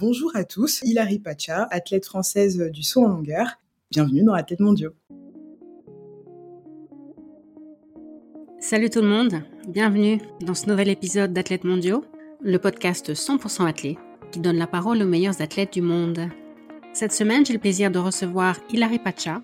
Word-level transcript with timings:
Bonjour 0.00 0.34
à 0.34 0.42
tous, 0.42 0.80
Hilary 0.82 1.20
Pacha, 1.20 1.68
athlète 1.70 2.04
française 2.04 2.58
du 2.72 2.82
saut 2.82 3.04
en 3.04 3.08
longueur. 3.08 3.46
Bienvenue 3.92 4.24
dans 4.24 4.32
Athlète 4.32 4.58
Mondiaux. 4.58 4.90
Salut 8.58 8.90
tout 8.90 9.02
le 9.02 9.06
monde, 9.06 9.42
bienvenue 9.68 10.20
dans 10.40 10.54
ce 10.54 10.66
nouvel 10.66 10.88
épisode 10.88 11.32
d'Athlètes 11.32 11.62
Mondiaux, 11.62 12.04
le 12.40 12.58
podcast 12.58 13.12
100% 13.12 13.68
athlète 13.68 13.98
qui 14.32 14.40
donne 14.40 14.56
la 14.56 14.66
parole 14.66 15.00
aux 15.00 15.06
meilleurs 15.06 15.40
athlètes 15.40 15.74
du 15.74 15.82
monde. 15.82 16.28
Cette 16.92 17.12
semaine, 17.12 17.46
j'ai 17.46 17.52
le 17.52 17.60
plaisir 17.60 17.92
de 17.92 18.00
recevoir 18.00 18.56
Hilary 18.70 18.98
Pacha, 18.98 19.42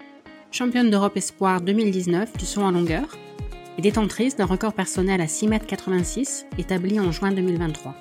championne 0.50 0.90
d'Europe 0.90 1.16
Espoir 1.16 1.60
2019 1.60 2.36
du 2.36 2.44
saut 2.44 2.62
en 2.62 2.72
longueur 2.72 3.06
et 3.78 3.82
détentrice 3.82 4.34
d'un 4.34 4.46
record 4.46 4.72
personnel 4.72 5.20
à 5.20 5.26
6,86 5.26 6.42
m 6.42 6.48
établi 6.58 6.98
en 6.98 7.12
juin 7.12 7.30
2023. 7.30 7.94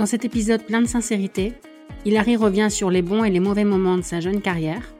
Dans 0.00 0.06
cet 0.06 0.24
épisode 0.24 0.64
plein 0.64 0.80
de 0.80 0.86
sincérité, 0.86 1.52
Hilary 2.06 2.34
revient 2.34 2.68
sur 2.70 2.90
les 2.90 3.02
bons 3.02 3.22
et 3.22 3.28
les 3.28 3.38
mauvais 3.38 3.66
moments 3.66 3.98
de 3.98 4.02
sa 4.02 4.18
jeune 4.18 4.40
carrière, 4.40 4.94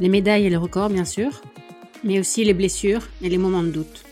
les 0.00 0.08
médailles 0.08 0.46
et 0.46 0.48
les 0.48 0.56
records 0.56 0.88
bien 0.88 1.04
sûr, 1.04 1.42
mais 2.02 2.18
aussi 2.18 2.42
les 2.42 2.54
blessures 2.54 3.06
et 3.20 3.28
les 3.28 3.36
moments 3.36 3.62
de 3.62 3.70
doute. 3.70 4.04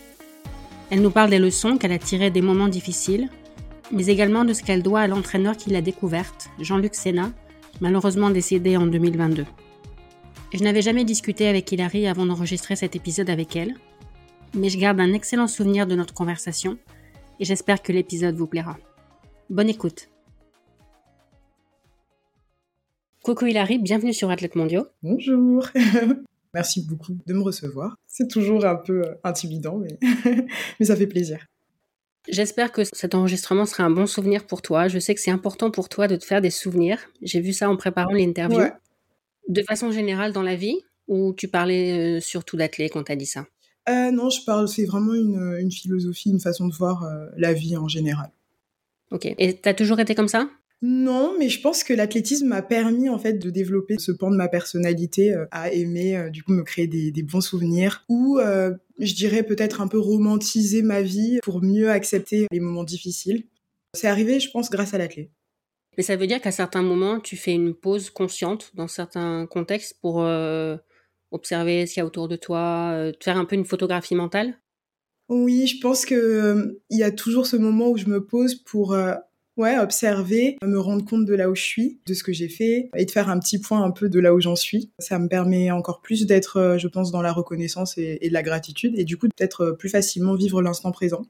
Elle 0.91 1.01
nous 1.01 1.09
parle 1.09 1.31
des 1.31 1.39
leçons 1.39 1.79
qu'elle 1.79 1.91
a 1.91 1.97
tirées 1.97 2.29
des 2.29 2.43
moments 2.43 2.67
difficiles, 2.67 3.29
mais 3.91 4.05
également 4.05 4.45
de 4.45 4.53
ce 4.53 4.61
qu'elle 4.61 4.83
doit 4.83 4.99
à 4.99 5.07
l'entraîneur 5.07 5.57
qui 5.57 5.71
l'a 5.71 5.81
découverte, 5.81 6.49
Jean-Luc 6.59 6.93
Sénat, 6.93 7.31
malheureusement 7.79 8.29
décédé 8.29 8.77
en 8.77 8.85
2022. 8.85 9.47
Je 10.53 10.63
n'avais 10.63 10.83
jamais 10.83 11.03
discuté 11.03 11.47
avec 11.47 11.71
Hilary 11.71 12.05
avant 12.05 12.27
d'enregistrer 12.27 12.75
cet 12.75 12.95
épisode 12.95 13.31
avec 13.31 13.55
elle, 13.55 13.73
mais 14.53 14.69
je 14.69 14.77
garde 14.77 14.99
un 14.99 15.13
excellent 15.13 15.47
souvenir 15.47 15.87
de 15.87 15.95
notre 15.95 16.13
conversation 16.13 16.77
et 17.39 17.45
j'espère 17.45 17.81
que 17.81 17.91
l'épisode 17.91 18.35
vous 18.35 18.45
plaira. 18.45 18.77
Bonne 19.49 19.69
écoute. 19.69 20.10
Coucou 23.23 23.45
Hilary, 23.45 23.77
bienvenue 23.77 24.15
sur 24.15 24.31
Athlète 24.31 24.55
Mondiaux. 24.55 24.87
Bonjour. 25.03 25.67
Merci 26.55 26.83
beaucoup 26.87 27.15
de 27.27 27.33
me 27.33 27.43
recevoir. 27.43 27.95
C'est 28.07 28.27
toujours 28.27 28.65
un 28.65 28.75
peu 28.75 29.03
euh, 29.03 29.13
intimidant, 29.23 29.77
mais, 29.77 29.99
mais 30.79 30.85
ça 30.87 30.95
fait 30.95 31.05
plaisir. 31.05 31.45
J'espère 32.27 32.71
que 32.71 32.81
cet 32.91 33.13
enregistrement 33.13 33.67
sera 33.67 33.83
un 33.83 33.91
bon 33.91 34.07
souvenir 34.07 34.47
pour 34.47 34.63
toi. 34.63 34.87
Je 34.87 34.97
sais 34.97 35.13
que 35.13 35.21
c'est 35.21 35.29
important 35.29 35.69
pour 35.69 35.87
toi 35.87 36.07
de 36.07 36.15
te 36.15 36.25
faire 36.25 36.41
des 36.41 36.49
souvenirs. 36.49 36.97
J'ai 37.21 37.41
vu 37.41 37.53
ça 37.53 37.69
en 37.69 37.77
préparant 37.77 38.11
l'interview. 38.11 38.63
De 39.47 39.61
façon 39.69 39.91
générale 39.91 40.33
dans 40.33 40.41
la 40.41 40.55
vie, 40.55 40.79
ou 41.07 41.33
tu 41.33 41.47
parlais 41.47 42.17
euh, 42.17 42.21
surtout 42.21 42.57
d'athlète 42.57 42.91
quand 42.91 43.03
tu 43.03 43.11
as 43.11 43.15
dit 43.15 43.27
ça? 43.27 43.45
Euh, 43.87 44.09
Non, 44.09 44.31
je 44.31 44.43
parle, 44.43 44.67
c'est 44.67 44.85
vraiment 44.85 45.13
une, 45.13 45.71
philosophie, 45.71 46.31
une 46.31 46.39
façon 46.39 46.67
de 46.67 46.73
voir 46.73 47.07
la 47.37 47.53
vie 47.53 47.77
en 47.77 47.87
général. 47.87 48.31
Ok. 49.11 49.27
Et 49.37 49.59
tu 49.61 49.69
as 49.69 49.75
toujours 49.75 49.99
été 49.99 50.15
comme 50.15 50.27
ça? 50.27 50.49
Non, 50.83 51.35
mais 51.37 51.47
je 51.47 51.61
pense 51.61 51.83
que 51.83 51.93
l'athlétisme 51.93 52.47
m'a 52.47 52.63
permis 52.63 53.07
en 53.07 53.19
fait 53.19 53.33
de 53.33 53.51
développer 53.51 53.97
ce 53.99 54.11
pan 54.11 54.31
de 54.31 54.35
ma 54.35 54.47
personnalité, 54.47 55.31
euh, 55.31 55.45
à 55.51 55.71
aimer 55.71 56.17
euh, 56.17 56.29
du 56.29 56.43
coup 56.43 56.53
me 56.53 56.63
créer 56.63 56.87
des, 56.87 57.23
bons 57.23 57.41
souvenirs, 57.41 58.03
ou 58.09 58.39
euh, 58.39 58.73
je 58.97 59.13
dirais 59.13 59.43
peut-être 59.43 59.81
un 59.81 59.87
peu 59.87 59.99
romantiser 59.99 60.81
ma 60.81 61.03
vie 61.03 61.39
pour 61.43 61.61
mieux 61.61 61.91
accepter 61.91 62.47
les 62.51 62.59
moments 62.59 62.83
difficiles. 62.83 63.43
C'est 63.93 64.07
arrivé, 64.07 64.39
je 64.39 64.49
pense, 64.49 64.71
grâce 64.71 64.95
à 64.95 64.97
l'athlète. 64.97 65.29
Mais 65.97 66.03
ça 66.03 66.15
veut 66.15 66.25
dire 66.25 66.41
qu'à 66.41 66.51
certains 66.51 66.81
moments, 66.81 67.19
tu 67.19 67.37
fais 67.37 67.53
une 67.53 67.75
pause 67.75 68.09
consciente 68.09 68.71
dans 68.73 68.87
certains 68.87 69.45
contextes 69.45 69.97
pour 70.01 70.25
observer 71.31 71.85
ce 71.85 71.93
qu'il 71.93 72.01
y 72.01 72.03
a 72.03 72.05
autour 72.05 72.29
de 72.29 72.37
toi, 72.37 73.11
faire 73.21 73.37
un 73.37 73.43
peu 73.43 73.57
une 73.57 73.65
photographie 73.65 74.15
mentale? 74.15 74.57
Oui, 75.27 75.67
je 75.67 75.81
pense 75.81 76.05
que 76.05 76.79
il 76.89 76.97
y 76.97 77.03
a 77.03 77.11
toujours 77.11 77.45
ce 77.45 77.57
moment 77.57 77.89
où 77.89 77.97
je 77.97 78.05
me 78.05 78.25
pose 78.25 78.55
pour 78.55 78.95
Ouais, 79.61 79.77
observer, 79.77 80.57
me 80.63 80.79
rendre 80.79 81.05
compte 81.05 81.23
de 81.23 81.35
là 81.35 81.47
où 81.47 81.53
je 81.53 81.61
suis, 81.61 81.99
de 82.07 82.15
ce 82.15 82.23
que 82.23 82.33
j'ai 82.33 82.49
fait, 82.49 82.89
et 82.97 83.05
de 83.05 83.11
faire 83.11 83.29
un 83.29 83.37
petit 83.37 83.59
point 83.59 83.83
un 83.83 83.91
peu 83.91 84.09
de 84.09 84.19
là 84.19 84.33
où 84.33 84.41
j'en 84.41 84.55
suis. 84.55 84.89
Ça 84.97 85.19
me 85.19 85.27
permet 85.27 85.69
encore 85.69 86.01
plus 86.01 86.25
d'être, 86.25 86.57
euh, 86.57 86.77
je 86.79 86.87
pense, 86.87 87.11
dans 87.11 87.21
la 87.21 87.31
reconnaissance 87.31 87.95
et, 87.99 88.17
de 88.27 88.33
la 88.33 88.41
gratitude, 88.41 88.97
et 88.97 89.03
du 89.03 89.17
coup 89.17 89.27
peut-être 89.27 89.61
euh, 89.61 89.73
plus 89.73 89.89
facilement 89.89 90.33
vivre 90.33 90.63
l'instant 90.63 90.91
présent. 90.91 91.27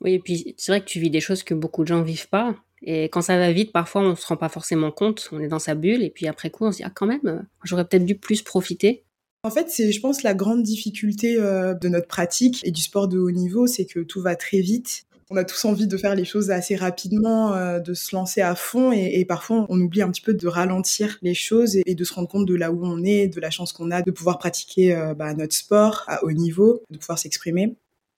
Oui, 0.00 0.12
et 0.12 0.20
puis 0.20 0.54
c'est 0.58 0.70
vrai 0.70 0.80
que 0.80 0.84
tu 0.84 1.00
vis 1.00 1.10
des 1.10 1.20
choses 1.20 1.42
que 1.42 1.54
beaucoup 1.54 1.82
de 1.82 1.88
gens 1.88 2.02
vivent 2.02 2.28
pas. 2.28 2.54
Et 2.82 3.06
quand 3.06 3.22
ça 3.22 3.36
va 3.36 3.50
vite, 3.50 3.72
parfois 3.72 4.02
on 4.02 4.14
se 4.14 4.28
rend 4.28 4.36
pas 4.36 4.48
forcément 4.48 4.92
compte, 4.92 5.28
on 5.32 5.40
est 5.40 5.48
dans 5.48 5.58
sa 5.58 5.74
bulle, 5.74 6.04
et 6.04 6.10
puis 6.10 6.28
après 6.28 6.50
coup 6.50 6.66
on 6.66 6.70
se 6.70 6.76
dit 6.76 6.84
ah 6.84 6.92
quand 6.94 7.06
même, 7.06 7.26
euh, 7.26 7.42
j'aurais 7.64 7.84
peut-être 7.84 8.06
dû 8.06 8.14
plus 8.14 8.42
profiter. 8.42 9.02
En 9.42 9.50
fait, 9.50 9.70
c'est, 9.70 9.90
je 9.90 10.00
pense, 10.00 10.22
la 10.22 10.34
grande 10.34 10.62
difficulté 10.62 11.34
de 11.34 11.88
notre 11.88 12.06
pratique 12.06 12.62
et 12.64 12.70
du 12.70 12.80
sport 12.80 13.08
de 13.08 13.18
haut 13.18 13.30
niveau, 13.30 13.66
c'est 13.66 13.84
que 13.84 14.00
tout 14.00 14.22
va 14.22 14.36
très 14.36 14.60
vite 14.60 15.04
on 15.30 15.36
a 15.36 15.44
tous 15.44 15.64
envie 15.64 15.86
de 15.86 15.96
faire 15.96 16.14
les 16.14 16.24
choses 16.24 16.50
assez 16.50 16.76
rapidement, 16.76 17.54
euh, 17.54 17.80
de 17.80 17.94
se 17.94 18.14
lancer 18.14 18.40
à 18.40 18.54
fond 18.54 18.92
et, 18.92 19.24
parfois 19.24 19.66
on 19.68 19.80
oublie 19.80 20.02
un 20.02 20.10
petit 20.10 20.20
peu 20.20 20.34
de 20.34 20.46
ralentir 20.46 21.18
les 21.22 21.34
choses 21.34 21.76
et, 21.84 21.94
de 21.94 22.04
se 22.04 22.12
rendre 22.12 22.28
compte 22.28 22.46
de 22.46 22.54
là 22.54 22.70
où 22.70 22.84
on 22.84 23.02
est, 23.02 23.28
de 23.28 23.40
la 23.40 23.50
chance 23.50 23.72
qu'on 23.72 23.90
a 23.90 24.02
de 24.02 24.10
pouvoir 24.10 24.38
pratiquer 24.38 24.94
euh, 24.94 25.14
bah, 25.14 25.32
notre 25.34 25.54
sport 25.54 26.04
à 26.06 26.24
haut 26.24 26.32
niveau, 26.32 26.82
de 26.90 26.98
pouvoir 26.98 27.18
s'exprimer. 27.18 27.74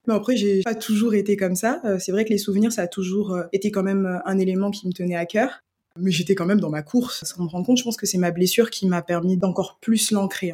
Mais 0.07 0.15
après, 0.15 0.37
j'ai 0.37 0.63
pas 0.63 0.75
toujours 0.75 1.15
été 1.15 1.37
comme 1.37 1.57
ça. 1.57 1.81
Euh, 1.85 1.99
c'est 1.99 2.13
vrai 2.13 2.25
que 2.25 2.31
les 2.31 2.39
souvenirs, 2.39 2.71
ça 2.71 2.83
a 2.83 2.87
toujours 2.87 3.37
été 3.53 3.73
quand 3.73 3.83
même 3.83 4.21
un 4.25 4.39
élément 4.39 4.71
qui 4.71 4.87
me 4.87 4.93
tenait 4.93 5.17
à 5.17 5.27
cœur. 5.27 5.63
Mais 5.99 6.11
j'étais 6.13 6.35
quand 6.35 6.47
même 6.47 6.61
dans 6.61 6.71
ma 6.71 6.83
course. 6.83 7.25
Sans 7.25 7.43
me 7.43 7.49
rendre 7.49 7.67
compte, 7.67 7.79
je 7.79 7.83
pense 7.83 7.97
que 7.97 8.07
c'est 8.07 8.19
ma 8.19 8.31
blessure 8.31 8.71
qui 8.71 8.87
m'a 8.87 9.03
permis 9.03 9.37
d'encore 9.37 9.79
plus 9.81 10.13
l'ancrer. 10.13 10.53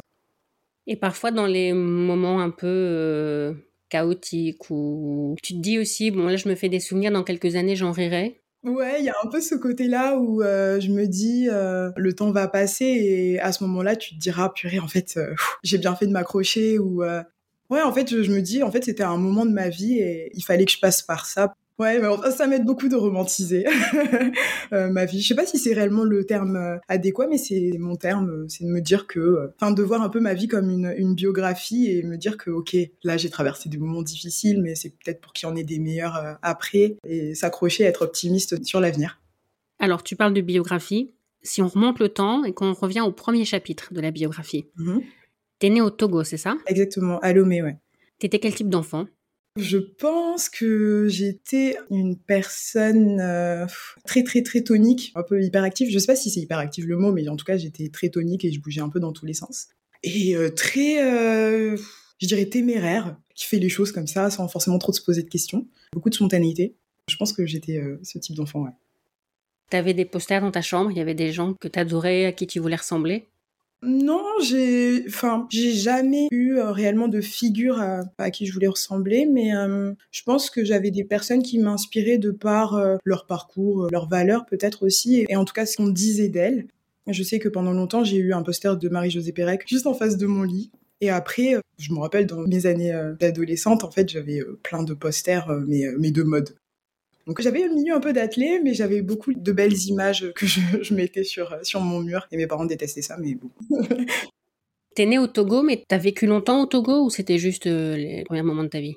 Et 0.87 0.95
parfois, 0.95 1.31
dans 1.31 1.45
les 1.45 1.71
moments 1.73 2.41
un 2.41 2.49
peu 2.49 3.55
chaotique 3.93 4.71
ou 4.71 5.35
tu 5.43 5.53
te 5.53 5.59
dis 5.59 5.77
aussi 5.77 6.09
bon 6.09 6.25
là 6.25 6.35
je 6.35 6.49
me 6.49 6.55
fais 6.55 6.67
des 6.67 6.79
souvenirs 6.79 7.11
dans 7.11 7.23
quelques 7.23 7.55
années 7.55 7.75
j'en 7.75 7.91
rirai. 7.91 8.39
Ouais, 8.63 8.95
il 8.99 9.05
y 9.05 9.09
a 9.09 9.15
un 9.23 9.27
peu 9.27 9.41
ce 9.41 9.55
côté-là 9.55 10.17
où 10.17 10.41
euh, 10.41 10.79
je 10.79 10.89
me 10.89 11.05
dis 11.05 11.49
euh, 11.49 11.91
le 11.97 12.13
temps 12.13 12.31
va 12.31 12.47
passer 12.47 12.85
et 12.85 13.39
à 13.39 13.51
ce 13.51 13.63
moment-là 13.65 13.95
tu 13.95 14.15
te 14.15 14.19
diras 14.19 14.49
purée 14.49 14.79
en 14.79 14.87
fait 14.87 15.15
euh, 15.17 15.35
j'ai 15.63 15.77
bien 15.77 15.95
fait 15.95 16.07
de 16.07 16.11
m'accrocher 16.11 16.79
ou 16.79 17.03
ouais 17.03 17.81
en 17.81 17.93
fait 17.93 18.09
je, 18.09 18.23
je, 18.23 18.31
me 18.31 18.41
dis 18.41 18.63
en 18.63 18.71
fait 18.71 18.83
c'était 18.85 19.03
un 19.03 19.17
moment 19.17 19.45
de 19.45 19.51
ma 19.51 19.69
vie 19.69 19.99
et 19.99 20.31
il 20.33 20.43
fallait 20.43 20.65
que 20.65 20.71
je 20.71 20.79
passe 20.79 21.03
par 21.03 21.25
ça 21.27 21.53
Ouais, 21.79 21.99
mais 21.99 22.07
enfin, 22.07 22.29
ça 22.29 22.45
m'aide 22.45 22.65
beaucoup 22.65 22.87
de 22.87 22.95
romantiser 22.95 23.65
euh, 24.73 24.89
ma 24.89 25.05
vie. 25.05 25.21
Je 25.21 25.27
sais 25.27 25.35
pas 25.35 25.45
si 25.45 25.57
c'est 25.57 25.73
réellement 25.73 26.03
le 26.03 26.23
terme 26.25 26.55
euh, 26.55 26.77
adéquat, 26.87 27.27
mais 27.27 27.37
c'est 27.37 27.71
mon 27.79 27.95
terme, 27.95 28.29
euh, 28.29 28.45
c'est 28.47 28.63
de 28.63 28.69
me 28.69 28.79
dire 28.79 29.07
que, 29.07 29.51
enfin, 29.55 29.71
de 29.71 29.81
voir 29.81 30.03
un 30.03 30.09
peu 30.09 30.19
ma 30.19 30.35
vie 30.35 30.47
comme 30.47 30.69
une, 30.69 30.93
une 30.97 31.15
biographie 31.15 31.89
et 31.89 32.03
me 32.03 32.15
dire 32.15 32.37
que, 32.37 32.51
ok, 32.51 32.75
là 33.03 33.17
j'ai 33.17 33.31
traversé 33.31 33.69
des 33.69 33.77
moments 33.77 34.03
difficiles, 34.03 34.61
mais 34.61 34.75
c'est 34.75 34.91
peut-être 34.91 35.19
pour 35.19 35.33
qu'il 35.33 35.49
y 35.49 35.51
en 35.51 35.55
ait 35.55 35.63
des 35.63 35.79
meilleurs 35.79 36.37
après 36.43 36.97
et 37.07 37.33
s'accrocher, 37.33 37.85
être 37.85 38.03
optimiste 38.03 38.63
sur 38.63 38.79
l'avenir. 38.79 39.19
Alors, 39.79 40.03
tu 40.03 40.15
parles 40.15 40.33
de 40.33 40.41
biographie. 40.41 41.11
Si 41.41 41.61
on 41.61 41.67
remonte 41.67 41.99
le 41.99 42.09
temps 42.09 42.43
et 42.43 42.53
qu'on 42.53 42.73
revient 42.73 43.01
au 43.01 43.11
premier 43.11 43.45
chapitre 43.45 43.93
de 43.93 43.99
la 43.99 44.11
biographie, 44.11 44.67
mmh 44.77 44.99
t'es 45.59 45.69
né 45.69 45.79
au 45.79 45.89
Togo, 45.89 46.25
c'est 46.25 46.35
ça? 46.35 46.57
Exactement, 46.67 47.19
à 47.19 47.31
Lomé, 47.31 47.61
ouais. 47.61 47.77
T'étais 48.19 48.39
quel 48.39 48.53
type 48.53 48.67
d'enfant? 48.67 49.05
Je 49.55 49.77
pense 49.77 50.49
que 50.49 51.07
j'étais 51.09 51.77
une 51.91 52.17
personne 52.17 53.19
euh, 53.19 53.65
très 54.05 54.23
très 54.23 54.41
très 54.41 54.61
tonique, 54.61 55.11
un 55.15 55.23
peu 55.23 55.41
hyperactive. 55.41 55.89
Je 55.91 55.99
sais 55.99 56.07
pas 56.07 56.15
si 56.15 56.31
c'est 56.31 56.39
hyperactive 56.39 56.87
le 56.87 56.97
mot, 56.97 57.11
mais 57.11 57.27
en 57.27 57.35
tout 57.35 57.45
cas 57.45 57.57
j'étais 57.57 57.89
très 57.89 58.09
tonique 58.09 58.45
et 58.45 58.51
je 58.51 58.59
bougeais 58.59 58.81
un 58.81 58.89
peu 58.89 58.99
dans 58.99 59.11
tous 59.11 59.25
les 59.25 59.33
sens. 59.33 59.67
Et 60.01 60.35
euh, 60.35 60.49
très, 60.49 61.03
euh, 61.03 61.77
je 62.19 62.27
dirais 62.27 62.45
téméraire, 62.45 63.15
qui 63.35 63.45
fait 63.45 63.59
les 63.59 63.69
choses 63.69 63.91
comme 63.91 64.07
ça 64.07 64.29
sans 64.29 64.47
forcément 64.47 64.79
trop 64.79 64.91
se 64.91 65.01
poser 65.01 65.23
de 65.23 65.29
questions. 65.29 65.67
Beaucoup 65.93 66.09
de 66.09 66.15
spontanéité. 66.15 66.75
Je 67.09 67.15
pense 67.17 67.33
que 67.33 67.45
j'étais 67.45 67.83
ce 68.01 68.17
type 68.17 68.35
d'enfant, 68.35 68.63
ouais. 68.63 68.71
T'avais 69.69 69.93
des 69.93 70.05
posters 70.05 70.41
dans 70.41 70.51
ta 70.51 70.61
chambre, 70.61 70.91
il 70.91 70.97
y 70.97 71.01
avait 71.01 71.15
des 71.15 71.31
gens 71.31 71.53
que 71.53 71.67
t'adorais, 71.67 72.25
à 72.25 72.31
qui 72.31 72.47
tu 72.47 72.59
voulais 72.59 72.75
ressembler? 72.75 73.27
Non, 73.85 74.23
j'ai, 74.41 75.05
enfin, 75.07 75.47
j'ai 75.51 75.71
jamais 75.71 76.27
eu 76.31 76.57
euh, 76.57 76.71
réellement 76.71 77.07
de 77.07 77.21
figure 77.21 77.79
à, 77.79 78.31
qui 78.31 78.45
je 78.45 78.53
voulais 78.53 78.67
ressembler, 78.67 79.25
mais 79.25 79.55
euh, 79.55 79.93
je 80.11 80.23
pense 80.23 80.49
que 80.49 80.63
j'avais 80.63 80.91
des 80.91 81.03
personnes 81.03 81.43
qui 81.43 81.59
m'inspiraient 81.59 82.17
de 82.17 82.31
par 82.31 82.75
euh, 82.75 82.97
leur 83.03 83.25
parcours, 83.25 83.87
leurs 83.91 84.07
valeurs 84.07 84.45
peut-être 84.45 84.85
aussi, 84.85 85.25
et, 85.27 85.35
en 85.35 85.45
tout 85.45 85.53
cas 85.53 85.65
ce 85.65 85.77
qu'on 85.77 85.87
disait 85.87 86.29
d'elles. 86.29 86.67
Je 87.07 87.23
sais 87.23 87.39
que 87.39 87.49
pendant 87.49 87.73
longtemps, 87.73 88.03
j'ai 88.03 88.17
eu 88.17 88.33
un 88.33 88.43
poster 88.43 88.77
de 88.77 88.89
Marie-Josée 88.89 89.33
Pérec 89.33 89.63
juste 89.67 89.87
en 89.87 89.93
face 89.93 90.17
de 90.17 90.25
mon 90.25 90.43
lit. 90.43 90.71
Et 91.01 91.09
après, 91.09 91.55
je 91.77 91.91
me 91.91 91.99
rappelle 91.99 92.25
dans 92.25 92.47
mes 92.47 92.65
années 92.65 92.97
d'adolescente, 93.19 93.83
en 93.83 93.91
fait, 93.91 94.07
j'avais 94.09 94.39
plein 94.63 94.83
de 94.83 94.93
posters, 94.93 95.49
mais, 95.67 95.83
mais 95.99 96.11
de 96.11 96.23
mode. 96.23 96.55
Donc 97.25 97.41
j'avais 97.41 97.63
un 97.63 97.73
milieu 97.73 97.95
un 97.95 97.99
peu 97.99 98.11
d'athlète, 98.11 98.61
mais 98.63 98.73
j'avais 98.73 99.01
beaucoup 99.01 99.33
de 99.33 99.51
belles 99.51 99.77
images 99.87 100.31
que 100.35 100.45
je, 100.45 100.59
mettais 100.93 101.23
sur, 101.23 101.57
sur 101.63 101.79
mon 101.79 102.01
mur. 102.01 102.27
Et 102.31 102.37
mes 102.37 102.47
parents 102.47 102.65
détestaient 102.65 103.01
ça, 103.01 103.17
mais 103.17 103.35
bon. 103.35 103.49
T'es 104.95 105.07
né 105.07 105.17
au 105.17 105.25
Togo, 105.25 105.63
mais 105.63 105.83
t'as 105.87 105.97
vécu 105.97 106.27
longtemps 106.27 106.61
au 106.61 106.65
Togo 106.67 107.05
ou 107.05 107.09
c'était 107.09 107.39
juste 107.39 107.65
euh, 107.65 107.95
les 107.97 108.23
premiers 108.25 108.43
moments 108.43 108.63
de 108.63 108.69
ta 108.69 108.79
vie? 108.79 108.95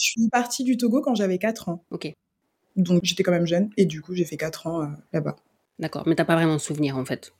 Je 0.00 0.04
suis 0.04 0.28
partie 0.30 0.64
du 0.64 0.78
Togo 0.78 1.02
quand 1.02 1.14
j'avais 1.14 1.36
4 1.36 1.68
ans. 1.68 1.84
Ok. 1.90 2.10
Donc 2.76 3.00
j'étais 3.04 3.22
quand 3.22 3.32
même 3.32 3.46
jeune, 3.46 3.70
et 3.76 3.84
du 3.84 4.00
coup 4.00 4.14
j'ai 4.14 4.24
fait 4.24 4.38
4 4.38 4.66
ans 4.66 4.82
euh, 4.82 4.86
là-bas. 5.12 5.36
D'accord, 5.78 6.04
mais 6.06 6.14
t'as 6.14 6.24
pas 6.24 6.36
vraiment 6.36 6.54
de 6.54 6.60
souvenirs 6.60 6.96
en 6.96 7.04
fait? 7.04 7.34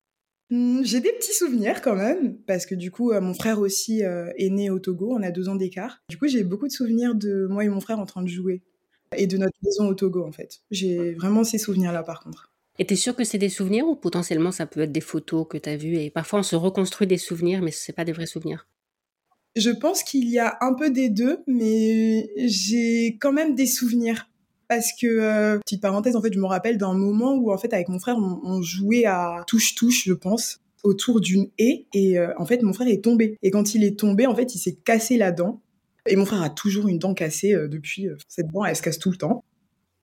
Mmh, 0.50 0.82
j'ai 0.84 1.00
des 1.00 1.12
petits 1.12 1.32
souvenirs 1.32 1.80
quand 1.80 1.96
même, 1.96 2.36
parce 2.46 2.66
que 2.66 2.74
du 2.74 2.90
coup, 2.90 3.12
euh, 3.12 3.20
mon 3.22 3.32
frère 3.32 3.60
aussi 3.60 4.02
est 4.02 4.50
né 4.50 4.68
au 4.68 4.78
Togo, 4.78 5.14
on 5.14 5.22
a 5.22 5.30
deux 5.30 5.48
ans 5.48 5.56
d'écart. 5.56 5.98
Du 6.10 6.18
coup, 6.18 6.28
j'ai 6.28 6.44
beaucoup 6.44 6.66
de 6.66 6.72
souvenirs 6.72 7.14
de 7.14 7.46
moi 7.46 7.64
et 7.64 7.68
mon 7.68 7.80
frère 7.80 7.98
en 7.98 8.06
train 8.06 8.22
de 8.22 8.28
jouer 8.28 8.62
et 9.16 9.26
de 9.26 9.36
notre 9.36 9.56
maison 9.62 9.88
au 9.88 9.94
Togo 9.94 10.24
en 10.24 10.32
fait. 10.32 10.60
J'ai 10.70 11.12
vraiment 11.14 11.44
ces 11.44 11.58
souvenirs-là 11.58 12.02
par 12.02 12.20
contre. 12.20 12.50
Et 12.78 12.86
t'es 12.86 12.96
sûr 12.96 13.16
que 13.16 13.24
c'est 13.24 13.38
des 13.38 13.48
souvenirs 13.48 13.86
ou 13.86 13.96
potentiellement 13.96 14.52
ça 14.52 14.66
peut 14.66 14.80
être 14.80 14.92
des 14.92 15.00
photos 15.00 15.46
que 15.48 15.56
t'as 15.56 15.76
vues 15.76 15.96
et 15.96 16.10
parfois 16.10 16.40
on 16.40 16.42
se 16.42 16.56
reconstruit 16.56 17.06
des 17.06 17.18
souvenirs 17.18 17.62
mais 17.62 17.70
c'est 17.70 17.92
pas 17.92 18.04
des 18.04 18.12
vrais 18.12 18.26
souvenirs? 18.26 18.66
Je 19.56 19.70
pense 19.70 20.02
qu'il 20.02 20.28
y 20.28 20.38
a 20.38 20.58
un 20.60 20.74
peu 20.74 20.90
des 20.90 21.08
deux, 21.08 21.38
mais 21.46 22.28
j'ai 22.36 23.16
quand 23.18 23.32
même 23.32 23.54
des 23.54 23.66
souvenirs. 23.66 24.28
Parce 24.68 24.90
que, 25.00 25.06
euh, 25.06 25.58
petite 25.60 25.80
parenthèse, 25.80 26.14
en 26.14 26.20
fait, 26.20 26.32
je 26.32 26.38
me 26.38 26.46
rappelle 26.46 26.76
d'un 26.76 26.92
moment 26.92 27.34
où, 27.34 27.52
en 27.52 27.56
fait, 27.56 27.72
avec 27.72 27.88
mon 27.88 27.98
frère, 27.98 28.16
on, 28.18 28.40
on 28.42 28.60
jouait 28.62 29.06
à 29.06 29.44
touche-touche, 29.46 30.04
je 30.04 30.12
pense, 30.12 30.60
autour 30.82 31.20
d'une 31.20 31.48
haie. 31.58 31.86
Et 31.94 32.18
euh, 32.18 32.32
en 32.36 32.44
fait, 32.44 32.62
mon 32.62 32.72
frère 32.72 32.88
est 32.88 33.02
tombé. 33.02 33.38
Et 33.42 33.50
quand 33.50 33.74
il 33.74 33.84
est 33.84 33.98
tombé, 33.98 34.26
en 34.26 34.34
fait, 34.34 34.54
il 34.54 34.58
s'est 34.58 34.74
cassé 34.74 35.16
la 35.16 35.32
dent. 35.32 35.62
Et 36.08 36.16
mon 36.16 36.24
frère 36.26 36.42
a 36.42 36.50
toujours 36.50 36.88
une 36.88 36.98
dent 36.98 37.14
cassée 37.14 37.54
euh, 37.54 37.68
depuis. 37.68 38.08
euh, 38.08 38.16
cette 38.28 38.48
dent, 38.52 38.64
elle 38.64 38.76
se 38.76 38.82
casse 38.82 38.98
tout 38.98 39.10
le 39.10 39.16
temps. 39.16 39.44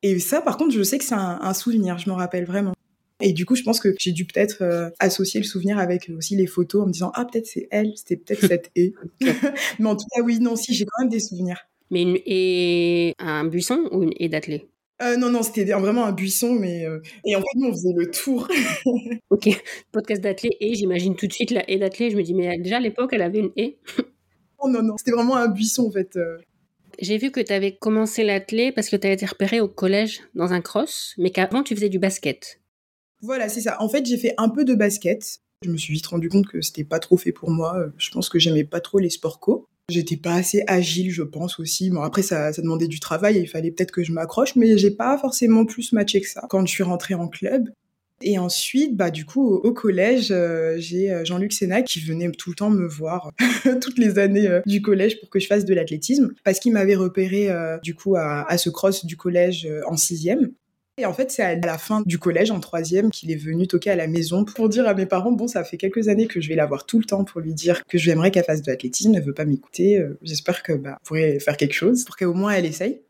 Et 0.01 0.19
ça, 0.19 0.41
par 0.41 0.57
contre, 0.57 0.73
je 0.73 0.83
sais 0.83 0.97
que 0.97 1.03
c'est 1.05 1.15
un, 1.15 1.39
un 1.41 1.53
souvenir, 1.53 1.97
je 1.97 2.09
m'en 2.09 2.15
rappelle 2.15 2.45
vraiment. 2.45 2.73
Et 3.21 3.31
du 3.31 3.45
coup, 3.45 3.55
je 3.55 3.63
pense 3.63 3.79
que 3.79 3.95
j'ai 4.00 4.11
dû 4.11 4.25
peut-être 4.25 4.63
euh, 4.63 4.89
associer 5.00 5.39
le 5.39 5.45
souvenir 5.45 5.77
avec 5.79 6.09
aussi 6.17 6.35
les 6.35 6.47
photos 6.47 6.83
en 6.83 6.88
me 6.88 6.91
disant 6.91 7.11
ah 7.15 7.25
peut-être 7.25 7.45
c'est 7.47 7.67
elle, 7.71 7.94
c'était 7.95 8.17
peut-être 8.17 8.45
cette 8.47 8.71
haie. 8.75 8.94
Mais 9.79 9.85
en 9.88 9.95
tout 9.95 10.05
cas, 10.13 10.21
oui, 10.21 10.39
non, 10.39 10.55
si 10.57 10.73
j'ai 10.73 10.85
quand 10.85 11.03
même 11.03 11.09
des 11.09 11.19
souvenirs. 11.21 11.59
Mais 11.89 12.01
une 12.01 12.17
haie, 12.25 13.13
un 13.19 13.45
buisson 13.45 13.88
ou 13.91 14.03
une 14.03 14.13
haie 14.19 14.27
d'athlée 14.29 14.65
Euh, 15.01 15.15
non, 15.15 15.29
non, 15.29 15.41
c'était 15.44 15.63
vraiment 15.65 16.06
un 16.06 16.11
buisson, 16.11 16.53
mais 16.53 16.85
euh, 16.85 16.99
et 17.25 17.35
en 17.35 17.39
fait 17.39 17.45
nous 17.56 17.67
on 17.69 17.71
faisait 17.71 17.94
le 17.95 18.09
tour. 18.11 18.47
Ok, 19.29 19.49
podcast 19.91 20.21
d'athlée 20.21 20.56
et 20.59 20.75
j'imagine 20.75 21.15
tout 21.15 21.27
de 21.27 21.33
suite 21.33 21.51
la 21.51 21.69
haie 21.69 21.77
d'athlée. 21.79 22.09
Je 22.11 22.17
me 22.17 22.23
dis 22.23 22.33
mais 22.33 22.57
déjà 22.59 22.77
à 22.77 22.79
l'époque 22.79 23.11
elle 23.13 23.21
avait 23.21 23.39
une 23.39 23.51
haie. 23.57 23.77
Oh 24.63 24.69
non, 24.69 24.81
non, 24.81 24.95
c'était 24.98 25.12
vraiment 25.12 25.36
un 25.36 25.48
buisson 25.48 25.88
en 25.88 25.92
fait. 25.92 26.15
euh. 26.15 26.38
J'ai 27.00 27.18
vu 27.18 27.31
que 27.31 27.39
tu 27.39 27.51
avais 27.51 27.75
commencé 27.75 28.24
l'athlée 28.24 28.71
parce 28.71 28.89
que 28.89 28.95
tu 28.95 29.07
as 29.07 29.12
été 29.12 29.25
repéré 29.25 29.60
au 29.62 29.68
collège 29.68 30.21
dans 30.36 30.54
un 30.54 30.62
cross, 30.62 31.13
mais 31.18 31.31
qu'avant 31.31 31.63
tu 31.63 31.75
faisais 31.75 31.89
du 31.89 32.00
basket. 32.00 32.60
Voilà, 33.21 33.50
c'est 33.50 33.62
ça. 33.62 33.81
En 33.81 33.89
fait, 33.89 34.06
j'ai 34.06 34.18
fait 34.18 34.33
un 34.38 34.50
peu 34.50 34.65
de 34.65 34.75
basket. 34.75 35.39
Je 35.63 35.69
me 35.71 35.77
suis 35.77 35.94
vite 35.94 36.06
rendu 36.07 36.30
compte 36.30 36.45
que 36.48 36.62
c'était 36.62 36.83
pas 36.83 37.00
trop 37.00 37.18
fait 37.18 37.31
pour 37.31 37.50
moi. 37.50 37.77
Euh, 37.77 37.88
Je 37.98 38.12
pense 38.12 38.27
que 38.30 38.38
j'aimais 38.38 38.65
pas 38.65 38.81
trop 38.81 39.00
les 39.00 39.10
sports 39.10 39.39
co. 39.39 39.65
J'étais 39.89 40.18
pas 40.18 40.33
assez 40.36 40.63
agile, 40.68 41.09
je 41.12 41.24
pense 41.24 41.59
aussi. 41.59 41.89
Bon, 41.89 42.01
après, 42.01 42.21
ça, 42.21 42.54
ça 42.54 42.62
demandait 42.62 42.88
du 42.88 43.00
travail 43.00 43.38
et 43.38 43.42
il 43.42 43.48
fallait 43.48 43.71
peut-être 43.71 43.92
que 43.92 44.04
je 44.04 44.12
m'accroche, 44.12 44.56
mais 44.56 44.77
j'ai 44.77 44.92
pas 44.92 45.18
forcément 45.18 45.66
plus 45.66 45.94
matché 45.94 46.21
que 46.21 46.27
ça 46.30 46.45
quand 46.50 46.66
je 46.66 46.71
suis 46.71 46.83
rentrée 46.83 47.16
en 47.16 47.27
club. 47.27 47.69
Et 48.25 48.37
ensuite, 48.37 48.95
bah, 48.95 49.11
du 49.11 49.25
coup, 49.25 49.55
au, 49.55 49.73
collège, 49.73 50.29
euh, 50.31 50.75
j'ai 50.77 51.11
euh, 51.11 51.25
Jean-Luc 51.25 51.51
Sénac 51.51 51.85
qui 51.85 51.99
venait 51.99 52.31
tout 52.31 52.51
le 52.51 52.55
temps 52.55 52.69
me 52.69 52.87
voir 52.87 53.31
toutes 53.81 53.99
les 53.99 54.17
années 54.17 54.47
euh, 54.47 54.61
du 54.65 54.81
collège 54.81 55.19
pour 55.19 55.29
que 55.29 55.39
je 55.39 55.47
fasse 55.47 55.65
de 55.65 55.73
l'athlétisme 55.73 56.33
parce 56.45 56.59
qu'il 56.59 56.71
m'avait 56.71 56.95
repéré, 56.95 57.49
du 57.83 57.95
coup, 57.95 58.15
à, 58.15 58.57
ce 58.57 58.69
cross 58.69 59.05
du 59.05 59.17
collège 59.17 59.67
en 59.87 59.97
sixième. 59.97 60.51
Et 60.97 61.05
en 61.05 61.13
fait, 61.13 61.31
c'est 61.31 61.41
à 61.41 61.55
la 61.55 61.77
fin 61.77 62.01
du 62.05 62.19
collège, 62.19 62.51
en 62.51 62.59
troisième, 62.59 63.09
qu'il 63.09 63.31
est 63.31 63.35
venu 63.35 63.67
toquer 63.67 63.89
à 63.89 63.95
la 63.95 64.07
maison 64.07 64.45
pour 64.45 64.69
dire 64.69 64.87
à 64.87 64.93
mes 64.93 65.05
parents, 65.05 65.31
bon, 65.31 65.47
ça 65.47 65.63
fait 65.63 65.77
quelques 65.77 66.07
années 66.07 66.27
que 66.27 66.39
je 66.39 66.47
vais 66.47 66.55
la 66.55 66.65
voir 66.65 66.85
tout 66.85 66.99
le 66.99 67.05
temps 67.05 67.23
pour 67.23 67.41
lui 67.41 67.53
dire 67.53 67.83
que 67.85 67.97
j'aimerais 67.97 68.31
qu'elle 68.31 68.43
fasse 68.45 68.61
de 68.61 68.71
l'athlétisme, 68.71 69.13
elle 69.15 69.23
veut 69.23 69.33
pas 69.33 69.45
m'écouter, 69.45 70.01
j'espère 70.21 70.63
que, 70.63 70.73
bah, 70.73 70.97
pourrez 71.03 71.39
faire 71.39 71.57
quelque 71.57 71.73
chose 71.73 72.05
pour 72.05 72.15
qu'au 72.15 72.33
moins 72.33 72.53
elle 72.53 72.65
essaye. 72.65 73.01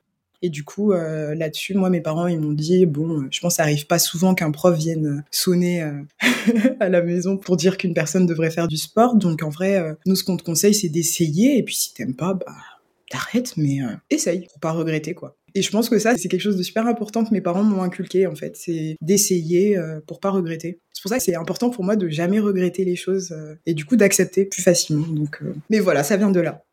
Et 0.46 0.50
du 0.50 0.66
coup, 0.66 0.92
euh, 0.92 1.34
là-dessus, 1.36 1.74
moi, 1.74 1.90
mes 1.90 2.02
parents, 2.02 2.28
ils 2.28 2.38
m'ont 2.38 2.52
dit, 2.52 2.86
bon, 2.86 3.22
euh, 3.22 3.28
je 3.32 3.40
pense 3.40 3.54
que 3.54 3.56
ça 3.56 3.64
arrive 3.64 3.88
pas 3.88 3.98
souvent 3.98 4.36
qu'un 4.36 4.52
prof 4.52 4.78
vienne 4.78 5.08
euh, 5.08 5.22
sonner 5.32 5.90
à 6.82 6.90
la 6.90 7.02
maison 7.02 7.38
pour 7.38 7.56
dire 7.56 7.78
qu'une 7.78 7.94
personne 7.94 8.26
devrait 8.26 8.52
faire 8.52 8.68
du 8.68 8.76
sport. 8.76 9.16
Donc, 9.16 9.42
en 9.42 9.50
vrai, 9.50 9.96
nous, 10.06 10.18
ce 10.18 10.26
qu'on 10.26 10.36
te 10.36 10.44
conseille, 10.44 10.74
c'est 10.74 10.90
d'essayer. 10.90 11.58
Et 11.58 11.64
puis, 11.64 11.76
si 11.76 11.94
t'aimes 11.94 12.14
pas, 12.14 12.34
bah, 12.34 12.54
t'arrêtes, 13.10 13.56
mais 13.56 13.80
essaye, 14.10 14.48
pour 14.48 14.60
pas 14.60 14.74
regretter, 14.74 15.14
quoi. 15.14 15.38
Et 15.56 15.62
je 15.62 15.72
pense 15.72 15.88
que 15.88 15.98
ça, 15.98 16.18
c'est 16.18 16.28
quelque 16.28 16.42
chose 16.42 16.58
de 16.58 16.64
super 16.64 16.88
important 16.88 17.24
que 17.24 17.32
mes 17.32 17.40
parents 17.40 17.64
m'ont 17.64 17.82
inculqué, 17.82 18.28
en 18.28 18.36
fait. 18.36 18.58
C'est 18.58 18.98
d'essayer 19.00 19.80
pour 20.08 20.20
pas 20.20 20.32
regretter. 20.32 20.82
C'est 20.92 21.02
pour 21.02 21.10
ça 21.10 21.20
que 21.20 21.24
c'est 21.24 21.36
important 21.36 21.70
pour 21.70 21.86
moi 21.86 21.96
de 21.96 22.10
jamais 22.10 22.42
regretter 22.42 22.84
les 22.84 22.98
choses 22.98 23.34
et 23.66 23.74
du 23.74 23.86
coup 23.86 23.96
d'accepter 23.96 24.44
plus 24.44 24.62
facilement. 24.62 25.08
Donc, 25.08 25.42
Mais 25.70 25.80
voilà, 25.80 26.04
ça 26.04 26.18
vient 26.18 26.32
de 26.32 26.42
là. 26.42 26.66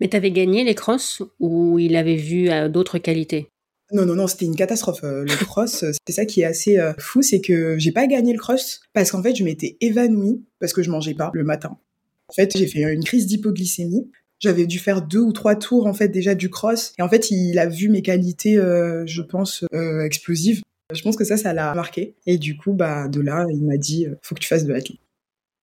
Mais 0.00 0.08
t'avais 0.08 0.30
gagné 0.30 0.64
les 0.64 0.74
crosses 0.74 1.22
ou 1.40 1.78
il 1.78 1.96
avait 1.96 2.16
vu 2.16 2.50
euh, 2.50 2.68
d'autres 2.68 2.98
qualités? 2.98 3.48
Non, 3.92 4.06
non, 4.06 4.14
non, 4.14 4.26
c'était 4.26 4.46
une 4.46 4.56
catastrophe. 4.56 5.04
Euh, 5.04 5.24
Le 5.24 5.36
cross, 5.44 5.84
euh, 5.84 5.92
c'est 6.06 6.12
ça 6.12 6.24
qui 6.24 6.40
est 6.40 6.44
assez 6.44 6.78
fou, 6.98 7.22
c'est 7.22 7.40
que 7.40 7.78
j'ai 7.78 7.92
pas 7.92 8.06
gagné 8.06 8.32
le 8.32 8.38
cross 8.38 8.80
parce 8.92 9.10
qu'en 9.10 9.22
fait, 9.22 9.36
je 9.36 9.44
m'étais 9.44 9.76
évanouie 9.80 10.44
parce 10.58 10.72
que 10.72 10.82
je 10.82 10.90
mangeais 10.90 11.14
pas 11.14 11.30
le 11.34 11.44
matin. 11.44 11.78
En 12.28 12.32
fait, 12.32 12.56
j'ai 12.56 12.66
fait 12.66 12.80
une 12.80 13.04
crise 13.04 13.26
d'hypoglycémie. 13.26 14.10
J'avais 14.40 14.66
dû 14.66 14.78
faire 14.78 15.00
deux 15.00 15.20
ou 15.20 15.32
trois 15.32 15.54
tours 15.54 15.86
en 15.86 15.94
fait 15.94 16.08
déjà 16.08 16.34
du 16.34 16.50
cross 16.50 16.92
et 16.98 17.02
en 17.02 17.08
fait, 17.08 17.30
il 17.30 17.58
a 17.58 17.66
vu 17.66 17.88
mes 17.88 18.02
qualités, 18.02 18.58
euh, 18.58 19.04
je 19.06 19.22
pense, 19.22 19.64
euh, 19.72 20.04
explosives. 20.04 20.60
Je 20.92 21.02
pense 21.02 21.16
que 21.16 21.24
ça, 21.24 21.36
ça 21.36 21.54
l'a 21.54 21.72
marqué. 21.74 22.14
Et 22.26 22.36
du 22.36 22.56
coup, 22.56 22.72
bah, 22.72 23.08
de 23.08 23.20
là, 23.20 23.46
il 23.50 23.64
m'a 23.64 23.76
dit, 23.76 24.06
faut 24.22 24.34
que 24.34 24.40
tu 24.40 24.48
fasses 24.48 24.64
de 24.64 24.72
l'athlète. 24.72 24.98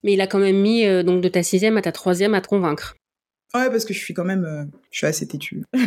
Mais 0.03 0.13
il 0.13 0.21
a 0.21 0.27
quand 0.27 0.39
même 0.39 0.59
mis 0.59 0.85
euh, 0.85 1.03
donc 1.03 1.21
de 1.21 1.27
ta 1.27 1.43
sixième 1.43 1.77
à 1.77 1.81
ta 1.81 1.91
troisième 1.91 2.33
à 2.33 2.41
te 2.41 2.47
convaincre. 2.47 2.95
Ouais, 3.53 3.69
parce 3.69 3.85
que 3.85 3.93
je 3.93 3.99
suis 3.99 4.13
quand 4.13 4.23
même, 4.23 4.45
euh, 4.45 4.63
je 4.91 4.97
suis 4.99 5.07
assez 5.07 5.27
têtue. 5.27 5.63
je 5.73 5.81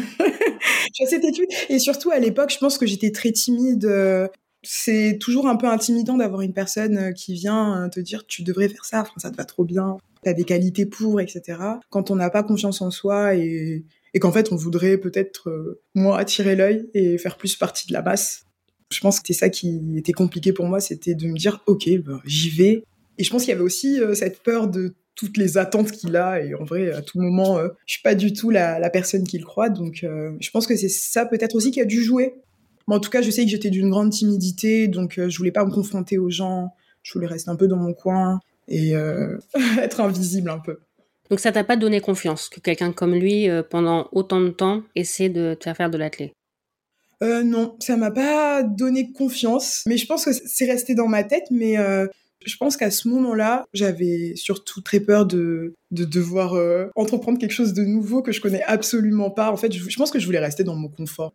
suis 0.93 1.05
assez 1.05 1.21
têtue. 1.21 1.47
Et 1.69 1.79
surtout, 1.79 2.11
à 2.11 2.19
l'époque, 2.19 2.51
je 2.53 2.59
pense 2.59 2.77
que 2.79 2.87
j'étais 2.87 3.11
très 3.11 3.33
timide. 3.33 3.87
euh, 3.87 4.29
C'est 4.63 5.19
toujours 5.21 5.47
un 5.49 5.57
peu 5.57 5.67
intimidant 5.67 6.17
d'avoir 6.17 6.43
une 6.43 6.53
personne 6.53 6.97
euh, 6.99 7.13
qui 7.13 7.35
vient 7.35 7.89
te 7.91 8.01
dire 8.01 8.27
tu 8.27 8.43
devrais 8.43 8.69
faire 8.69 8.85
ça, 8.85 9.01
enfin, 9.03 9.13
ça 9.19 9.31
te 9.31 9.37
va 9.37 9.45
trop 9.45 9.65
bien, 9.65 9.97
t'as 10.23 10.33
des 10.35 10.45
qualités 10.45 10.87
pour, 10.87 11.21
etc. 11.21 11.59
Quand 11.91 12.11
on 12.11 12.17
n'a 12.17 12.31
pas 12.31 12.43
confiance 12.43 12.81
en 12.83 12.91
soi 12.91 13.35
et, 13.35 13.85
et 14.13 14.19
qu'en 14.21 14.33
fait, 14.33 14.53
on 14.53 14.57
voudrait 14.57 14.99
peut-être 14.99 15.49
euh, 15.51 15.81
moins 15.95 16.17
attirer 16.19 16.57
l'œil 16.57 16.89
et 16.95 17.19
faire 17.19 17.37
plus 17.37 17.57
partie 17.57 17.87
de 17.89 17.93
la 17.95 18.03
masse. 18.03 18.45
Je 18.91 19.01
pense 19.01 19.17
que 19.21 19.27
c'était 19.27 19.39
ça 19.39 19.49
qui 19.49 19.81
était 19.97 20.13
compliqué 20.13 20.53
pour 20.53 20.67
moi, 20.67 20.81
c'était 20.81 21.15
de 21.15 21.27
me 21.29 21.37
dire 21.39 21.63
ok, 21.67 21.89
bah, 22.05 22.21
j'y 22.27 22.51
vais. 22.51 22.85
Et 23.19 23.25
je 23.25 23.31
pense 23.31 23.43
qu'il 23.43 23.51
y 23.51 23.55
avait 23.55 23.63
aussi 23.65 24.01
euh, 24.01 24.15
cette 24.15 24.43
peur 24.43 24.69
de 24.69 24.95
toutes 25.15 25.37
les 25.37 25.59
attentes 25.59 25.93
qu'il 25.93 26.17
a 26.17 26.43
et 26.43 26.55
en 26.55 26.65
vrai 26.65 26.91
à 26.93 27.03
tout 27.03 27.21
moment 27.21 27.59
euh, 27.59 27.69
je 27.87 27.95
suis 27.95 28.03
pas 28.03 28.15
du 28.15 28.33
tout 28.33 28.51
la, 28.51 28.79
la 28.79 28.91
personne 28.91 29.25
qu'il 29.25 29.45
croit. 29.45 29.69
Donc 29.69 30.05
euh, 30.05 30.33
je 30.41 30.51
pense 30.51 30.67
que 30.67 30.77
c'est 30.77 30.89
ça 30.89 31.27
peut-être 31.27 31.55
aussi 31.55 31.71
qui 31.71 31.81
a 31.81 31.85
dû 31.85 32.03
jouer. 32.03 32.35
Mais 32.89 32.95
en 32.95 33.01
tout 33.01 33.11
cas 33.11 33.23
je 33.23 33.31
sais 33.31 33.45
que 33.45 33.51
j'étais 33.51 33.71
d'une 33.71 33.91
grande 33.91 34.11
timidité 34.11 34.89
donc 34.89 35.19
euh, 35.19 35.29
je 35.29 35.39
voulais 35.39 35.53
pas 35.53 35.65
me 35.65 35.71
confronter 35.71 36.19
aux 36.19 36.31
gens. 36.31 36.75
Je 37.03 37.13
voulais 37.13 37.27
rester 37.27 37.51
un 37.51 37.57
peu 37.57 37.69
dans 37.69 37.77
mon 37.77 37.93
coin 37.93 38.41
et 38.69 38.97
euh, 38.97 39.39
être 39.79 40.01
invisible 40.01 40.51
un 40.51 40.59
peu. 40.59 40.79
Donc 41.31 41.41
ça 41.41 41.53
t'a 41.53 41.65
pas 41.65 41.77
donné 41.77 42.01
confiance 42.01 42.49
que 42.49 42.61
quelqu'un 42.61 42.93
comme 42.93 43.15
lui, 43.15 43.49
euh, 43.49 43.63
pendant 43.63 44.09
autant 44.13 44.41
de 44.41 44.51
temps, 44.51 44.83
essaie 44.95 45.29
de 45.29 45.55
te 45.55 45.65
faire 45.65 45.77
faire 45.77 45.91
de 45.91 45.99
l'athlé? 45.99 46.33
euh, 47.23 47.45
non 47.45 47.77
ça 47.79 47.97
m'a 47.97 48.11
pas 48.11 48.65
donné 48.65 49.13
confiance 49.13 49.85
mais 49.87 49.97
je 49.97 50.05
pense 50.05 50.25
que 50.25 50.33
c'est 50.33 50.67
resté 50.67 50.97
dans 50.97 51.07
ma 51.07 51.23
tête 51.23 51.45
mais 51.51 51.77
je 52.45 52.57
pense 52.57 52.77
qu'à 52.77 52.91
ce 52.91 53.09
moment-là, 53.09 53.65
j'avais 53.73 54.35
surtout 54.37 54.81
très 54.81 55.01
peur 55.01 55.27
de, 55.27 55.75
de 55.91 56.05
devoir 56.05 56.55
euh, 56.55 56.87
entreprendre 56.95 57.39
quelque 57.39 57.53
chose 57.53 57.73
de 57.73 57.85
nouveau 57.85 58.23
que 58.23 58.33
je 58.33 58.41
connais 58.41 58.63
absolument 58.63 59.31
pas. 59.31 59.51
En 59.51 59.57
fait, 59.57 59.73
je, 59.73 59.89
je 59.89 59.97
pense 59.97 60.11
que 60.11 60.19
je 60.19 60.27
voulais 60.27 60.39
rester 60.39 60.65
dans 60.65 60.77
mon 60.77 60.89
confort. 60.89 61.33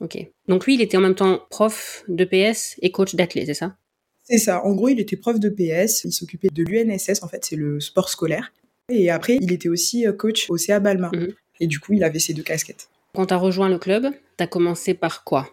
Ok. 0.00 0.18
Donc 0.48 0.66
lui, 0.66 0.74
il 0.74 0.80
était 0.80 0.96
en 0.96 1.00
même 1.00 1.14
temps 1.14 1.40
prof 1.50 2.04
de 2.08 2.24
PS 2.24 2.76
et 2.82 2.90
coach 2.90 3.14
d'athlé, 3.14 3.46
c'est 3.46 3.54
ça? 3.54 3.76
C'est 4.24 4.38
ça. 4.38 4.64
En 4.64 4.74
gros, 4.74 4.88
il 4.88 5.00
était 5.00 5.16
prof 5.16 5.38
de 5.38 5.48
PS. 5.48 6.04
Il 6.04 6.12
s'occupait 6.12 6.48
de 6.52 6.62
l'UNSS, 6.62 7.22
en 7.22 7.28
fait, 7.28 7.44
c'est 7.44 7.56
le 7.56 7.80
sport 7.80 8.08
scolaire. 8.08 8.52
Et 8.88 9.10
après, 9.10 9.36
il 9.40 9.52
était 9.52 9.68
aussi 9.68 10.06
euh, 10.06 10.12
coach 10.12 10.48
au 10.48 10.56
CA 10.56 10.80
Balma. 10.80 11.10
Mhm. 11.12 11.32
Et 11.60 11.66
du 11.66 11.80
coup, 11.80 11.92
il 11.92 12.04
avait 12.04 12.18
ces 12.18 12.34
deux 12.34 12.42
casquettes. 12.42 12.88
Quand 13.14 13.26
t'as 13.26 13.36
rejoint 13.36 13.68
le 13.68 13.78
club, 13.78 14.06
t'as 14.36 14.46
commencé 14.46 14.94
par 14.94 15.24
quoi? 15.24 15.50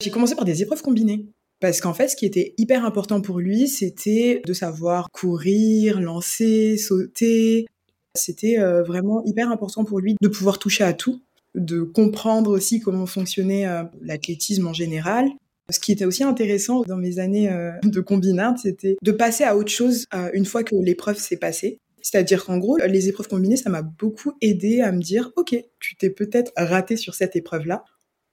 J'ai 0.00 0.10
commencé 0.10 0.34
par 0.34 0.44
des 0.44 0.62
épreuves 0.62 0.82
combinées. 0.82 1.26
Parce 1.60 1.80
qu'en 1.80 1.92
fait, 1.92 2.08
ce 2.08 2.16
qui 2.16 2.26
était 2.26 2.54
hyper 2.56 2.84
important 2.84 3.20
pour 3.20 3.40
lui, 3.40 3.66
c'était 3.66 4.42
de 4.46 4.52
savoir 4.52 5.10
courir, 5.10 6.00
lancer, 6.00 6.76
sauter. 6.76 7.66
C'était 8.14 8.58
euh, 8.58 8.82
vraiment 8.82 9.24
hyper 9.24 9.50
important 9.50 9.84
pour 9.84 9.98
lui 9.98 10.16
de 10.20 10.28
pouvoir 10.28 10.58
toucher 10.58 10.84
à 10.84 10.92
tout, 10.92 11.20
de 11.54 11.82
comprendre 11.82 12.50
aussi 12.50 12.80
comment 12.80 13.06
fonctionnait 13.06 13.66
euh, 13.66 13.82
l'athlétisme 14.02 14.68
en 14.68 14.72
général. 14.72 15.28
Ce 15.70 15.80
qui 15.80 15.92
était 15.92 16.04
aussi 16.04 16.22
intéressant 16.22 16.82
dans 16.82 16.96
mes 16.96 17.18
années 17.18 17.50
euh, 17.50 17.72
de 17.82 18.00
combinade, 18.00 18.56
c'était 18.58 18.96
de 19.02 19.12
passer 19.12 19.44
à 19.44 19.56
autre 19.56 19.70
chose 19.70 20.06
une 20.32 20.46
fois 20.46 20.62
que 20.62 20.74
l'épreuve 20.76 21.18
s'est 21.18 21.36
passée. 21.36 21.78
C'est-à-dire 22.00 22.44
qu'en 22.44 22.56
gros, 22.56 22.78
les 22.78 23.08
épreuves 23.08 23.28
combinées, 23.28 23.56
ça 23.56 23.68
m'a 23.68 23.82
beaucoup 23.82 24.32
aidé 24.40 24.80
à 24.80 24.92
me 24.92 25.02
dire, 25.02 25.30
OK, 25.36 25.56
tu 25.78 25.96
t'es 25.96 26.08
peut-être 26.08 26.52
raté 26.56 26.96
sur 26.96 27.14
cette 27.14 27.36
épreuve-là. 27.36 27.84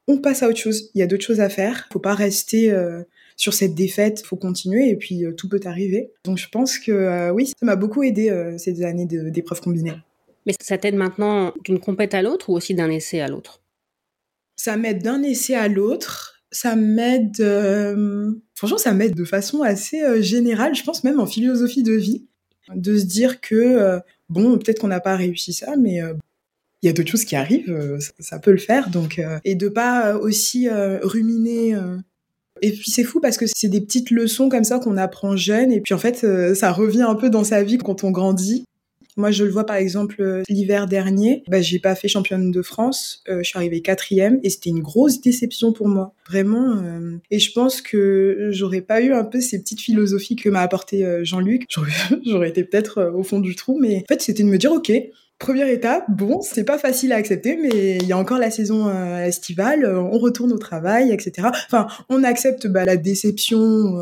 On 0.08 0.20
passe 0.20 0.44
à 0.44 0.48
autre 0.48 0.60
chose. 0.60 0.92
Il 0.94 1.00
y 1.00 1.02
a 1.02 1.08
d'autres 1.08 1.26
choses 1.26 1.42
à 1.42 1.50
faire. 1.50 1.90
Faut 1.92 2.00
pas 2.00 2.14
rester 2.14 2.72
sur 3.36 3.54
cette 3.54 3.76
défaite. 3.76 4.24
Faut 4.26 4.38
continuer 4.38 4.90
et 4.90 4.96
puis 4.96 5.26
euh, 5.26 5.34
tout 5.34 5.50
peut 5.50 5.60
arriver. 5.66 6.12
Donc 6.24 6.38
je 6.38 6.48
pense 6.50 6.80
que 6.80 6.92
euh, 6.92 7.32
oui, 7.32 7.48
ça 7.48 7.66
m'a 7.66 7.76
beaucoup 7.76 8.04
aidé 8.04 8.30
euh, 8.30 8.58
ces 8.58 8.84
années 8.84 9.06
de- 9.06 9.30
d'épreuves 9.30 9.62
combinées. 9.62 9.94
Mais 10.46 10.54
ça 10.62 10.78
t'aide 10.78 10.96
maintenant 10.96 11.54
d'une 11.64 11.80
compète 11.80 12.14
à 12.14 12.22
l'autre 12.22 12.50
ou 12.50 12.54
aussi 12.54 12.76
d'un 12.76 12.90
essai 12.90 13.20
à 13.20 13.28
l'autre? 13.28 13.62
Ça 14.56 14.78
m'aide 14.78 15.02
d'un 15.04 15.24
essai 15.24 15.56
à 15.56 15.68
l'autre. 15.68 16.44
Ça 16.52 16.76
m'aide, 16.76 17.42
euh, 17.42 18.32
franchement, 18.54 18.78
ça 18.78 18.94
m'aide 18.94 19.16
de 19.16 19.26
façon 19.26 19.64
assez 19.64 20.02
euh, 20.02 20.22
générale. 20.22 20.76
Je 20.76 20.84
pense 20.84 21.04
même 21.04 21.20
en 21.20 21.26
philosophie 21.26 21.84
de 21.84 21.94
vie, 21.94 22.26
de 22.74 22.98
se 22.98 23.06
dire 23.06 23.42
que 23.42 23.56
euh, 23.56 24.00
bon, 24.30 24.58
peut-être 24.58 24.80
qu'on 24.80 24.88
n'a 24.88 25.02
pas 25.02 25.18
réussi 25.18 25.52
ça, 25.52 25.76
mais 25.76 26.00
il 26.82 26.86
y 26.86 26.90
a 26.90 26.94
d'autres 26.94 27.10
choses 27.10 27.26
qui 27.26 27.36
arrivent, 27.36 28.00
ça, 28.00 28.12
ça 28.20 28.40
peut 28.40 28.52
le 28.52 28.58
faire. 28.58 28.90
Donc, 28.90 29.20
et 29.44 29.56
de 29.56 29.68
pas 29.68 30.16
aussi 30.16 30.70
ruminer 30.70 31.76
Et 32.62 32.72
puis 32.72 32.90
c'est 32.90 33.04
fou 33.04 33.20
parce 33.20 33.38
que 33.38 33.46
c'est 33.48 33.68
des 33.68 33.82
petites 33.82 34.12
leçons 34.12 34.50
comme 34.50 34.64
ça 34.64 34.80
qu'on 34.80 34.98
apprend 34.98 35.36
jeune 35.36 35.72
et 35.72 35.82
puis 35.82 35.94
en 35.94 35.98
fait 35.98 36.24
euh, 36.24 36.56
ça 36.56 36.72
revient 36.72 37.04
un 37.04 37.16
peu 37.16 37.30
dans 37.30 37.44
sa 37.44 37.64
vie 37.64 37.78
quand 37.78 38.04
on 38.04 38.12
grandit. 38.12 38.66
Moi, 39.18 39.32
je 39.32 39.46
le 39.46 39.50
vois 39.50 39.66
par 39.66 39.78
exemple 39.78 40.22
euh, 40.22 40.44
l'hiver 40.50 40.88
dernier, 40.88 41.44
bah, 41.48 41.62
j'ai 41.62 41.80
pas 41.80 41.96
fait 41.96 42.10
championne 42.10 42.52
de 42.52 42.62
France, 42.62 43.24
euh, 43.30 43.40
je 43.40 43.44
suis 43.44 43.58
arrivée 43.58 43.82
quatrième 43.82 44.42
et 44.44 44.50
c'était 44.50 44.72
une 44.72 44.82
grosse 44.82 45.22
déception 45.22 45.72
pour 45.72 45.88
moi, 45.88 46.14
vraiment. 46.28 46.84
et 47.32 47.40
je 47.40 47.52
pense 47.54 47.82
que 47.82 48.50
j'aurais 48.52 48.82
pas 48.82 49.02
eu 49.02 49.14
un 49.14 49.24
peu 49.24 49.40
ces 49.40 49.60
petites 49.62 49.80
philosophies 49.80 50.36
que 50.36 50.50
m'a 50.50 50.60
apporté 50.60 51.06
Jean-Luc, 51.24 51.66
j'aurais 52.26 52.50
été 52.50 52.66
peut-être 52.66 53.14
au 53.16 53.24
fond 53.24 53.40
du 53.40 53.56
trou, 53.56 53.80
mais 53.80 54.00
en 54.00 54.14
fait 54.14 54.22
c'était 54.22 54.44
de 54.44 54.50
me 54.50 54.58
dire 54.58 54.74
ok, 54.74 54.92
Première 55.38 55.68
étape, 55.68 56.06
bon, 56.10 56.42
c'est 56.42 56.64
pas 56.64 56.78
facile 56.78 57.12
à 57.12 57.18
accepter, 57.18 57.58
mais 57.58 57.98
il 57.98 58.08
y 58.08 58.14
a 58.14 58.18
encore 58.18 58.38
la 58.38 58.50
saison 58.50 58.88
euh, 58.88 59.26
estivale, 59.26 59.84
euh, 59.84 60.00
on 60.00 60.18
retourne 60.18 60.54
au 60.54 60.58
travail, 60.58 61.12
etc. 61.12 61.50
Enfin, 61.68 61.88
on 62.08 62.24
accepte 62.24 62.68
bah, 62.68 62.86
la 62.86 62.96
déception, 62.96 64.00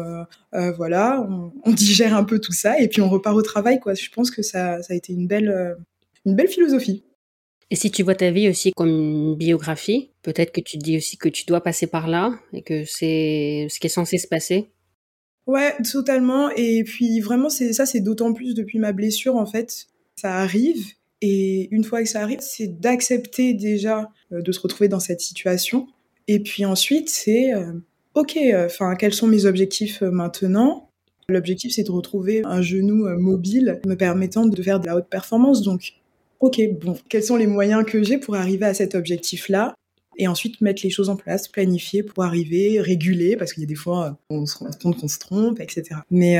euh, 0.53 0.71
voilà, 0.73 1.27
on, 1.65 1.71
digère 1.71 2.15
un 2.15 2.23
peu 2.23 2.39
tout 2.39 2.53
ça, 2.53 2.79
et 2.79 2.87
puis 2.87 3.01
on 3.01 3.09
repart 3.09 3.35
au 3.35 3.41
travail, 3.41 3.79
quoi. 3.79 3.95
Je 3.95 4.09
pense 4.09 4.29
que 4.29 4.43
ça, 4.43 4.83
ça 4.83 4.93
a 4.93 4.95
été 4.95 5.11
une 5.11 5.25
belle, 5.25 5.75
une 6.25 6.35
belle 6.35 6.49
philosophie. 6.49 7.03
Et 7.71 7.75
si 7.75 7.89
tu 7.89 8.03
vois 8.03 8.13
ta 8.13 8.29
vie 8.29 8.47
aussi 8.47 8.71
comme 8.71 8.89
une 8.89 9.35
biographie, 9.35 10.11
peut-être 10.21 10.51
que 10.51 10.61
tu 10.61 10.77
te 10.77 10.83
dis 10.83 10.97
aussi 10.97 11.17
que 11.17 11.29
tu 11.29 11.45
dois 11.45 11.61
passer 11.61 11.87
par 11.87 12.07
là 12.07 12.37
et 12.53 12.61
que 12.61 12.85
c'est 12.85 13.65
ce 13.71 13.79
qui 13.79 13.87
est 13.87 13.89
censé 13.89 14.19
se 14.19 14.27
passer. 14.27 14.69
Ouais, 15.47 15.73
totalement. 15.91 16.51
Et 16.51 16.83
puis 16.83 17.19
vraiment, 17.19 17.49
c'est 17.49 17.73
ça, 17.73 17.87
c'est 17.87 18.01
d'autant 18.01 18.33
plus 18.33 18.53
depuis 18.53 18.77
ma 18.77 18.91
blessure 18.91 19.35
en 19.35 19.47
fait. 19.47 19.87
Ça 20.15 20.35
arrive 20.35 20.85
et 21.25 21.69
une 21.71 21.85
fois 21.85 22.03
que 22.03 22.09
ça 22.09 22.21
arrive, 22.21 22.41
c'est 22.41 22.81
d'accepter 22.81 23.53
déjà 23.53 24.09
euh, 24.33 24.41
de 24.41 24.51
se 24.51 24.59
retrouver 24.59 24.89
dans 24.89 24.99
cette 24.99 25.21
situation. 25.21 25.87
Et 26.27 26.41
puis 26.41 26.65
ensuite, 26.65 27.07
c'est 27.07 27.53
euh, 27.53 27.71
ok, 28.13 28.35
euh, 28.35 28.65
enfin, 28.65 28.93
quels 28.95 29.13
sont 29.13 29.27
mes 29.27 29.45
objectifs 29.45 30.01
maintenant? 30.01 30.89
L'objectif, 31.29 31.71
c'est 31.71 31.83
de 31.83 31.91
retrouver 31.91 32.41
un 32.43 32.61
genou 32.61 33.07
mobile 33.17 33.79
me 33.87 33.95
permettant 33.95 34.45
de 34.45 34.61
faire 34.61 34.81
de 34.81 34.85
la 34.85 34.97
haute 34.97 35.07
performance. 35.07 35.61
Donc, 35.61 35.93
ok, 36.41 36.59
bon, 36.81 36.97
quels 37.07 37.23
sont 37.23 37.37
les 37.37 37.47
moyens 37.47 37.85
que 37.85 38.03
j'ai 38.03 38.17
pour 38.17 38.35
arriver 38.35 38.65
à 38.65 38.73
cet 38.73 38.93
objectif-là? 38.93 39.75
Et 40.17 40.27
ensuite 40.27 40.59
mettre 40.59 40.81
les 40.83 40.89
choses 40.89 41.07
en 41.07 41.15
place, 41.15 41.47
planifier 41.47 42.03
pour 42.03 42.25
arriver, 42.25 42.81
réguler, 42.81 43.37
parce 43.37 43.53
qu'il 43.53 43.63
y 43.63 43.65
a 43.65 43.67
des 43.67 43.75
fois, 43.75 44.19
on 44.29 44.45
se 44.45 44.57
rend 44.57 44.69
compte 44.71 44.99
qu'on 44.99 45.07
se 45.07 45.19
trompe, 45.19 45.61
etc. 45.61 46.01
Mais 46.11 46.37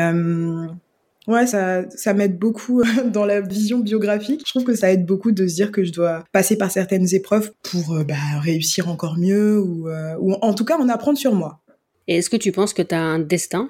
Ouais, 1.28 1.48
ça, 1.48 1.90
ça 1.90 2.14
m'aide 2.14 2.38
beaucoup 2.38 2.82
euh, 2.82 2.86
dans 3.06 3.26
la 3.26 3.42
vision 3.42 3.80
biographique. 3.80 4.42
Je 4.46 4.52
trouve 4.52 4.64
que 4.64 4.76
ça 4.76 4.92
aide 4.92 5.06
beaucoup 5.06 5.32
de 5.32 5.48
se 5.48 5.56
dire 5.56 5.72
que 5.72 5.84
je 5.84 5.92
dois 5.92 6.24
passer 6.32 6.58
par 6.58 6.72
certaines 6.72 7.14
épreuves 7.14 7.52
pour 7.64 7.94
euh, 7.94 8.04
bah, 8.04 8.16
réussir 8.42 8.90
encore 8.90 9.18
mieux 9.18 9.60
ou, 9.60 9.88
euh, 9.88 10.16
ou 10.20 10.34
en 10.34 10.54
tout 10.54 10.66
cas 10.66 10.78
en 10.78 10.90
apprendre 10.90 11.18
sur 11.18 11.34
moi. 11.34 11.62
Et 12.08 12.18
est-ce 12.18 12.30
que 12.30 12.38
tu 12.38 12.52
penses 12.52 12.74
que 12.74 12.82
tu 12.82 12.94
as 12.94 13.02
un 13.02 13.20
destin? 13.20 13.70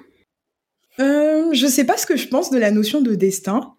Euh, 0.98 1.52
Je 1.52 1.66
sais 1.66 1.84
pas 1.84 1.96
ce 1.96 2.06
que 2.06 2.16
je 2.16 2.28
pense 2.28 2.50
de 2.50 2.58
la 2.58 2.70
notion 2.70 3.00
de 3.00 3.14
destin. 3.14 3.74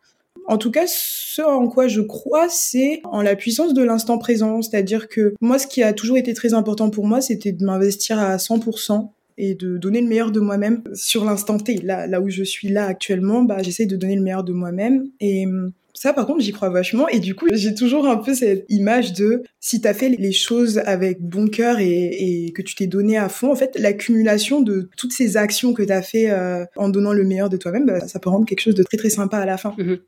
En 0.48 0.58
tout 0.58 0.72
cas, 0.72 0.86
ce 0.88 1.42
en 1.42 1.68
quoi 1.68 1.88
je 1.88 2.02
crois, 2.02 2.48
c'est 2.50 3.02
en 3.04 3.22
la 3.22 3.36
puissance 3.36 3.74
de 3.74 3.84
l'instant 3.84 4.18
présent. 4.18 4.62
C'est-à-dire 4.62 5.10
que 5.10 5.34
moi, 5.42 5.58
ce 5.60 5.68
qui 5.68 5.82
a 5.82 5.92
toujours 5.92 6.18
été 6.18 6.34
très 6.34 6.54
important 6.54 6.90
pour 6.90 7.08
moi, 7.08 7.20
c'était 7.20 7.52
de 7.52 7.66
m'investir 7.66 8.20
à 8.20 8.38
100% 8.38 9.10
et 9.38 9.56
de 9.56 9.78
donner 9.78 10.02
le 10.02 10.08
meilleur 10.08 10.32
de 10.32 10.40
moi-même 10.40 10.84
sur 10.94 11.26
l'instant 11.26 11.58
T. 11.58 11.78
Là, 11.78 12.08
là 12.08 12.22
où 12.22 12.30
je 12.30 12.44
suis 12.44 12.70
là 12.70 12.86
actuellement, 12.86 13.44
bah, 13.44 13.58
j'essaie 13.62 13.86
de 13.86 13.96
donner 13.96 14.16
le 14.16 14.22
meilleur 14.22 14.44
de 14.44 14.54
moi-même. 14.54 15.06
Et 15.20 15.46
hum, 15.46 15.72
ça, 15.94 16.14
par 16.14 16.26
contre, 16.26 16.42
j'y 16.42 16.52
crois 16.52 16.70
vachement. 16.70 17.08
Et 17.08 17.20
du 17.20 17.36
coup, 17.36 17.48
j'ai 17.54 17.74
toujours 17.74 18.08
un 18.08 18.18
peu 18.18 18.34
cette 18.34 18.66
image 18.70 19.14
de 19.14 19.44
si 19.60 19.82
t'as 19.82 19.94
fait 19.94 20.10
les 20.10 20.32
choses 20.32 20.80
avec 20.86 21.22
bon 21.22 21.48
cœur 21.48 21.80
et, 21.80 22.46
et 22.48 22.52
que 22.52 22.62
tu 22.62 22.76
t'es 22.76 22.88
donné 22.88 23.18
à 23.18 23.30
fond, 23.30 23.52
en 23.52 23.56
fait, 23.56 23.78
l'accumulation 23.80 24.62
de 24.62 24.90
toutes 24.98 25.14
ces 25.14 25.38
actions 25.38 25.74
que 25.74 25.84
t'as 25.84 26.02
fait 26.02 26.30
euh, 26.30 26.66
en 26.76 26.90
donnant 26.90 27.14
le 27.14 27.24
meilleur 27.24 27.50
de 27.50 27.58
toi-même, 27.58 27.86
bah, 27.86 28.08
ça 28.08 28.20
peut 28.20 28.30
rendre 28.30 28.46
quelque 28.46 28.62
chose 28.62 28.76
de 28.76 28.84
très 28.84 28.98
très 28.98 29.10
sympa 29.10 29.38
à 29.38 29.46
la 29.46 29.58
fin. 29.58 29.74
Mm-hmm 29.78 30.00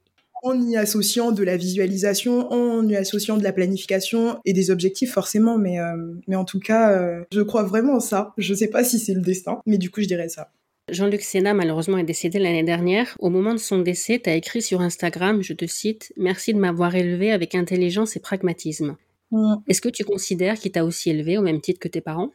en 0.48 0.68
y 0.68 0.78
associant 0.78 1.32
de 1.32 1.44
la 1.44 1.58
visualisation, 1.58 2.52
en 2.52 2.88
y 2.88 2.96
associant 2.96 3.38
de 3.38 3.44
la 3.44 3.54
planification 3.54 4.40
et 4.46 4.54
des 4.54 4.72
objectifs 4.72 5.12
forcément, 5.12 5.58
mais, 5.58 5.80
euh, 5.80 5.96
mais 6.28 6.36
en 6.36 6.46
tout 6.46 6.60
cas, 6.60 6.92
euh, 6.92 7.24
je 7.32 7.42
crois 7.42 7.64
vraiment 7.64 7.96
en 7.96 8.00
ça. 8.00 8.34
Je 8.38 8.54
sais 8.54 8.68
pas 8.70 8.84
si 8.84 9.00
c'est 9.00 9.14
le 9.14 9.22
destin, 9.22 9.60
mais 9.66 9.78
du 9.78 9.90
coup, 9.90 10.02
je 10.02 10.08
dirais 10.08 10.30
ça. 10.30 10.52
Jean-Luc 10.90 11.22
Sénat, 11.22 11.54
malheureusement, 11.54 11.98
est 11.98 12.04
décédé 12.04 12.40
l'année 12.40 12.64
dernière. 12.64 13.16
Au 13.20 13.30
moment 13.30 13.54
de 13.54 13.60
son 13.60 13.80
décès, 13.80 14.22
tu 14.24 14.30
as 14.30 14.36
écrit 14.36 14.62
sur 14.62 14.80
Instagram, 14.82 15.44
je 15.44 15.54
te 15.54 15.66
cite, 15.66 16.14
Merci 16.16 16.54
de 16.54 16.60
m'avoir 16.60 16.96
élevé 16.96 17.32
avec 17.32 17.56
intelligence 17.56 18.16
et 18.16 18.22
pragmatisme. 18.22 18.96
Mm. 19.32 19.56
Est-ce 19.68 19.82
que 19.82 19.90
tu 19.90 20.06
considères 20.06 20.58
qu'il 20.58 20.72
t'a 20.72 20.86
aussi 20.86 21.10
élevé 21.10 21.38
au 21.38 21.42
même 21.42 21.60
titre 21.60 21.80
que 21.80 21.90
tes 21.90 22.02
parents? 22.02 22.32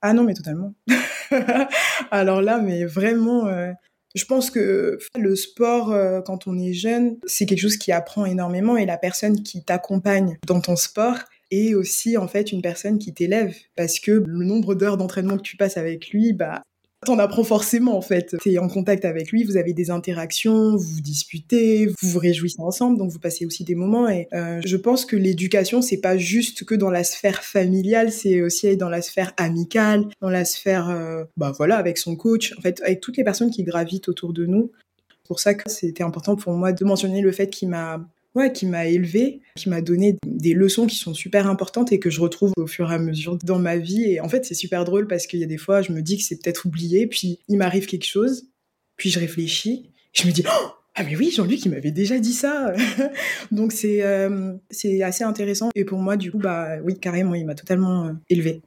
Ah 0.00 0.12
non, 0.12 0.24
mais 0.24 0.34
totalement. 0.34 0.74
Alors 2.10 2.40
là, 2.40 2.58
mais 2.58 2.84
vraiment, 2.84 3.46
euh, 3.46 3.72
je 4.14 4.24
pense 4.24 4.50
que 4.50 4.98
le 5.18 5.36
sport, 5.36 5.92
euh, 5.92 6.20
quand 6.20 6.46
on 6.46 6.58
est 6.58 6.72
jeune, 6.72 7.16
c'est 7.26 7.46
quelque 7.46 7.60
chose 7.60 7.76
qui 7.76 7.92
apprend 7.92 8.24
énormément 8.24 8.76
et 8.76 8.86
la 8.86 8.98
personne 8.98 9.42
qui 9.42 9.64
t'accompagne 9.64 10.38
dans 10.46 10.60
ton 10.60 10.76
sport 10.76 11.16
est 11.50 11.74
aussi 11.74 12.16
en 12.16 12.28
fait 12.28 12.52
une 12.52 12.62
personne 12.62 12.98
qui 12.98 13.14
t'élève 13.14 13.54
parce 13.76 14.00
que 14.00 14.10
le 14.10 14.44
nombre 14.44 14.74
d'heures 14.74 14.96
d'entraînement 14.96 15.36
que 15.36 15.42
tu 15.42 15.56
passes 15.56 15.76
avec 15.76 16.10
lui, 16.10 16.32
bah 16.32 16.62
T'en 17.06 17.18
apprends 17.20 17.44
forcément 17.44 17.96
en 17.96 18.00
fait. 18.00 18.36
T'es 18.42 18.58
en 18.58 18.66
contact 18.68 19.04
avec 19.04 19.30
lui, 19.30 19.44
vous 19.44 19.56
avez 19.56 19.72
des 19.72 19.90
interactions, 19.90 20.76
vous 20.76 20.94
vous 20.94 21.00
disputez, 21.00 21.86
vous 21.86 21.94
vous 22.02 22.18
réjouissez 22.18 22.60
ensemble, 22.60 22.98
donc 22.98 23.12
vous 23.12 23.20
passez 23.20 23.46
aussi 23.46 23.62
des 23.62 23.76
moments. 23.76 24.08
Et 24.08 24.26
euh, 24.32 24.60
je 24.64 24.76
pense 24.76 25.04
que 25.04 25.14
l'éducation, 25.14 25.80
c'est 25.80 26.00
pas 26.00 26.16
juste 26.16 26.64
que 26.64 26.74
dans 26.74 26.90
la 26.90 27.04
sphère 27.04 27.44
familiale, 27.44 28.10
c'est 28.10 28.42
aussi 28.42 28.76
dans 28.76 28.88
la 28.88 29.00
sphère 29.00 29.32
amicale, 29.36 30.06
dans 30.20 30.30
la 30.30 30.44
sphère, 30.44 30.90
euh, 30.90 31.22
bah 31.36 31.52
voilà, 31.56 31.76
avec 31.76 31.98
son 31.98 32.16
coach, 32.16 32.52
en 32.58 32.62
fait, 32.62 32.80
avec 32.82 33.00
toutes 33.00 33.16
les 33.16 33.24
personnes 33.24 33.50
qui 33.50 33.62
gravitent 33.62 34.08
autour 34.08 34.32
de 34.32 34.46
nous. 34.46 34.72
C'est 35.08 35.28
pour 35.28 35.40
ça 35.40 35.54
que 35.54 35.70
c'était 35.70 36.02
important 36.02 36.34
pour 36.34 36.52
moi 36.54 36.72
de 36.72 36.84
mentionner 36.84 37.20
le 37.20 37.30
fait 37.30 37.48
qu'il 37.48 37.68
m'a 37.68 38.04
ouais, 38.34 38.52
qui 38.52 38.66
m'a 38.66 38.86
élevé, 38.86 39.40
qui 39.56 39.68
m'a 39.68 39.80
donné 39.80 40.16
des 40.26 40.54
leçons 40.54 40.86
qui 40.86 40.96
sont 40.96 41.14
super 41.14 41.48
importantes 41.48 41.92
et 41.92 41.98
que 41.98 42.10
je 42.10 42.20
retrouve 42.20 42.52
au 42.56 42.66
fur 42.66 42.90
et 42.90 42.94
à 42.94 42.98
mesure 42.98 43.38
dans 43.38 43.58
ma 43.58 43.76
vie. 43.76 44.04
Et 44.04 44.20
en 44.20 44.28
fait, 44.28 44.44
c'est 44.44 44.54
super 44.54 44.84
drôle 44.84 45.06
parce 45.06 45.26
qu'il 45.26 45.40
y 45.40 45.44
a 45.44 45.46
des 45.46 45.58
fois, 45.58 45.82
je 45.82 45.92
me 45.92 46.02
dis 46.02 46.16
que 46.18 46.22
c'est 46.22 46.40
peut-être 46.42 46.66
oublié, 46.66 47.06
puis 47.06 47.40
il 47.48 47.56
m'arrive 47.56 47.86
quelque 47.86 48.06
chose, 48.06 48.48
puis 48.96 49.10
je 49.10 49.18
réfléchis, 49.18 49.90
je 50.12 50.26
me 50.26 50.32
dis, 50.32 50.44
oh 50.46 50.68
ah 51.00 51.04
mais 51.04 51.14
oui, 51.14 51.30
Jean-Luc, 51.30 51.64
il 51.64 51.70
m'avait 51.70 51.92
déjà 51.92 52.18
dit 52.18 52.32
ça. 52.32 52.72
Donc 53.52 53.70
c'est 53.70 54.02
euh, 54.02 54.54
c'est 54.68 55.00
assez 55.04 55.22
intéressant. 55.22 55.68
Et 55.76 55.84
pour 55.84 56.00
moi, 56.00 56.16
du 56.16 56.32
coup, 56.32 56.38
bah 56.38 56.78
oui, 56.82 56.98
carrément, 56.98 57.36
il 57.36 57.46
m'a 57.46 57.54
totalement 57.54 58.06
euh, 58.06 58.12
élevé. 58.28 58.62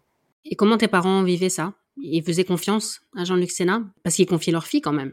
Et 0.45 0.55
comment 0.55 0.77
tes 0.77 0.87
parents 0.87 1.23
vivaient 1.23 1.49
ça? 1.49 1.73
Ils 1.97 2.23
faisaient 2.23 2.45
confiance 2.45 3.01
à 3.17 3.25
Jean-Luc 3.25 3.51
Sénat? 3.51 3.83
Parce 4.03 4.15
qu'ils 4.15 4.27
confiaient 4.27 4.53
leur 4.53 4.65
fille 4.65 4.79
quand 4.79 4.93
même. 4.93 5.11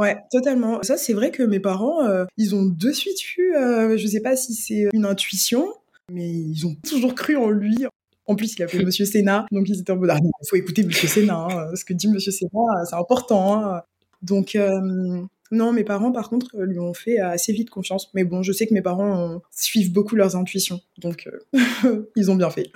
Ouais, 0.00 0.16
totalement. 0.30 0.82
Ça, 0.82 0.96
c'est 0.96 1.12
vrai 1.12 1.30
que 1.30 1.42
mes 1.42 1.60
parents, 1.60 2.02
euh, 2.06 2.24
ils 2.38 2.54
ont 2.54 2.64
de 2.64 2.90
suite 2.90 3.36
eu, 3.36 3.54
euh, 3.54 3.98
je 3.98 4.06
sais 4.06 4.22
pas 4.22 4.34
si 4.34 4.54
c'est 4.54 4.88
une 4.94 5.04
intuition, 5.04 5.74
mais 6.10 6.26
ils 6.26 6.66
ont 6.66 6.74
toujours 6.88 7.14
cru 7.14 7.36
en 7.36 7.50
lui. 7.50 7.84
En 8.26 8.34
plus, 8.34 8.54
il 8.54 8.62
appelait 8.62 8.82
Monsieur 8.86 9.04
Sénat, 9.04 9.44
donc 9.52 9.68
ils 9.68 9.78
étaient 9.78 9.92
en 9.92 9.96
mode, 9.96 10.08
ah, 10.08 10.16
il 10.18 10.48
faut 10.48 10.56
écouter 10.56 10.84
Monsieur 10.84 11.06
Sénat, 11.06 11.48
hein. 11.50 11.76
ce 11.76 11.84
que 11.84 11.92
dit 11.92 12.08
Monsieur 12.08 12.32
Sénat, 12.32 12.86
c'est 12.88 12.96
important. 12.96 13.62
Hein. 13.62 13.82
Donc, 14.22 14.56
euh, 14.56 15.20
non, 15.50 15.72
mes 15.74 15.84
parents, 15.84 16.12
par 16.12 16.30
contre, 16.30 16.56
lui 16.56 16.78
ont 16.78 16.94
fait 16.94 17.18
assez 17.18 17.52
vite 17.52 17.68
confiance. 17.68 18.10
Mais 18.14 18.24
bon, 18.24 18.42
je 18.42 18.52
sais 18.52 18.66
que 18.66 18.72
mes 18.72 18.80
parents 18.80 19.42
suivent 19.50 19.92
beaucoup 19.92 20.16
leurs 20.16 20.34
intuitions, 20.34 20.80
donc 20.96 21.28
ils 22.16 22.30
ont 22.30 22.36
bien 22.36 22.48
fait. 22.48 22.70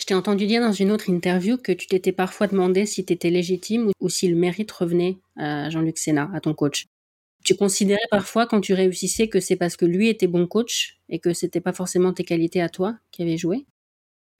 Je 0.00 0.06
t'ai 0.06 0.14
entendu 0.14 0.46
dire 0.46 0.62
dans 0.62 0.72
une 0.72 0.92
autre 0.92 1.10
interview 1.10 1.58
que 1.58 1.72
tu 1.72 1.86
t'étais 1.86 2.12
parfois 2.12 2.46
demandé 2.46 2.86
si 2.86 3.04
tu 3.04 3.12
étais 3.12 3.28
légitime 3.28 3.90
ou 4.00 4.08
si 4.08 4.28
le 4.28 4.34
mérite 4.34 4.72
revenait 4.72 5.18
à 5.36 5.68
Jean-Luc 5.68 5.98
Sénat, 5.98 6.30
à 6.32 6.40
ton 6.40 6.54
coach. 6.54 6.86
Tu 7.44 7.54
considérais 7.54 8.00
parfois 8.10 8.46
quand 8.46 8.62
tu 8.62 8.72
réussissais 8.72 9.28
que 9.28 9.40
c'est 9.40 9.56
parce 9.56 9.76
que 9.76 9.84
lui 9.84 10.08
était 10.08 10.26
bon 10.26 10.46
coach 10.46 10.98
et 11.10 11.18
que 11.18 11.34
c'était 11.34 11.60
pas 11.60 11.74
forcément 11.74 12.14
tes 12.14 12.24
qualités 12.24 12.62
à 12.62 12.70
toi 12.70 12.96
qui 13.10 13.20
avaient 13.20 13.36
joué? 13.36 13.66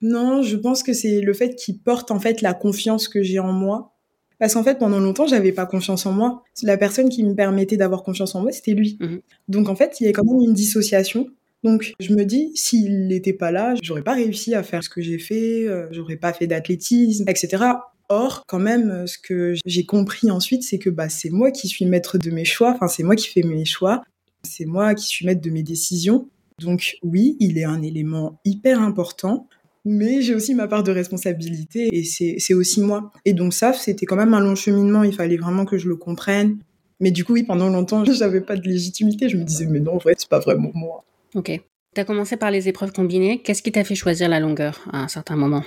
Non, 0.00 0.40
je 0.40 0.56
pense 0.56 0.82
que 0.82 0.94
c'est 0.94 1.20
le 1.20 1.32
fait 1.34 1.54
qu'il 1.54 1.78
porte 1.78 2.10
en 2.10 2.20
fait 2.20 2.40
la 2.40 2.54
confiance 2.54 3.06
que 3.06 3.22
j'ai 3.22 3.38
en 3.38 3.52
moi. 3.52 3.92
Parce 4.38 4.54
qu'en 4.54 4.64
fait, 4.64 4.78
pendant 4.78 4.98
longtemps, 4.98 5.26
j'avais 5.26 5.52
pas 5.52 5.66
confiance 5.66 6.06
en 6.06 6.12
moi. 6.12 6.42
La 6.62 6.78
personne 6.78 7.10
qui 7.10 7.22
me 7.22 7.34
permettait 7.34 7.76
d'avoir 7.76 8.02
confiance 8.02 8.34
en 8.34 8.40
moi, 8.40 8.50
c'était 8.50 8.72
lui. 8.72 8.96
Mmh 8.98 9.16
Donc 9.48 9.68
en 9.68 9.76
fait, 9.76 10.00
il 10.00 10.06
y 10.06 10.08
a 10.08 10.12
quand 10.12 10.24
même 10.24 10.40
une 10.40 10.54
dissociation 10.54 11.28
donc 11.62 11.92
je 12.00 12.14
me 12.14 12.24
dis, 12.24 12.52
s'il 12.54 13.06
n'était 13.06 13.32
pas 13.32 13.50
là, 13.50 13.74
j'aurais 13.82 14.02
pas 14.02 14.14
réussi 14.14 14.54
à 14.54 14.62
faire 14.62 14.82
ce 14.82 14.88
que 14.88 15.00
j'ai 15.00 15.18
fait, 15.18 15.66
euh, 15.66 15.86
j'aurais 15.90 16.16
pas 16.16 16.32
fait 16.32 16.46
d'athlétisme, 16.46 17.24
etc. 17.28 17.64
Or, 18.08 18.44
quand 18.48 18.58
même, 18.58 19.06
ce 19.06 19.18
que 19.18 19.54
j'ai 19.64 19.84
compris 19.84 20.30
ensuite, 20.30 20.64
c'est 20.64 20.78
que 20.78 20.90
bah, 20.90 21.08
c'est 21.08 21.30
moi 21.30 21.50
qui 21.50 21.68
suis 21.68 21.84
maître 21.84 22.18
de 22.18 22.30
mes 22.30 22.44
choix, 22.44 22.72
enfin 22.74 22.88
c'est 22.88 23.04
moi 23.04 23.14
qui 23.14 23.28
fais 23.28 23.42
mes 23.42 23.64
choix, 23.64 24.02
c'est 24.42 24.64
moi 24.64 24.94
qui 24.94 25.06
suis 25.06 25.26
maître 25.26 25.40
de 25.40 25.50
mes 25.50 25.62
décisions. 25.62 26.28
Donc 26.58 26.96
oui, 27.02 27.36
il 27.40 27.58
est 27.58 27.64
un 27.64 27.82
élément 27.82 28.40
hyper 28.44 28.80
important, 28.80 29.48
mais 29.84 30.22
j'ai 30.22 30.34
aussi 30.34 30.54
ma 30.54 30.68
part 30.68 30.82
de 30.82 30.92
responsabilité 30.92 31.88
et 31.92 32.04
c'est 32.04 32.54
aussi 32.54 32.80
moi. 32.82 33.12
Et 33.24 33.32
donc 33.32 33.54
ça, 33.54 33.72
c'était 33.72 34.06
quand 34.06 34.16
même 34.16 34.34
un 34.34 34.40
long 34.40 34.54
cheminement, 34.54 35.02
il 35.02 35.14
fallait 35.14 35.36
vraiment 35.36 35.64
que 35.64 35.78
je 35.78 35.88
le 35.88 35.96
comprenne. 35.96 36.58
Mais 37.00 37.10
du 37.10 37.24
coup, 37.24 37.32
oui, 37.32 37.42
pendant 37.42 37.70
longtemps, 37.70 38.04
j'avais 38.12 38.42
pas 38.42 38.56
de 38.56 38.68
légitimité. 38.68 39.28
Je 39.28 39.38
me 39.38 39.44
disais, 39.44 39.66
mais 39.66 39.80
non, 39.80 39.94
en 39.94 39.98
vrai, 39.98 40.14
c'est 40.18 40.28
pas 40.28 40.40
vraiment 40.40 40.70
moi. 40.74 41.04
Ok. 41.34 41.60
Tu 41.94 42.00
as 42.00 42.04
commencé 42.04 42.36
par 42.36 42.50
les 42.50 42.68
épreuves 42.68 42.92
combinées. 42.92 43.42
Qu'est-ce 43.42 43.62
qui 43.62 43.72
t'a 43.72 43.84
fait 43.84 43.94
choisir 43.94 44.28
la 44.28 44.40
longueur 44.40 44.80
à 44.92 45.02
un 45.02 45.08
certain 45.08 45.36
moment? 45.36 45.64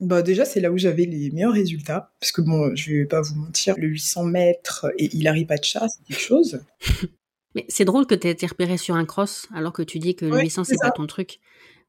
Bah 0.00 0.20
déjà, 0.22 0.44
c'est 0.44 0.60
là 0.60 0.72
où 0.72 0.78
j'avais 0.78 1.04
les 1.04 1.30
meilleurs 1.30 1.52
résultats. 1.52 2.12
Parce 2.20 2.32
que 2.32 2.42
bon, 2.42 2.74
je 2.74 2.92
vais 2.92 3.04
pas 3.04 3.20
vous 3.20 3.36
mentir, 3.36 3.76
le 3.78 3.86
800 3.86 4.24
mètres 4.24 4.86
et 4.98 5.14
Hilary 5.14 5.44
Pacha, 5.44 5.86
c'est 5.88 6.04
quelque 6.04 6.20
chose. 6.20 6.60
Mais 7.54 7.64
c'est 7.68 7.84
drôle 7.84 8.06
que 8.06 8.14
tu 8.14 8.26
aies 8.26 8.30
été 8.30 8.46
repéré 8.46 8.78
sur 8.78 8.94
un 8.96 9.04
cross 9.04 9.46
alors 9.54 9.72
que 9.72 9.82
tu 9.82 9.98
dis 9.98 10.16
que 10.16 10.24
le 10.24 10.40
800 10.40 10.64
c'est 10.64 10.76
pas 10.80 10.90
ton 10.90 11.06
truc. 11.06 11.38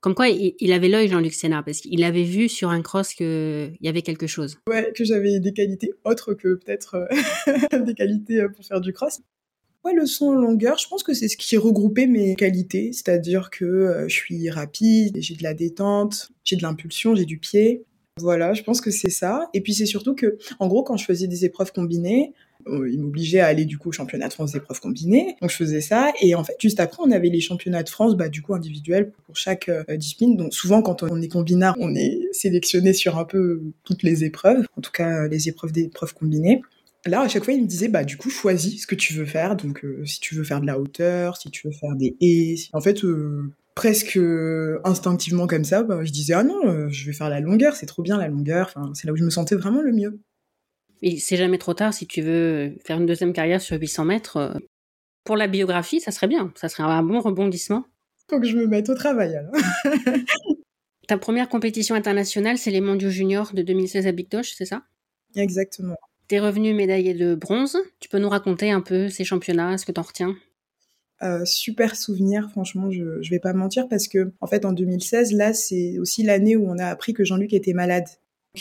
Comme 0.02 0.16
quoi, 0.16 0.28
il, 0.28 0.74
avait 0.74 0.90
l'œil 0.90 1.08
Jean-Luc 1.08 1.34
Sénat 1.34 1.64
parce 1.64 1.80
qu'il 1.80 2.04
avait 2.04 2.26
vu 2.26 2.50
sur 2.50 2.70
un 2.70 2.82
cross 2.82 3.14
qu'il 3.14 3.78
y 3.80 3.88
avait 3.88 4.02
quelque 4.02 4.28
chose. 4.28 4.60
Ouais, 4.68 4.92
que 4.94 5.06
j'avais 5.06 5.40
des 5.40 5.54
qualités 5.54 5.94
autres 6.04 6.34
que 6.34 6.56
peut-être 6.56 6.96
euh, 6.96 7.80
des 7.86 7.94
qualités 7.94 8.42
euh, 8.42 8.50
pour 8.50 8.66
faire 8.66 8.82
du 8.82 8.92
cross. 8.92 9.22
Ouais, 9.84 9.94
le 9.94 10.06
son 10.06 10.32
longueur, 10.32 10.78
je 10.78 10.88
pense 10.88 11.04
que 11.04 11.14
c'est 11.14 11.28
ce 11.28 11.36
qui 11.36 11.58
regroupait 11.58 12.08
mes 12.08 12.36
qualités, 12.36 12.94
c'est-à-dire 12.94 13.50
que 13.50 13.66
euh, 13.66 14.08
je 14.08 14.14
suis 14.16 14.50
rapide, 14.50 15.18
j'ai 15.20 15.36
de 15.36 15.44
la 15.44 15.54
détente, 15.54 16.32
j'ai 16.46 16.56
de 16.56 16.62
l'impulsion, 16.62 17.16
j'ai 17.16 17.26
du 17.26 17.38
pied. 17.38 17.84
Voilà, 18.18 18.54
je 18.54 18.64
pense 18.64 18.80
que 18.80 18.92
c'est 18.92 19.10
ça. 19.10 19.50
Et 19.54 19.60
puis 19.60 19.74
c'est 19.74 19.86
surtout 19.86 20.16
que, 20.16 20.38
en 20.60 20.68
gros, 20.68 20.84
quand 20.84 20.96
je 20.96 21.04
faisais 21.04 21.28
des 21.28 21.44
épreuves 21.44 21.74
combinées, 21.74 22.34
euh, 22.68 22.90
il 22.90 23.00
m'obligeait 23.02 23.42
à 23.42 23.48
aller 23.48 23.66
du 23.66 23.78
coup 23.78 23.90
au 23.90 23.92
championnat 23.92 24.30
de 24.30 24.34
France 24.34 24.54
d'épreuves 24.54 24.80
combinées. 24.80 25.36
Donc 25.42 25.50
je 25.50 25.56
faisais 25.56 25.82
ça. 25.82 26.14
Et 26.22 26.34
en 26.36 26.46
fait, 26.46 26.56
juste 26.60 26.80
après, 26.80 27.04
on 27.06 27.12
avait 27.12 27.30
les 27.30 27.42
championnats 27.42 27.84
de 27.84 27.90
France, 27.90 28.16
bah, 28.16 28.30
du 28.30 28.42
coup 28.42 28.54
individuels 28.54 29.12
pour 29.26 29.36
chaque 29.36 29.68
euh, 29.68 29.84
discipline. 29.98 30.38
Donc 30.38 30.54
souvent, 30.54 30.82
quand 30.82 31.04
on 31.04 31.22
est 31.22 31.28
combinard, 31.28 31.76
on 31.80 31.94
est 31.96 32.20
sélectionné 32.32 32.94
sur 32.94 33.18
un 33.18 33.26
peu 33.26 33.62
toutes 33.84 34.04
les 34.04 34.24
épreuves, 34.24 34.66
en 34.78 34.82
tout 34.82 34.92
cas 34.92 35.28
les 35.28 35.50
épreuves 35.50 35.72
d'épreuves 35.72 36.14
combinées. 36.14 36.62
Là, 37.06 37.22
à 37.22 37.28
chaque 37.28 37.44
fois, 37.44 37.54
il 37.54 37.62
me 37.62 37.68
disait, 37.68 37.90
bah, 37.90 38.04
du 38.04 38.18
coup, 38.18 38.30
choisis 38.30 38.82
ce 38.82 38.88
que 38.88 38.96
tu 38.96 39.14
veux 39.14 39.26
faire. 39.26 39.56
Donc, 39.56 39.84
euh, 39.84 40.06
si 40.06 40.20
tu 40.20 40.36
veux 40.36 40.44
faire 40.44 40.62
de 40.62 40.66
la 40.66 40.80
hauteur, 40.80 41.38
si 41.38 41.52
tu 41.52 41.68
veux 41.68 41.74
faire 41.74 41.96
des 41.96 42.16
haies. 42.22 42.56
En 42.72 42.80
fait, 42.80 43.04
presque 43.76 44.20
instinctivement 44.84 45.48
comme 45.48 45.64
ça, 45.64 45.84
bah, 45.84 46.04
je 46.04 46.12
disais 46.12 46.34
ah 46.34 46.44
non, 46.44 46.68
euh, 46.68 46.90
je 46.90 47.06
vais 47.06 47.14
faire 47.14 47.30
la 47.30 47.40
longueur, 47.40 47.76
c'est 47.76 47.86
trop 47.86 48.02
bien 48.02 48.18
la 48.18 48.28
longueur. 48.28 48.72
Enfin, 48.76 48.92
c'est 48.94 49.08
là 49.08 49.14
où 49.14 49.16
je 49.16 49.24
me 49.24 49.30
sentais 49.30 49.56
vraiment 49.56 49.82
le 49.82 49.92
mieux. 49.92 50.20
Et 51.02 51.20
c'est 51.20 51.36
jamais 51.36 51.58
trop 51.58 51.74
tard 51.74 51.94
si 51.94 52.08
tu 52.08 52.22
veux 52.22 52.76
faire 52.86 52.98
une 52.98 53.06
deuxième 53.06 53.34
carrière 53.34 53.62
sur 53.62 53.78
800 53.78 54.06
mètres. 54.06 54.38
Euh, 54.38 54.54
pour 55.24 55.38
la 55.38 55.48
biographie, 55.48 56.02
ça 56.02 56.12
serait 56.12 56.28
bien, 56.28 56.52
ça 56.56 56.70
serait 56.70 56.84
un 56.84 57.04
bon 57.04 57.20
rebondissement. 57.20 57.86
Faut 58.30 58.40
que 58.40 58.48
je 58.48 58.58
me 58.58 58.68
mette 58.68 58.90
au 58.90 58.96
travail 58.96 59.36
alors. 59.36 59.54
Ta 61.08 61.18
première 61.18 61.50
compétition 61.50 61.96
internationale, 61.96 62.58
c'est 62.58 62.72
les 62.72 62.80
Mondiaux 62.80 63.10
Juniors 63.10 63.54
de 63.54 63.62
2016 63.62 64.08
à 64.08 64.12
Bictoche, 64.14 64.54
c'est 64.56 64.66
ça? 64.66 64.84
Exactement. 65.36 65.98
T'es 66.28 66.40
revenu 66.40 66.74
médaillé 66.74 67.14
de 67.14 67.36
bronze. 67.36 67.78
Tu 68.00 68.10
peux 68.10 68.20
nous 68.20 68.30
raconter 68.30 68.72
un 68.72 68.82
peu 68.82 69.10
ces 69.10 69.24
championnats, 69.24 69.78
ce 69.78 69.86
que 69.86 69.92
t'en 69.92 70.02
retiens? 70.02 70.36
Euh, 71.22 71.46
super 71.46 71.96
souvenir, 71.96 72.50
franchement, 72.52 72.92
je, 72.92 73.22
je 73.22 73.30
vais 73.30 73.40
pas 73.40 73.54
mentir 73.54 73.88
parce 73.88 74.08
que 74.08 74.34
en 74.42 74.48
fait 74.48 74.66
en 74.66 74.74
2016, 74.74 75.34
là, 75.34 75.54
c'est 75.54 75.98
aussi 76.00 76.24
l'année 76.24 76.58
où 76.58 76.70
on 76.70 76.78
a 76.80 76.88
appris 76.88 77.14
que 77.14 77.24
Jean-Luc 77.24 77.54
était 77.54 77.74
malade. 77.74 78.08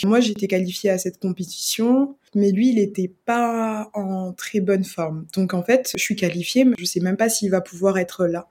Moi, 0.05 0.21
j'étais 0.21 0.47
qualifiée 0.47 0.91
à 0.91 0.97
cette 0.97 1.21
compétition, 1.21 2.17
mais 2.35 2.51
lui, 2.51 2.71
il 2.71 2.79
était 2.79 3.13
pas 3.27 3.91
en 3.93 4.33
très 4.33 4.61
bonne 4.61 4.85
forme. 4.85 5.27
Donc 5.35 5.53
en 5.53 5.63
fait, 5.63 5.93
je 5.95 6.03
suis 6.03 6.17
qualifiée, 6.17 6.65
mais 6.65 6.75
je 6.79 6.85
sais 6.85 7.01
même 7.01 7.17
pas 7.17 7.29
s'il 7.29 7.51
va 7.51 7.61
pouvoir 7.61 7.99
être 7.99 8.27
là. 8.27 8.49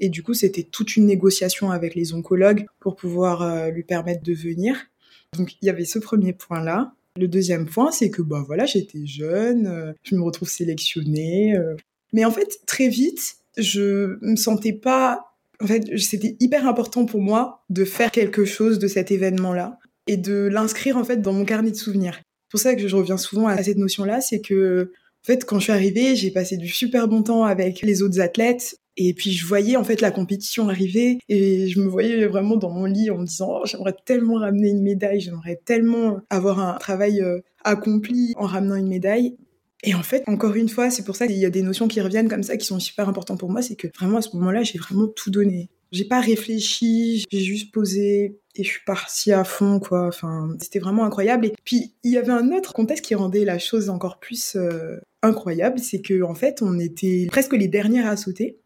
Et 0.00 0.08
du 0.10 0.22
coup, 0.22 0.34
c'était 0.34 0.64
toute 0.64 0.96
une 0.96 1.06
négociation 1.06 1.70
avec 1.70 1.94
les 1.94 2.12
oncologues 2.12 2.66
pour 2.78 2.96
pouvoir 2.96 3.42
euh, 3.42 3.70
lui 3.70 3.84
permettre 3.84 4.22
de 4.22 4.34
venir. 4.34 4.76
Donc 5.36 5.56
il 5.62 5.66
y 5.66 5.70
avait 5.70 5.84
ce 5.84 5.98
premier 5.98 6.32
point-là. 6.32 6.92
Le 7.16 7.28
deuxième 7.28 7.66
point, 7.66 7.90
c'est 7.90 8.10
que 8.10 8.22
bah 8.22 8.44
voilà, 8.46 8.66
j'étais 8.66 9.06
jeune, 9.06 9.66
euh, 9.66 9.92
je 10.02 10.14
me 10.14 10.22
retrouve 10.22 10.48
sélectionnée. 10.48 11.54
Mais 12.12 12.24
en 12.24 12.30
fait, 12.30 12.60
très 12.66 12.88
vite, 12.88 13.36
je 13.56 14.18
me 14.22 14.36
sentais 14.36 14.72
pas. 14.72 15.32
En 15.62 15.66
fait, 15.66 15.96
c'était 15.98 16.36
hyper 16.40 16.68
important 16.68 17.06
pour 17.06 17.20
moi 17.20 17.64
de 17.70 17.84
faire 17.84 18.10
quelque 18.10 18.44
chose 18.44 18.78
de 18.78 18.88
cet 18.88 19.10
événement-là 19.10 19.78
et 20.06 20.16
de 20.16 20.48
l'inscrire 20.50 20.96
en 20.96 21.04
fait 21.04 21.18
dans 21.22 21.32
mon 21.32 21.44
carnet 21.44 21.70
de 21.70 21.76
souvenirs. 21.76 22.14
C'est 22.16 22.50
pour 22.50 22.60
ça 22.60 22.74
que 22.74 22.86
je 22.86 22.94
reviens 22.94 23.16
souvent 23.16 23.48
à 23.48 23.62
cette 23.62 23.78
notion-là, 23.78 24.20
c'est 24.20 24.40
que 24.40 24.92
en 24.94 25.26
fait, 25.26 25.44
quand 25.44 25.58
je 25.58 25.64
suis 25.64 25.72
arrivée, 25.72 26.14
j'ai 26.14 26.30
passé 26.30 26.56
du 26.56 26.68
super 26.68 27.08
bon 27.08 27.22
temps 27.24 27.42
avec 27.42 27.82
les 27.82 28.02
autres 28.02 28.20
athlètes. 28.20 28.78
Et 28.96 29.12
puis 29.14 29.32
je 29.32 29.46
voyais 29.46 29.76
en 29.76 29.84
fait 29.84 30.00
la 30.00 30.10
compétition 30.10 30.68
arriver 30.68 31.18
et 31.28 31.68
je 31.68 31.80
me 31.80 31.88
voyais 31.88 32.26
vraiment 32.26 32.56
dans 32.56 32.70
mon 32.70 32.86
lit 32.86 33.10
en 33.10 33.18
me 33.18 33.26
disant 33.26 33.60
oh, 33.60 33.66
j'aimerais 33.66 33.94
tellement 34.04 34.36
ramener 34.36 34.70
une 34.70 34.82
médaille, 34.82 35.20
j'aimerais 35.20 35.60
tellement 35.64 36.20
avoir 36.30 36.60
un 36.60 36.78
travail 36.78 37.20
euh, 37.20 37.40
accompli 37.64 38.32
en 38.36 38.46
ramenant 38.46 38.76
une 38.76 38.88
médaille. 38.88 39.36
Et 39.82 39.94
en 39.94 40.02
fait, 40.02 40.24
encore 40.26 40.54
une 40.54 40.68
fois, 40.68 40.90
c'est 40.90 41.04
pour 41.04 41.16
ça 41.16 41.26
qu'il 41.26 41.36
y 41.36 41.44
a 41.44 41.50
des 41.50 41.62
notions 41.62 41.86
qui 41.86 42.00
reviennent 42.00 42.28
comme 42.28 42.42
ça, 42.42 42.56
qui 42.56 42.66
sont 42.66 42.80
super 42.80 43.08
importantes 43.08 43.38
pour 43.38 43.50
moi, 43.50 43.62
c'est 43.62 43.76
que 43.76 43.88
vraiment 43.94 44.18
à 44.18 44.22
ce 44.22 44.34
moment-là, 44.36 44.62
j'ai 44.62 44.78
vraiment 44.78 45.06
tout 45.06 45.30
donné. 45.30 45.68
J'ai 45.92 46.04
pas 46.04 46.20
réfléchi, 46.20 47.24
j'ai 47.30 47.40
juste 47.40 47.72
posé 47.72 48.40
et 48.56 48.64
je 48.64 48.68
suis 48.68 48.84
partie 48.84 49.32
à 49.32 49.44
fond, 49.44 49.78
quoi. 49.78 50.08
Enfin, 50.08 50.48
c'était 50.60 50.78
vraiment 50.78 51.04
incroyable. 51.04 51.46
Et 51.46 51.52
puis, 51.64 51.94
il 52.02 52.10
y 52.10 52.18
avait 52.18 52.32
un 52.32 52.50
autre 52.52 52.72
contexte 52.72 53.04
qui 53.04 53.14
rendait 53.14 53.44
la 53.44 53.58
chose 53.58 53.88
encore 53.88 54.18
plus 54.18 54.56
euh, 54.56 54.96
incroyable, 55.22 55.78
c'est 55.78 56.00
que 56.00 56.22
en 56.22 56.34
fait, 56.34 56.62
on 56.62 56.78
était 56.78 57.26
presque 57.28 57.52
les 57.52 57.68
dernières 57.68 58.06
à 58.06 58.16
sauter. 58.16 58.58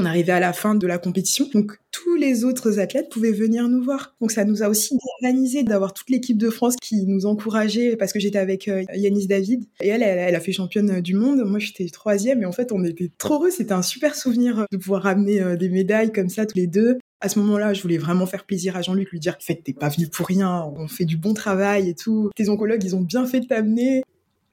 On 0.00 0.04
arrivait 0.04 0.30
à 0.30 0.38
la 0.38 0.52
fin 0.52 0.76
de 0.76 0.86
la 0.86 0.96
compétition, 0.96 1.48
donc 1.52 1.72
tous 1.90 2.14
les 2.14 2.44
autres 2.44 2.78
athlètes 2.78 3.08
pouvaient 3.10 3.32
venir 3.32 3.68
nous 3.68 3.82
voir. 3.82 4.14
Donc 4.20 4.30
ça 4.30 4.44
nous 4.44 4.62
a 4.62 4.68
aussi 4.68 4.96
organisé 5.16 5.64
d'avoir 5.64 5.92
toute 5.92 6.08
l'équipe 6.08 6.38
de 6.38 6.50
France 6.50 6.76
qui 6.80 7.04
nous 7.04 7.26
encourageait 7.26 7.96
parce 7.96 8.12
que 8.12 8.20
j'étais 8.20 8.38
avec 8.38 8.68
euh, 8.68 8.84
Yanis 8.94 9.26
David 9.26 9.64
et 9.80 9.88
elle, 9.88 10.04
elle, 10.04 10.36
a 10.36 10.40
fait 10.40 10.52
championne 10.52 11.00
du 11.00 11.14
monde. 11.14 11.42
Moi, 11.44 11.58
j'étais 11.58 11.88
troisième 11.88 12.44
et 12.44 12.46
en 12.46 12.52
fait, 12.52 12.70
on 12.70 12.84
était 12.84 13.10
trop 13.18 13.34
heureux. 13.34 13.50
C'était 13.50 13.72
un 13.72 13.82
super 13.82 14.14
souvenir 14.14 14.66
de 14.70 14.76
pouvoir 14.76 15.02
ramener 15.02 15.40
euh, 15.40 15.56
des 15.56 15.68
médailles 15.68 16.12
comme 16.12 16.28
ça 16.28 16.46
tous 16.46 16.56
les 16.56 16.68
deux. 16.68 16.98
À 17.20 17.28
ce 17.28 17.40
moment-là, 17.40 17.74
je 17.74 17.82
voulais 17.82 17.98
vraiment 17.98 18.26
faire 18.26 18.44
plaisir 18.44 18.76
à 18.76 18.82
Jean-Luc, 18.82 19.10
lui 19.10 19.18
dire, 19.18 19.34
en 19.36 19.44
fait, 19.44 19.60
t'es 19.64 19.72
pas 19.72 19.88
venu 19.88 20.06
pour 20.06 20.28
rien, 20.28 20.72
on 20.76 20.86
fait 20.86 21.06
du 21.06 21.16
bon 21.16 21.34
travail 21.34 21.88
et 21.88 21.96
tout. 21.96 22.30
Tes 22.36 22.48
oncologues, 22.48 22.84
ils 22.84 22.94
ont 22.94 23.00
bien 23.00 23.26
fait 23.26 23.40
de 23.40 23.46
t'amener 23.46 24.04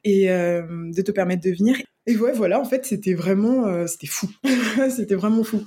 et 0.06 0.32
euh, 0.32 0.62
de 0.96 1.02
te 1.02 1.12
permettre 1.12 1.44
de 1.44 1.52
venir. 1.52 1.76
Et 2.06 2.16
ouais, 2.16 2.32
voilà, 2.32 2.62
en 2.62 2.64
fait, 2.64 2.86
c'était 2.86 3.16
vraiment, 3.16 3.68
euh, 3.68 3.88
c'était 3.88 4.08
fou. 4.08 4.30
c'était 4.90 5.16
vraiment 5.16 5.44
fou. 5.44 5.66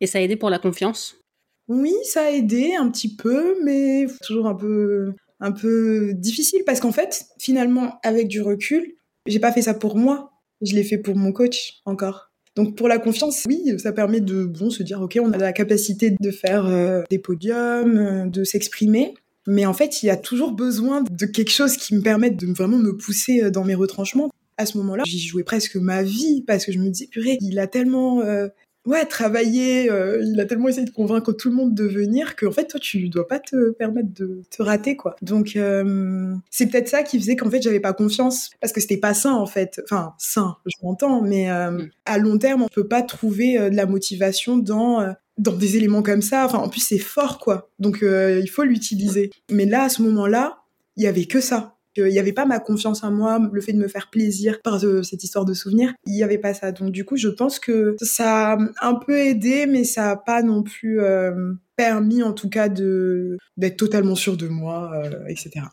Et 0.00 0.06
ça 0.06 0.18
a 0.18 0.22
aidé 0.22 0.36
pour 0.36 0.50
la 0.50 0.58
confiance? 0.58 1.20
Oui, 1.68 1.94
ça 2.04 2.24
a 2.24 2.30
aidé 2.30 2.74
un 2.74 2.90
petit 2.90 3.14
peu, 3.14 3.56
mais 3.62 4.06
toujours 4.22 4.46
un 4.46 4.54
peu, 4.54 5.12
un 5.38 5.52
peu 5.52 6.12
difficile 6.14 6.62
parce 6.66 6.80
qu'en 6.80 6.92
fait, 6.92 7.26
finalement, 7.38 7.98
avec 8.02 8.26
du 8.26 8.40
recul, 8.40 8.94
j'ai 9.26 9.38
pas 9.38 9.52
fait 9.52 9.62
ça 9.62 9.74
pour 9.74 9.96
moi. 9.96 10.32
Je 10.62 10.74
l'ai 10.74 10.84
fait 10.84 10.98
pour 10.98 11.16
mon 11.16 11.32
coach 11.32 11.80
encore. 11.84 12.30
Donc 12.56 12.76
pour 12.76 12.88
la 12.88 12.98
confiance, 12.98 13.44
oui, 13.48 13.74
ça 13.78 13.92
permet 13.92 14.20
de 14.20 14.44
bon 14.44 14.70
se 14.70 14.82
dire 14.82 15.00
ok, 15.00 15.18
on 15.20 15.32
a 15.32 15.38
la 15.38 15.52
capacité 15.52 16.14
de 16.18 16.30
faire 16.30 16.66
euh, 16.66 17.02
des 17.10 17.18
podiums, 17.18 18.30
de 18.30 18.44
s'exprimer, 18.44 19.14
mais 19.46 19.66
en 19.66 19.74
fait, 19.74 20.02
il 20.02 20.06
y 20.06 20.10
a 20.10 20.16
toujours 20.16 20.52
besoin 20.52 21.02
de 21.08 21.26
quelque 21.26 21.50
chose 21.50 21.76
qui 21.76 21.94
me 21.94 22.00
permette 22.00 22.36
de 22.36 22.46
vraiment 22.52 22.78
me 22.78 22.96
pousser 22.96 23.42
euh, 23.42 23.50
dans 23.50 23.64
mes 23.64 23.74
retranchements. 23.74 24.30
À 24.56 24.66
ce 24.66 24.78
moment-là, 24.78 25.02
j'y 25.06 25.18
jouais 25.18 25.44
presque 25.44 25.76
ma 25.76 26.02
vie 26.02 26.42
parce 26.46 26.64
que 26.64 26.72
je 26.72 26.78
me 26.78 26.88
disais, 26.88 27.08
purée, 27.08 27.38
il 27.40 27.58
a 27.58 27.66
tellement 27.66 28.20
euh, 28.20 28.46
ouais, 28.86 29.04
travaillé, 29.04 29.90
euh, 29.90 30.22
il 30.24 30.38
a 30.40 30.44
tellement 30.44 30.68
essayé 30.68 30.86
de 30.86 30.92
convaincre 30.92 31.32
tout 31.32 31.48
le 31.50 31.56
monde 31.56 31.74
de 31.74 31.84
venir 31.84 32.36
qu'en 32.36 32.52
fait, 32.52 32.66
toi, 32.66 32.78
tu 32.78 33.08
dois 33.08 33.26
pas 33.26 33.40
te 33.40 33.72
permettre 33.72 34.14
de 34.14 34.42
te 34.50 34.62
rater, 34.62 34.94
quoi. 34.94 35.16
Donc, 35.22 35.58
c'est 36.50 36.66
peut-être 36.66 36.88
ça 36.88 37.02
qui 37.02 37.18
faisait 37.18 37.34
qu'en 37.34 37.50
fait, 37.50 37.60
j'avais 37.60 37.80
pas 37.80 37.92
confiance 37.92 38.50
parce 38.60 38.72
que 38.72 38.80
c'était 38.80 38.96
pas 38.96 39.12
sain, 39.12 39.34
en 39.34 39.46
fait. 39.46 39.80
Enfin, 39.84 40.14
sain, 40.18 40.56
je 40.66 40.76
m'entends, 40.84 41.20
mais 41.20 41.48
mm. 41.50 41.90
à 42.04 42.18
long 42.18 42.38
terme, 42.38 42.62
on 42.62 42.68
peut 42.68 42.86
pas 42.86 43.02
trouver 43.02 43.58
de 43.70 43.74
la 43.74 43.86
motivation 43.86 44.56
dans 44.56 45.14
dans 45.38 45.52
des 45.52 45.76
éléments 45.76 46.02
comme 46.02 46.22
ça. 46.22 46.44
Enfin, 46.46 46.58
en 46.58 46.68
plus, 46.68 46.80
c'est 46.80 46.98
fort, 46.98 47.38
quoi. 47.38 47.70
Donc, 47.78 48.02
euh, 48.02 48.40
il 48.40 48.48
faut 48.48 48.62
l'utiliser. 48.62 49.30
Mais 49.50 49.66
là, 49.66 49.84
à 49.84 49.88
ce 49.88 50.02
moment-là, 50.02 50.58
il 50.96 51.02
y 51.02 51.06
avait 51.06 51.26
que 51.26 51.40
ça. 51.40 51.76
Il 51.96 52.06
n'y 52.06 52.18
avait 52.18 52.32
pas 52.32 52.44
ma 52.44 52.58
confiance 52.58 53.04
en 53.04 53.12
moi, 53.12 53.38
le 53.52 53.60
fait 53.60 53.72
de 53.72 53.78
me 53.78 53.86
faire 53.86 54.10
plaisir 54.10 54.60
par 54.62 54.84
euh, 54.84 55.04
cette 55.04 55.22
histoire 55.22 55.44
de 55.44 55.54
souvenirs. 55.54 55.94
Il 56.06 56.14
n'y 56.14 56.24
avait 56.24 56.38
pas 56.38 56.52
ça. 56.52 56.72
Donc, 56.72 56.90
du 56.90 57.04
coup, 57.04 57.16
je 57.16 57.28
pense 57.28 57.60
que 57.60 57.94
ça 58.00 58.54
a 58.54 58.58
un 58.82 58.94
peu 58.94 59.16
aidé, 59.16 59.66
mais 59.66 59.84
ça 59.84 60.06
n'a 60.06 60.16
pas 60.16 60.42
non 60.42 60.64
plus 60.64 61.00
euh, 61.00 61.52
permis, 61.76 62.22
en 62.22 62.32
tout 62.32 62.48
cas, 62.48 62.68
de 62.68 63.38
d'être 63.56 63.76
totalement 63.76 64.16
sûr 64.16 64.36
de 64.36 64.48
moi, 64.48 64.90
etc. 65.28 65.66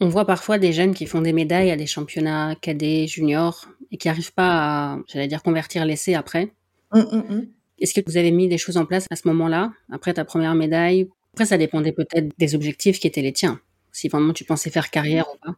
On 0.00 0.08
voit 0.08 0.26
parfois 0.26 0.58
des 0.58 0.72
jeunes 0.72 0.94
qui 0.94 1.06
font 1.06 1.22
des 1.22 1.32
médailles 1.32 1.70
à 1.70 1.76
des 1.76 1.86
championnats 1.86 2.54
cadets, 2.60 3.06
juniors, 3.06 3.68
et 3.90 3.96
qui 3.96 4.08
n'arrivent 4.08 4.34
pas 4.34 4.92
à, 4.92 4.98
j'allais 5.06 5.28
dire, 5.28 5.42
convertir 5.42 5.84
l'essai 5.84 6.14
après. 6.14 6.52
Hum, 6.90 7.06
hum, 7.10 7.24
hum. 7.30 7.46
Est-ce 7.78 7.94
que 7.94 8.00
vous 8.06 8.16
avez 8.16 8.30
mis 8.30 8.48
des 8.48 8.58
choses 8.58 8.76
en 8.76 8.86
place 8.86 9.06
à 9.10 9.16
ce 9.16 9.28
moment-là, 9.28 9.72
après 9.90 10.14
ta 10.14 10.24
première 10.24 10.54
médaille? 10.54 11.08
Après, 11.34 11.44
ça 11.44 11.58
dépendait 11.58 11.92
peut-être 11.92 12.28
des 12.38 12.54
objectifs 12.54 12.98
qui 12.98 13.06
étaient 13.06 13.22
les 13.22 13.32
tiens, 13.32 13.60
si 13.92 14.08
vraiment 14.08 14.32
tu 14.32 14.44
pensais 14.44 14.70
faire 14.70 14.90
carrière 14.90 15.26
ou 15.34 15.38
pas. 15.44 15.56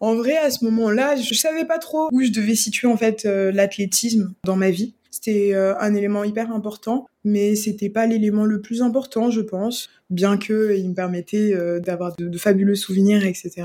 En 0.00 0.14
vrai, 0.14 0.36
à 0.36 0.50
ce 0.50 0.64
moment-là, 0.64 1.16
je 1.16 1.34
savais 1.34 1.64
pas 1.64 1.78
trop 1.78 2.08
où 2.12 2.22
je 2.22 2.30
devais 2.30 2.54
situer 2.54 2.86
en 2.86 2.96
fait 2.96 3.24
euh, 3.26 3.50
l'athlétisme 3.50 4.32
dans 4.44 4.56
ma 4.56 4.70
vie. 4.70 4.94
C'était 5.10 5.54
euh, 5.54 5.76
un 5.80 5.94
élément 5.94 6.22
hyper 6.22 6.52
important, 6.52 7.08
mais 7.24 7.56
c'était 7.56 7.88
pas 7.88 8.06
l'élément 8.06 8.44
le 8.44 8.60
plus 8.60 8.82
important, 8.82 9.30
je 9.30 9.40
pense, 9.40 9.88
bien 10.10 10.36
que 10.36 10.76
il 10.78 10.90
me 10.90 10.94
permettait 10.94 11.52
euh, 11.52 11.80
d'avoir 11.80 12.14
de, 12.16 12.38
fabuleux 12.38 12.76
souvenirs, 12.76 13.24
etc. 13.26 13.64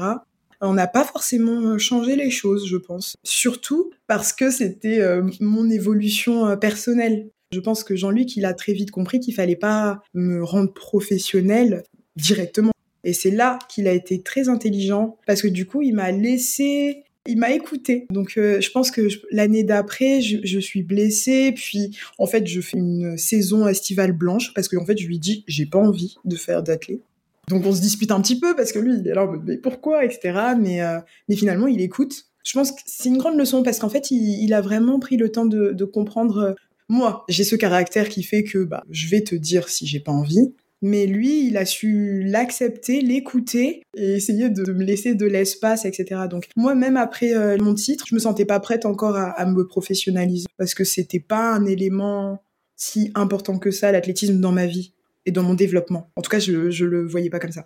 On 0.61 0.73
n'a 0.73 0.87
pas 0.87 1.03
forcément 1.03 1.77
changé 1.77 2.15
les 2.15 2.31
choses, 2.31 2.67
je 2.67 2.77
pense. 2.77 3.15
Surtout 3.23 3.91
parce 4.07 4.33
que 4.33 4.49
c'était 4.49 5.01
mon 5.41 5.69
évolution 5.69 6.55
personnelle. 6.55 7.27
Je 7.53 7.59
pense 7.59 7.83
que 7.83 7.95
Jean-Luc, 7.95 8.35
il 8.35 8.45
a 8.45 8.53
très 8.53 8.73
vite 8.73 8.91
compris 8.91 9.19
qu'il 9.19 9.33
fallait 9.33 9.55
pas 9.55 10.01
me 10.13 10.43
rendre 10.43 10.73
professionnel 10.73 11.83
directement. 12.15 12.71
Et 13.03 13.13
c'est 13.13 13.31
là 13.31 13.59
qu'il 13.69 13.87
a 13.87 13.91
été 13.91 14.21
très 14.21 14.49
intelligent 14.49 15.17
parce 15.27 15.41
que 15.41 15.47
du 15.47 15.65
coup, 15.65 15.81
il 15.81 15.93
m'a 15.93 16.11
laissé 16.11 17.03
il 17.27 17.37
m'a 17.37 17.51
écouté. 17.51 18.05
Donc, 18.09 18.33
euh, 18.37 18.59
je 18.59 18.69
pense 18.71 18.91
que 18.91 19.07
l'année 19.31 19.63
d'après, 19.63 20.21
je, 20.21 20.59
suis 20.59 20.83
blessée. 20.83 21.53
Puis, 21.55 21.97
en 22.17 22.27
fait, 22.27 22.45
je 22.47 22.59
fais 22.59 22.77
une 22.77 23.17
saison 23.17 23.67
estivale 23.67 24.11
blanche 24.11 24.53
parce 24.53 24.67
que, 24.67 24.75
en 24.75 24.85
fait, 24.85 24.97
je 24.97 25.07
lui 25.07 25.19
dis, 25.19 25.43
j'ai 25.47 25.65
pas 25.65 25.79
envie 25.79 26.15
de 26.25 26.35
faire 26.35 26.63
d'athlète. 26.63 27.01
Donc, 27.49 27.65
on 27.65 27.73
se 27.73 27.81
dispute 27.81 28.11
un 28.11 28.21
petit 28.21 28.39
peu 28.39 28.55
parce 28.55 28.71
que 28.71 28.79
lui, 28.79 28.97
il 28.99 29.07
est 29.07 29.13
là 29.13 29.23
en 29.23 29.31
mode, 29.31 29.43
mais 29.45 29.57
pourquoi, 29.57 30.03
etc. 30.05 30.39
Mais, 30.59 30.81
euh, 30.81 30.99
mais 31.29 31.35
finalement, 31.35 31.67
il 31.67 31.81
écoute. 31.81 32.25
Je 32.43 32.53
pense 32.57 32.71
que 32.73 32.81
c'est 32.85 33.07
une 33.07 33.17
grande 33.17 33.37
leçon 33.37 33.63
parce 33.63 33.79
qu'en 33.79 33.89
fait, 33.89 34.11
il, 34.11 34.53
a 34.53 34.59
vraiment 34.59 34.99
pris 34.99 35.15
le 35.15 35.29
temps 35.29 35.45
de, 35.45 35.71
de 35.71 35.85
comprendre. 35.85 36.55
Moi, 36.93 37.25
j'ai 37.27 37.43
ce 37.43 37.55
caractère 37.55 38.07
qui 38.07 38.21
fait 38.21 38.43
que 38.43 38.59
bah, 38.59 38.83
je 38.91 39.07
vais 39.07 39.21
te 39.21 39.33
dire 39.33 39.67
si 39.67 39.87
j'ai 39.87 39.99
pas 39.99 40.11
envie. 40.11 40.53
Mais 40.83 41.07
lui, 41.07 41.47
il 41.47 41.57
a 41.57 41.65
su 41.65 42.21
l'accepter, 42.23 43.01
l'écouter 43.01 43.81
et 43.97 44.13
essayer 44.13 44.51
de 44.51 44.71
me 44.71 44.83
laisser 44.83 45.15
de 45.15 45.25
l'espace, 45.25 45.85
etc. 45.85 46.21
Donc 46.29 46.45
moi, 46.55 46.75
même 46.75 46.95
après 46.95 47.33
euh, 47.33 47.57
mon 47.57 47.73
titre, 47.73 48.05
je 48.07 48.13
me 48.13 48.19
sentais 48.19 48.45
pas 48.45 48.59
prête 48.59 48.85
encore 48.85 49.15
à, 49.17 49.43
me 49.47 49.65
professionnaliser 49.65 50.45
parce 50.55 50.75
que 50.75 50.83
c'était 50.83 51.19
pas 51.19 51.55
un 51.55 51.65
élément 51.65 52.43
si 52.75 53.09
important 53.15 53.57
que 53.57 53.71
ça, 53.71 53.91
l'athlétisme 53.91 54.39
dans 54.39 54.51
ma 54.51 54.67
vie 54.67 54.93
et 55.25 55.31
dans 55.31 55.41
mon 55.41 55.55
développement. 55.55 56.11
En 56.15 56.21
tout 56.21 56.29
cas, 56.29 56.39
je, 56.39 56.69
je 56.69 56.85
le 56.85 57.07
voyais 57.07 57.31
pas 57.31 57.39
comme 57.39 57.51
ça. 57.51 57.65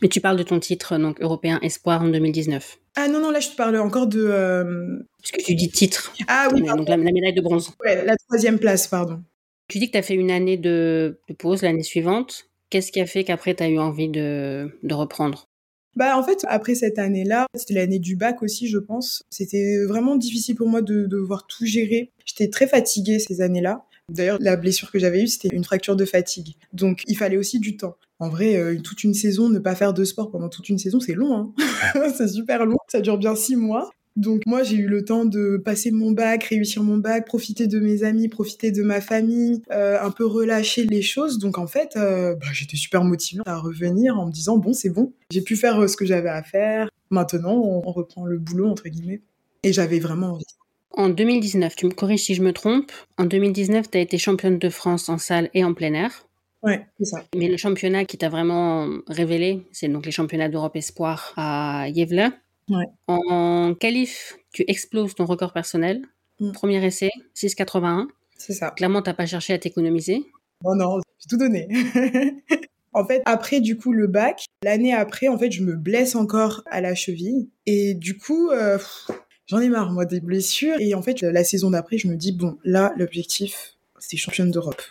Mais 0.00 0.08
tu 0.08 0.20
parles 0.20 0.38
de 0.38 0.44
ton 0.44 0.60
titre 0.60 0.96
donc 0.96 1.20
européen 1.20 1.58
espoir 1.60 2.02
en 2.02 2.08
2019. 2.08 2.78
Ah 2.96 3.08
non 3.08 3.20
non 3.20 3.30
là 3.30 3.40
je 3.40 3.48
te 3.48 3.56
parle 3.56 3.76
encore 3.76 4.06
de. 4.06 4.24
Euh... 4.24 4.98
Parce 5.20 5.32
que 5.32 5.42
tu 5.42 5.54
dis 5.54 5.70
titre. 5.70 6.12
Ah 6.28 6.48
oui. 6.52 6.62
Donc 6.62 6.88
la, 6.88 6.96
médaille 6.96 7.34
de 7.34 7.40
bronze. 7.40 7.72
Ouais 7.84 8.04
la 8.04 8.16
troisième 8.16 8.58
place 8.58 8.86
pardon. 8.86 9.22
Tu 9.68 9.78
dis 9.78 9.86
que 9.86 9.92
tu 9.92 9.98
as 9.98 10.02
fait 10.02 10.14
une 10.14 10.30
année 10.30 10.56
de, 10.56 11.18
pause 11.38 11.62
l'année 11.62 11.82
suivante. 11.82 12.48
Qu'est-ce 12.70 12.92
qui 12.92 13.00
a 13.00 13.06
fait 13.06 13.24
qu'après, 13.24 13.54
tu 13.54 13.62
as 13.62 13.68
eu 13.68 13.78
envie 13.78 14.08
de, 14.08 14.68
reprendre? 14.90 15.48
Bah 15.96 16.18
en 16.18 16.24
fait 16.24 16.44
après 16.48 16.74
cette 16.74 16.98
année-là, 16.98 17.46
c'était 17.54 17.74
l'année 17.74 18.00
du 18.00 18.16
bac 18.16 18.42
aussi 18.42 18.66
je 18.66 18.78
pense. 18.78 19.22
C'était 19.30 19.84
vraiment 19.84 20.16
difficile 20.16 20.56
pour 20.56 20.68
moi 20.68 20.82
de, 20.82 21.06
devoir 21.06 21.46
tout 21.46 21.64
gérer. 21.64 22.10
J'étais 22.24 22.50
très 22.50 22.66
fatiguée 22.66 23.20
ces 23.20 23.40
années-là. 23.40 23.84
D'ailleurs 24.08 24.38
la 24.40 24.56
blessure 24.56 24.90
que 24.90 24.98
j'avais 24.98 25.22
eue 25.22 25.28
c'était 25.28 25.54
une 25.54 25.62
fracture 25.62 25.94
de 25.94 26.04
fatigue. 26.04 26.56
Donc 26.72 27.02
il 27.06 27.16
fallait 27.16 27.36
aussi 27.36 27.60
du 27.60 27.76
temps. 27.76 27.96
En 28.24 28.30
vrai, 28.30 28.56
euh, 28.56 28.80
toute 28.80 29.04
une 29.04 29.12
saison, 29.12 29.50
ne 29.50 29.58
pas 29.58 29.74
faire 29.74 29.92
de 29.92 30.02
sport 30.02 30.30
pendant 30.30 30.48
toute 30.48 30.70
une 30.70 30.78
saison, 30.78 30.98
c'est 30.98 31.12
long. 31.12 31.36
Hein 31.36 31.52
c'est 32.16 32.28
super 32.28 32.64
long. 32.64 32.78
Ça 32.88 33.02
dure 33.02 33.18
bien 33.18 33.34
six 33.36 33.54
mois. 33.54 33.90
Donc 34.16 34.40
moi, 34.46 34.62
j'ai 34.62 34.76
eu 34.76 34.86
le 34.86 35.04
temps 35.04 35.26
de 35.26 35.60
passer 35.62 35.90
mon 35.90 36.10
bac, 36.10 36.44
réussir 36.44 36.82
mon 36.82 36.96
bac, 36.96 37.26
profiter 37.26 37.66
de 37.66 37.78
mes 37.80 38.02
amis, 38.02 38.28
profiter 38.28 38.70
de 38.70 38.82
ma 38.82 39.02
famille, 39.02 39.60
euh, 39.70 39.98
un 40.00 40.10
peu 40.10 40.24
relâcher 40.24 40.86
les 40.86 41.02
choses. 41.02 41.38
Donc 41.38 41.58
en 41.58 41.66
fait, 41.66 41.98
euh, 41.98 42.34
bah, 42.36 42.46
j'étais 42.54 42.78
super 42.78 43.04
motivée 43.04 43.42
à 43.44 43.58
revenir 43.58 44.18
en 44.18 44.24
me 44.24 44.32
disant 44.32 44.56
bon, 44.56 44.72
c'est 44.72 44.88
bon, 44.88 45.12
j'ai 45.30 45.42
pu 45.42 45.54
faire 45.54 45.86
ce 45.86 45.94
que 45.94 46.06
j'avais 46.06 46.30
à 46.30 46.42
faire. 46.42 46.88
Maintenant, 47.10 47.56
on, 47.56 47.92
reprend 47.92 48.24
le 48.24 48.38
boulot 48.38 48.70
entre 48.70 48.88
guillemets. 48.88 49.20
Et 49.64 49.74
j'avais 49.74 49.98
vraiment 49.98 50.28
envie. 50.28 50.46
En 50.92 51.10
2019, 51.10 51.76
tu 51.76 51.84
me 51.84 51.90
corriges 51.90 52.22
si 52.22 52.34
je 52.34 52.42
me 52.42 52.54
trompe, 52.54 52.90
en 53.18 53.26
2019, 53.26 53.90
tu 53.90 53.98
as 53.98 54.00
été 54.00 54.16
championne 54.16 54.58
de 54.58 54.70
France 54.70 55.10
en 55.10 55.18
salle 55.18 55.50
et 55.52 55.62
en 55.62 55.74
plein 55.74 55.92
air. 55.92 56.23
Ouais, 56.64 56.86
c'est 56.98 57.04
ça. 57.04 57.24
Mais 57.36 57.48
le 57.48 57.58
championnat 57.58 58.06
qui 58.06 58.16
t'a 58.16 58.30
vraiment 58.30 58.88
révélé, 59.06 59.66
c'est 59.70 59.88
donc 59.88 60.06
les 60.06 60.12
championnats 60.12 60.48
d'Europe 60.48 60.74
Espoir 60.76 61.34
à 61.36 61.88
Yevla. 61.90 62.32
En 63.06 63.74
qualif, 63.78 64.38
tu 64.52 64.64
exploses 64.66 65.14
ton 65.14 65.26
record 65.26 65.52
personnel. 65.52 66.02
Mm. 66.40 66.52
Premier 66.52 66.84
essai, 66.84 67.10
6,81. 67.36 68.06
C'est 68.36 68.54
ça. 68.54 68.70
Clairement, 68.70 69.02
t'as 69.02 69.12
pas 69.12 69.26
cherché 69.26 69.52
à 69.52 69.58
t'économiser. 69.58 70.24
Non, 70.64 70.74
non, 70.74 71.00
j'ai 71.18 71.28
tout 71.28 71.36
donné. 71.36 71.68
en 72.94 73.04
fait, 73.04 73.22
après 73.26 73.60
du 73.60 73.76
coup 73.76 73.92
le 73.92 74.06
bac, 74.06 74.46
l'année 74.62 74.94
après, 74.94 75.28
en 75.28 75.38
fait, 75.38 75.52
je 75.52 75.62
me 75.62 75.74
blesse 75.74 76.14
encore 76.14 76.62
à 76.70 76.80
la 76.80 76.94
cheville 76.94 77.50
et 77.66 77.92
du 77.92 78.16
coup, 78.16 78.50
euh, 78.50 78.78
j'en 79.46 79.60
ai 79.60 79.68
marre 79.68 79.92
moi 79.92 80.06
des 80.06 80.20
blessures 80.20 80.76
et 80.80 80.94
en 80.94 81.02
fait 81.02 81.20
la 81.20 81.44
saison 81.44 81.70
d'après, 81.70 81.98
je 81.98 82.08
me 82.08 82.16
dis 82.16 82.32
bon, 82.32 82.56
là 82.64 82.94
l'objectif, 82.96 83.76
c'est 83.98 84.16
championne 84.16 84.50
d'Europe. 84.50 84.82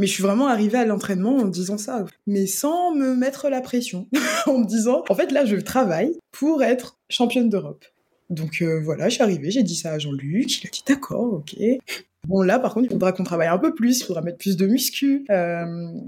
Mais 0.00 0.06
je 0.06 0.12
suis 0.12 0.22
vraiment 0.22 0.48
arrivée 0.48 0.78
à 0.78 0.86
l'entraînement 0.86 1.36
en 1.36 1.44
disant 1.44 1.76
ça, 1.76 2.06
mais 2.26 2.46
sans 2.46 2.94
me 2.94 3.14
mettre 3.14 3.50
la 3.50 3.60
pression, 3.60 4.08
en 4.46 4.60
me 4.60 4.64
disant, 4.64 5.04
en 5.10 5.14
fait 5.14 5.30
là, 5.30 5.44
je 5.44 5.56
travaille 5.56 6.18
pour 6.32 6.62
être 6.62 6.98
championne 7.10 7.50
d'Europe. 7.50 7.84
Donc 8.30 8.62
euh, 8.62 8.80
voilà, 8.82 9.10
je 9.10 9.16
suis 9.16 9.22
arrivée, 9.22 9.50
j'ai 9.50 9.62
dit 9.62 9.76
ça 9.76 9.92
à 9.92 9.98
Jean-Luc, 9.98 10.62
il 10.62 10.66
a 10.66 10.70
dit 10.70 10.82
d'accord, 10.86 11.34
ok. 11.34 11.54
Bon 12.26 12.40
là, 12.40 12.58
par 12.58 12.72
contre, 12.72 12.86
il 12.86 12.92
faudra 12.92 13.12
qu'on 13.12 13.24
travaille 13.24 13.48
un 13.48 13.58
peu 13.58 13.74
plus, 13.74 14.00
il 14.00 14.04
faudra 14.04 14.22
mettre 14.22 14.38
plus 14.38 14.56
de 14.56 14.66
muscu. 14.66 15.26
Euh, 15.28 15.66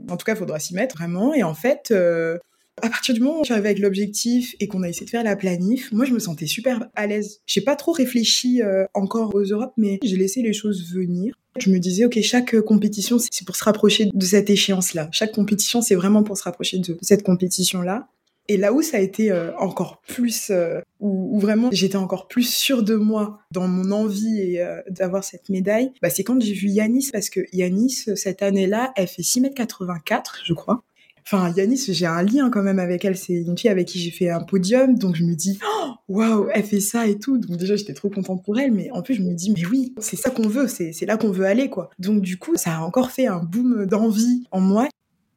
en 0.09 0.16
tout 0.16 0.24
cas, 0.24 0.33
il 0.33 0.38
faudra 0.38 0.59
s'y 0.59 0.74
mettre 0.74 0.96
vraiment. 0.96 1.35
Et 1.35 1.42
en 1.42 1.55
fait, 1.55 1.90
euh, 1.90 2.38
à 2.81 2.88
partir 2.88 3.14
du 3.14 3.20
moment 3.20 3.42
où 3.42 3.44
j'arrivais 3.44 3.70
avec 3.70 3.78
l'objectif 3.78 4.55
et 4.59 4.68
qu'on 4.68 4.85
a 4.85 4.88
essayé 4.88 5.05
de 5.05 5.11
faire 5.11 5.24
la 5.24 5.37
planif, 5.37 5.92
moi 5.92 6.07
je 6.07 6.14
me 6.14 6.18
sentais 6.18 6.46
super 6.46 6.88
à 6.94 7.07
l'aise. 7.07 7.40
J'ai 7.46 7.61
pas 7.61 7.76
trop 7.76 7.92
réfléchi 7.92 8.62
encore 8.94 9.35
aux 9.35 9.42
Europes, 9.42 9.74
mais 9.76 9.98
j'ai 10.02 10.16
laissé 10.16 10.40
les 10.40 10.55
choses 10.55 10.90
venir. 10.94 11.35
Je 11.58 11.70
me 11.70 11.78
disais, 11.78 12.04
ok, 12.04 12.18
chaque 12.22 12.58
compétition, 12.60 13.18
c'est 13.18 13.44
pour 13.44 13.56
se 13.56 13.64
rapprocher 13.64 14.08
de 14.12 14.24
cette 14.24 14.50
échéance-là. 14.50 15.08
Chaque 15.12 15.32
compétition, 15.32 15.82
c'est 15.82 15.94
vraiment 15.94 16.22
pour 16.22 16.36
se 16.36 16.44
rapprocher 16.44 16.78
de 16.78 16.98
cette 17.02 17.22
compétition-là. 17.22 18.08
Et 18.48 18.56
là 18.56 18.72
où 18.72 18.82
ça 18.82 18.96
a 18.96 19.00
été 19.00 19.30
euh, 19.30 19.56
encore 19.58 20.00
plus, 20.00 20.50
euh, 20.50 20.80
où, 20.98 21.38
vraiment 21.38 21.68
j'étais 21.70 21.96
encore 21.96 22.26
plus 22.26 22.48
sûre 22.52 22.82
de 22.82 22.96
moi 22.96 23.38
dans 23.52 23.68
mon 23.68 23.92
envie 23.92 24.40
et 24.40 24.66
d'avoir 24.88 25.22
cette 25.22 25.48
médaille, 25.48 25.92
bah, 26.02 26.10
c'est 26.10 26.24
quand 26.24 26.40
j'ai 26.40 26.52
vu 26.52 26.68
Yanis, 26.68 27.10
parce 27.12 27.30
que 27.30 27.40
Yanis, 27.52 28.04
cette 28.16 28.42
année-là, 28.42 28.92
elle 28.96 29.06
fait 29.06 29.22
6m84, 29.22 30.42
je 30.44 30.54
crois. 30.54 30.82
Enfin, 31.24 31.52
Yanis, 31.56 31.85
j'ai 31.88 32.06
un 32.06 32.22
lien 32.22 32.50
quand 32.50 32.62
même 32.62 32.78
avec 32.78 33.04
elle. 33.04 33.16
C'est 33.16 33.35
une 33.35 33.56
fille 33.56 33.70
avec 33.70 33.88
qui 33.88 33.98
j'ai 33.98 34.11
fait 34.11 34.30
un 34.30 34.42
podium, 34.42 34.98
donc 34.98 35.16
je 35.16 35.24
me 35.24 35.35
dis, 35.35 35.58
oh, 35.64 35.92
waouh, 36.08 36.48
elle 36.52 36.64
fait 36.64 36.80
ça 36.80 37.06
et 37.06 37.18
tout. 37.18 37.38
Donc 37.38 37.56
déjà, 37.56 37.76
j'étais 37.76 37.94
trop 37.94 38.11
contente 38.11 38.44
pour 38.44 38.58
elle, 38.58 38.72
mais 38.72 38.90
en 38.90 39.02
plus, 39.02 39.14
je 39.14 39.22
me 39.22 39.35
dis, 39.35 39.50
mais 39.50 39.64
oui, 39.66 39.94
c'est 39.98 40.16
ça 40.16 40.30
qu'on 40.30 40.48
veut, 40.48 40.66
c'est 40.68 41.06
là 41.06 41.16
qu'on 41.16 41.30
veut 41.30 41.46
aller, 41.46 41.68
quoi. 41.68 41.90
Donc 41.98 42.20
du 42.20 42.38
coup, 42.38 42.56
ça 42.56 42.76
a 42.76 42.80
encore 42.80 43.11
fait 43.11 43.26
un 43.26 43.38
boom 43.38 43.87
d'envie 43.87 44.44
en 44.50 44.61
moi. 44.61 44.88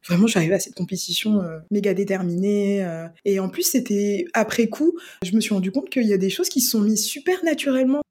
Vraiment, 0.07 0.27
je 0.27 0.31
suis 0.31 0.37
arrivée 0.37 0.55
à 0.55 0.59
cette 0.59 0.75
compétition 0.75 1.41
euh, 1.41 1.57
méga 1.71 1.95
déterminée. 1.95 2.83
Euh. 2.83 3.07
et 3.25 3.39
en 3.39 3.49
plus, 3.49 3.63
c'était 3.63 4.25
après 4.33 4.67
coup, 4.67 4.93
je 5.23 5.35
me 5.35 5.41
suis 5.41 5.53
rendu 5.53 5.71
compte 5.71 5.89
qu'il 5.89 6.03
y 6.03 6.13
a 6.13 6.17
des 6.17 6.29
choses 6.29 6.49
qui 6.49 6.61
se 6.61 6.71
sont 6.71 6.81
mises 6.81 7.05
super 7.05 7.43
naturellement 7.43 8.01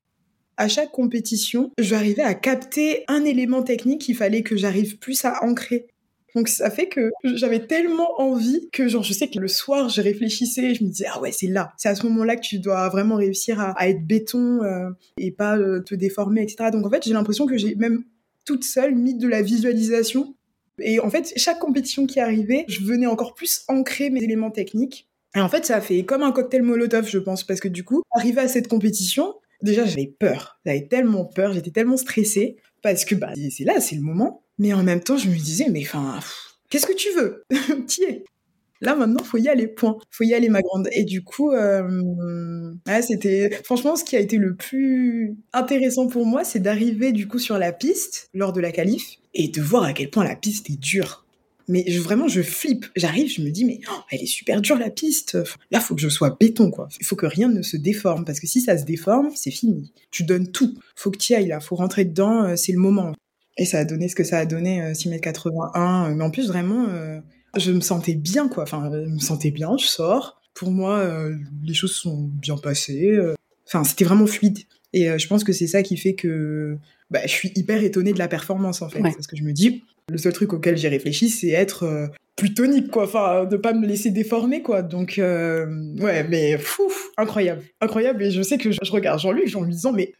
à 0.57 0.69
chaque 0.69 0.93
compétition, 0.93 1.73
j'arrivais 1.79 2.23
à 2.23 2.35
capter 2.35 3.05
un 3.09 3.25
élément 3.25 3.63
technique 3.63 4.03
qu'il 4.03 4.17
fallait 4.17 4.43
que 4.43 4.57
j'arrive 4.57 4.99
plus 4.99 5.25
à 5.25 5.45
ancrer. 5.45 5.87
Donc 6.35 6.49
ça 6.49 6.71
fait 6.71 6.89
que 6.89 7.13
j'avais 7.23 7.65
tellement 7.67 8.21
envie 8.21 8.69
que 8.73 8.89
genre 8.89 9.05
je 9.05 9.13
sais 9.13 9.29
que 9.29 9.39
le 9.39 9.47
soir 9.47 9.89
je 9.89 10.01
réfléchissais, 10.01 10.75
je 10.75 10.83
me 10.83 10.89
disais 10.89 11.07
ah 11.13 11.21
ouais 11.21 11.31
c'est 11.31 11.47
là, 11.47 11.73
c'est 11.77 11.89
à 11.89 11.95
ce 11.95 12.05
moment-là 12.07 12.35
que 12.37 12.43
tu 12.43 12.59
dois 12.59 12.89
vraiment 12.89 13.17
réussir 13.17 13.61
à, 13.61 13.89
être 13.89 14.05
béton 14.05 14.63
euh, 14.65 14.91
et 15.17 15.31
pas 15.31 15.57
euh, 15.57 15.81
te 15.81 15.95
déformer 15.95 16.43
etc. 16.43 16.71
Donc 16.73 16.87
en 16.87 16.91
fait 16.91 17.05
j'ai 17.05 17.13
l'impression 17.13 17.47
que 17.47 17.57
j'ai 17.57 17.77
même 17.77 18.03
toute 18.45 18.65
seule 18.65 18.97
mis 18.97 19.15
de 19.15 19.29
la 19.29 19.43
visualisation 19.43 20.35
et 20.81 20.99
en 20.99 21.09
fait 21.09 21.33
chaque 21.37 21.61
compétition 21.61 22.05
qui 22.05 22.19
arrivait, 22.19 22.65
je 22.67 22.81
venais 22.81 23.07
encore 23.07 23.35
plus 23.35 23.63
ancrer 23.69 24.11
mes 24.11 24.23
éléments 24.23 24.51
techniques. 24.51 25.09
Et 25.37 25.41
en 25.41 25.49
fait 25.49 25.65
ça 25.65 25.77
a 25.77 25.81
fait 25.81 26.05
comme 26.05 26.23
un 26.23 26.33
cocktail 26.33 26.63
Molotov 26.63 27.09
je 27.09 27.19
pense 27.19 27.45
parce 27.45 27.61
que 27.61 27.69
du 27.69 27.85
coup 27.85 28.03
arrivé 28.11 28.41
à 28.41 28.49
cette 28.49 28.67
compétition 28.67 29.35
déjà 29.63 29.85
j'avais 29.85 30.13
peur, 30.19 30.59
j'avais 30.67 30.89
tellement 30.89 31.25
peur, 31.25 31.53
j'étais 31.53 31.71
tellement 31.71 31.97
stressée 31.97 32.57
parce 32.83 33.05
que 33.05 33.15
bah 33.15 33.33
c'est 33.51 33.65
là 33.65 33.81
c'est 33.81 33.95
le 33.95 34.03
moment 34.03 34.44
mais 34.59 34.73
en 34.73 34.83
même 34.83 35.01
temps, 35.01 35.17
je 35.17 35.29
me 35.29 35.37
disais, 35.37 35.69
mais 35.71 35.83
enfin, 35.83 36.21
qu'est-ce 36.71 36.87
que 36.87 36.95
tu 36.95 37.09
veux? 37.17 37.45
Qui 37.87 38.05
es 38.05 38.25
Là 38.81 38.95
maintenant, 38.95 39.25
faut 39.25 39.39
y 39.39 39.49
aller, 39.49 39.67
point. 39.67 39.97
Faut 40.11 40.25
y 40.25 40.35
aller, 40.35 40.51
ma 40.51 40.61
grande. 40.61 40.89
Et 40.93 41.05
du 41.05 41.23
coup, 41.25 41.53
euh, 41.53 42.75
c'était 43.03 43.51
franchement 43.65 43.97
ce 43.97 44.05
qui 44.05 44.15
a 44.15 44.21
été 44.21 44.37
le 44.37 44.55
plus 44.55 45.37
intéressant 45.55 46.07
pour 46.07 46.27
moi, 46.27 46.45
c'est 46.45 46.59
d'arriver 46.59 47.13
du 47.13 47.27
coup 47.27 47.39
sur 47.39 47.57
la 47.57 47.73
piste 47.73 48.29
lors 48.35 48.53
de 48.53 48.61
la 48.61 48.73
qualif 48.73 49.17
et 49.33 49.49
de 49.49 49.63
voir 49.63 49.85
à 49.85 49.95
quel 49.95 50.11
point 50.11 50.25
la 50.25 50.37
piste 50.37 50.69
est 50.69 50.79
dure. 50.79 51.25
Mais 51.67 51.85
vraiment, 51.97 52.29
je 52.29 52.43
flippe. 52.43 52.85
J'arrive, 52.95 53.31
je 53.31 53.41
me 53.41 53.49
dis, 53.49 53.65
mais 53.65 53.81
oh, 53.91 54.01
elle 54.11 54.23
est 54.23 54.27
super 54.27 54.61
dure 54.61 54.79
la 54.79 54.91
piste. 54.91 55.39
Là, 55.71 55.81
faut 55.81 55.95
que 55.95 56.01
je 56.03 56.11
sois 56.11 56.37
béton, 56.39 56.71
quoi. 56.71 56.89
Il 57.01 57.07
faut 57.07 57.17
que 57.17 57.25
rien 57.27 57.49
ne 57.49 57.63
se 57.63 57.79
déforme, 57.79 58.27
parce 58.27 58.39
que 58.39 58.47
si 58.47 58.61
ça 58.61 58.77
se 58.77 58.85
déforme, 58.85 59.31
c'est 59.35 59.51
fini. 59.51 59.93
Tu 60.11 60.25
donnes 60.25 60.53
tout. 60.53 60.75
Faut 60.95 61.11
que 61.11 61.17
tu 61.17 61.33
ailles 61.33 61.49
là. 61.49 61.61
Faut 61.61 61.77
rentrer 61.77 62.05
dedans. 62.05 62.45
Euh, 62.45 62.57
c'est 62.57 62.73
le 62.73 62.79
moment. 62.79 63.15
Et 63.57 63.65
ça 63.65 63.79
a 63.79 63.85
donné 63.85 64.09
ce 64.09 64.15
que 64.15 64.25
ça 64.25 64.39
a 64.39 64.47
donné, 64.47 64.93
6m81. 64.93 66.11
Euh, 66.11 66.15
mais 66.15 66.25
en 66.25 66.31
plus, 66.31 66.49
vraiment, 66.49 66.89
euh, 66.89 67.21
je 67.57 67.71
me 67.71 67.81
sentais 67.81 68.15
bien, 68.15 68.49
quoi. 68.49 68.65
Enfin, 68.65 68.91
je 68.93 69.11
me 69.11 69.19
sentais 69.19 69.51
bien, 69.51 69.77
je 69.79 69.87
sors. 69.87 70.41
Pour 70.55 70.71
moi, 70.71 70.99
euh, 70.99 71.37
les 71.65 71.75
choses 71.75 71.93
sont 71.93 72.31
bien 72.33 72.57
passées. 72.57 73.17
Enfin, 73.67 73.85
c'était 73.85 74.05
vraiment 74.05 74.27
fluide. 74.27 74.59
Et 74.93 75.19
je 75.19 75.27
pense 75.27 75.43
que 75.43 75.53
c'est 75.53 75.67
ça 75.67 75.83
qui 75.83 75.97
fait 75.97 76.15
que 76.15 76.77
bah, 77.11 77.21
je 77.25 77.31
suis 77.31 77.53
hyper 77.57 77.83
étonnée 77.83 78.13
de 78.13 78.19
la 78.19 78.29
performance, 78.29 78.83
en 78.83 78.89
fait. 78.89 79.01
Parce 79.01 79.27
que 79.27 79.37
je 79.37 79.43
me 79.43 79.53
dis, 79.53 79.83
le 80.11 80.19
seul 80.19 80.33
truc 80.33 80.53
auquel 80.53 80.77
j'ai 80.77 80.89
réfléchi, 80.89 81.29
c'est 81.29 81.51
être 81.51 82.11
plus 82.37 82.55
tonique, 82.55 82.91
quoi. 82.91 83.05
Enfin, 83.05 83.45
de 83.45 83.57
pas 83.57 83.73
me 83.73 83.87
laisser 83.87 84.11
déformer, 84.11 84.63
quoi. 84.63 84.83
Donc, 84.83 85.15
ouais, 85.19 86.25
mais 86.29 86.59
fou, 86.59 86.91
incroyable. 87.17 87.63
Incroyable. 87.81 88.23
Et 88.25 88.31
je 88.31 88.43
sais 88.43 88.59
que 88.59 88.73
je, 88.73 88.79
je 88.83 88.93
regarde 88.93 89.21
Jean-Luc 89.21 89.55
en 89.57 89.63
lui 89.63 89.73
disant, 89.73 89.93
mais 89.93 90.13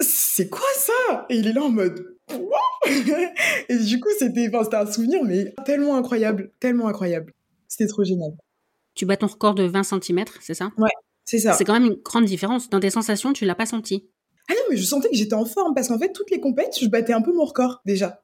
c'est 0.00 0.48
quoi 0.48 0.68
ça? 0.76 1.26
Et 1.28 1.36
il 1.36 1.46
est 1.46 1.52
là 1.52 1.62
en 1.62 1.70
mode, 1.70 2.11
et 3.68 3.76
du 3.76 4.00
coup, 4.00 4.08
c'était 4.18 4.50
un 4.54 4.86
souvenir, 4.86 5.22
mais 5.24 5.54
tellement 5.64 5.96
incroyable, 5.96 6.52
tellement 6.60 6.88
incroyable. 6.88 7.32
C'était 7.68 7.86
trop 7.86 8.04
génial. 8.04 8.32
Tu 8.94 9.06
bats 9.06 9.16
ton 9.16 9.26
record 9.26 9.54
de 9.54 9.64
20 9.64 9.82
cm, 9.82 10.24
c'est 10.40 10.54
ça? 10.54 10.72
Ouais, 10.76 10.90
c'est 11.24 11.38
ça. 11.38 11.52
C'est 11.54 11.64
quand 11.64 11.72
même 11.72 11.86
une 11.86 12.00
grande 12.02 12.24
différence. 12.24 12.68
Dans 12.68 12.80
tes 12.80 12.90
sensations, 12.90 13.32
tu 13.32 13.44
l'as 13.44 13.54
pas 13.54 13.66
senti? 13.66 14.08
Ah 14.48 14.54
non, 14.54 14.62
mais 14.70 14.76
je 14.76 14.84
sentais 14.84 15.08
que 15.08 15.16
j'étais 15.16 15.34
en 15.34 15.44
forme 15.44 15.74
parce 15.74 15.88
qu'en 15.88 15.98
fait, 15.98 16.12
toutes 16.12 16.30
les 16.30 16.40
compètes, 16.40 16.78
je 16.80 16.86
battais 16.86 17.12
un 17.12 17.22
peu 17.22 17.32
mon 17.32 17.44
record 17.44 17.80
déjà. 17.86 18.22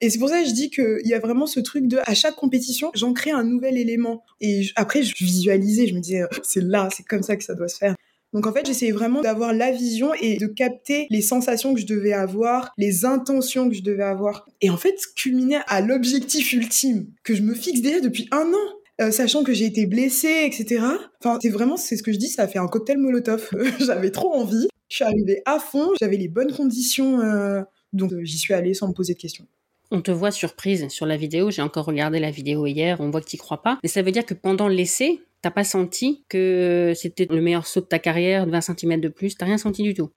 Et 0.00 0.08
c'est 0.08 0.18
pour 0.18 0.30
ça 0.30 0.40
que 0.42 0.48
je 0.48 0.54
dis 0.54 0.70
qu'il 0.70 1.02
y 1.04 1.12
a 1.12 1.18
vraiment 1.18 1.46
ce 1.46 1.60
truc 1.60 1.86
de, 1.86 1.98
à 2.04 2.14
chaque 2.14 2.34
compétition, 2.34 2.90
j'en 2.94 3.12
crée 3.12 3.30
un 3.30 3.44
nouvel 3.44 3.76
élément. 3.76 4.24
Et 4.40 4.66
après, 4.76 5.02
je 5.02 5.14
visualisais, 5.22 5.86
je 5.86 5.94
me 5.94 6.00
disais, 6.00 6.22
c'est 6.42 6.62
là, 6.62 6.88
c'est 6.90 7.02
comme 7.02 7.22
ça 7.22 7.36
que 7.36 7.44
ça 7.44 7.54
doit 7.54 7.68
se 7.68 7.76
faire. 7.76 7.94
Donc 8.32 8.46
en 8.46 8.52
fait, 8.52 8.64
j'essayais 8.64 8.92
vraiment 8.92 9.22
d'avoir 9.22 9.52
la 9.52 9.72
vision 9.72 10.12
et 10.14 10.36
de 10.36 10.46
capter 10.46 11.06
les 11.10 11.22
sensations 11.22 11.74
que 11.74 11.80
je 11.80 11.86
devais 11.86 12.12
avoir, 12.12 12.72
les 12.78 13.04
intentions 13.04 13.68
que 13.68 13.74
je 13.74 13.82
devais 13.82 14.04
avoir. 14.04 14.46
Et 14.60 14.70
en 14.70 14.76
fait, 14.76 14.98
culminer 15.16 15.58
à 15.66 15.80
l'objectif 15.80 16.52
ultime 16.52 17.06
que 17.24 17.34
je 17.34 17.42
me 17.42 17.54
fixe 17.54 17.80
déjà 17.80 18.00
depuis 18.00 18.28
un 18.30 18.52
an. 18.52 18.76
Euh, 19.00 19.10
sachant 19.10 19.42
que 19.42 19.54
j'ai 19.54 19.64
été 19.64 19.86
blessée, 19.86 20.42
etc. 20.44 20.84
Enfin, 21.24 21.38
c'est 21.40 21.48
vraiment, 21.48 21.78
c'est 21.78 21.96
ce 21.96 22.02
que 22.02 22.12
je 22.12 22.18
dis, 22.18 22.28
ça 22.28 22.46
fait 22.46 22.58
un 22.58 22.66
cocktail 22.66 22.98
Molotov. 22.98 23.48
j'avais 23.80 24.10
trop 24.10 24.34
envie. 24.34 24.68
Je 24.90 24.96
suis 24.96 25.04
arrivée 25.04 25.40
à 25.46 25.58
fond, 25.58 25.88
j'avais 25.98 26.18
les 26.18 26.28
bonnes 26.28 26.52
conditions, 26.52 27.20
euh, 27.20 27.62
donc 27.92 28.12
euh, 28.12 28.24
j'y 28.24 28.36
suis 28.36 28.52
allée 28.52 28.74
sans 28.74 28.88
me 28.88 28.92
poser 28.92 29.14
de 29.14 29.18
questions. 29.18 29.46
On 29.92 30.02
te 30.02 30.10
voit 30.10 30.30
surprise 30.30 30.86
sur 30.88 31.06
la 31.06 31.16
vidéo. 31.16 31.50
J'ai 31.50 31.62
encore 31.62 31.86
regardé 31.86 32.20
la 32.20 32.30
vidéo 32.30 32.66
hier. 32.66 33.00
On 33.00 33.10
voit 33.10 33.20
que 33.20 33.28
tu 33.28 33.36
crois 33.36 33.62
pas. 33.62 33.78
Mais 33.82 33.88
ça 33.88 34.02
veut 34.02 34.12
dire 34.12 34.24
que 34.24 34.34
pendant 34.34 34.68
l'essai, 34.68 35.20
T'as 35.42 35.50
pas 35.50 35.64
senti 35.64 36.24
que 36.28 36.92
c'était 36.94 37.26
le 37.30 37.40
meilleur 37.40 37.66
saut 37.66 37.80
de 37.80 37.86
ta 37.86 37.98
carrière, 37.98 38.46
20 38.46 38.60
cm 38.60 39.00
de 39.00 39.08
plus? 39.08 39.36
T'as 39.36 39.46
rien 39.46 39.58
senti 39.58 39.82
du 39.82 39.94
tout? 39.94 40.10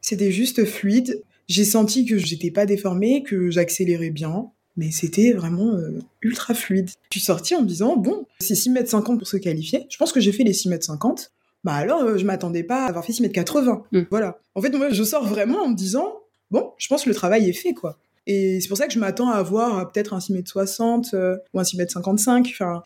C'était 0.00 0.30
juste 0.30 0.64
fluide. 0.64 1.22
J'ai 1.48 1.64
senti 1.64 2.06
que 2.06 2.18
j'étais 2.18 2.50
pas 2.50 2.64
déformée, 2.64 3.22
que 3.22 3.50
j'accélérais 3.50 4.10
bien, 4.10 4.50
mais 4.76 4.90
c'était 4.90 5.32
vraiment 5.32 5.74
euh, 5.74 5.98
ultra 6.22 6.54
fluide. 6.54 6.90
Je 7.10 7.18
suis 7.18 7.26
sortie 7.26 7.54
en 7.54 7.62
me 7.62 7.66
disant, 7.66 7.96
bon, 7.96 8.26
c'est 8.38 8.54
6 8.54 8.68
m 8.76 8.86
50 8.86 9.18
pour 9.18 9.26
se 9.26 9.36
qualifier. 9.36 9.86
Je 9.90 9.96
pense 9.96 10.12
que 10.12 10.20
j'ai 10.20 10.32
fait 10.32 10.44
les 10.44 10.52
6 10.52 10.70
m 10.70 10.80
50. 10.80 11.32
Bah 11.64 11.74
alors, 11.74 12.02
euh, 12.02 12.18
je 12.18 12.24
m'attendais 12.24 12.62
pas 12.62 12.84
à 12.84 12.88
avoir 12.88 13.04
fait 13.04 13.12
6 13.12 13.24
m 13.24 13.32
80. 13.32 13.84
Voilà. 14.10 14.38
En 14.54 14.62
fait, 14.62 14.70
moi, 14.70 14.90
je 14.90 15.02
sors 15.02 15.26
vraiment 15.26 15.64
en 15.64 15.68
me 15.68 15.74
disant, 15.74 16.20
bon, 16.50 16.72
je 16.78 16.88
pense 16.88 17.04
que 17.04 17.08
le 17.08 17.14
travail 17.14 17.48
est 17.48 17.54
fait, 17.54 17.72
quoi. 17.72 17.98
Et 18.26 18.60
c'est 18.60 18.68
pour 18.68 18.78
ça 18.78 18.86
que 18.86 18.92
je 18.92 18.98
m'attends 18.98 19.30
à 19.30 19.36
avoir 19.36 19.78
euh, 19.78 19.84
peut-être 19.84 20.14
un 20.14 20.20
6 20.20 20.34
m 20.34 20.46
60 20.46 21.14
ou 21.52 21.60
un 21.60 21.64
6 21.64 21.80
m 21.80 21.88
55. 21.88 22.48
Enfin, 22.50 22.82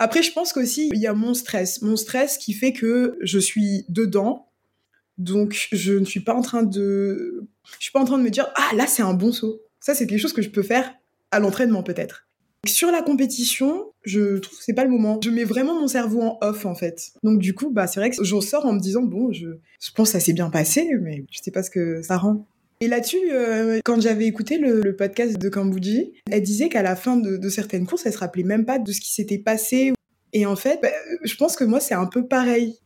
après, 0.00 0.22
je 0.22 0.32
pense 0.32 0.54
qu'aussi, 0.54 0.88
il 0.94 0.98
y 0.98 1.06
a 1.06 1.12
mon 1.12 1.34
stress. 1.34 1.82
Mon 1.82 1.94
stress 1.94 2.38
qui 2.38 2.54
fait 2.54 2.72
que 2.72 3.18
je 3.20 3.38
suis 3.38 3.84
dedans. 3.90 4.48
Donc, 5.18 5.68
je 5.72 5.92
ne 5.92 6.06
suis 6.06 6.20
pas 6.20 6.32
en 6.32 6.40
train 6.40 6.62
de, 6.62 7.46
je 7.78 7.84
suis 7.84 7.92
pas 7.92 8.00
en 8.00 8.06
train 8.06 8.16
de 8.16 8.22
me 8.22 8.30
dire, 8.30 8.50
ah, 8.56 8.70
là, 8.74 8.86
c'est 8.86 9.02
un 9.02 9.12
bon 9.12 9.30
saut. 9.30 9.60
Ça, 9.78 9.94
c'est 9.94 10.06
quelque 10.06 10.18
chose 10.18 10.32
que 10.32 10.40
je 10.40 10.48
peux 10.48 10.62
faire 10.62 10.90
à 11.30 11.38
l'entraînement, 11.38 11.82
peut-être. 11.82 12.26
Sur 12.66 12.90
la 12.90 13.02
compétition, 13.02 13.92
je 14.02 14.38
trouve 14.38 14.58
que 14.58 14.64
c'est 14.64 14.72
pas 14.72 14.84
le 14.84 14.90
moment. 14.90 15.20
Je 15.22 15.28
mets 15.28 15.44
vraiment 15.44 15.78
mon 15.78 15.86
cerveau 15.86 16.22
en 16.22 16.38
off, 16.40 16.64
en 16.64 16.74
fait. 16.74 17.12
Donc, 17.22 17.38
du 17.38 17.54
coup, 17.54 17.68
bah, 17.68 17.86
c'est 17.86 18.00
vrai 18.00 18.08
que 18.08 18.24
j'en 18.24 18.40
sors 18.40 18.64
en 18.64 18.72
me 18.72 18.80
disant, 18.80 19.02
bon, 19.02 19.32
je, 19.32 19.48
je 19.82 19.90
pense 19.94 20.08
que 20.08 20.12
ça 20.12 20.20
s'est 20.20 20.32
bien 20.32 20.48
passé, 20.48 20.88
mais 20.98 21.26
je 21.30 21.40
sais 21.42 21.50
pas 21.50 21.62
ce 21.62 21.70
que 21.70 22.00
ça 22.00 22.16
rend. 22.16 22.46
Et 22.82 22.88
là-dessus, 22.88 23.20
euh, 23.30 23.80
quand 23.84 24.00
j'avais 24.00 24.24
écouté 24.24 24.56
le, 24.56 24.96
podcast 24.96 25.38
de 25.38 25.48
Kambouji, 25.50 26.14
elle 26.30 26.42
disait 26.42 26.70
qu'à 26.70 26.82
la 26.82 26.96
fin 26.96 27.16
de, 27.16 27.48
certaines 27.50 27.86
courses, 27.86 28.06
elle 28.06 28.12
se 28.14 28.18
rappelait 28.18 28.42
même 28.42 28.64
pas 28.64 28.78
de 28.78 28.90
ce 28.90 29.00
qui 29.00 29.12
s'était 29.12 29.38
passé. 29.38 29.92
Et 30.32 30.46
en 30.46 30.56
fait, 30.56 30.78
bah, 30.82 30.88
je 31.22 31.34
pense 31.36 31.56
que 31.56 31.64
moi, 31.64 31.80
c'est 31.80 31.94
un 31.94 32.06
peu 32.06 32.26
pareil. 32.26 32.78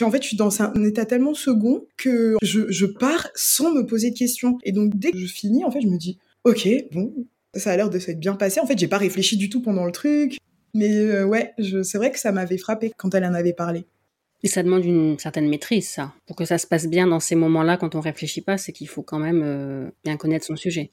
En 0.00 0.10
fait, 0.10 0.22
je 0.22 0.28
suis 0.28 0.36
dans 0.36 0.62
un 0.62 0.84
état 0.84 1.04
tellement 1.04 1.34
second 1.34 1.84
que 1.98 2.36
je, 2.40 2.86
pars 2.86 3.28
sans 3.34 3.72
me 3.74 3.84
poser 3.84 4.10
de 4.10 4.16
questions. 4.16 4.58
Et 4.62 4.72
donc, 4.72 4.92
dès 4.94 5.10
que 5.10 5.18
je 5.18 5.26
finis, 5.26 5.64
en 5.64 5.70
fait, 5.70 5.80
je 5.82 5.88
me 5.88 5.98
dis, 5.98 6.18
ok, 6.44 6.68
bon, 6.92 7.12
ça 7.54 7.72
a 7.72 7.76
l'air 7.76 7.90
de 7.90 7.98
s'être 7.98 8.20
bien 8.20 8.34
passé. 8.34 8.60
En 8.60 8.66
fait, 8.66 8.78
j'ai 8.78 8.88
pas 8.88 8.98
réfléchi 8.98 9.36
du 9.36 9.50
tout 9.50 9.60
pendant 9.60 9.84
le 9.84 9.92
truc. 9.92 10.38
Mais 10.74 10.96
euh, 10.96 11.26
ouais, 11.26 11.52
c'est 11.82 11.98
vrai 11.98 12.10
que 12.10 12.18
ça 12.18 12.32
m'avait 12.32 12.56
frappé 12.58 12.92
quand 12.96 13.14
elle 13.14 13.24
en 13.24 13.34
avait 13.34 13.52
parlé. 13.52 13.84
Et 14.42 14.48
ça 14.48 14.62
demande 14.62 14.84
une 14.84 15.18
certaine 15.18 15.48
maîtrise, 15.48 15.88
ça. 15.88 16.12
Pour 16.26 16.36
que 16.36 16.44
ça 16.44 16.58
se 16.58 16.66
passe 16.66 16.88
bien 16.88 17.06
dans 17.06 17.20
ces 17.20 17.36
moments-là, 17.36 17.76
quand 17.76 17.94
on 17.94 18.00
réfléchit 18.00 18.40
pas, 18.40 18.58
c'est 18.58 18.72
qu'il 18.72 18.88
faut 18.88 19.02
quand 19.02 19.20
même 19.20 19.42
euh, 19.44 19.90
bien 20.04 20.16
connaître 20.16 20.44
son 20.44 20.56
sujet. 20.56 20.90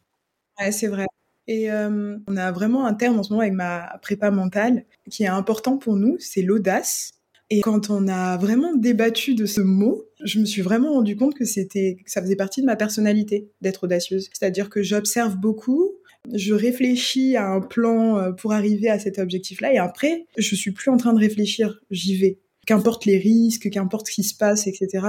Ouais, 0.60 0.72
c'est 0.72 0.88
vrai. 0.88 1.06
Et 1.48 1.72
euh, 1.72 2.18
on 2.28 2.38
a 2.38 2.52
vraiment 2.52 2.86
un 2.86 2.94
terme 2.94 3.18
en 3.18 3.24
ce 3.24 3.32
moment 3.32 3.42
avec 3.42 3.54
ma 3.54 3.98
prépa 4.04 4.30
mentale 4.30 4.86
qui 5.10 5.24
est 5.24 5.28
important 5.28 5.78
pour 5.78 5.96
nous, 5.96 6.16
c'est 6.20 6.44
l'audace. 6.44 7.12
Et 7.50 7.62
quand 7.62 7.90
on 7.90 8.08
a 8.08 8.38
vraiment 8.38 8.76
débattu 8.76 9.34
de 9.34 9.48
ce 9.48 9.62
mot, 9.62 10.06
je 10.24 10.40
me 10.40 10.46
suis 10.46 10.62
vraiment 10.62 10.94
rendu 10.94 11.16
compte 11.16 11.34
que 11.34 11.46
c'était, 11.46 11.98
ça 12.06 12.22
faisait 12.22 12.36
partie 12.36 12.62
de 12.62 12.68
ma 12.68 12.76
personnalité 12.76 13.50
d'être 13.62 13.86
audacieuse. 13.86 14.30
C'est-à-dire 14.32 14.70
que 14.70 14.84
j'observe 14.84 15.38
beaucoup, 15.38 15.96
je 16.32 16.54
réfléchis 16.54 17.36
à 17.36 17.48
un 17.48 17.62
plan 17.62 18.20
euh, 18.20 18.32
pour 18.32 18.54
arriver 18.54 18.88
à 18.88 19.00
cet 19.00 19.18
objectif-là, 19.18 19.74
et 19.74 19.80
après, 19.80 20.28
je 20.38 20.54
suis 20.54 20.72
plus 20.72 20.92
en 20.92 20.98
train 20.98 21.14
de 21.14 21.20
réfléchir, 21.20 21.82
j'y 21.90 22.16
vais 22.16 22.38
qu'importe 22.70 23.06
les 23.06 23.18
risques, 23.18 23.68
qu'importe 23.72 24.06
ce 24.08 24.12
qui 24.12 24.24
se 24.24 24.36
passe, 24.36 24.68
etc. 24.68 25.04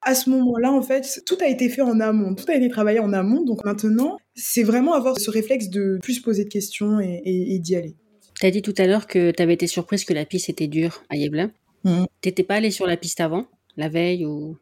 À 0.00 0.14
ce 0.14 0.30
moment-là, 0.30 0.70
en 0.70 0.80
fait, 0.80 1.22
tout 1.26 1.36
a 1.40 1.48
été 1.48 1.68
fait 1.68 1.82
en 1.82 1.98
amont, 1.98 2.36
tout 2.36 2.44
a 2.48 2.54
été 2.54 2.68
travaillé 2.68 3.00
en 3.00 3.12
amont. 3.12 3.42
Donc 3.42 3.64
maintenant, 3.64 4.18
c'est 4.36 4.62
vraiment 4.62 4.94
avoir 4.94 5.18
ce 5.18 5.28
réflexe 5.28 5.70
de 5.70 5.98
plus 6.00 6.20
poser 6.20 6.44
de 6.44 6.48
questions 6.48 7.00
et, 7.00 7.58
d'y 7.58 7.74
aller. 7.74 7.96
Tu 8.38 8.46
as 8.46 8.52
dit 8.52 8.62
tout 8.62 8.74
à 8.78 8.86
l'heure 8.86 9.08
que 9.08 9.32
tu 9.32 9.42
avais 9.42 9.54
été 9.54 9.66
surprise 9.66 10.04
que 10.04 10.12
la 10.12 10.24
piste 10.24 10.48
était 10.48 10.68
dure 10.68 11.02
à 11.08 11.16
Yebla. 11.16 11.48
Tu 11.84 11.90
mmh. 11.90 12.06
T'étais 12.20 12.44
pas 12.44 12.54
allée 12.54 12.70
sur 12.70 12.86
la 12.86 12.96
piste 12.96 13.20
avant, 13.20 13.48
la 13.76 13.88
veille 13.88 14.24
ou? 14.24 14.56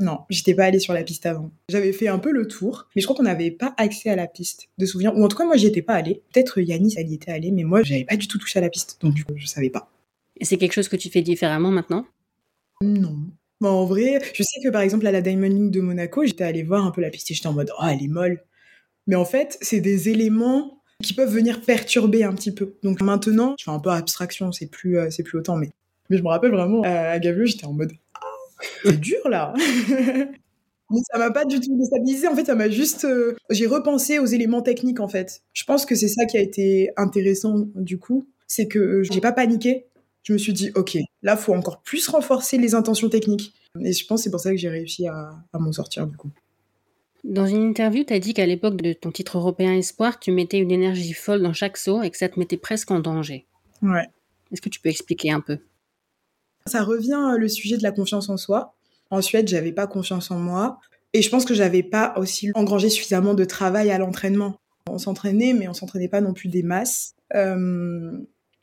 Non, 0.00 0.18
j'étais 0.28 0.54
pas 0.54 0.64
allée 0.64 0.80
sur 0.80 0.92
la 0.92 1.04
piste 1.04 1.24
avant. 1.24 1.52
J'avais 1.68 1.92
fait 1.92 2.08
un 2.08 2.18
peu 2.18 2.32
le 2.32 2.48
tour, 2.48 2.88
mais 2.94 3.00
je 3.00 3.06
crois 3.06 3.16
qu'on 3.16 3.22
n'avait 3.22 3.52
pas 3.52 3.74
accès 3.76 4.10
à 4.10 4.16
la 4.16 4.26
piste 4.26 4.68
de 4.76 4.86
souvenir. 4.86 5.16
Ou 5.16 5.24
en 5.24 5.28
tout 5.28 5.36
cas, 5.36 5.44
moi, 5.44 5.56
j'y 5.56 5.66
étais 5.66 5.82
pas 5.82 5.94
allée. 5.94 6.20
Peut-être 6.32 6.60
Yanis, 6.60 6.94
elle 6.96 7.08
y 7.08 7.14
était 7.14 7.30
allée, 7.30 7.52
mais 7.52 7.62
moi, 7.62 7.84
j'avais 7.84 8.04
pas 8.04 8.16
du 8.16 8.26
tout 8.26 8.38
touché 8.38 8.58
à 8.58 8.62
la 8.62 8.70
piste. 8.70 8.98
Donc, 9.00 9.14
du 9.14 9.24
coup, 9.24 9.34
je 9.36 9.46
savais 9.46 9.70
pas. 9.70 9.88
C'est 10.40 10.58
quelque 10.58 10.72
chose 10.72 10.88
que 10.88 10.96
tu 10.96 11.10
fais 11.10 11.22
différemment 11.22 11.70
maintenant? 11.70 12.06
Non. 12.82 13.16
Bon, 13.60 13.70
en 13.70 13.84
vrai, 13.86 14.20
je 14.34 14.42
sais 14.42 14.60
que 14.62 14.68
par 14.68 14.82
exemple 14.82 15.06
à 15.06 15.12
la 15.12 15.22
Diamond 15.22 15.48
League 15.48 15.70
de 15.70 15.80
Monaco, 15.80 16.24
j'étais 16.24 16.44
allée 16.44 16.62
voir 16.62 16.84
un 16.84 16.90
peu 16.90 17.00
la 17.00 17.10
piste 17.10 17.30
et 17.30 17.34
j'étais 17.34 17.46
en 17.46 17.54
mode 17.54 17.70
oh 17.78 17.84
elle 17.90 18.02
est 18.02 18.08
molle. 18.08 18.42
Mais 19.06 19.16
en 19.16 19.24
fait, 19.24 19.56
c'est 19.62 19.80
des 19.80 20.10
éléments 20.10 20.82
qui 21.02 21.14
peuvent 21.14 21.32
venir 21.32 21.62
perturber 21.62 22.24
un 22.24 22.34
petit 22.34 22.52
peu. 22.52 22.74
Donc 22.82 23.00
maintenant, 23.00 23.54
je 23.58 23.64
fais 23.64 23.70
un 23.70 23.78
peu 23.78 23.90
abstraction, 23.90 24.52
c'est 24.52 24.66
plus 24.70 24.98
euh, 24.98 25.10
c'est 25.10 25.22
plus 25.22 25.38
autant. 25.38 25.56
Mais 25.56 25.70
mais 26.10 26.18
je 26.18 26.22
me 26.22 26.28
rappelle 26.28 26.50
vraiment 26.52 26.82
à 26.82 27.18
Gavio, 27.18 27.46
j'étais 27.46 27.66
en 27.66 27.72
mode 27.72 27.92
oh, 27.92 28.62
c'est 28.84 29.00
dur 29.00 29.28
là. 29.28 29.54
Mais 30.90 31.00
ça 31.10 31.18
m'a 31.18 31.30
pas 31.30 31.44
du 31.44 31.58
tout 31.58 31.76
déstabilisé. 31.76 32.28
En 32.28 32.36
fait, 32.36 32.44
ça 32.44 32.54
m'a 32.54 32.68
juste. 32.68 33.04
Euh, 33.04 33.34
j'ai 33.50 33.66
repensé 33.66 34.18
aux 34.18 34.26
éléments 34.26 34.62
techniques, 34.62 35.00
en 35.00 35.08
fait. 35.08 35.42
Je 35.52 35.64
pense 35.64 35.84
que 35.84 35.94
c'est 35.94 36.08
ça 36.08 36.26
qui 36.26 36.38
a 36.38 36.40
été 36.40 36.90
intéressant, 36.96 37.66
du 37.74 37.98
coup. 37.98 38.28
C'est 38.46 38.68
que 38.68 38.78
euh, 38.78 39.02
j'ai 39.02 39.20
pas 39.20 39.32
paniqué 39.32 39.86
je 40.26 40.32
me 40.32 40.38
suis 40.38 40.52
dit, 40.52 40.72
OK, 40.74 40.98
là, 41.22 41.36
faut 41.36 41.54
encore 41.54 41.82
plus 41.82 42.08
renforcer 42.08 42.58
les 42.58 42.74
intentions 42.74 43.08
techniques. 43.08 43.54
Et 43.80 43.92
je 43.92 44.04
pense 44.06 44.20
que 44.20 44.24
c'est 44.24 44.30
pour 44.32 44.40
ça 44.40 44.50
que 44.50 44.56
j'ai 44.56 44.68
réussi 44.68 45.06
à, 45.06 45.30
m'en 45.52 45.70
sortir, 45.70 46.04
du 46.04 46.16
coup. 46.16 46.30
Dans 47.22 47.46
une 47.46 47.62
interview, 47.62 48.02
tu 48.02 48.12
as 48.12 48.18
dit 48.18 48.34
qu'à 48.34 48.44
l'époque 48.44 48.82
de 48.82 48.92
ton 48.92 49.12
titre 49.12 49.38
européen 49.38 49.72
espoir, 49.72 50.18
tu 50.18 50.32
mettais 50.32 50.58
une 50.58 50.72
énergie 50.72 51.12
folle 51.12 51.42
dans 51.42 51.52
chaque 51.52 51.76
saut 51.76 52.02
et 52.02 52.10
que 52.10 52.16
ça 52.16 52.28
te 52.28 52.40
mettait 52.40 52.56
presque 52.56 52.90
en 52.90 52.98
danger. 52.98 53.46
Ouais. 53.82 54.08
Est-ce 54.50 54.60
que 54.60 54.68
tu 54.68 54.80
peux 54.80 54.88
expliquer 54.88 55.30
un 55.30 55.40
peu? 55.40 55.58
Ça 56.66 56.82
revient 56.82 57.30
euh, 57.34 57.38
le 57.38 57.48
sujet 57.48 57.76
de 57.76 57.84
la 57.84 57.92
confiance 57.92 58.28
en 58.28 58.36
soi. 58.36 58.74
En 59.10 59.22
Suède, 59.22 59.46
j'avais 59.46 59.72
pas 59.72 59.86
confiance 59.86 60.32
en 60.32 60.40
moi. 60.40 60.80
Et 61.12 61.22
je 61.22 61.30
pense 61.30 61.44
que 61.44 61.54
j'avais 61.54 61.84
pas 61.84 62.14
aussi 62.16 62.50
engrangé 62.56 62.90
suffisamment 62.90 63.34
de 63.34 63.44
travail 63.44 63.92
à 63.92 63.98
l'entraînement. 63.98 64.56
On 64.90 64.98
s'entraînait, 64.98 65.52
mais 65.52 65.68
on 65.68 65.72
s'entraînait 65.72 66.08
pas 66.08 66.20
non 66.20 66.32
plus 66.32 66.48
des 66.48 66.64
masses. 66.64 67.14
Euh, 67.36 68.18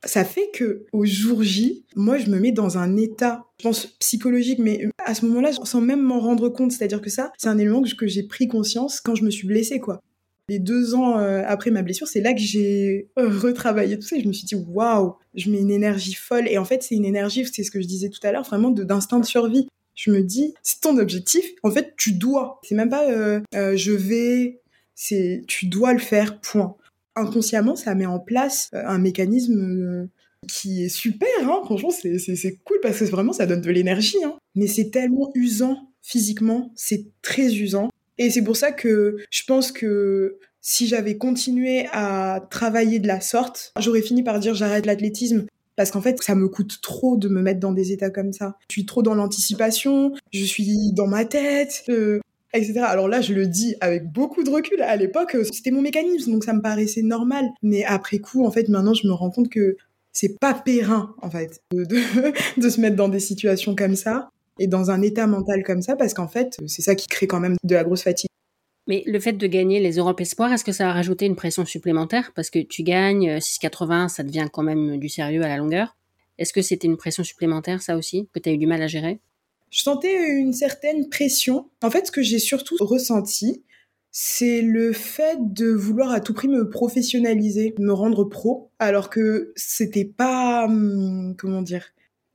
ça 0.06 0.26
fait 0.26 0.50
que 0.54 0.86
au 0.92 1.06
jour 1.06 1.44
J, 1.44 1.86
moi 1.96 2.18
je 2.18 2.30
me 2.30 2.40
mets 2.40 2.52
dans 2.52 2.78
un 2.78 2.98
état, 2.98 3.46
je 3.60 3.64
pense 3.64 3.86
psychologique, 4.00 4.60
mais 4.60 4.88
à 5.06 5.16
ce 5.16 5.26
moment-là, 5.26 5.52
sans 5.54 5.82
même 5.82 6.02
m'en 6.02 6.20
rendre 6.20 6.50
compte. 6.50 6.72
C'est-à-dire 6.72 7.02
que 7.02 7.10
ça, 7.10 7.32
c'est 7.38 7.48
un 7.48 7.58
élément 7.58 7.82
que, 7.82 8.08
j'ai 8.08 8.24
pris 8.24 8.48
conscience 8.48 9.02
quand 9.02 9.16
je 9.16 9.24
me 9.24 9.30
suis 9.30 9.48
blessée, 9.48 9.80
quoi. 9.80 10.02
Les 10.50 10.60
deux 10.60 10.94
ans 10.94 11.20
euh, 11.20 11.42
après 11.48 11.72
ma 11.72 11.84
blessure, 11.84 12.08
c'est 12.08 12.20
là 12.20 12.34
que 12.34 12.42
j'ai 12.42 13.08
euh, 13.18 13.30
retravaillé 13.30 13.98
tout 13.98 14.06
ça. 14.06 14.20
Je 14.20 14.28
me 14.28 14.34
suis 14.34 14.46
dit, 14.46 14.56
waouh, 14.56 15.14
je 15.36 15.50
mets 15.50 15.60
une 15.60 15.72
énergie 15.72 16.14
folle. 16.14 16.50
Et 16.50 16.58
en 16.58 16.66
fait, 16.66 16.84
c'est 16.84 16.96
une 16.96 17.06
énergie, 17.06 17.46
c'est 17.46 17.64
ce 17.64 17.72
que 17.72 17.82
je 17.82 17.88
disais 17.88 18.10
tout 18.10 18.20
à 18.24 18.32
l'heure, 18.34 18.44
vraiment 18.44 18.70
d'instinct 18.70 19.20
de, 19.20 19.26
survie. 19.26 19.70
Je 19.96 20.12
me 20.12 20.22
dis, 20.22 20.54
c'est 20.62 20.82
ton 20.82 20.98
objectif. 20.98 21.46
En 21.64 21.72
fait, 21.72 21.94
tu 21.98 22.12
dois. 22.12 22.60
C'est 22.64 22.76
même 22.76 22.90
pas 22.90 23.10
euh, 23.10 23.40
je 23.54 23.92
vais. 23.94 24.60
C'est 24.96 25.44
tu 25.48 25.68
dois 25.68 25.94
le 25.94 26.00
faire. 26.00 26.42
Point 26.42 26.76
inconsciemment, 27.16 27.76
ça 27.76 27.96
met 27.96 28.06
en 28.06 28.20
place 28.20 28.70
euh, 28.74 28.84
un 28.86 28.98
mécanisme 28.98 29.60
euh, 29.60 30.06
qui 30.48 30.84
est 30.84 30.90
super. 30.90 31.28
Hein. 31.42 31.62
Franchement, 31.66 31.92
c'est 31.92 32.60
cool 32.64 32.78
parce 32.82 33.00
que 33.00 33.06
vraiment, 33.06 33.34
ça 33.34 33.46
donne 33.46 33.62
de 33.62 33.72
l'énergie. 33.72 34.24
Hein. 34.24 34.36
Mais 34.56 34.68
c'est 34.68 34.90
tellement 34.90 35.32
usant 35.36 35.90
physiquement, 36.02 36.72
c'est 36.76 37.06
très 37.22 37.56
usant. 37.56 37.90
Et 38.18 38.30
c'est 38.30 38.44
pour 38.44 38.58
ça 38.58 38.72
que 38.72 39.18
je 39.32 39.44
pense 39.48 39.72
que 39.72 40.38
si 40.62 40.88
j'avais 40.88 41.18
continué 41.18 41.88
à 41.92 42.46
travailler 42.52 43.00
de 43.00 43.08
la 43.08 43.22
sorte, 43.22 43.74
j'aurais 43.80 44.02
fini 44.02 44.22
par 44.22 44.40
dire 44.40 44.54
j'arrête 44.54 44.86
l'athlétisme. 44.86 45.46
Parce 45.76 45.90
qu'en 45.90 46.02
fait, 46.02 46.22
ça 46.22 46.36
me 46.36 46.48
coûte 46.48 46.82
trop 46.82 47.18
de 47.18 47.28
me 47.28 47.42
mettre 47.42 47.60
dans 47.60 47.72
des 47.72 47.92
états 47.92 48.12
comme 48.12 48.32
ça. 48.32 48.58
Je 48.70 48.74
suis 48.74 48.86
trop 48.86 49.02
dans 49.02 49.16
l'anticipation, 49.16 50.14
je 50.32 50.44
suis 50.44 50.94
dans 50.94 51.08
ma 51.08 51.26
tête. 51.26 51.84
Euh, 51.90 52.20
etc. 52.54 52.80
Alors 52.82 53.08
là, 53.08 53.22
je 53.22 53.34
le 53.34 53.48
dis 53.48 53.76
avec 53.82 54.12
beaucoup 54.12 54.44
de 54.44 54.50
recul. 54.50 54.82
À 54.82 54.96
l'époque, 54.96 55.36
c'était 55.52 55.72
mon 55.72 55.82
mécanisme, 55.82 56.32
donc 56.32 56.44
ça 56.44 56.54
me 56.54 56.62
paraissait 56.62 57.02
normal. 57.02 57.50
Mais 57.62 57.84
après 57.84 58.20
coup, 58.20 58.46
en 58.46 58.52
fait, 58.52 58.70
maintenant, 58.70 58.94
je 58.94 59.08
me 59.08 59.14
rends 59.14 59.32
compte 59.32 59.50
que 59.50 59.78
c'est 60.14 60.40
pas 60.40 60.54
périn 60.54 61.16
en 61.22 61.30
fait 61.30 61.62
de, 61.74 61.84
de, 61.84 62.70
se 62.70 62.80
mettre 62.80 62.96
dans 62.96 63.10
des 63.10 63.20
situations 63.20 63.76
comme 63.76 63.96
ça 63.96 64.30
et 64.60 64.68
dans 64.68 64.92
un 64.92 65.02
état 65.02 65.26
mental 65.26 65.64
comme 65.64 65.82
ça 65.82 65.96
parce 65.96 66.14
qu'en 66.14 66.28
fait 66.28 66.56
c'est 66.68 66.84
ça 66.84 66.94
qui 66.94 67.08
crée 67.08 67.26
quand 67.26 67.40
même 67.40 67.56
de 67.64 67.76
la 67.76 67.84
grosse 67.84 68.04
fatigue. 68.04 68.30
Mais 68.86 69.04
le 69.08 69.20
fait 69.20 69.34
de 69.34 69.48
gagner 69.48 69.80
les 69.80 69.94
Europes 69.96 70.20
Espoirs, 70.20 70.52
est-ce 70.52 70.66
que 70.66 70.74
ça 70.74 70.90
a 70.90 70.94
rajouté 70.94 71.26
une 71.26 71.38
pression 71.38 71.66
supplémentaire? 71.66 72.34
Parce 72.36 72.50
que 72.50 72.60
tu 72.60 72.84
gagnes 72.84 73.38
6,80, 73.38 74.10
ça 74.10 74.24
devient 74.24 74.48
quand 74.52 74.62
même 74.62 74.98
du 74.98 75.08
sérieux 75.08 75.42
à 75.42 75.48
la 75.48 75.56
longueur. 75.56 75.96
Est-ce 76.38 76.52
que 76.52 76.62
c'était 76.62 76.88
une 76.88 76.98
pression 76.98 77.24
supplémentaire, 77.24 77.82
ça 77.82 77.96
aussi, 77.96 78.28
que 78.34 78.40
tu 78.40 78.50
as 78.50 78.52
eu 78.52 78.58
du 78.58 78.68
mal 78.68 78.82
à 78.82 78.88
gérer? 78.88 79.22
Je 79.74 79.82
sentais 79.82 80.30
une 80.30 80.54
certaine 80.54 81.10
pression. 81.10 81.68
En 81.82 81.90
fait, 81.90 82.06
ce 82.06 82.12
que 82.12 82.22
j'ai 82.22 82.38
surtout 82.38 82.76
ressenti, 82.80 83.64
c'est 84.12 84.62
le 84.62 84.94
fait 84.94 85.38
de 85.40 85.72
vouloir 85.72 86.12
à 86.12 86.20
tout 86.20 86.36
prix 86.36 86.48
me 86.48 86.70
professionnaliser, 86.70 87.74
me 87.80 87.92
rendre 87.92 88.24
pro, 88.24 88.70
alors 88.78 89.10
que 89.10 89.52
c'était 89.56 90.06
pas, 90.06 90.66
hum, 90.66 91.36
comment 91.40 91.64
dire, 91.64 91.88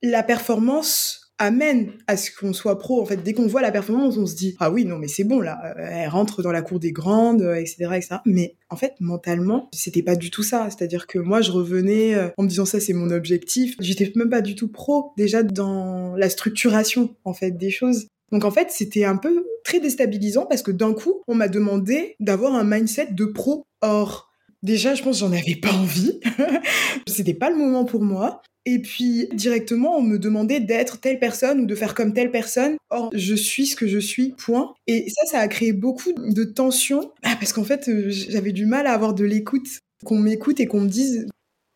la 0.03 0.24
performance 0.24 1.27
amène 1.38 1.92
à 2.07 2.16
ce 2.16 2.31
qu'on 2.31 2.53
soit 2.53 2.79
pro. 2.79 3.01
En 3.01 3.07
fait, 3.07 3.22
dès 3.22 3.33
qu'on 3.33 3.46
voit 3.46 3.62
la 3.62 3.70
performance, 3.70 4.16
on 4.16 4.27
se 4.27 4.35
dit 4.35 4.57
ah 4.59 4.70
oui 4.70 4.85
non 4.85 4.98
mais 4.98 5.09
c'est 5.09 5.24
bon 5.24 5.40
là, 5.40 5.61
euh, 5.64 5.88
elle 5.90 6.09
rentre 6.09 6.42
dans 6.42 6.53
la 6.53 6.62
cour 6.62 6.79
des 6.79 6.92
grandes, 6.92 7.42
etc., 7.42 7.77
euh, 7.81 7.92
etc. 7.92 8.16
Mais 8.27 8.57
en 8.70 8.77
fait, 8.77 8.94
mentalement, 9.01 9.68
c'était 9.72 10.03
pas 10.03 10.16
du 10.16 10.31
tout 10.31 10.42
ça. 10.42 10.68
C'est-à-dire 10.70 11.07
que 11.07 11.18
moi, 11.18 11.40
je 11.40 11.51
revenais 11.51 12.14
euh, 12.14 12.29
en 12.37 12.42
me 12.42 12.48
disant 12.48 12.64
ça 12.64 12.81
c'est 12.81 12.92
mon 12.92 13.11
objectif. 13.11 13.77
J'étais 13.81 14.12
même 14.16 14.31
pas 14.31 14.40
du 14.40 14.55
tout 14.55 14.68
pro 14.68 15.12
déjà 15.16 15.42
dans 15.42 16.16
la 16.16 16.29
structuration 16.29 17.14
en 17.24 17.33
fait 17.33 17.53
des 17.53 17.70
choses. 17.70 18.07
Donc 18.33 18.44
en 18.44 18.51
fait, 18.51 18.70
c'était 18.70 19.05
un 19.05 19.16
peu 19.16 19.44
très 19.64 19.81
déstabilisant 19.81 20.46
parce 20.46 20.62
que 20.62 20.70
d'un 20.70 20.92
coup, 20.92 21.22
on 21.29 21.35
m'a 21.35 21.48
demandé 21.48 22.14
d'avoir 22.20 22.55
un 22.55 22.64
mindset 22.64 23.09
de 23.12 23.24
pro. 23.24 23.64
Or, 23.81 24.31
déjà, 24.62 24.94
je 24.94 25.03
pense 25.03 25.20
j'en 25.20 25.33
avais 25.33 25.57
pas 25.57 25.72
envie. 25.72 26.20
c'était 27.07 27.35
pas 27.35 27.51
le 27.51 27.57
moment 27.57 27.85
pour 27.85 28.03
moi. 28.03 28.42
Et 28.70 28.81
puis, 28.81 29.28
directement, 29.33 29.96
on 29.96 30.02
me 30.02 30.18
demandait 30.18 30.61
d'être 30.61 31.00
telle 31.00 31.18
personne 31.18 31.61
ou 31.61 31.64
de 31.64 31.74
faire 31.74 31.94
comme 31.94 32.12
telle 32.12 32.31
personne. 32.31 32.76
Or, 32.90 33.09
je 33.14 33.35
suis 33.35 33.66
ce 33.66 33.74
que 33.74 33.87
je 33.87 33.98
suis, 33.98 34.35
point. 34.37 34.74
Et 34.87 35.09
ça, 35.09 35.24
ça 35.24 35.38
a 35.38 35.48
créé 35.48 35.72
beaucoup 35.72 36.12
de 36.12 36.44
tensions. 36.44 37.11
Ah, 37.22 37.35
parce 37.40 37.54
qu'en 37.54 37.64
fait, 37.64 37.88
euh, 37.88 38.11
j'avais 38.11 38.52
du 38.52 38.66
mal 38.66 38.87
à 38.87 38.92
avoir 38.92 39.14
de 39.14 39.24
l'écoute. 39.24 39.78
Qu'on 40.04 40.18
m'écoute 40.18 40.61
et 40.61 40.66
qu'on 40.66 40.83
me 40.83 40.88
dise, 40.88 41.26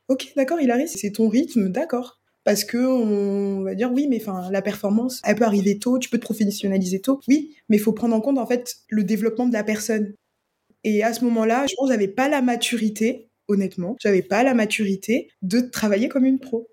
ok, 0.09 0.35
d'accord, 0.37 0.61
Hilary, 0.61 0.87
c'est 0.87 1.13
ton 1.13 1.31
rythme, 1.31 1.71
d'accord 1.71 2.21
parce 2.45 2.65
que 2.65 2.77
on 2.77 3.63
va 3.63 3.77
dire 3.77 3.93
oui 3.93 4.09
mais 4.09 4.21
enfin 4.21 4.51
la 4.51 4.63
performance 4.63 5.23
elle 5.25 5.37
peut 5.37 5.45
arriver 5.45 5.79
tôt 5.79 6.01
tu 6.01 6.11
peux 6.11 6.19
te 6.19 6.25
professionnaliser 6.25 7.01
tôt 7.01 7.21
oui 7.29 7.55
mais 7.69 7.77
il 7.77 7.81
faut 7.81 7.93
prendre 7.93 8.17
en 8.17 8.21
compte 8.21 8.37
en 8.39 8.47
fait 8.47 8.79
le 8.89 9.05
développement 9.05 9.47
de 9.47 9.53
la 9.53 9.63
personne 9.63 10.13
et 10.83 11.05
à 11.05 11.13
ce 11.13 11.25
moment-là 11.25 11.67
je 11.69 11.77
pense 11.77 11.89
j'avais 11.89 12.09
pas 12.09 12.29
la 12.29 12.43
maturité 12.43 13.29
honnêtement 13.47 13.95
j'avais 14.01 14.23
pas 14.23 14.43
la 14.43 14.55
maturité 14.55 15.31
de 15.43 15.61
travailler 15.61 16.09
comme 16.09 16.25
une 16.25 16.41
pro 16.41 16.67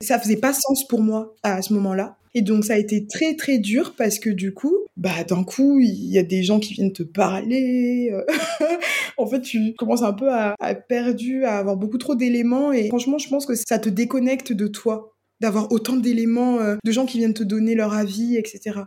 ça 0.00 0.18
faisait 0.18 0.36
pas 0.36 0.52
sens 0.52 0.86
pour 0.86 1.00
moi 1.00 1.34
à 1.42 1.62
ce 1.62 1.72
moment-là 1.74 2.16
et 2.34 2.42
donc 2.42 2.64
ça 2.64 2.74
a 2.74 2.78
été 2.78 3.06
très 3.06 3.34
très 3.34 3.58
dur 3.58 3.94
parce 3.96 4.18
que 4.18 4.30
du 4.30 4.54
coup, 4.54 4.76
bah 4.96 5.24
d'un 5.26 5.42
coup, 5.42 5.80
il 5.80 6.10
y 6.10 6.18
a 6.18 6.22
des 6.22 6.42
gens 6.42 6.60
qui 6.60 6.74
viennent 6.74 6.92
te 6.92 7.02
parler. 7.02 8.10
Euh. 8.12 8.24
en 9.16 9.26
fait, 9.26 9.40
tu 9.40 9.74
commences 9.74 10.02
un 10.02 10.12
peu 10.12 10.30
à, 10.30 10.54
à 10.60 10.74
perdu, 10.74 11.44
à 11.44 11.58
avoir 11.58 11.76
beaucoup 11.76 11.98
trop 11.98 12.14
d'éléments 12.14 12.72
et 12.72 12.88
franchement, 12.88 13.18
je 13.18 13.28
pense 13.28 13.46
que 13.46 13.54
ça 13.54 13.78
te 13.78 13.88
déconnecte 13.88 14.52
de 14.52 14.68
toi 14.68 15.12
d'avoir 15.40 15.72
autant 15.72 15.96
d'éléments, 15.96 16.60
euh, 16.60 16.76
de 16.84 16.92
gens 16.92 17.06
qui 17.06 17.18
viennent 17.18 17.34
te 17.34 17.42
donner 17.42 17.74
leur 17.74 17.94
avis, 17.94 18.36
etc. 18.36 18.80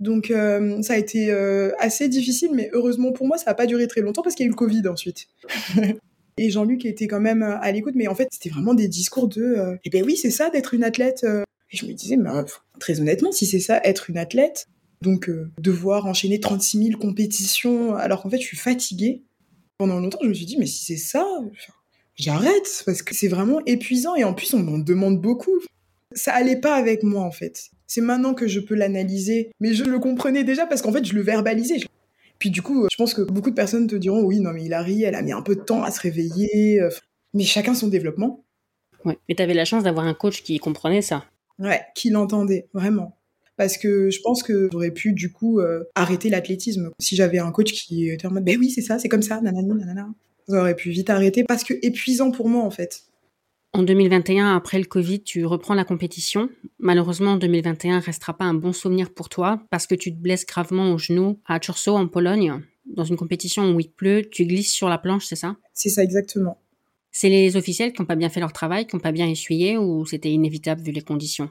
Donc 0.00 0.30
euh, 0.30 0.82
ça 0.82 0.94
a 0.94 0.96
été 0.98 1.32
assez 1.78 2.08
difficile, 2.08 2.50
mais 2.54 2.68
heureusement 2.72 3.12
pour 3.12 3.26
moi, 3.26 3.38
ça 3.38 3.50
n'a 3.50 3.54
pas 3.54 3.66
duré 3.66 3.86
très 3.86 4.02
longtemps 4.02 4.22
parce 4.22 4.34
qu'il 4.34 4.44
y 4.44 4.46
a 4.46 4.48
eu 4.48 4.50
le 4.50 4.56
Covid 4.56 4.86
ensuite. 4.88 5.26
et 6.38 6.50
Jean-Luc 6.50 6.84
était 6.84 7.06
quand 7.06 7.20
même 7.20 7.42
à 7.42 7.70
l'écoute, 7.72 7.94
mais 7.96 8.08
en 8.08 8.14
fait, 8.14 8.28
c'était 8.30 8.50
vraiment 8.50 8.74
des 8.74 8.88
discours 8.88 9.28
de 9.28 9.78
Eh 9.84 9.90
ben 9.90 10.04
oui, 10.04 10.16
c'est 10.16 10.30
ça 10.30 10.50
d'être 10.50 10.74
une 10.74 10.84
athlète. 10.84 11.26
Et 11.70 11.76
je 11.76 11.86
me 11.86 11.92
disais, 11.92 12.16
mais 12.16 12.30
euh, 12.30 12.44
très 12.78 13.00
honnêtement, 13.00 13.32
si 13.32 13.46
c'est 13.46 13.60
ça, 13.60 13.80
être 13.84 14.08
une 14.10 14.18
athlète, 14.18 14.68
donc 15.02 15.28
euh, 15.28 15.50
devoir 15.60 16.06
enchaîner 16.06 16.40
36 16.40 16.84
000 16.84 16.98
compétitions, 16.98 17.94
alors 17.94 18.22
qu'en 18.22 18.30
fait, 18.30 18.38
je 18.38 18.46
suis 18.46 18.56
fatiguée. 18.56 19.22
Pendant 19.76 20.00
longtemps, 20.00 20.18
je 20.22 20.28
me 20.28 20.34
suis 20.34 20.46
dit, 20.46 20.56
mais 20.58 20.66
si 20.66 20.84
c'est 20.84 20.96
ça, 20.96 21.24
j'arrête, 22.16 22.82
parce 22.84 23.02
que 23.02 23.14
c'est 23.14 23.28
vraiment 23.28 23.60
épuisant, 23.66 24.16
et 24.16 24.24
en 24.24 24.34
plus, 24.34 24.52
on 24.54 24.58
m'en 24.58 24.78
demande 24.78 25.20
beaucoup. 25.20 25.60
Ça 26.12 26.32
allait 26.32 26.58
pas 26.58 26.74
avec 26.74 27.02
moi, 27.02 27.22
en 27.22 27.30
fait. 27.30 27.70
C'est 27.86 28.00
maintenant 28.00 28.34
que 28.34 28.48
je 28.48 28.60
peux 28.60 28.74
l'analyser, 28.74 29.52
mais 29.60 29.74
je 29.74 29.84
le 29.84 29.98
comprenais 29.98 30.42
déjà 30.42 30.66
parce 30.66 30.82
qu'en 30.82 30.92
fait, 30.92 31.04
je 31.04 31.14
le 31.14 31.22
verbalisais. 31.22 31.78
Puis 32.38 32.50
du 32.50 32.62
coup, 32.62 32.86
je 32.90 32.96
pense 32.96 33.14
que 33.14 33.22
beaucoup 33.22 33.50
de 33.50 33.54
personnes 33.54 33.86
te 33.86 33.96
diront, 33.96 34.22
oui, 34.22 34.40
non, 34.40 34.52
mais 34.52 34.64
Hilary, 34.64 35.02
elle 35.02 35.14
a 35.14 35.22
mis 35.22 35.32
un 35.32 35.42
peu 35.42 35.56
de 35.56 35.60
temps 35.60 35.82
à 35.82 35.90
se 35.90 36.00
réveiller, 36.00 36.80
mais 37.34 37.44
chacun 37.44 37.74
son 37.74 37.88
développement. 37.88 38.44
Ouais, 39.04 39.18
mais 39.28 39.40
avais 39.40 39.54
la 39.54 39.64
chance 39.64 39.84
d'avoir 39.84 40.06
un 40.06 40.14
coach 40.14 40.42
qui 40.42 40.58
comprenait 40.58 41.02
ça. 41.02 41.24
Ouais, 41.58 41.80
qui 41.94 42.10
l'entendait, 42.10 42.68
vraiment. 42.72 43.16
Parce 43.56 43.76
que 43.76 44.10
je 44.10 44.20
pense 44.20 44.42
que 44.42 44.68
j'aurais 44.70 44.92
pu, 44.92 45.12
du 45.12 45.32
coup, 45.32 45.58
euh, 45.58 45.84
arrêter 45.96 46.30
l'athlétisme. 46.30 46.90
Si 47.00 47.16
j'avais 47.16 47.38
un 47.38 47.50
coach 47.50 47.72
qui 47.72 48.08
était 48.08 48.26
en 48.26 48.30
mode, 48.30 48.44
ben 48.44 48.56
oui, 48.58 48.70
c'est 48.70 48.82
ça, 48.82 48.98
c'est 48.98 49.08
comme 49.08 49.22
ça, 49.22 49.40
nanana, 49.40 49.74
nanana. 49.74 50.08
J'aurais 50.48 50.76
pu 50.76 50.90
vite 50.90 51.10
arrêter 51.10 51.44
parce 51.44 51.64
que 51.64 51.74
épuisant 51.82 52.30
pour 52.30 52.48
moi, 52.48 52.62
en 52.62 52.70
fait. 52.70 53.02
En 53.78 53.84
2021, 53.84 54.56
après 54.56 54.80
le 54.80 54.86
Covid, 54.86 55.22
tu 55.22 55.46
reprends 55.46 55.74
la 55.74 55.84
compétition. 55.84 56.50
Malheureusement, 56.80 57.36
2021 57.36 58.00
restera 58.00 58.36
pas 58.36 58.44
un 58.44 58.54
bon 58.54 58.72
souvenir 58.72 59.14
pour 59.14 59.28
toi 59.28 59.62
parce 59.70 59.86
que 59.86 59.94
tu 59.94 60.12
te 60.12 60.18
blesses 60.18 60.44
gravement 60.44 60.92
au 60.92 60.98
genou 60.98 61.38
à 61.46 61.60
Churso 61.60 61.94
en 61.94 62.08
Pologne. 62.08 62.60
Dans 62.86 63.04
une 63.04 63.14
compétition 63.16 63.70
où 63.72 63.78
il 63.78 63.88
pleut, 63.88 64.28
tu 64.28 64.46
glisses 64.46 64.72
sur 64.72 64.88
la 64.88 64.98
planche, 64.98 65.26
c'est 65.26 65.36
ça? 65.36 65.54
C'est 65.74 65.90
ça, 65.90 66.02
exactement. 66.02 66.58
C'est 67.12 67.28
les 67.28 67.54
officiels 67.54 67.92
qui 67.92 68.02
n'ont 68.02 68.06
pas 68.06 68.16
bien 68.16 68.30
fait 68.30 68.40
leur 68.40 68.52
travail, 68.52 68.84
qui 68.84 68.96
n'ont 68.96 69.00
pas 69.00 69.12
bien 69.12 69.28
essuyé, 69.28 69.78
ou 69.78 70.04
c'était 70.06 70.32
inévitable 70.32 70.82
vu 70.82 70.90
les 70.90 71.02
conditions? 71.02 71.48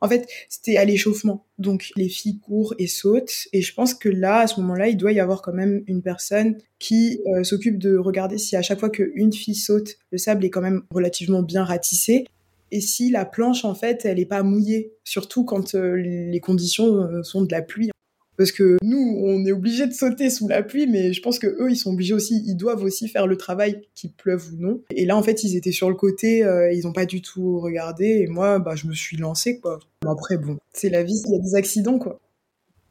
En 0.00 0.08
fait, 0.08 0.28
c'était 0.48 0.76
à 0.76 0.84
l'échauffement. 0.84 1.46
Donc 1.58 1.90
les 1.96 2.08
filles 2.08 2.38
courent 2.38 2.74
et 2.78 2.86
sautent. 2.86 3.48
Et 3.52 3.62
je 3.62 3.74
pense 3.74 3.94
que 3.94 4.08
là, 4.08 4.40
à 4.40 4.46
ce 4.46 4.60
moment-là, 4.60 4.88
il 4.88 4.96
doit 4.96 5.12
y 5.12 5.20
avoir 5.20 5.42
quand 5.42 5.52
même 5.52 5.82
une 5.86 6.02
personne 6.02 6.56
qui 6.78 7.20
euh, 7.26 7.42
s'occupe 7.42 7.78
de 7.78 7.96
regarder 7.96 8.38
si 8.38 8.56
à 8.56 8.62
chaque 8.62 8.80
fois 8.80 8.90
qu'une 8.90 9.32
fille 9.32 9.54
saute, 9.56 9.96
le 10.10 10.18
sable 10.18 10.44
est 10.44 10.50
quand 10.50 10.60
même 10.60 10.82
relativement 10.90 11.42
bien 11.42 11.64
ratissé. 11.64 12.26
Et 12.70 12.80
si 12.80 13.10
la 13.10 13.24
planche, 13.24 13.64
en 13.64 13.74
fait, 13.74 14.04
elle 14.04 14.18
n'est 14.18 14.26
pas 14.26 14.42
mouillée, 14.42 14.92
surtout 15.04 15.44
quand 15.44 15.74
euh, 15.74 15.94
les 15.94 16.40
conditions 16.40 17.02
euh, 17.02 17.22
sont 17.22 17.42
de 17.42 17.50
la 17.50 17.62
pluie 17.62 17.90
parce 18.38 18.52
que 18.52 18.78
nous, 18.82 19.20
on 19.24 19.44
est 19.44 19.52
obligé 19.52 19.86
de 19.86 19.92
sauter 19.92 20.30
sous 20.30 20.46
la 20.48 20.62
pluie, 20.62 20.86
mais 20.86 21.12
je 21.12 21.20
pense 21.20 21.38
que 21.38 21.48
eux, 21.48 21.70
ils 21.70 21.76
sont 21.76 21.92
obligés 21.92 22.14
aussi, 22.14 22.42
ils 22.46 22.54
doivent 22.54 22.84
aussi 22.84 23.08
faire 23.08 23.26
le 23.26 23.36
travail, 23.36 23.82
qu'il 23.96 24.12
pleuve 24.12 24.54
ou 24.54 24.56
non. 24.56 24.80
Et 24.94 25.04
là, 25.04 25.16
en 25.16 25.22
fait, 25.22 25.42
ils 25.42 25.56
étaient 25.56 25.72
sur 25.72 25.90
le 25.90 25.96
côté, 25.96 26.44
euh, 26.44 26.72
ils 26.72 26.84
n'ont 26.84 26.92
pas 26.92 27.04
du 27.04 27.20
tout 27.20 27.58
regardé, 27.58 28.22
et 28.22 28.28
moi, 28.28 28.60
bah, 28.60 28.76
je 28.76 28.86
me 28.86 28.94
suis 28.94 29.16
lancée, 29.16 29.58
quoi. 29.58 29.80
Après, 30.06 30.38
bon, 30.38 30.56
c'est 30.72 30.88
la 30.88 31.02
vie, 31.02 31.20
il 31.26 31.32
y 31.32 31.34
a 31.34 31.40
des 31.40 31.56
accidents, 31.56 31.98
quoi. 31.98 32.20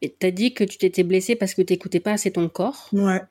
Et 0.01 0.13
t'as 0.17 0.31
dit 0.31 0.53
que 0.53 0.63
tu 0.63 0.77
t'étais 0.77 1.03
blessée 1.03 1.35
parce 1.35 1.53
que 1.55 1.61
t'écoutais 1.61 1.99
pas 1.99 2.11
assez 2.11 2.29
ton 2.29 2.49
corps? 2.49 2.89
Ouais. 2.93 3.21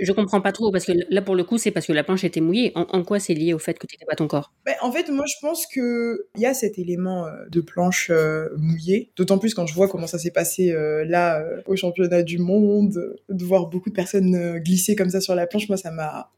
Je 0.00 0.12
comprends 0.12 0.40
pas 0.40 0.52
trop 0.52 0.70
parce 0.70 0.84
que 0.84 0.92
là 1.10 1.22
pour 1.22 1.34
le 1.34 1.44
coup 1.44 1.58
c'est 1.58 1.70
parce 1.70 1.86
que 1.86 1.92
la 1.92 2.04
planche 2.04 2.24
était 2.24 2.40
mouillée. 2.40 2.72
En, 2.74 3.02
quoi 3.04 3.20
c'est 3.20 3.34
lié 3.34 3.54
au 3.54 3.58
fait 3.58 3.78
que 3.78 3.86
tu 3.86 3.94
n'étais 3.94 4.06
pas 4.06 4.16
ton 4.16 4.28
corps? 4.28 4.52
Ben, 4.64 4.74
En 4.80 4.92
fait 4.92 5.10
moi 5.10 5.24
je 5.26 5.34
pense 5.40 5.66
que 5.66 6.26
il 6.36 6.42
y 6.42 6.46
a 6.46 6.54
cet 6.54 6.78
élément 6.78 7.26
euh, 7.26 7.30
de 7.50 7.60
planche 7.60 8.10
euh, 8.10 8.48
mouillée. 8.56 9.10
D'autant 9.16 9.38
plus 9.38 9.54
quand 9.54 9.66
je 9.66 9.74
vois 9.74 9.88
comment 9.88 10.06
ça 10.06 10.18
s'est 10.18 10.30
passé 10.30 10.72
euh, 10.72 11.04
là 11.04 11.42
au 11.66 11.76
championnat 11.76 12.22
du 12.22 12.38
monde, 12.38 13.16
de 13.28 13.44
voir 13.44 13.66
beaucoup 13.66 13.90
de 13.90 13.94
personnes 13.94 14.58
glisser 14.58 14.96
comme 14.96 15.10
ça 15.10 15.20
sur 15.20 15.34
la 15.34 15.46
planche, 15.46 15.68
moi 15.68 15.76
ça 15.76 15.90
m'a 15.90 16.30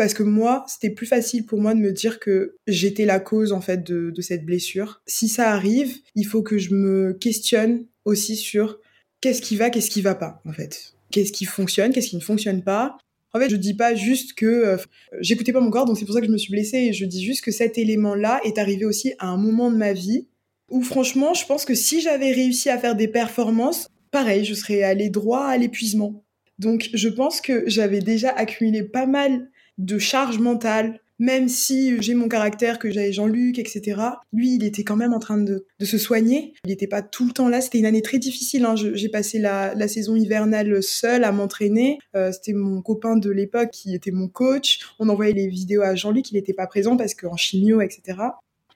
parce 0.00 0.14
que 0.14 0.22
moi, 0.22 0.64
c'était 0.66 0.88
plus 0.88 1.04
facile 1.04 1.44
pour 1.44 1.60
moi 1.60 1.74
de 1.74 1.78
me 1.78 1.92
dire 1.92 2.20
que 2.20 2.56
j'étais 2.66 3.04
la 3.04 3.20
cause 3.20 3.52
en 3.52 3.60
fait 3.60 3.84
de, 3.84 4.10
de 4.10 4.22
cette 4.22 4.46
blessure. 4.46 5.02
Si 5.06 5.28
ça 5.28 5.50
arrive, 5.50 5.94
il 6.14 6.24
faut 6.24 6.42
que 6.42 6.56
je 6.56 6.72
me 6.72 7.12
questionne 7.12 7.84
aussi 8.06 8.34
sur 8.34 8.78
qu'est-ce 9.20 9.42
qui 9.42 9.56
va, 9.56 9.68
qu'est-ce 9.68 9.90
qui 9.90 10.00
va 10.00 10.14
pas 10.14 10.40
en 10.46 10.52
fait 10.52 10.94
qu'est-ce 11.10 11.32
qui 11.32 11.44
fonctionne, 11.44 11.92
qu'est-ce 11.92 12.10
qui 12.10 12.16
ne 12.16 12.20
fonctionne 12.20 12.62
pas. 12.62 12.96
En 13.32 13.38
fait, 13.38 13.48
je 13.48 13.56
dis 13.56 13.74
pas 13.74 13.94
juste 13.94 14.34
que 14.34 14.46
euh, 14.46 14.76
j'écoutais 15.20 15.52
pas 15.52 15.60
mon 15.60 15.70
corps, 15.70 15.84
donc 15.84 15.98
c'est 15.98 16.04
pour 16.04 16.14
ça 16.14 16.20
que 16.20 16.26
je 16.26 16.32
me 16.32 16.38
suis 16.38 16.50
blessée. 16.50 16.78
Et 16.78 16.92
je 16.92 17.04
dis 17.04 17.24
juste 17.24 17.44
que 17.44 17.52
cet 17.52 17.78
élément-là 17.78 18.40
est 18.44 18.58
arrivé 18.58 18.84
aussi 18.84 19.14
à 19.18 19.28
un 19.28 19.36
moment 19.36 19.70
de 19.70 19.76
ma 19.76 19.92
vie 19.92 20.26
où, 20.70 20.82
franchement, 20.82 21.34
je 21.34 21.46
pense 21.46 21.64
que 21.64 21.74
si 21.74 22.00
j'avais 22.00 22.32
réussi 22.32 22.70
à 22.70 22.78
faire 22.78 22.96
des 22.96 23.08
performances, 23.08 23.88
pareil, 24.10 24.44
je 24.44 24.54
serais 24.54 24.82
allée 24.82 25.10
droit 25.10 25.44
à 25.44 25.56
l'épuisement. 25.56 26.24
Donc, 26.58 26.90
je 26.92 27.08
pense 27.08 27.40
que 27.40 27.64
j'avais 27.66 28.00
déjà 28.00 28.30
accumulé 28.30 28.82
pas 28.82 29.06
mal 29.06 29.50
de 29.78 29.98
charges 29.98 30.38
mentales, 30.38 30.99
même 31.20 31.48
si 31.48 32.00
j'ai 32.00 32.14
mon 32.14 32.28
caractère, 32.28 32.78
que 32.78 32.90
j'avais 32.90 33.12
Jean-Luc, 33.12 33.58
etc. 33.58 34.00
Lui, 34.32 34.54
il 34.54 34.64
était 34.64 34.84
quand 34.84 34.96
même 34.96 35.12
en 35.12 35.18
train 35.18 35.36
de, 35.36 35.66
se 35.78 35.98
soigner. 35.98 36.54
Il 36.64 36.70
n'était 36.70 36.86
pas 36.86 37.02
tout 37.02 37.26
le 37.26 37.32
temps 37.32 37.48
là. 37.50 37.60
C'était 37.60 37.78
une 37.78 37.84
année 37.84 38.00
très 38.00 38.18
difficile. 38.18 38.64
Hein. 38.64 38.74
J'ai 38.74 39.08
passé 39.10 39.38
la, 39.38 39.86
saison 39.86 40.16
hivernale 40.16 40.82
seule 40.82 41.24
à 41.24 41.30
m'entraîner. 41.30 41.98
Euh, 42.16 42.32
c'était 42.32 42.54
mon 42.54 42.80
copain 42.80 43.16
de 43.16 43.28
l'époque 43.30 43.70
qui 43.70 43.94
était 43.94 44.12
mon 44.12 44.28
coach. 44.28 44.80
On 44.98 45.10
envoyait 45.10 45.34
les 45.34 45.46
vidéos 45.46 45.82
à 45.82 45.94
Jean-Luc. 45.94 46.30
Il 46.30 46.36
n'était 46.36 46.54
pas 46.54 46.66
présent 46.66 46.96
parce 46.96 47.12
qu'en 47.14 47.36
chimio, 47.36 47.82
etc. 47.82 48.18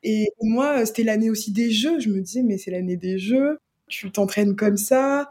Et 0.02 0.28
moi, 0.42 0.84
c'était 0.84 1.02
l'année 1.02 1.30
aussi 1.30 1.50
des 1.50 1.70
jeux. 1.70 1.98
Je 1.98 2.10
me 2.10 2.20
disais, 2.20 2.42
mais 2.42 2.58
c'est 2.58 2.70
l'année 2.70 2.98
des 2.98 3.18
jeux. 3.18 3.56
Tu 3.88 4.10
t'entraînes 4.12 4.54
comme 4.54 4.76
ça. 4.76 5.30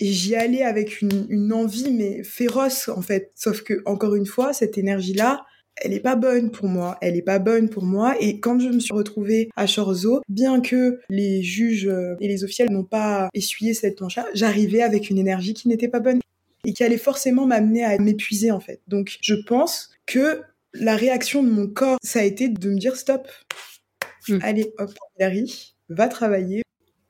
Et 0.00 0.06
j'y 0.06 0.34
allais 0.34 0.62
avec 0.62 1.02
une, 1.02 1.26
une 1.28 1.52
envie, 1.52 1.92
mais 1.92 2.22
féroce, 2.22 2.88
en 2.88 3.02
fait. 3.02 3.32
Sauf 3.34 3.60
que, 3.60 3.82
encore 3.84 4.14
une 4.14 4.26
fois, 4.26 4.54
cette 4.54 4.78
énergie-là, 4.78 5.44
elle 5.76 5.92
est 5.92 6.00
pas 6.00 6.16
bonne 6.16 6.50
pour 6.50 6.68
moi, 6.68 6.96
elle 7.00 7.16
est 7.16 7.22
pas 7.22 7.38
bonne 7.38 7.68
pour 7.68 7.84
moi. 7.84 8.16
Et 8.20 8.40
quand 8.40 8.58
je 8.58 8.68
me 8.68 8.80
suis 8.80 8.94
retrouvée 8.94 9.50
à 9.56 9.66
Chorzo, 9.66 10.22
bien 10.28 10.60
que 10.60 11.00
les 11.08 11.42
juges 11.42 11.86
euh, 11.86 12.14
et 12.20 12.28
les 12.28 12.44
officiels 12.44 12.70
n'ont 12.70 12.84
pas 12.84 13.28
essuyé 13.34 13.74
cette 13.74 13.96
planche-là, 13.96 14.26
j'arrivais 14.34 14.82
avec 14.82 15.10
une 15.10 15.18
énergie 15.18 15.54
qui 15.54 15.68
n'était 15.68 15.88
pas 15.88 16.00
bonne 16.00 16.20
et 16.64 16.72
qui 16.72 16.84
allait 16.84 16.98
forcément 16.98 17.46
m'amener 17.46 17.84
à 17.84 17.98
m'épuiser 17.98 18.50
en 18.50 18.60
fait. 18.60 18.80
Donc 18.88 19.18
je 19.20 19.34
pense 19.34 19.90
que 20.06 20.42
la 20.72 20.96
réaction 20.96 21.42
de 21.42 21.50
mon 21.50 21.68
corps, 21.68 21.98
ça 22.02 22.20
a 22.20 22.22
été 22.22 22.48
de 22.48 22.70
me 22.70 22.78
dire 22.78 22.96
stop. 22.96 23.28
Hmm. 24.28 24.38
Allez, 24.42 24.72
hop, 24.78 24.90
Larry, 25.18 25.74
va 25.88 26.08
travailler. 26.08 26.62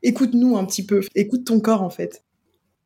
Écoute-nous 0.03 0.57
un 0.57 0.65
petit 0.65 0.85
peu. 0.85 1.01
Écoute 1.15 1.45
ton 1.45 1.61
corps 1.61 1.83
en 1.83 1.91
fait. 1.91 2.25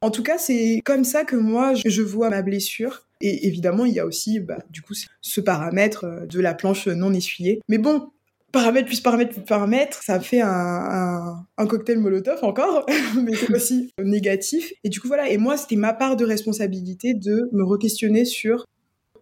En 0.01 0.11
tout 0.11 0.23
cas, 0.23 0.39
c'est 0.39 0.81
comme 0.85 1.03
ça 1.03 1.25
que 1.25 1.35
moi, 1.35 1.75
je 1.75 2.03
vois 2.03 2.31
ma 2.31 2.43
blessure. 2.43 3.08
Et 3.21 3.47
évidemment, 3.47 3.85
il 3.85 3.95
y 3.95 4.01
a 4.01 4.07
aussi, 4.07 4.41
bah, 4.41 4.59
du 4.71 4.83
coup, 4.83 4.95
ce 5.21 5.41
paramètre 5.41 6.05
euh, 6.05 6.27
de 6.27 6.41
la 6.41 6.55
planche 6.55 6.87
non 6.87 7.13
essuyée. 7.13 7.61
Mais 7.69 7.79
bon, 7.79 8.11
paramètre 8.53 8.87
plus 8.87 9.01
paramètre 9.01 9.33
plus 9.33 9.43
paramètre, 9.43 10.03
ça 10.03 10.21
fait 10.21 10.41
un, 10.41 11.45
cocktail 11.69 11.99
molotov 11.99 12.43
encore, 12.43 12.87
mais 13.23 13.35
c'est 13.35 13.55
aussi 13.55 13.91
négatif. 14.03 14.73
Et 14.85 14.89
du 14.89 15.01
coup, 15.01 15.09
voilà. 15.09 15.29
Et 15.29 15.39
moi, 15.39 15.57
c'était 15.57 15.77
ma 15.77 15.93
part 15.93 16.17
de 16.17 16.25
responsabilité 16.25 17.15
de 17.15 17.49
me 17.53 17.65
re-questionner 17.65 18.25
sur 18.25 18.65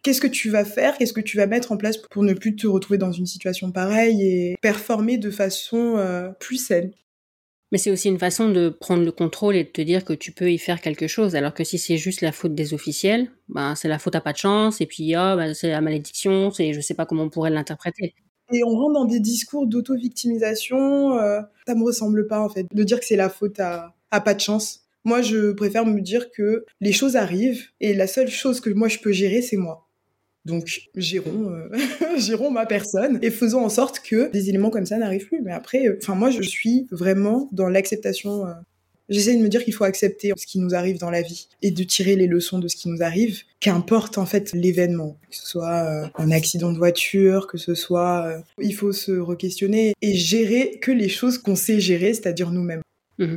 qu'est-ce 0.03 0.21
que 0.21 0.27
tu 0.27 0.51
vas 0.51 0.65
faire, 0.65 0.97
qu'est-ce 0.99 1.13
que 1.13 1.21
tu 1.21 1.37
vas 1.37 1.47
mettre 1.47 1.73
en 1.73 1.77
place 1.77 1.97
pour 1.97 2.23
ne 2.23 2.33
plus 2.33 2.55
te 2.55 2.67
retrouver 2.67 2.99
dans 2.99 3.13
une 3.13 3.27
situation 3.27 3.73
pareille 3.73 4.23
et 4.23 4.57
performer 4.61 5.19
de 5.19 5.31
façon 5.31 5.97
euh, 5.97 6.29
plus 6.39 6.59
saine. 6.59 6.93
Mais 7.73 7.79
c'est 7.79 7.91
aussi 7.91 8.09
une 8.09 8.19
façon 8.19 8.49
de 8.49 8.69
prendre 8.69 9.05
le 9.05 9.13
contrôle 9.13 9.57
et 9.57 9.65
de 9.65 9.69
te 9.69 9.81
dire 9.81 10.05
que 10.05 10.13
tu 10.13 10.33
peux 10.33 10.51
y 10.51 10.59
faire 10.59 10.81
quelque 10.81 11.09
chose. 11.09 11.35
Alors 11.35 11.53
que 11.53 11.65
si 11.65 11.79
c'est 11.79 11.97
juste 11.97 12.21
la 12.21 12.33
faute 12.33 12.55
des 12.55 12.75
officiels, 12.75 13.31
ben 13.49 13.75
c'est 13.75 13.89
la 13.89 13.99
faute 13.99 14.15
à 14.15 14.21
pas 14.21 14.33
de 14.33 14.39
chance, 14.39 14.81
et 14.81 14.87
puis 14.87 15.15
oh, 15.17 15.37
ben, 15.37 15.53
c'est 15.55 15.71
la 15.71 15.81
malédiction, 15.81 16.51
c'est 16.51 16.73
je 16.73 16.81
sais 16.81 16.95
pas 16.95 17.07
comment 17.07 17.25
on 17.25 17.31
pourrait 17.31 17.51
l'interpréter. 17.51 18.15
Et 18.53 18.63
on 18.63 18.71
rentre 18.71 18.93
dans 18.95 19.05
des 19.05 19.19
discours 19.19 19.67
d'auto-victimisation, 19.67 21.19
euh, 21.19 21.41
ça 21.67 21.75
me 21.75 21.83
ressemble 21.83 22.29
pas 22.29 22.41
en 22.41 22.49
fait, 22.49 22.67
de 22.73 22.83
dire 22.85 23.01
que 23.01 23.07
c'est 23.07 23.17
la 23.17 23.29
faute 23.29 23.59
à, 23.59 23.95
à 24.13 24.21
pas 24.21 24.35
de 24.35 24.41
chance. 24.41 24.83
Moi, 25.05 25.23
je 25.23 25.53
préfère 25.53 25.87
me 25.87 26.01
dire 26.01 26.31
que 26.33 26.65
les 26.81 26.93
choses 26.93 27.17
arrivent 27.17 27.65
et 27.81 27.95
la 27.95 28.07
seule 28.07 28.29
chose 28.29 28.61
que 28.61 28.71
moi 28.71 28.89
je 28.89 28.99
peux 28.99 29.13
gérer, 29.13 29.43
c'est 29.43 29.57
moi. 29.57 29.86
Donc, 30.47 30.89
gérons, 30.95 31.51
euh, 31.51 31.69
gérons 32.19 32.53
ma 32.53 32.67
personne 32.67 33.19
et 33.21 33.33
faisons 33.33 33.65
en 33.65 33.69
sorte 33.69 33.99
que 33.99 34.31
des 34.31 34.49
éléments 34.49 34.71
comme 34.71 34.87
ça 34.87 34.97
n'arrivent 34.97 35.27
plus. 35.27 35.43
Mais 35.43 35.53
après, 35.53 35.89
euh, 35.89 36.15
moi, 36.15 36.31
je 36.31 36.41
suis 36.41 36.87
vraiment 36.93 37.49
dans 37.51 37.69
l'acceptation. 37.69 38.47
Euh, 38.47 38.53
j'essaie 39.09 39.35
de 39.35 39.43
me 39.43 39.49
dire 39.49 39.65
qu'il 39.65 39.75
faut 39.75 39.83
accepter 39.83 40.33
ce 40.37 40.47
qui 40.47 40.61
nous 40.61 40.77
arrive 40.77 40.99
dans 40.99 41.11
la 41.11 41.21
vie 41.21 41.49
et 41.63 41.73
de 41.73 41.83
tirer 41.83 42.15
les 42.15 42.29
leçons 42.29 42.61
de 42.61 42.69
ce 42.69 42.77
qui 42.77 42.89
nous 42.89 43.03
arrive, 43.03 43.43
qu'importe 43.59 44.19
en 44.19 44.27
fait 44.27 44.53
l'événement, 44.53 45.17
que 45.29 45.37
ce 45.37 45.49
soit 45.49 46.11
un 46.15 46.31
accident 46.31 46.73
de 46.73 46.79
voiture, 46.79 47.49
que 47.49 47.59
ce 47.59 47.75
soit, 47.75 48.43
il 48.61 48.75
faut 48.75 48.93
se 48.93 49.13
re-questionner 49.13 49.95
et 50.01 50.15
gérer 50.15 50.79
que 50.81 50.93
les 50.93 51.09
choses 51.09 51.39
qu'on 51.39 51.57
sait 51.57 51.81
gérer, 51.81 52.15
c'est-à-dire 52.15 52.51
nous-mêmes. 52.53 52.83
Mmh 53.19 53.37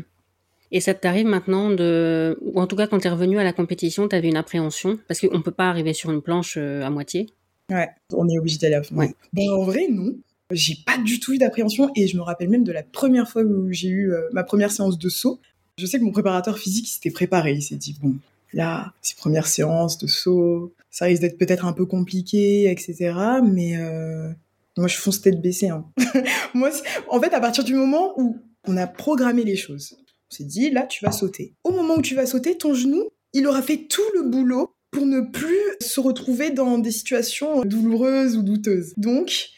et 0.72 0.82
ça 0.82 0.94
t'arrive 0.94 1.26
maintenant 1.26 1.72
de, 1.72 2.38
ou 2.42 2.60
en 2.60 2.68
tout 2.68 2.76
cas 2.76 2.88
quand 2.88 3.00
t'es 3.00 3.10
revenu 3.10 3.40
à 3.40 3.44
la 3.44 3.54
compétition, 3.54 4.08
t'avais 4.08 4.30
une 4.30 4.38
appréhension? 4.38 5.00
Parce 5.08 5.20
qu'on 5.20 5.42
peut 5.42 5.52
pas 5.52 5.70
arriver 5.70 5.94
sur 5.94 6.12
une 6.12 6.22
planche 6.22 6.56
euh, 6.58 6.84
à 6.84 6.90
moitié. 6.90 7.28
Ouais, 7.72 7.90
on 8.14 8.28
est 8.28 8.38
obligé 8.38 8.58
d'aller 8.58 8.76
à 8.76 8.84
fond. 8.84 8.96
Ouais. 8.96 9.14
Ben, 9.34 9.50
en 9.50 9.64
vrai, 9.64 9.88
non. 9.90 10.16
J'ai 10.52 10.76
pas 10.86 10.98
du 10.98 11.20
tout 11.20 11.34
eu 11.34 11.38
d'appréhension 11.38 11.92
et 11.96 12.08
je 12.08 12.18
me 12.18 12.22
rappelle 12.22 12.50
même 12.50 12.64
de 12.64 12.72
la 12.72 12.82
première 12.82 13.30
fois 13.30 13.44
où 13.44 13.72
j'ai 13.72 13.90
eu 13.90 14.12
euh, 14.12 14.22
ma 14.32 14.44
première 14.44 14.72
séance 14.72 14.98
de 14.98 15.10
saut. 15.10 15.40
Je 15.78 15.86
sais 15.86 16.00
que 16.00 16.04
mon 16.04 16.12
préparateur 16.12 16.58
physique 16.58 16.88
s'était 16.88 17.12
préparé. 17.12 17.54
Il 17.54 17.62
s'est 17.62 17.76
dit 17.76 17.96
bon, 18.02 18.16
là, 18.54 18.94
ces 19.02 19.16
premières 19.16 19.48
séances 19.48 20.00
de 20.00 20.08
saut, 20.08 20.74
ça 20.90 21.06
risque 21.06 21.22
d'être 21.22 21.38
peut-être 21.38 21.66
un 21.66 21.74
peu 21.74 21.86
compliqué, 21.86 22.70
etc. 22.70 23.14
Mais 23.44 23.78
euh, 23.78 24.32
moi, 24.78 24.88
je 24.88 24.98
fonce 24.98 25.22
tête 25.22 25.40
baissée. 25.40 25.70
Hein. 25.70 25.86
moi, 26.54 26.72
en 27.10 27.20
fait, 27.20 27.34
à 27.34 27.40
partir 27.40 27.64
du 27.64 27.76
moment 27.76 28.14
où 28.20 28.38
on 28.68 28.76
a 28.78 28.88
programmé 28.88 29.44
les 29.44 29.56
choses, 29.56 29.98
on 30.32 30.36
s'est 30.36 30.44
dit, 30.44 30.70
là, 30.70 30.84
tu 30.84 31.04
vas 31.04 31.12
sauter. 31.12 31.54
Au 31.64 31.72
moment 31.72 31.96
où 31.96 32.02
tu 32.02 32.16
vas 32.16 32.26
sauter, 32.26 32.58
ton 32.58 32.74
genou, 32.74 33.10
il 33.34 33.48
aura 33.48 33.62
fait 33.62 33.88
tout 33.88 34.02
le 34.14 34.24
boulot 34.24 34.74
pour 34.92 35.06
ne 35.06 35.22
plus 35.22 35.58
se 35.82 36.00
retrouver 36.00 36.52
dans 36.52 36.78
des 36.78 36.92
situations 36.92 37.62
douloureuses 37.64 38.38
ou 38.38 38.44
douteuses. 38.44 38.94
Donc, 38.98 39.50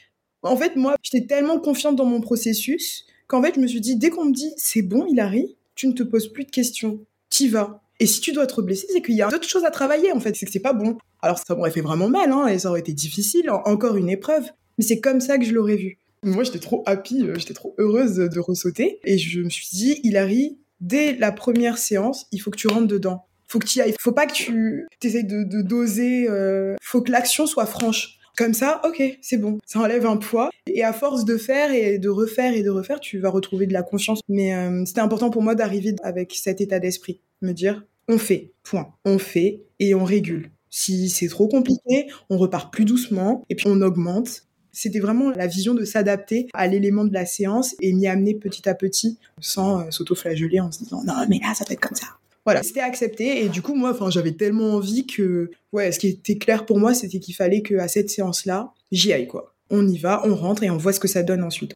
en 0.43 0.57
fait, 0.57 0.75
moi, 0.75 0.95
j'étais 1.03 1.25
tellement 1.25 1.59
confiante 1.59 1.95
dans 1.95 2.05
mon 2.05 2.21
processus 2.21 3.05
qu'en 3.27 3.41
fait, 3.41 3.55
je 3.55 3.59
me 3.59 3.67
suis 3.67 3.81
dit, 3.81 3.95
dès 3.95 4.09
qu'on 4.09 4.25
me 4.25 4.33
dit, 4.33 4.51
c'est 4.57 4.81
bon, 4.81 5.05
il 5.09 5.19
arrive, 5.19 5.49
tu 5.75 5.87
ne 5.87 5.93
te 5.93 6.03
poses 6.03 6.31
plus 6.31 6.45
de 6.45 6.51
questions. 6.51 7.05
T'y 7.29 7.47
vas. 7.47 7.81
Et 7.99 8.07
si 8.07 8.19
tu 8.19 8.31
dois 8.31 8.47
te 8.47 8.59
blesser, 8.59 8.87
c'est 8.91 9.01
qu'il 9.01 9.15
y 9.15 9.21
a 9.21 9.29
d'autres 9.29 9.47
choses 9.47 9.63
à 9.63 9.71
travailler, 9.71 10.11
en 10.11 10.19
fait. 10.19 10.35
C'est 10.35 10.45
que 10.45 10.51
c'est 10.51 10.59
pas 10.59 10.73
bon. 10.73 10.97
Alors, 11.21 11.37
ça 11.37 11.55
m'aurait 11.55 11.71
fait 11.71 11.81
vraiment 11.81 12.09
mal, 12.09 12.31
hein, 12.31 12.47
et 12.47 12.59
ça 12.59 12.69
aurait 12.69 12.79
été 12.79 12.93
difficile, 12.93 13.49
encore 13.49 13.95
une 13.95 14.09
épreuve. 14.09 14.49
Mais 14.77 14.83
c'est 14.83 14.99
comme 14.99 15.21
ça 15.21 15.37
que 15.37 15.45
je 15.45 15.53
l'aurais 15.53 15.75
vu. 15.75 15.99
Moi, 16.23 16.43
j'étais 16.43 16.59
trop 16.59 16.83
happy, 16.85 17.23
euh, 17.23 17.35
j'étais 17.37 17.53
trop 17.53 17.73
heureuse 17.77 18.15
de 18.15 18.39
ressauter. 18.39 18.99
Et 19.03 19.17
je 19.17 19.41
me 19.41 19.49
suis 19.49 19.67
dit, 19.71 19.99
Hilary, 20.03 20.59
dès 20.79 21.15
la 21.15 21.31
première 21.31 21.77
séance, 21.77 22.27
il 22.31 22.39
faut 22.39 22.51
que 22.51 22.57
tu 22.57 22.67
rentres 22.67 22.87
dedans. 22.87 23.25
Faut 23.47 23.59
que 23.59 23.67
tu 23.67 23.81
ailles. 23.81 23.95
Faut 23.99 24.11
pas 24.11 24.27
que 24.27 24.33
tu 24.33 24.87
essayes 25.03 25.25
de, 25.25 25.61
doser. 25.61 26.27
Euh... 26.29 26.75
Faut 26.81 27.01
que 27.01 27.11
l'action 27.11 27.47
soit 27.47 27.65
franche. 27.65 28.17
Comme 28.37 28.53
ça, 28.53 28.81
ok, 28.85 29.03
c'est 29.21 29.37
bon. 29.37 29.57
Ça 29.65 29.79
enlève 29.79 30.05
un 30.05 30.17
poids. 30.17 30.49
Et 30.67 30.83
à 30.83 30.93
force 30.93 31.25
de 31.25 31.37
faire 31.37 31.73
et 31.73 31.97
de 31.97 32.09
refaire 32.09 32.53
et 32.53 32.63
de 32.63 32.69
refaire, 32.69 32.99
tu 32.99 33.19
vas 33.19 33.29
retrouver 33.29 33.67
de 33.67 33.73
la 33.73 33.83
confiance. 33.83 34.21
Mais 34.29 34.55
euh, 34.55 34.85
c'était 34.85 35.01
important 35.01 35.31
pour 35.31 35.41
moi 35.41 35.55
d'arriver 35.55 35.95
avec 36.03 36.33
cet 36.33 36.61
état 36.61 36.79
d'esprit. 36.79 37.19
Me 37.41 37.51
dire, 37.51 37.83
on 38.07 38.17
fait, 38.17 38.53
point. 38.63 38.93
On 39.05 39.17
fait 39.17 39.63
et 39.79 39.95
on 39.95 40.05
régule. 40.05 40.51
Si 40.69 41.09
c'est 41.09 41.27
trop 41.27 41.49
compliqué, 41.49 42.07
on 42.29 42.37
repart 42.37 42.71
plus 42.71 42.85
doucement 42.85 43.43
et 43.49 43.55
puis 43.55 43.65
on 43.67 43.81
augmente 43.81 44.45
c'était 44.71 44.99
vraiment 44.99 45.31
la 45.31 45.47
vision 45.47 45.73
de 45.73 45.85
s'adapter 45.85 46.47
à 46.53 46.67
l'élément 46.67 47.05
de 47.05 47.13
la 47.13 47.25
séance 47.25 47.75
et 47.81 47.93
m'y 47.93 48.07
amener 48.07 48.35
petit 48.35 48.67
à 48.67 48.73
petit 48.73 49.17
sans 49.39 49.81
euh, 49.81 49.91
s'auto-flageller 49.91 50.59
en 50.59 50.71
se 50.71 50.79
disant 50.79 51.03
non 51.03 51.13
mais 51.29 51.39
là 51.39 51.53
ça 51.55 51.65
doit 51.65 51.73
être 51.73 51.79
comme 51.79 51.97
ça. 51.97 52.07
Voilà, 52.45 52.63
c'était 52.63 52.79
accepté 52.79 53.43
et 53.43 53.49
du 53.49 53.61
coup 53.61 53.75
moi 53.75 53.91
enfin 53.91 54.09
j'avais 54.09 54.31
tellement 54.31 54.73
envie 54.75 55.05
que 55.05 55.51
ouais, 55.73 55.91
ce 55.91 55.99
qui 55.99 56.07
était 56.07 56.37
clair 56.37 56.65
pour 56.65 56.79
moi 56.79 56.93
c'était 56.93 57.19
qu'il 57.19 57.35
fallait 57.35 57.61
que 57.61 57.75
à 57.75 57.87
cette 57.87 58.09
séance-là, 58.09 58.71
j'y 58.91 59.13
aille 59.13 59.27
quoi. 59.27 59.53
On 59.69 59.87
y 59.87 59.97
va, 59.97 60.21
on 60.25 60.35
rentre 60.35 60.63
et 60.63 60.69
on 60.69 60.77
voit 60.77 60.91
ce 60.93 60.99
que 60.99 61.07
ça 61.07 61.23
donne 61.23 61.43
ensuite. 61.43 61.75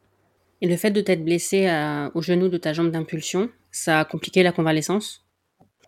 Et 0.62 0.68
le 0.68 0.76
fait 0.78 0.92
de 0.92 1.02
t'être 1.02 1.24
blessé 1.24 1.70
au 2.14 2.22
genou 2.22 2.50
de 2.50 2.58
ta 2.58 2.74
jambe 2.74 2.92
d'impulsion, 2.92 3.50
ça 3.72 4.00
a 4.00 4.06
compliqué 4.06 4.42
la 4.42 4.52
convalescence? 4.52 5.26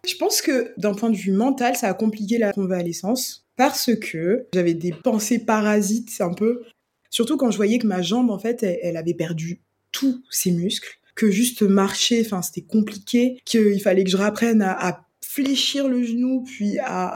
Je 0.05 0.16
pense 0.16 0.41
que 0.41 0.74
d'un 0.78 0.93
point 0.93 1.10
de 1.10 1.16
vue 1.16 1.32
mental, 1.32 1.76
ça 1.76 1.88
a 1.88 1.93
compliqué 1.93 2.38
la 2.38 2.53
convalescence 2.53 3.45
parce 3.55 3.89
que 3.95 4.45
j'avais 4.53 4.74
des 4.74 4.91
pensées 4.91 5.39
parasites 5.39 6.22
un 6.22 6.34
peu 6.34 6.64
Surtout 7.10 7.38
quand 7.38 7.51
je 7.51 7.58
voyais 7.58 7.80
que 7.80 7.88
ma 7.88 8.01
jambe, 8.01 8.30
en 8.30 8.39
fait, 8.39 8.64
elle, 8.64 8.97
avait 8.97 9.14
perdu 9.14 9.62
tous 9.91 10.24
ses 10.30 10.51
muscles, 10.51 10.99
que 11.16 11.32
juste 11.32 11.62
marcher, 11.64 12.22
enfin, 12.26 12.41
c'était 12.41 12.62
compliqué, 12.62 13.41
qu'il 13.45 13.82
fallait 13.82 14.03
que 14.03 14.10
je 14.10 14.18
réapprenne 14.18 14.62
à, 14.62 15.03
fléchir 15.22 15.88
le 15.88 16.03
genou 16.03 16.43
puis 16.43 16.80
à, 16.84 17.14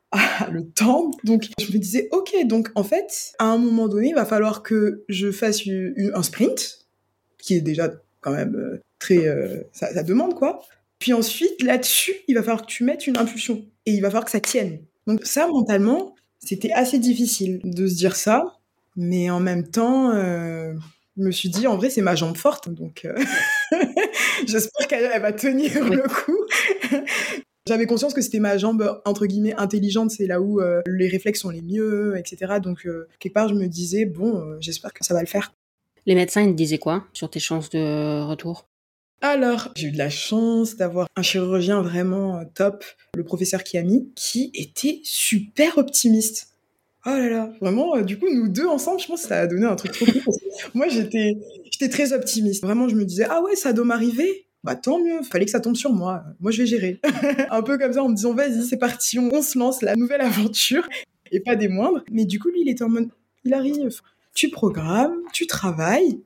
le 0.52 0.70
tendre. 0.70 1.18
Donc 1.24 1.48
je 1.60 1.72
me 1.72 1.78
disais 1.78 2.08
ok 2.12 2.46
donc 2.46 2.70
en 2.76 2.84
fait 2.84 3.34
à 3.40 3.46
un 3.46 3.58
moment 3.58 3.88
donné 3.88 4.10
il 4.10 4.16
va 4.16 4.26
falloir 4.26 4.64
que 4.64 5.04
je 5.08 5.32
fasse 5.32 5.62
un 5.68 6.22
sprint 6.22 6.86
qui 7.40 7.56
est 7.56 7.62
déjà 7.62 7.90
quand 8.20 8.32
même 8.32 8.56
euh, 8.56 8.82
très 9.00 9.28
euh, 9.28 9.62
ça, 9.72 9.92
ça, 9.94 10.04
demande 10.04 10.36
quoi. 10.36 10.62
Puis 11.00 11.14
ensuite 11.14 11.64
là-dessus 11.64 12.14
il 12.28 12.36
va 12.36 12.44
falloir 12.44 12.62
que 12.62 12.72
tu 12.72 12.84
mettes 12.84 13.08
une 13.08 13.18
impulsion 13.18 13.66
et 13.88 13.94
il 13.94 14.02
va 14.02 14.10
falloir 14.10 14.26
que 14.26 14.32
ça 14.32 14.42
tienne. 14.42 14.80
Donc 15.08 15.26
ça 15.26 15.48
mentalement 15.48 16.14
c'était 16.40 16.72
assez 16.72 17.00
difficile 17.00 17.60
de 17.64 17.88
se 17.88 17.96
dire 17.96 18.16
ça 18.16 18.60
mais 18.96 19.30
en 19.30 19.40
même 19.40 19.68
temps, 19.68 20.12
euh, 20.12 20.74
je 21.18 21.24
me 21.24 21.32
suis 21.32 21.50
dit, 21.50 21.68
en 21.68 21.78
vrai, 21.78 21.90
c'est 21.90 22.02
ma 22.02 22.16
jambe 22.16 22.38
forte, 22.38 22.70
donc 22.70 23.06
euh, 23.06 23.16
j'espère 24.48 24.88
qu'elle 24.88 25.22
va 25.22 25.32
tenir 25.32 25.84
le 25.84 26.04
coup. 26.08 26.38
J'avais 27.68 27.86
conscience 27.86 28.14
que 28.14 28.22
c'était 28.22 28.40
ma 28.40 28.58
jambe, 28.58 29.02
entre 29.06 29.28
guillemets, 29.28 29.54
intelligente, 29.56 30.12
c'est 30.12 30.26
là 30.26 30.42
où 30.42 30.60
euh, 30.60 30.82
les 30.88 31.08
réflexes 31.08 31.42
sont 31.42 31.52
les 31.52 31.62
mieux, 31.62 32.18
etc. 32.18 32.60
Donc, 32.62 32.88
quelque 33.20 33.34
part, 33.34 33.50
je 33.50 33.54
me 33.54 33.68
disais, 33.68 34.06
bon, 34.06 34.58
j'espère 34.60 34.94
que 34.94 35.06
ça 35.06 35.14
va 35.14 35.22
le 35.22 35.28
faire. 35.28 35.54
Les 36.08 36.16
médecins, 36.16 36.42
ils 36.42 36.52
te 36.52 36.56
disaient 36.56 36.80
quoi 36.80 37.06
sur 37.14 37.30
tes 37.30 37.40
chances 37.40 37.70
de 37.70 38.24
retour? 38.24 38.68
Alors, 39.24 39.70
j'ai 39.76 39.88
eu 39.88 39.92
de 39.92 40.00
la 40.00 40.10
chance 40.10 40.76
d'avoir 40.76 41.08
un 41.16 41.22
chirurgien 41.22 41.84
vraiment 41.84 42.44
top, 42.56 42.84
le 43.16 43.24
professeur 43.24 43.64
Kiami, 43.64 44.12
qui 44.16 44.50
était 44.56 45.00
super 45.04 45.78
optimiste. 45.78 46.51
Oh 47.06 47.10
là 47.10 47.30
là, 47.30 47.54
vraiment, 47.60 47.96
euh, 47.96 48.04
du 48.04 48.20
coup, 48.20 48.28
nous 48.32 48.48
deux 48.48 48.68
ensemble, 48.68 49.00
je 49.00 49.08
pense 49.08 49.24
que 49.24 49.28
ça 49.28 49.40
a 49.40 49.48
donné 49.48 49.66
un 49.66 49.76
truc 49.76 49.92
trop 49.92 50.06
cool. 50.06 50.22
moi, 50.76 50.88
j'étais, 50.88 51.36
j'étais 51.72 51.90
très 51.90 52.14
optimiste. 52.14 52.64
Vraiment, 52.64 52.88
je 52.88 52.96
me 52.96 53.06
disais, 53.06 53.26
ah 53.28 53.42
ouais, 53.42 53.56
ça 53.56 53.74
doit 53.74 53.86
m'arriver. 53.86 54.46
Bah 54.64 54.76
tant 54.76 55.00
mieux, 55.00 55.24
fallait 55.24 55.46
que 55.46 55.52
ça 55.52 55.60
tombe 55.60 55.76
sur 55.76 55.92
moi. 55.92 56.24
Moi, 56.40 56.52
je 56.52 56.60
vais 56.62 56.68
gérer. 56.68 57.00
un 57.50 57.64
peu 57.64 57.80
comme 57.80 57.94
ça, 57.94 58.04
en 58.04 58.10
me 58.10 58.16
disant, 58.16 58.36
vas-y, 58.36 58.64
c'est 58.64 58.78
parti, 58.78 59.18
on, 59.18 59.42
se 59.42 59.58
lance, 59.58 59.82
la 59.82 59.96
nouvelle 59.96 60.22
aventure, 60.22 60.88
et 61.32 61.40
pas 61.40 61.56
des 61.56 61.68
moindres. 61.68 62.04
Mais 62.12 62.26
du 62.26 62.40
coup, 62.40 62.50
lui, 62.50 62.62
il 62.62 62.70
était 62.70 62.84
en 62.84 62.90
mode, 62.90 63.10
il 63.46 63.56
arrive, 63.56 63.90
tu 64.36 64.50
programmes, 64.50 65.16
tu 65.34 65.48
travailles, 65.48 66.22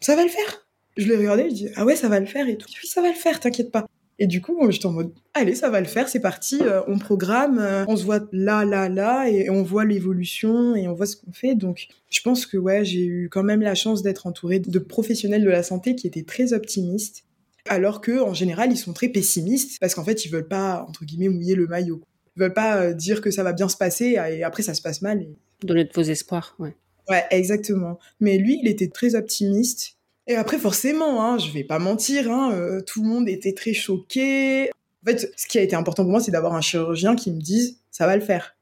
ça 0.00 0.16
va 0.16 0.24
le 0.24 0.28
faire. 0.28 0.66
Je 0.96 1.06
l'ai 1.06 1.16
regardé, 1.16 1.50
je 1.50 1.54
dis, 1.54 1.68
ah 1.76 1.84
ouais, 1.84 1.94
ça 1.94 2.08
va 2.08 2.18
le 2.18 2.26
faire 2.26 2.48
et 2.48 2.58
tout. 2.58 2.68
Oui, 2.82 2.88
ça 2.88 3.00
va 3.00 3.08
le 3.08 3.14
faire, 3.14 3.38
t'inquiète 3.38 3.70
pas. 3.70 3.86
Et 4.18 4.26
du 4.26 4.40
coup, 4.40 4.58
j'étais 4.70 4.86
en 4.86 4.92
mode, 4.92 5.12
allez, 5.34 5.54
ça 5.54 5.68
va 5.68 5.80
le 5.80 5.86
faire, 5.86 6.08
c'est 6.08 6.20
parti, 6.20 6.58
euh, 6.62 6.80
on 6.86 6.98
programme, 6.98 7.58
euh, 7.58 7.84
on 7.86 7.96
se 7.96 8.04
voit 8.04 8.20
là, 8.32 8.64
là, 8.64 8.88
là, 8.88 9.28
et 9.28 9.50
on 9.50 9.62
voit 9.62 9.84
l'évolution, 9.84 10.74
et 10.74 10.88
on 10.88 10.94
voit 10.94 11.04
ce 11.04 11.16
qu'on 11.16 11.32
fait. 11.32 11.54
Donc, 11.54 11.88
je 12.10 12.20
pense 12.22 12.46
que 12.46 12.56
ouais, 12.56 12.84
j'ai 12.84 13.04
eu 13.04 13.28
quand 13.30 13.42
même 13.42 13.60
la 13.60 13.74
chance 13.74 14.02
d'être 14.02 14.26
entourée 14.26 14.58
de 14.58 14.78
professionnels 14.78 15.44
de 15.44 15.50
la 15.50 15.62
santé 15.62 15.94
qui 15.94 16.06
étaient 16.06 16.22
très 16.22 16.54
optimistes, 16.54 17.24
alors 17.68 18.00
que 18.00 18.20
en 18.20 18.32
général, 18.32 18.72
ils 18.72 18.78
sont 18.78 18.94
très 18.94 19.08
pessimistes, 19.08 19.78
parce 19.80 19.94
qu'en 19.94 20.04
fait, 20.04 20.24
ils 20.24 20.30
veulent 20.30 20.48
pas, 20.48 20.86
entre 20.88 21.04
guillemets, 21.04 21.28
mouiller 21.28 21.54
le 21.54 21.66
maillot. 21.66 22.00
Ils 22.36 22.40
veulent 22.40 22.54
pas 22.54 22.78
euh, 22.78 22.94
dire 22.94 23.20
que 23.20 23.30
ça 23.30 23.42
va 23.42 23.52
bien 23.52 23.68
se 23.68 23.76
passer, 23.76 24.16
et 24.30 24.42
après, 24.44 24.62
ça 24.62 24.72
se 24.72 24.80
passe 24.80 25.02
mal. 25.02 25.20
Et... 25.20 25.36
Donner 25.62 25.84
de 25.84 25.92
faux 25.92 26.02
espoirs, 26.02 26.56
ouais. 26.58 26.74
Ouais, 27.08 27.24
exactement. 27.30 27.98
Mais 28.20 28.38
lui, 28.38 28.58
il 28.62 28.68
était 28.68 28.88
très 28.88 29.14
optimiste. 29.14 29.95
Et 30.28 30.34
après, 30.34 30.58
forcément, 30.58 31.24
hein, 31.24 31.38
je 31.38 31.52
vais 31.52 31.64
pas 31.64 31.78
mentir, 31.78 32.30
hein, 32.30 32.52
euh, 32.52 32.80
tout 32.80 33.02
le 33.02 33.08
monde 33.08 33.28
était 33.28 33.52
très 33.52 33.74
choqué. 33.74 34.70
En 35.02 35.10
fait, 35.10 35.32
ce 35.36 35.46
qui 35.46 35.58
a 35.58 35.62
été 35.62 35.76
important 35.76 36.02
pour 36.02 36.10
moi, 36.10 36.20
c'est 36.20 36.32
d'avoir 36.32 36.54
un 36.54 36.60
chirurgien 36.60 37.14
qui 37.14 37.30
me 37.30 37.40
dise 37.40 37.78
ça 37.92 38.06
va 38.06 38.16
le 38.16 38.22
faire. 38.22 38.56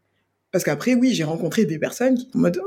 Parce 0.53 0.62
qu'après, 0.62 0.95
oui, 0.95 1.15
j'ai 1.15 1.25
rencontré 1.25 1.65
des 1.65 1.79
personnes 1.79 2.17
qui 2.17 2.29
en 2.35 2.39
mode 2.39 2.61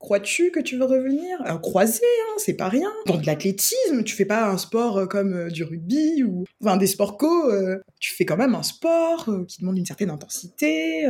crois-tu 0.00 0.50
que 0.50 0.60
tu 0.60 0.76
veux 0.78 0.84
revenir? 0.84 1.38
Un 1.44 1.58
croisé, 1.58 2.02
hein, 2.02 2.34
c'est 2.38 2.54
pas 2.54 2.68
rien. 2.68 2.90
Dans 3.06 3.18
de 3.18 3.26
l'athlétisme, 3.26 4.02
tu 4.02 4.16
fais 4.16 4.24
pas 4.24 4.48
un 4.50 4.58
sport 4.58 4.98
euh, 4.98 5.06
comme 5.06 5.34
euh, 5.34 5.48
du 5.48 5.62
rugby 5.62 6.24
ou 6.24 6.44
enfin 6.60 6.76
des 6.76 6.86
sports 6.88 7.18
co. 7.18 7.52
tu 8.00 8.14
fais 8.14 8.24
quand 8.24 8.36
même 8.36 8.56
un 8.56 8.62
sport 8.64 9.30
qui 9.46 9.60
demande 9.60 9.78
une 9.78 9.86
certaine 9.86 10.10
intensité. 10.10 11.06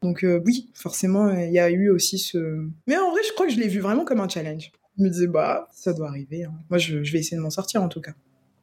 donc 0.00 0.24
oui, 0.46 0.70
forcément, 0.74 1.30
il 1.30 1.52
y 1.52 1.58
a 1.58 1.68
eu 1.68 1.90
aussi 1.90 2.18
ce. 2.18 2.64
Mais 2.86 2.96
en 2.96 3.10
vrai, 3.10 3.20
je 3.28 3.34
crois 3.34 3.46
que 3.46 3.52
je 3.52 3.58
l'ai 3.60 3.68
vu 3.68 3.80
vraiment 3.80 4.06
comme 4.06 4.20
un 4.20 4.28
challenge. 4.28 4.72
Je 5.00 5.04
me 5.06 5.10
disais, 5.10 5.26
bah, 5.28 5.66
ça 5.72 5.94
doit 5.94 6.08
arriver. 6.08 6.44
Hein. 6.44 6.52
Moi, 6.68 6.78
je, 6.78 6.98
vais 6.98 7.20
essayer 7.20 7.38
de 7.38 7.42
m'en 7.42 7.48
sortir 7.48 7.82
en 7.82 7.88
tout 7.88 8.02
cas. 8.02 8.12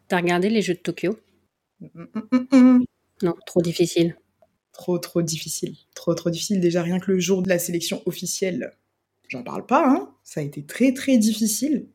T'as 0.08 0.18
regardé 0.18 0.52
les 0.52 0.62
Jeux 0.62 0.76
de 0.76 0.80
Tokyo? 0.80 1.18
Mm, 1.82 1.88
mm, 2.14 2.48
mm, 2.52 2.86
Non, 3.24 3.34
trop 3.48 3.60
difficile. 3.64 4.16
Trop, 4.72 5.00
trop 5.00 5.24
difficile. 5.24 5.76
Trop, 5.96 6.14
trop 6.14 6.30
difficile. 6.30 6.60
Déjà, 6.60 6.84
rien 6.84 7.00
que 7.00 7.12
le 7.12 7.20
jour 7.20 7.42
de 7.42 7.50
la 7.50 7.58
sélection 7.58 8.04
officielle, 8.06 8.72
j'en 9.30 9.42
parle 9.42 9.66
pas, 9.66 9.90
hein. 9.90 10.14
Ça 10.24 10.42
a 10.42 10.44
été 10.44 10.64
très, 10.64 10.94
très 10.94 11.18
difficile. 11.18 11.88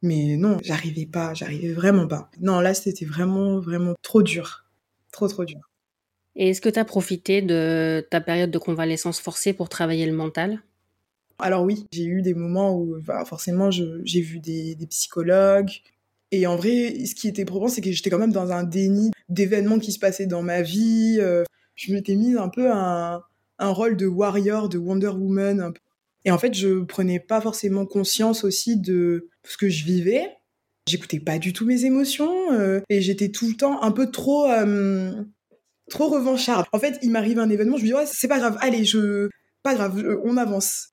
Mais 0.00 0.38
non, 0.38 0.56
j'arrivais 0.62 1.04
pas, 1.04 1.34
j'arrivais 1.34 1.74
vraiment 1.74 2.08
pas. 2.08 2.30
Non, 2.40 2.60
là, 2.60 2.72
c'était 2.72 3.04
vraiment, 3.04 3.60
vraiment 3.60 3.96
trop 4.00 4.22
dur. 4.22 4.64
Trop, 5.12 5.28
trop 5.28 5.44
dur. 5.44 5.60
Et 6.36 6.48
est-ce 6.48 6.62
que 6.62 6.70
tu 6.70 6.78
as 6.78 6.86
profité 6.86 7.42
de 7.42 8.06
ta 8.10 8.22
période 8.22 8.50
de 8.50 8.58
convalescence 8.58 9.20
forcée 9.20 9.52
pour 9.52 9.68
travailler 9.68 10.06
le 10.06 10.14
mental? 10.14 10.62
Alors 11.40 11.64
oui, 11.64 11.86
j'ai 11.92 12.04
eu 12.04 12.22
des 12.22 12.34
moments 12.34 12.76
où 12.76 12.96
forcément 13.24 13.70
j'ai 13.70 14.20
vu 14.20 14.40
des, 14.40 14.76
psychologues. 14.88 15.70
Et 16.32 16.46
en 16.46 16.56
vrai, 16.56 17.04
ce 17.06 17.14
qui 17.14 17.26
était 17.26 17.44
probant, 17.44 17.68
c'est 17.68 17.80
que 17.80 17.90
j'étais 17.90 18.08
quand 18.08 18.18
même 18.18 18.32
dans 18.32 18.52
un 18.52 18.62
déni 18.62 19.10
d'événements 19.28 19.80
qui 19.80 19.90
se 19.92 19.98
passaient 19.98 20.26
dans 20.26 20.42
ma 20.42 20.62
vie. 20.62 21.18
Euh, 21.20 21.42
je 21.74 21.92
m'étais 21.92 22.14
mise 22.14 22.36
un 22.36 22.48
peu 22.48 22.70
un, 22.70 23.22
un 23.58 23.70
rôle 23.70 23.96
de 23.96 24.06
warrior, 24.06 24.68
de 24.68 24.78
Wonder 24.78 25.08
Woman. 25.08 25.72
Et 26.24 26.30
en 26.30 26.38
fait, 26.38 26.54
je 26.54 26.84
prenais 26.84 27.18
pas 27.18 27.40
forcément 27.40 27.86
conscience 27.86 28.44
aussi 28.44 28.76
de 28.78 29.28
ce 29.44 29.56
que 29.56 29.68
je 29.68 29.84
vivais. 29.84 30.28
J'écoutais 30.88 31.20
pas 31.20 31.38
du 31.38 31.52
tout 31.52 31.66
mes 31.66 31.84
émotions 31.84 32.52
euh, 32.52 32.80
et 32.88 33.00
j'étais 33.00 33.30
tout 33.30 33.48
le 33.48 33.54
temps 33.54 33.82
un 33.82 33.92
peu 33.92 34.10
trop 34.10 34.50
euh, 34.50 35.12
trop 35.88 36.08
revancharde. 36.08 36.66
En 36.72 36.78
fait, 36.78 36.98
il 37.02 37.10
m'arrive 37.10 37.38
un 37.38 37.50
événement, 37.50 37.76
je 37.76 37.82
me 37.82 37.88
dis 37.88 37.94
ouais, 37.94 38.06
c'est 38.06 38.28
pas 38.28 38.38
grave, 38.38 38.56
allez, 38.60 38.84
je 38.84 39.28
pas 39.62 39.74
grave, 39.74 40.02
on 40.24 40.36
avance 40.36 40.88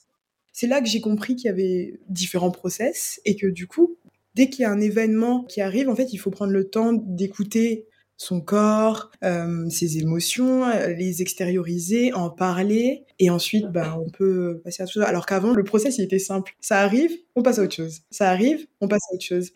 c'est 0.57 0.65
là 0.65 0.81
que 0.81 0.87
j'ai 0.87 1.01
compris 1.01 1.35
qu'il 1.35 1.45
y 1.45 1.49
avait 1.49 1.99
différents 2.09 2.49
process 2.49 3.21
et 3.25 3.35
que 3.35 3.45
du 3.45 3.67
coup, 3.67 3.95
dès 4.33 4.49
qu'il 4.49 4.63
y 4.63 4.65
a 4.65 4.71
un 4.71 4.81
événement 4.81 5.43
qui 5.43 5.61
arrive, 5.61 5.87
en 5.87 5.95
fait, 5.95 6.11
il 6.13 6.17
faut 6.17 6.31
prendre 6.31 6.51
le 6.51 6.67
temps 6.67 6.93
d'écouter 6.93 7.85
son 8.17 8.41
corps, 8.41 9.11
euh, 9.23 9.69
ses 9.69 9.99
émotions, 9.99 10.65
euh, 10.65 10.93
les 10.93 11.21
extérioriser, 11.21 12.11
en 12.13 12.31
parler, 12.31 13.05
et 13.19 13.29
ensuite, 13.29 13.67
ben, 13.67 14.01
on 14.03 14.09
peut 14.09 14.59
passer 14.63 14.81
à 14.81 14.85
autre 14.85 14.93
chose. 14.93 15.03
Alors 15.03 15.27
qu'avant, 15.27 15.53
le 15.53 15.63
process, 15.63 15.99
il 15.99 16.03
était 16.05 16.17
simple. 16.17 16.55
Ça 16.59 16.79
arrive, 16.79 17.11
on 17.35 17.43
passe 17.43 17.59
à 17.59 17.61
autre 17.61 17.75
chose. 17.75 18.01
Ça 18.09 18.31
arrive, 18.31 18.65
on 18.81 18.87
passe 18.87 19.03
à 19.11 19.13
autre 19.13 19.25
chose. 19.25 19.51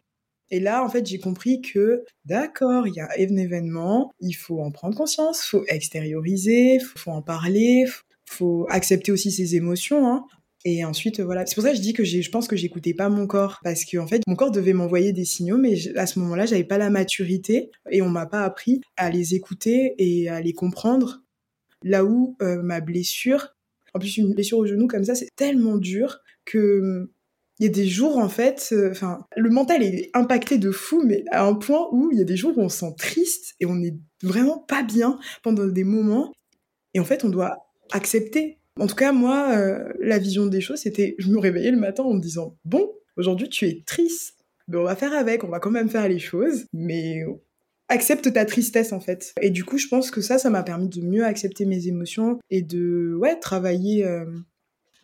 Et 0.52 0.60
là, 0.60 0.84
en 0.84 0.90
fait, 0.90 1.08
j'ai 1.08 1.18
compris 1.18 1.64
que, 1.64 2.04
d'accord, 2.26 2.88
il 2.88 2.94
y 2.94 3.00
a 3.00 3.10
un 3.18 3.38
événement, 3.38 4.14
il 4.20 4.34
faut 4.34 4.62
en 4.62 4.70
prendre 4.70 4.96
conscience, 4.96 5.42
faut 5.42 5.64
extérioriser, 5.68 6.78
faut, 6.78 7.10
en 7.10 7.24
parler, 7.24 7.86
faut 8.26 8.68
accepter 8.70 9.12
aussi 9.12 9.32
ses 9.32 9.56
émotions. 9.56 10.08
Hein. 10.08 10.26
Et 10.64 10.86
ensuite, 10.86 11.20
voilà. 11.20 11.46
C'est 11.46 11.56
pour 11.56 11.64
ça 11.64 11.72
que 11.72 11.78
je 11.78 11.82
dis 11.82 11.94
que 11.94 12.04
je 12.04 12.30
pense 12.30 12.48
que 12.48 12.56
j'écoutais 12.56 12.94
pas 12.94 13.10
mon 13.10 13.28
corps. 13.28 13.60
Parce 13.64 13.86
que, 13.86 13.98
en 13.98 14.08
fait, 14.08 14.22
mon 14.28 14.36
corps 14.36 14.52
devait 14.52 14.74
m'envoyer 14.74 15.12
des 15.14 15.26
signaux, 15.26 15.58
mais 15.58 15.76
à 15.98 16.06
ce 16.06 16.20
moment-là, 16.20 16.46
j'avais 16.46 16.64
pas 16.64 16.78
la 16.78 16.90
maturité 16.90 17.72
et 17.90 18.02
on 18.02 18.10
m'a 18.10 18.26
pas 18.26 18.44
appris 18.44 18.82
à 18.98 19.10
les 19.10 19.34
écouter 19.36 19.96
et 19.98 20.30
à 20.30 20.42
les 20.42 20.54
comprendre. 20.54 21.24
Là 21.84 22.06
où 22.06 22.36
euh, 22.42 22.62
ma 22.62 22.80
blessure, 22.80 23.56
en 23.94 24.00
plus, 24.00 24.18
une 24.18 24.34
blessure 24.34 24.60
au 24.60 24.66
genou 24.66 24.88
comme 24.88 25.04
ça, 25.04 25.16
c'est 25.16 25.30
tellement 25.36 25.78
dur 25.78 26.20
que 26.46 27.10
il 27.62 27.66
y 27.66 27.68
a 27.68 27.72
des 27.72 27.88
jours 27.88 28.18
en 28.18 28.28
fait, 28.28 28.70
euh, 28.72 28.90
enfin, 28.90 29.24
le 29.38 29.52
mental 29.52 29.84
est 29.84 30.10
impacté 30.16 30.58
de 30.58 30.72
fou, 30.72 31.04
mais 31.06 31.24
à 31.30 31.46
un 31.46 31.54
point 31.54 31.90
où 31.92 32.10
il 32.12 32.18
y 32.18 32.22
a 32.22 32.24
des 32.24 32.36
jours 32.36 32.58
où 32.58 32.62
on 32.62 32.70
se 32.70 32.80
sent 32.80 32.96
triste 32.98 33.54
et 33.60 33.68
on 33.68 33.80
est 33.84 33.96
vraiment 34.24 34.58
pas 34.58 34.82
bien 34.82 35.20
pendant 35.44 35.68
des 35.68 35.84
moments. 35.84 36.34
Et 36.96 37.00
en 37.00 37.04
fait, 37.04 37.24
on 37.24 37.30
doit 37.30 37.68
accepter 37.92 38.58
en 38.80 38.88
tout 38.88 38.96
cas, 38.96 39.12
moi, 39.12 39.52
euh, 39.56 39.92
la 40.00 40.18
vision 40.18 40.46
des 40.46 40.62
choses, 40.62 40.80
c'était, 40.80 41.16
je 41.18 41.30
me 41.30 41.40
réveillais 41.40 41.72
le 41.72 41.78
matin 41.78 42.04
en 42.04 42.14
me 42.14 42.22
disant, 42.22 42.56
bon, 42.66 42.90
aujourd'hui 43.18 43.50
tu 43.50 43.68
es 43.68 43.84
triste, 43.86 44.36
mais 44.68 44.78
on 44.78 44.84
va 44.84 44.96
faire 44.96 45.14
avec, 45.14 45.44
on 45.44 45.50
va 45.50 45.60
quand 45.60 45.72
même 45.72 45.90
faire 45.90 46.08
les 46.08 46.20
choses, 46.20 46.66
mais 46.74 47.24
accepte 47.90 48.32
ta 48.32 48.46
tristesse 48.46 48.94
en 48.94 49.00
fait. 49.00 49.34
Et 49.42 49.50
du 49.50 49.66
coup, 49.66 49.78
je 49.78 49.88
pense 49.88 50.12
que 50.12 50.22
ça, 50.22 50.38
ça 50.38 50.50
m'a 50.50 50.64
permis 50.64 50.88
de 50.88 51.02
mieux 51.02 51.26
accepter 51.26 51.66
mes 51.66 51.88
émotions 51.88 52.40
et 52.50 52.62
de, 52.62 53.14
ouais, 53.20 53.38
travailler, 53.40 54.06
euh, 54.06 54.26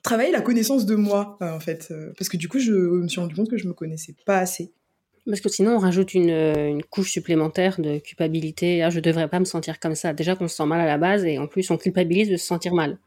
travailler 0.03 0.31
la 0.31 0.41
connaissance 0.41 0.85
de 0.85 0.95
moi 0.95 1.37
euh, 1.41 1.51
en 1.51 1.59
fait, 1.59 1.93
parce 2.17 2.29
que 2.29 2.37
du 2.37 2.47
coup, 2.47 2.59
je 2.59 2.71
me 2.71 3.07
suis 3.07 3.19
rendu 3.19 3.35
compte 3.35 3.49
que 3.49 3.57
je 3.57 3.67
me 3.67 3.73
connaissais 3.73 4.15
pas 4.25 4.37
assez. 4.37 4.71
Parce 5.25 5.41
que 5.41 5.49
sinon, 5.49 5.75
on 5.75 5.79
rajoute 5.79 6.13
une, 6.13 6.81
couche 6.89 7.11
supplémentaire 7.11 7.81
de 7.81 7.99
culpabilité. 7.99 8.81
Ah, 8.81 8.89
je 8.89 9.01
devrais 9.01 9.27
pas 9.27 9.39
me 9.39 9.45
sentir 9.45 9.77
comme 9.79 9.93
ça. 9.93 10.13
Déjà 10.13 10.37
qu'on 10.37 10.47
se 10.47 10.55
sent 10.55 10.65
mal 10.65 10.79
à 10.79 10.85
la 10.85 10.97
base 10.97 11.25
et 11.25 11.37
en 11.37 11.47
plus, 11.47 11.69
on 11.69 11.77
culpabilise 11.77 12.29
de 12.29 12.37
se 12.37 12.45
sentir 12.45 12.73
mal. 12.73 12.97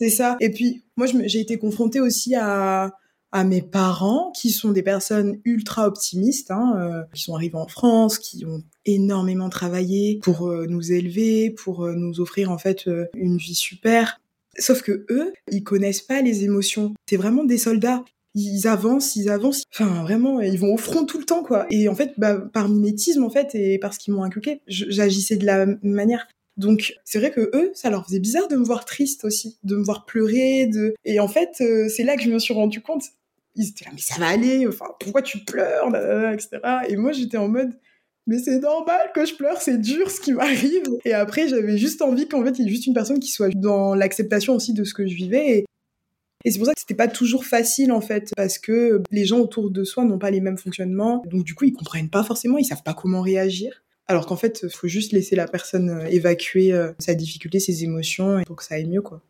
C'est 0.00 0.10
ça. 0.10 0.36
Et 0.40 0.50
puis, 0.50 0.84
moi, 0.96 1.06
j'ai 1.06 1.40
été 1.40 1.58
confrontée 1.58 2.00
aussi 2.00 2.34
à, 2.34 2.92
mes 3.44 3.62
parents, 3.62 4.32
qui 4.32 4.50
sont 4.50 4.70
des 4.70 4.82
personnes 4.82 5.38
ultra 5.44 5.86
optimistes, 5.86 6.50
hein, 6.50 6.74
euh, 6.78 7.02
qui 7.12 7.22
sont 7.22 7.34
arrivés 7.34 7.56
en 7.56 7.68
France, 7.68 8.18
qui 8.18 8.44
ont 8.46 8.62
énormément 8.86 9.50
travaillé 9.50 10.18
pour 10.22 10.48
euh, 10.48 10.66
nous 10.66 10.92
élever, 10.92 11.50
pour 11.50 11.84
euh, 11.84 11.94
nous 11.94 12.20
offrir 12.20 12.50
en 12.50 12.58
fait 12.58 12.88
une 13.14 13.36
vie 13.36 13.54
super. 13.54 14.20
Sauf 14.58 14.82
que 14.82 15.04
eux, 15.10 15.32
ils 15.50 15.62
connaissent 15.62 16.00
pas 16.00 16.22
les 16.22 16.44
émotions. 16.44 16.94
C'est 17.08 17.16
vraiment 17.16 17.44
des 17.44 17.58
soldats. 17.58 18.02
Ils 18.34 18.66
avancent, 18.66 19.14
ils 19.16 19.28
avancent. 19.28 19.64
Enfin, 19.72 20.02
vraiment, 20.02 20.40
ils 20.40 20.58
vont 20.58 20.74
au 20.74 20.76
front 20.76 21.04
tout 21.04 21.18
le 21.18 21.24
temps, 21.24 21.42
quoi. 21.42 21.66
Et 21.70 21.88
en 21.88 21.94
fait, 21.94 22.14
bah, 22.18 22.36
par 22.36 22.68
mimétisme, 22.68 23.24
en 23.24 23.30
fait, 23.30 23.54
et 23.54 23.78
parce 23.78 23.98
qu'ils 23.98 24.14
m'ont 24.14 24.22
inculqué, 24.22 24.60
j'agissais 24.66 25.36
de 25.36 25.46
la 25.46 25.66
même 25.66 25.78
manière. 25.82 26.26
Donc 26.58 26.94
c'est 27.04 27.20
vrai 27.20 27.30
que 27.30 27.50
eux, 27.54 27.70
ça 27.74 27.88
leur 27.88 28.04
faisait 28.04 28.18
bizarre 28.18 28.48
de 28.48 28.56
me 28.56 28.64
voir 28.64 28.84
triste 28.84 29.24
aussi, 29.24 29.58
de 29.62 29.76
me 29.76 29.82
voir 29.82 30.04
pleurer, 30.04 30.66
de 30.66 30.94
et 31.04 31.20
en 31.20 31.28
fait 31.28 31.60
euh, 31.60 31.88
c'est 31.88 32.02
là 32.02 32.16
que 32.16 32.22
je 32.22 32.30
me 32.30 32.38
suis 32.38 32.52
rendu 32.52 32.82
compte. 32.82 33.04
Ils 33.54 33.68
étaient 33.68 33.84
là 33.84 33.92
mais 33.94 34.00
ça 34.00 34.16
va 34.18 34.26
aller, 34.26 34.66
enfin 34.66 34.86
pourquoi 35.00 35.22
tu 35.22 35.38
pleures, 35.38 35.88
etc. 36.32 36.58
Et 36.88 36.96
moi 36.96 37.12
j'étais 37.12 37.36
en 37.38 37.48
mode 37.48 37.72
mais 38.26 38.38
c'est 38.38 38.58
normal 38.58 39.10
que 39.14 39.24
je 39.24 39.34
pleure, 39.34 39.62
c'est 39.62 39.78
dur 39.78 40.10
ce 40.10 40.20
qui 40.20 40.32
m'arrive. 40.32 40.82
Et 41.04 41.14
après 41.14 41.48
j'avais 41.48 41.78
juste 41.78 42.02
envie 42.02 42.28
qu'en 42.28 42.44
fait 42.44 42.58
il 42.58 42.64
y 42.64 42.66
ait 42.66 42.70
juste 42.70 42.86
une 42.86 42.94
personne 42.94 43.20
qui 43.20 43.30
soit 43.30 43.50
dans 43.54 43.94
l'acceptation 43.94 44.54
aussi 44.54 44.74
de 44.74 44.82
ce 44.82 44.94
que 44.94 45.06
je 45.06 45.14
vivais. 45.14 45.58
Et, 45.58 45.64
et 46.44 46.50
c'est 46.50 46.58
pour 46.58 46.66
ça 46.66 46.74
que 46.74 46.80
c'était 46.80 46.94
pas 46.94 47.08
toujours 47.08 47.44
facile 47.44 47.92
en 47.92 48.00
fait, 48.00 48.32
parce 48.36 48.58
que 48.58 49.02
les 49.12 49.24
gens 49.24 49.38
autour 49.38 49.70
de 49.70 49.84
soi 49.84 50.04
n'ont 50.04 50.18
pas 50.18 50.30
les 50.30 50.40
mêmes 50.40 50.58
fonctionnements, 50.58 51.22
donc 51.26 51.44
du 51.44 51.54
coup 51.54 51.66
ils 51.66 51.72
comprennent 51.72 52.10
pas 52.10 52.24
forcément, 52.24 52.58
ils 52.58 52.64
savent 52.64 52.82
pas 52.82 52.94
comment 52.94 53.22
réagir. 53.22 53.82
Alors 54.08 54.26
qu'en 54.26 54.36
fait, 54.36 54.60
il 54.62 54.70
faut 54.70 54.88
juste 54.88 55.12
laisser 55.12 55.36
la 55.36 55.46
personne 55.46 55.90
euh, 55.90 56.06
évacuer 56.06 56.72
euh, 56.72 56.92
sa 56.98 57.14
difficulté, 57.14 57.60
ses 57.60 57.84
émotions, 57.84 58.42
pour 58.44 58.56
que 58.56 58.64
ça 58.64 58.74
aille 58.76 58.86
mieux, 58.86 59.02
quoi. 59.02 59.22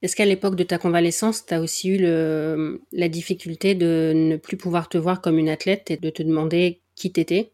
Est-ce 0.00 0.14
qu'à 0.14 0.26
l'époque 0.26 0.54
de 0.54 0.62
ta 0.62 0.78
convalescence, 0.78 1.44
tu 1.44 1.54
as 1.54 1.60
aussi 1.60 1.88
eu 1.88 1.98
le, 1.98 2.82
la 2.92 3.08
difficulté 3.08 3.74
de 3.74 4.12
ne 4.14 4.36
plus 4.36 4.56
pouvoir 4.56 4.88
te 4.88 4.96
voir 4.96 5.20
comme 5.20 5.38
une 5.38 5.48
athlète 5.48 5.90
et 5.90 5.96
de 5.96 6.10
te 6.10 6.22
demander 6.22 6.82
qui 6.94 7.10
t'étais? 7.10 7.52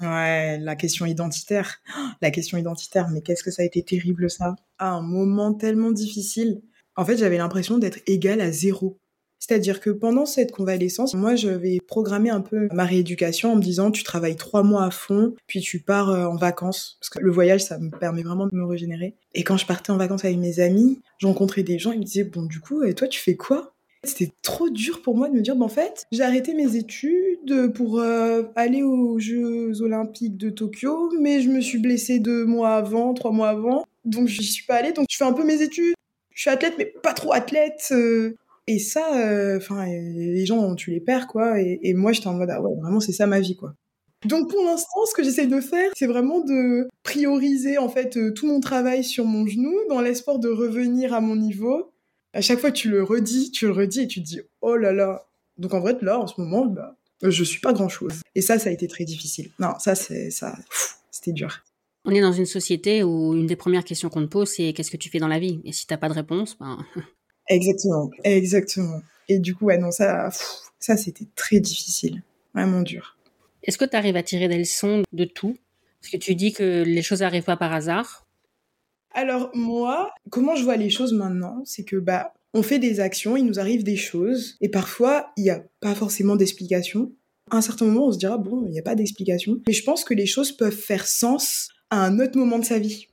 Ouais, 0.00 0.58
la 0.58 0.76
question 0.76 1.04
identitaire. 1.04 1.82
La 2.22 2.30
question 2.30 2.58
identitaire, 2.58 3.08
mais 3.08 3.22
qu'est-ce 3.22 3.42
que 3.42 3.50
ça 3.50 3.62
a 3.62 3.64
été 3.64 3.82
terrible 3.82 4.30
ça? 4.30 4.54
À 4.78 4.90
un 4.90 5.02
moment 5.02 5.52
tellement 5.52 5.90
difficile. 5.90 6.62
En 6.96 7.04
fait, 7.04 7.16
j'avais 7.16 7.38
l'impression 7.38 7.78
d'être 7.78 7.98
égale 8.06 8.40
à 8.40 8.52
zéro. 8.52 8.99
C'est-à-dire 9.40 9.80
que 9.80 9.90
pendant 9.90 10.26
cette 10.26 10.52
convalescence, 10.52 11.14
moi, 11.14 11.34
je 11.34 11.48
vais 11.48 11.78
programmer 11.86 12.30
un 12.30 12.42
peu 12.42 12.68
ma 12.72 12.84
rééducation 12.84 13.52
en 13.52 13.56
me 13.56 13.62
disant, 13.62 13.90
tu 13.90 14.04
travailles 14.04 14.36
trois 14.36 14.62
mois 14.62 14.84
à 14.84 14.90
fond, 14.90 15.34
puis 15.46 15.60
tu 15.60 15.80
pars 15.80 16.10
euh, 16.10 16.26
en 16.26 16.36
vacances. 16.36 16.98
Parce 17.00 17.08
que 17.08 17.18
le 17.18 17.32
voyage, 17.32 17.62
ça 17.64 17.78
me 17.78 17.90
permet 17.90 18.22
vraiment 18.22 18.46
de 18.46 18.54
me 18.54 18.64
régénérer. 18.64 19.14
Et 19.34 19.42
quand 19.42 19.56
je 19.56 19.66
partais 19.66 19.90
en 19.90 19.96
vacances 19.96 20.24
avec 20.24 20.36
mes 20.36 20.60
amis, 20.60 21.00
je 21.18 21.60
des 21.62 21.78
gens, 21.78 21.92
ils 21.92 21.98
me 21.98 22.04
disaient, 22.04 22.24
bon, 22.24 22.42
du 22.42 22.60
coup, 22.60 22.82
et 22.82 22.94
toi, 22.94 23.08
tu 23.08 23.18
fais 23.18 23.34
quoi? 23.34 23.72
C'était 24.02 24.30
trop 24.42 24.70
dur 24.70 25.02
pour 25.02 25.16
moi 25.16 25.28
de 25.28 25.34
me 25.34 25.40
dire, 25.40 25.56
bah, 25.56 25.64
en 25.64 25.68
fait, 25.68 26.06
j'ai 26.12 26.22
arrêté 26.22 26.54
mes 26.54 26.76
études 26.76 27.72
pour 27.74 28.00
euh, 28.00 28.44
aller 28.56 28.82
aux 28.82 29.18
Jeux 29.18 29.82
Olympiques 29.82 30.36
de 30.36 30.50
Tokyo, 30.50 31.10
mais 31.20 31.40
je 31.40 31.48
me 31.48 31.60
suis 31.60 31.78
blessée 31.78 32.18
deux 32.18 32.44
mois 32.46 32.76
avant, 32.76 33.12
trois 33.14 33.32
mois 33.32 33.48
avant, 33.48 33.84
donc 34.04 34.28
je 34.28 34.42
suis 34.42 34.64
pas 34.64 34.76
allée. 34.76 34.92
Donc 34.92 35.06
je 35.10 35.16
fais 35.16 35.24
un 35.24 35.32
peu 35.32 35.44
mes 35.44 35.60
études. 35.60 35.94
Je 36.34 36.42
suis 36.42 36.50
athlète, 36.50 36.74
mais 36.78 36.86
pas 36.86 37.12
trop 37.12 37.32
athlète. 37.32 37.88
Euh. 37.92 38.34
Et 38.66 38.78
ça, 38.78 39.16
euh, 39.16 39.56
enfin, 39.56 39.86
les 39.86 40.46
gens, 40.46 40.74
tu 40.74 40.90
les 40.90 41.00
perds, 41.00 41.26
quoi. 41.26 41.60
Et, 41.60 41.94
moi, 41.94 42.12
j'étais 42.12 42.28
en 42.28 42.34
mode, 42.34 42.50
ah 42.50 42.60
ouais, 42.60 42.76
vraiment, 42.80 43.00
c'est 43.00 43.12
ça 43.12 43.26
ma 43.26 43.40
vie, 43.40 43.56
quoi. 43.56 43.74
Donc 44.26 44.50
pour 44.50 44.62
l'instant, 44.62 45.06
ce 45.08 45.14
que 45.14 45.22
j'essaye 45.22 45.48
de 45.48 45.62
faire, 45.62 45.90
c'est 45.96 46.06
vraiment 46.06 46.40
de 46.40 46.88
prioriser 47.02 47.78
en 47.78 47.88
fait 47.88 48.34
tout 48.34 48.46
mon 48.46 48.60
travail 48.60 49.02
sur 49.02 49.24
mon 49.24 49.46
genou 49.46 49.74
dans 49.88 50.02
l'espoir 50.02 50.38
de 50.38 50.50
revenir 50.50 51.14
à 51.14 51.22
mon 51.22 51.36
niveau 51.36 51.90
à 52.32 52.40
chaque 52.40 52.60
fois 52.60 52.70
tu 52.70 52.90
le 52.90 53.02
redis, 53.02 53.50
tu 53.50 53.66
le 53.66 53.72
redis 53.72 54.02
et 54.02 54.06
tu 54.06 54.20
te 54.20 54.26
dis 54.26 54.40
oh 54.60 54.76
là 54.76 54.92
là. 54.92 55.26
Donc 55.58 55.74
en 55.74 55.80
vrai 55.80 55.96
là 56.00 56.18
en 56.18 56.26
ce 56.26 56.40
moment 56.40 56.66
bah 56.66 56.96
je 57.22 57.44
suis 57.44 57.60
pas 57.60 57.72
grand 57.72 57.88
chose. 57.88 58.20
Et 58.34 58.40
ça 58.40 58.58
ça 58.58 58.70
a 58.70 58.72
été 58.72 58.86
très 58.88 59.04
difficile. 59.04 59.50
Non 59.58 59.72
ça 59.78 59.94
c'est 59.94 60.30
ça 60.30 60.56
c'était 61.10 61.32
dur. 61.32 61.62
On 62.04 62.12
est 62.12 62.20
dans 62.20 62.32
une 62.32 62.46
société 62.46 63.02
où 63.02 63.34
une 63.34 63.46
des 63.46 63.56
premières 63.56 63.84
questions 63.84 64.08
qu'on 64.08 64.22
te 64.22 64.30
pose 64.30 64.48
c'est 64.48 64.72
qu'est-ce 64.72 64.90
que 64.90 64.96
tu 64.96 65.10
fais 65.10 65.18
dans 65.18 65.28
la 65.28 65.38
vie? 65.38 65.60
Et 65.64 65.72
si 65.72 65.86
t'as 65.86 65.98
pas 65.98 66.08
de 66.08 66.14
réponse 66.14 66.56
ben 66.58 66.78
exactement 67.50 68.10
exactement. 68.24 69.02
Et 69.28 69.38
du 69.38 69.54
coup 69.54 69.66
ouais 69.66 69.78
non 69.78 69.90
ça 69.90 70.30
ça 70.78 70.96
c'était 70.96 71.26
très 71.36 71.60
difficile 71.60 72.22
vraiment 72.54 72.80
dur. 72.82 73.16
Est-ce 73.62 73.76
que 73.76 73.84
tu 73.84 73.96
arrives 73.96 74.16
à 74.16 74.22
tirer 74.22 74.48
des 74.48 74.58
leçons 74.58 75.02
de 75.12 75.24
tout? 75.24 75.56
Parce 76.00 76.12
que 76.12 76.16
tu 76.16 76.34
dis 76.34 76.52
que 76.52 76.82
les 76.82 77.02
choses 77.02 77.22
arrivent 77.22 77.44
pas 77.44 77.58
par 77.58 77.72
hasard. 77.72 78.26
Alors 79.12 79.50
moi, 79.54 80.12
comment 80.30 80.56
je 80.56 80.64
vois 80.64 80.76
les 80.76 80.88
choses 80.88 81.12
maintenant, 81.12 81.62
c'est 81.64 81.84
que 81.84 81.96
bah 81.96 82.32
on 82.54 82.62
fait 82.62 82.78
des 82.78 83.00
actions, 83.00 83.36
il 83.36 83.44
nous 83.44 83.60
arrive 83.60 83.84
des 83.84 83.96
choses, 83.96 84.56
et 84.60 84.68
parfois 84.68 85.30
il 85.36 85.44
n'y 85.44 85.50
a 85.50 85.62
pas 85.80 85.94
forcément 85.94 86.36
d'explication. 86.36 87.12
À 87.50 87.56
un 87.56 87.60
certain 87.60 87.84
moment, 87.84 88.06
on 88.06 88.12
se 88.12 88.18
dira 88.18 88.38
bon, 88.38 88.64
il 88.66 88.72
n'y 88.72 88.78
a 88.78 88.82
pas 88.82 88.94
d'explication. 88.94 89.60
Mais 89.66 89.72
je 89.72 89.84
pense 89.84 90.04
que 90.04 90.14
les 90.14 90.26
choses 90.26 90.52
peuvent 90.52 90.72
faire 90.72 91.06
sens 91.06 91.68
à 91.90 92.04
un 92.04 92.18
autre 92.20 92.38
moment 92.38 92.58
de 92.58 92.64
sa 92.64 92.78
vie. 92.78 93.08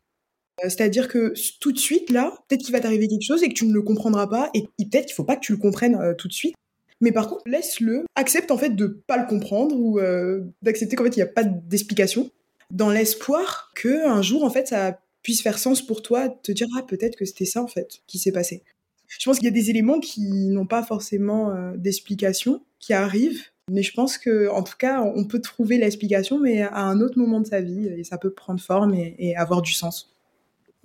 Euh, 0.63 0.69
c'est-à-dire 0.69 1.07
que 1.07 1.33
tout 1.59 1.71
de 1.71 1.77
suite, 1.77 2.09
là, 2.09 2.33
peut-être 2.47 2.63
qu'il 2.63 2.73
va 2.73 2.79
t'arriver 2.79 3.07
quelque 3.07 3.25
chose 3.25 3.43
et 3.43 3.49
que 3.49 3.53
tu 3.53 3.65
ne 3.65 3.73
le 3.73 3.81
comprendras 3.81 4.27
pas, 4.27 4.49
et 4.53 4.63
peut-être 4.77 5.05
qu'il 5.05 5.15
faut 5.15 5.23
pas 5.23 5.35
que 5.35 5.41
tu 5.41 5.51
le 5.51 5.57
comprennes 5.57 5.95
euh, 5.95 6.13
tout 6.13 6.27
de 6.27 6.33
suite. 6.33 6.55
Mais 6.99 7.11
par 7.11 7.27
contre, 7.27 7.43
laisse-le, 7.45 8.05
accepte 8.15 8.49
en 8.49 8.57
fait 8.57 8.71
de 8.71 8.87
pas 8.87 9.17
le 9.17 9.27
comprendre 9.27 9.75
ou 9.75 9.99
euh, 9.99 10.41
d'accepter 10.63 10.95
qu'en 10.95 11.03
fait 11.03 11.15
il 11.15 11.19
n'y 11.19 11.23
a 11.23 11.27
pas 11.27 11.43
d'explication, 11.43 12.31
dans 12.71 12.89
l'espoir 12.89 13.71
que 13.75 14.07
un 14.07 14.23
jour 14.23 14.43
en 14.43 14.49
fait 14.49 14.67
ça 14.67 14.99
puisse 15.21 15.43
faire 15.43 15.59
sens 15.59 15.85
pour 15.85 16.01
toi, 16.01 16.27
te 16.27 16.51
dire 16.51 16.67
ah 16.75 16.81
peut-être 16.81 17.15
que 17.15 17.25
c'était 17.25 17.45
ça 17.45 17.61
en 17.61 17.67
fait 17.67 17.99
qui 18.07 18.17
s'est 18.17 18.31
passé. 18.31 18.63
Je 19.07 19.23
pense 19.23 19.37
qu'il 19.37 19.45
y 19.45 19.49
a 19.49 19.51
des 19.51 19.69
éléments 19.69 19.99
qui 19.99 20.49
n'ont 20.49 20.65
pas 20.65 20.81
forcément 20.81 21.53
d'explication, 21.75 22.61
qui 22.79 22.93
arrivent, 22.93 23.43
mais 23.69 23.83
je 23.83 23.93
pense 23.93 24.17
que 24.17 24.49
en 24.49 24.63
tout 24.63 24.75
cas 24.77 25.01
on 25.01 25.25
peut 25.25 25.39
trouver 25.39 25.77
l'explication, 25.77 26.39
mais 26.39 26.61
à 26.63 26.79
un 26.79 26.99
autre 26.99 27.19
moment 27.19 27.41
de 27.41 27.47
sa 27.47 27.61
vie 27.61 27.87
et 27.87 28.03
ça 28.03 28.17
peut 28.17 28.31
prendre 28.31 28.59
forme 28.59 28.93
et, 28.95 29.35
avoir 29.35 29.61
du 29.61 29.73
sens. 29.73 30.16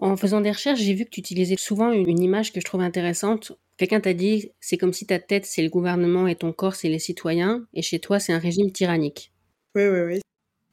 En 0.03 0.17
faisant 0.17 0.41
des 0.41 0.51
recherches, 0.51 0.81
j'ai 0.81 0.95
vu 0.95 1.05
que 1.05 1.11
tu 1.11 1.21
utilisais 1.21 1.55
souvent 1.57 1.93
une 1.93 2.21
image 2.21 2.53
que 2.53 2.59
je 2.59 2.65
trouve 2.65 2.81
intéressante. 2.81 3.53
Quelqu'un 3.77 4.01
t'a 4.01 4.15
dit 4.15 4.51
c'est 4.59 4.77
comme 4.77 4.93
si 4.93 5.07
ta 5.07 5.21
tête 5.21 5.47
c'est 5.47 5.63
le 5.63 5.69
gouvernement 5.69 6.27
et 6.27 6.35
ton 6.35 6.53
corps 6.53 6.75
c'est 6.75 6.89
les 6.89 6.99
citoyens, 6.99 7.69
et 7.73 7.83
chez 7.83 8.01
toi 8.01 8.19
c'est 8.19 8.33
un 8.33 8.41
régime 8.41 8.73
tyrannique. 8.73 9.33
Oui, 9.77 9.87
oui, 9.87 10.01
oui. 10.01 10.21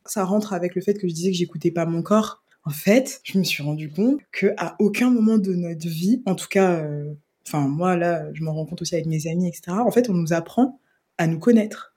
Ça 0.03 0.25
rentre 0.25 0.53
avec 0.53 0.73
le 0.73 0.81
fait 0.81 0.95
que 0.95 1.07
je 1.07 1.13
disais 1.13 1.29
que 1.29 1.37
j'écoutais 1.37 1.69
pas 1.69 1.85
mon 1.85 2.01
corps. 2.01 2.41
En 2.63 2.71
fait, 2.71 3.21
je 3.23 3.37
me 3.37 3.43
suis 3.43 3.61
rendu 3.61 3.91
compte 3.91 4.19
que 4.31 4.47
à 4.57 4.75
aucun 4.79 5.11
moment 5.11 5.37
de 5.37 5.53
notre 5.53 5.87
vie, 5.87 6.23
en 6.25 6.33
tout 6.33 6.47
cas, 6.49 6.79
euh, 6.81 7.13
enfin 7.47 7.67
moi 7.67 7.95
là, 7.95 8.25
je 8.33 8.43
m'en 8.43 8.55
rends 8.55 8.65
compte 8.65 8.81
aussi 8.81 8.95
avec 8.95 9.05
mes 9.05 9.27
amis, 9.27 9.47
etc. 9.47 9.77
En 9.77 9.91
fait, 9.91 10.09
on 10.09 10.15
nous 10.15 10.33
apprend 10.33 10.79
à 11.19 11.27
nous 11.27 11.37
connaître, 11.37 11.95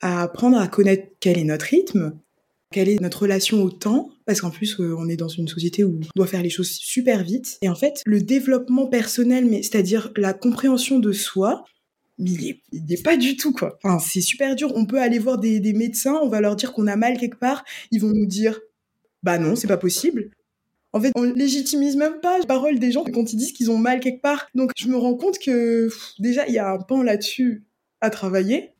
à 0.00 0.22
apprendre 0.22 0.56
à 0.56 0.68
connaître 0.68 1.08
quel 1.18 1.36
est 1.36 1.44
notre 1.44 1.66
rythme, 1.66 2.16
quelle 2.70 2.88
est 2.88 3.00
notre 3.00 3.22
relation 3.22 3.62
au 3.62 3.70
temps, 3.70 4.10
parce 4.26 4.40
qu'en 4.40 4.50
plus 4.50 4.78
euh, 4.80 4.94
on 4.96 5.08
est 5.08 5.16
dans 5.16 5.28
une 5.28 5.48
société 5.48 5.84
où 5.84 6.00
on 6.02 6.08
doit 6.16 6.26
faire 6.26 6.42
les 6.42 6.50
choses 6.50 6.70
super 6.70 7.22
vite. 7.24 7.58
Et 7.62 7.68
en 7.68 7.74
fait, 7.74 8.02
le 8.06 8.20
développement 8.20 8.86
personnel, 8.86 9.44
mais 9.44 9.62
c'est-à-dire 9.62 10.12
la 10.16 10.32
compréhension 10.32 10.98
de 10.98 11.12
soi, 11.12 11.64
il 12.18 12.48
est, 12.48 13.02
pas 13.02 13.16
du 13.16 13.36
tout 13.36 13.52
quoi. 13.52 13.78
Enfin, 13.82 13.98
c'est 13.98 14.20
super 14.20 14.54
dur. 14.54 14.72
On 14.74 14.84
peut 14.84 15.00
aller 15.00 15.18
voir 15.18 15.38
des, 15.38 15.58
des 15.58 15.72
médecins, 15.72 16.18
on 16.22 16.28
va 16.28 16.40
leur 16.40 16.54
dire 16.54 16.72
qu'on 16.72 16.86
a 16.86 16.96
mal 16.96 17.18
quelque 17.18 17.38
part, 17.38 17.64
ils 17.90 18.00
vont 18.00 18.12
nous 18.12 18.26
dire 18.26 18.60
bah 19.22 19.38
non, 19.38 19.56
c'est 19.56 19.68
pas 19.68 19.76
possible. 19.76 20.30
En 20.92 21.00
fait, 21.00 21.12
on 21.14 21.22
légitimise 21.22 21.96
même 21.96 22.20
pas 22.20 22.38
la 22.38 22.46
parole 22.46 22.78
des 22.78 22.90
gens 22.90 23.04
quand 23.04 23.32
ils 23.32 23.36
disent 23.36 23.52
qu'ils 23.52 23.70
ont 23.70 23.78
mal 23.78 24.00
quelque 24.00 24.20
part. 24.20 24.48
Donc, 24.54 24.72
je 24.76 24.88
me 24.88 24.96
rends 24.96 25.14
compte 25.14 25.38
que 25.38 25.88
déjà, 26.18 26.46
il 26.48 26.54
y 26.54 26.58
a 26.58 26.68
un 26.68 26.78
pan 26.78 27.02
là-dessus 27.02 27.64
à 28.00 28.10
travailler. 28.10 28.70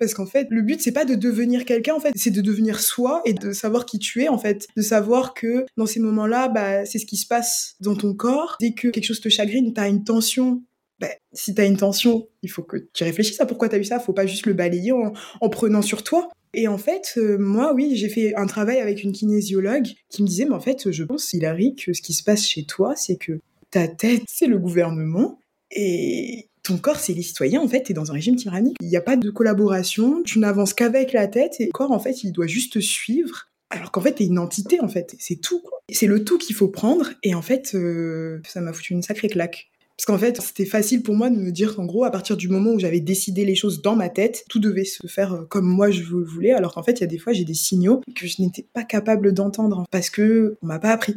Parce 0.00 0.14
qu'en 0.14 0.26
fait, 0.26 0.46
le 0.50 0.62
but, 0.62 0.80
c'est 0.80 0.92
pas 0.92 1.04
de 1.04 1.14
devenir 1.14 1.66
quelqu'un, 1.66 1.94
en 1.94 2.00
fait, 2.00 2.12
c'est 2.16 2.30
de 2.30 2.40
devenir 2.40 2.80
soi 2.80 3.20
et 3.26 3.34
de 3.34 3.52
savoir 3.52 3.84
qui 3.84 3.98
tu 3.98 4.22
es, 4.22 4.28
en 4.28 4.38
fait. 4.38 4.66
De 4.74 4.82
savoir 4.82 5.34
que 5.34 5.66
dans 5.76 5.84
ces 5.86 6.00
moments-là, 6.00 6.48
bah, 6.48 6.86
c'est 6.86 6.98
ce 6.98 7.04
qui 7.04 7.18
se 7.18 7.26
passe 7.26 7.76
dans 7.80 7.94
ton 7.94 8.14
corps. 8.14 8.56
Dès 8.60 8.72
que 8.72 8.88
quelque 8.88 9.04
chose 9.04 9.20
te 9.20 9.28
chagrine, 9.28 9.74
t'as 9.74 9.88
une 9.88 10.02
tension. 10.02 10.62
Bah, 11.00 11.08
si 11.32 11.54
t'as 11.54 11.66
une 11.66 11.76
tension, 11.76 12.28
il 12.42 12.50
faut 12.50 12.62
que 12.62 12.78
tu 12.94 13.04
réfléchisses 13.04 13.40
à 13.40 13.46
pourquoi 13.46 13.68
t'as 13.68 13.78
eu 13.78 13.84
ça. 13.84 14.00
Faut 14.00 14.14
pas 14.14 14.26
juste 14.26 14.46
le 14.46 14.54
balayer 14.54 14.92
en, 14.92 15.12
en 15.40 15.48
prenant 15.50 15.82
sur 15.82 16.02
toi. 16.02 16.30
Et 16.54 16.66
en 16.66 16.78
fait, 16.78 17.12
euh, 17.18 17.36
moi, 17.38 17.74
oui, 17.74 17.94
j'ai 17.94 18.08
fait 18.08 18.34
un 18.36 18.46
travail 18.46 18.78
avec 18.78 19.04
une 19.04 19.12
kinésiologue 19.12 19.86
qui 20.08 20.22
me 20.22 20.26
disait, 20.26 20.46
mais 20.46 20.54
en 20.54 20.60
fait, 20.60 20.90
je 20.90 21.04
pense, 21.04 21.32
Hilary, 21.34 21.76
que 21.76 21.92
ce 21.92 22.02
qui 22.02 22.14
se 22.14 22.24
passe 22.24 22.44
chez 22.46 22.64
toi, 22.64 22.96
c'est 22.96 23.16
que 23.16 23.40
ta 23.70 23.86
tête, 23.86 24.22
c'est 24.26 24.46
le 24.46 24.58
gouvernement, 24.58 25.38
et 25.70 26.49
ton 26.62 26.76
corps, 26.78 26.98
c'est 26.98 27.14
les 27.14 27.22
citoyens, 27.22 27.60
en 27.60 27.68
fait, 27.68 27.82
t'es 27.82 27.94
dans 27.94 28.10
un 28.10 28.14
régime 28.14 28.36
tyrannique. 28.36 28.76
Il 28.80 28.88
n'y 28.88 28.96
a 28.96 29.00
pas 29.00 29.16
de 29.16 29.30
collaboration, 29.30 30.22
tu 30.22 30.38
n'avances 30.38 30.74
qu'avec 30.74 31.12
la 31.12 31.26
tête, 31.26 31.60
et 31.60 31.66
le 31.66 31.72
corps, 31.72 31.92
en 31.92 31.98
fait, 31.98 32.22
il 32.22 32.32
doit 32.32 32.46
juste 32.46 32.74
te 32.74 32.78
suivre. 32.78 33.48
Alors 33.70 33.92
qu'en 33.92 34.00
fait, 34.00 34.14
t'es 34.14 34.26
une 34.26 34.38
entité, 34.38 34.80
en 34.80 34.88
fait. 34.88 35.14
C'est 35.18 35.36
tout, 35.36 35.62
C'est 35.90 36.06
le 36.06 36.24
tout 36.24 36.38
qu'il 36.38 36.56
faut 36.56 36.68
prendre, 36.68 37.10
et 37.22 37.34
en 37.34 37.42
fait, 37.42 37.74
euh, 37.74 38.40
ça 38.46 38.60
m'a 38.60 38.72
foutu 38.72 38.92
une 38.92 39.02
sacrée 39.02 39.28
claque. 39.28 39.70
Parce 39.96 40.06
qu'en 40.06 40.18
fait, 40.18 40.40
c'était 40.40 40.64
facile 40.64 41.02
pour 41.02 41.14
moi 41.14 41.28
de 41.28 41.36
me 41.36 41.50
dire 41.50 41.76
qu'en 41.76 41.84
gros, 41.84 42.04
à 42.04 42.10
partir 42.10 42.38
du 42.38 42.48
moment 42.48 42.70
où 42.70 42.78
j'avais 42.78 43.00
décidé 43.00 43.44
les 43.44 43.54
choses 43.54 43.82
dans 43.82 43.96
ma 43.96 44.08
tête, 44.08 44.44
tout 44.48 44.58
devait 44.58 44.86
se 44.86 45.06
faire 45.06 45.34
euh, 45.34 45.44
comme 45.44 45.66
moi 45.66 45.90
je 45.90 46.02
voulais, 46.02 46.52
alors 46.52 46.72
qu'en 46.72 46.82
fait, 46.82 46.92
il 46.92 47.00
y 47.02 47.04
a 47.04 47.06
des 47.06 47.18
fois, 47.18 47.34
j'ai 47.34 47.44
des 47.44 47.52
signaux 47.52 48.00
que 48.16 48.26
je 48.26 48.40
n'étais 48.40 48.66
pas 48.72 48.82
capable 48.82 49.34
d'entendre 49.34 49.84
parce 49.90 50.08
que 50.08 50.56
on 50.62 50.66
m'a 50.66 50.78
pas 50.78 50.92
appris. 50.92 51.16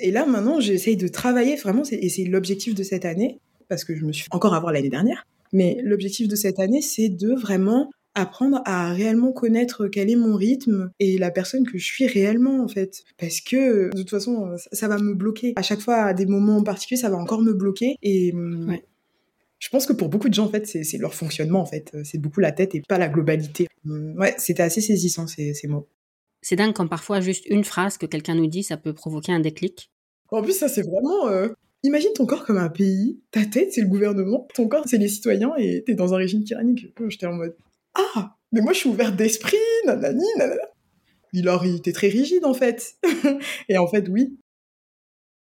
Et 0.00 0.10
là, 0.10 0.24
maintenant, 0.24 0.60
j'essaye 0.60 0.96
de 0.96 1.08
travailler 1.08 1.56
vraiment, 1.56 1.82
et 1.90 2.08
c'est 2.08 2.24
l'objectif 2.24 2.74
de 2.74 2.82
cette 2.82 3.04
année, 3.04 3.38
parce 3.68 3.84
que 3.84 3.94
je 3.94 4.04
me 4.04 4.12
suis 4.12 4.26
encore 4.30 4.54
avoir 4.54 4.72
l'année 4.72 4.90
dernière. 4.90 5.26
Mais 5.52 5.78
l'objectif 5.82 6.28
de 6.28 6.36
cette 6.36 6.58
année, 6.58 6.82
c'est 6.82 7.08
de 7.08 7.32
vraiment 7.34 7.90
apprendre 8.14 8.62
à 8.64 8.92
réellement 8.92 9.32
connaître 9.32 9.88
quel 9.88 10.10
est 10.10 10.16
mon 10.16 10.36
rythme 10.36 10.90
et 10.98 11.18
la 11.18 11.30
personne 11.30 11.66
que 11.66 11.76
je 11.76 11.84
suis 11.84 12.06
réellement 12.06 12.64
en 12.64 12.68
fait 12.68 13.04
parce 13.18 13.42
que 13.42 13.94
de 13.94 13.98
toute 13.98 14.08
façon 14.08 14.56
ça, 14.72 14.88
va 14.88 14.96
me 14.96 15.12
bloquer 15.14 15.52
à 15.54 15.60
chaque 15.60 15.80
fois 15.80 15.96
à 15.96 16.14
des 16.14 16.24
moments 16.24 16.62
particuliers 16.62 16.98
ça 16.98 17.10
va 17.10 17.18
encore 17.18 17.42
me 17.42 17.52
bloquer 17.52 17.96
et 18.02 18.32
hum, 18.32 18.74
Je 19.58 19.68
pense 19.68 19.84
que 19.84 19.92
pour 19.92 20.08
beaucoup 20.08 20.28
de 20.28 20.34
gens, 20.34 20.46
en 20.46 20.50
fait, 20.50 20.66
c'est 20.66 20.98
leur 20.98 21.14
fonctionnement, 21.14 21.60
en 21.60 21.66
fait. 21.66 21.96
C'est 22.04 22.18
beaucoup 22.18 22.40
la 22.40 22.52
tête 22.52 22.74
et 22.74 22.82
pas 22.86 22.98
la 22.98 23.08
globalité. 23.08 23.68
Hum, 23.86 24.14
ouais, 24.18 24.34
c'était 24.36 24.62
assez 24.62 24.82
saisissant, 24.82 25.26
ces, 25.26 25.54
ces 25.54 25.66
mots. 25.66 25.88
C'est 26.42 26.56
dingue 26.56 26.74
quand 26.74 26.86
parfois 26.86 27.20
juste 27.20 27.46
une 27.46 27.64
phrase 27.64 27.96
que 27.96 28.06
quelqu'un 28.06 28.34
nous 28.34 28.48
dit, 28.48 28.62
ça 28.62 28.76
peut 28.76 28.92
provoquer 28.92 29.32
un 29.32 29.40
déclic. 29.40 29.90
En 30.30 30.42
plus, 30.42 30.52
ça, 30.52 30.68
c'est 30.68 30.82
vraiment... 30.82 31.28
Euh, 31.28 31.48
imagine 31.82 32.12
ton 32.14 32.26
corps 32.26 32.44
comme 32.44 32.58
un 32.58 32.68
pays, 32.68 33.20
ta 33.30 33.44
tête, 33.44 33.72
c'est 33.72 33.80
le 33.80 33.88
gouvernement, 33.88 34.48
ton 34.54 34.68
corps, 34.68 34.84
c'est 34.86 34.98
les 34.98 35.08
citoyens, 35.08 35.52
et 35.58 35.84
t'es 35.84 35.94
dans 35.94 36.14
un 36.14 36.18
régime 36.18 36.44
tyrannique. 36.44 36.92
J'étais 37.08 37.26
en 37.26 37.34
mode, 37.34 37.56
ah, 37.94 38.36
mais 38.52 38.60
moi 38.60 38.72
je 38.72 38.78
suis 38.78 38.88
ouverte 38.88 39.16
d'esprit, 39.16 39.56
nanani, 39.86 40.24
nanana. 40.38 40.62
Il 41.32 41.48
a 41.48 41.60
été 41.64 41.92
très 41.92 42.08
rigide 42.08 42.44
en 42.44 42.54
fait. 42.54 42.94
et 43.68 43.76
en 43.78 43.86
fait, 43.86 44.08
oui. 44.08 44.38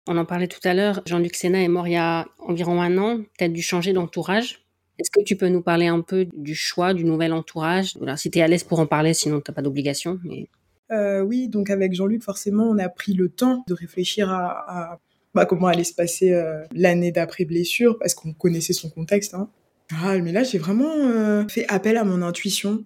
On 0.09 0.17
en 0.17 0.25
parlait 0.25 0.49
tout 0.49 0.61
à 0.65 0.75
l'heure, 0.75 1.03
Jean-Luc 1.07 1.35
Sénat 1.35 1.63
est 1.63 1.69
mort 1.69 1.89
il 1.89 1.95
y 1.95 1.97
a 1.97 2.27
environ 2.39 2.81
un 2.81 2.97
an, 2.99 3.19
peut-être 3.19 3.53
dû 3.53 3.63
changer 3.63 3.93
d'entourage. 3.93 4.67
Est-ce 4.99 5.11
que 5.11 5.23
tu 5.23 5.37
peux 5.37 5.49
nous 5.49 5.63
parler 5.63 5.87
un 5.89 6.01
peu 6.01 6.27
du 6.33 6.55
choix 6.55 6.95
du 6.95 7.05
nouvel 7.05 7.33
entourage? 7.33 7.97
Voilà, 7.97 8.17
Si 8.17 8.31
tu 8.31 8.39
es 8.39 8.43
à 8.43 8.49
l'aise 8.49 8.65
pour 8.65 8.79
en 8.81 8.87
parler, 8.87 9.15
sinon 9.15 9.41
tu 9.41 9.51
n'as 9.51 9.55
pas 9.55 9.63
d'obligation. 9.63 10.19
Mais... 10.25 10.49
Euh, 10.91 11.21
oui, 11.21 11.49
donc 11.49 11.71
avec 11.71 11.93
Jean-Luc, 11.93 12.23
forcément, 12.23 12.65
on 12.65 12.79
a 12.79 12.89
pris 12.89 13.13
le 13.13 13.29
temps 13.29 13.65
de 13.69 13.75
réfléchir 13.75 14.31
à, 14.31 15.01
bah, 15.37 15.45
comment 15.47 15.67
allait 15.67 15.85
se 15.85 15.93
passer 15.93 16.33
euh, 16.33 16.65
l'année 16.75 17.13
d'après 17.13 17.45
blessure, 17.45 17.99
parce 17.99 18.15
qu'on 18.15 18.33
connaissait 18.33 18.73
son 18.73 18.89
contexte. 18.89 19.35
Hein. 19.35 19.51
Ah, 19.93 20.19
mais 20.19 20.33
là, 20.33 20.43
j'ai 20.43 20.59
vraiment 20.59 20.93
euh, 20.95 21.47
fait 21.47 21.67
appel 21.69 21.99
à 21.99 22.05
mon 22.05 22.23
intuition. 22.23 22.85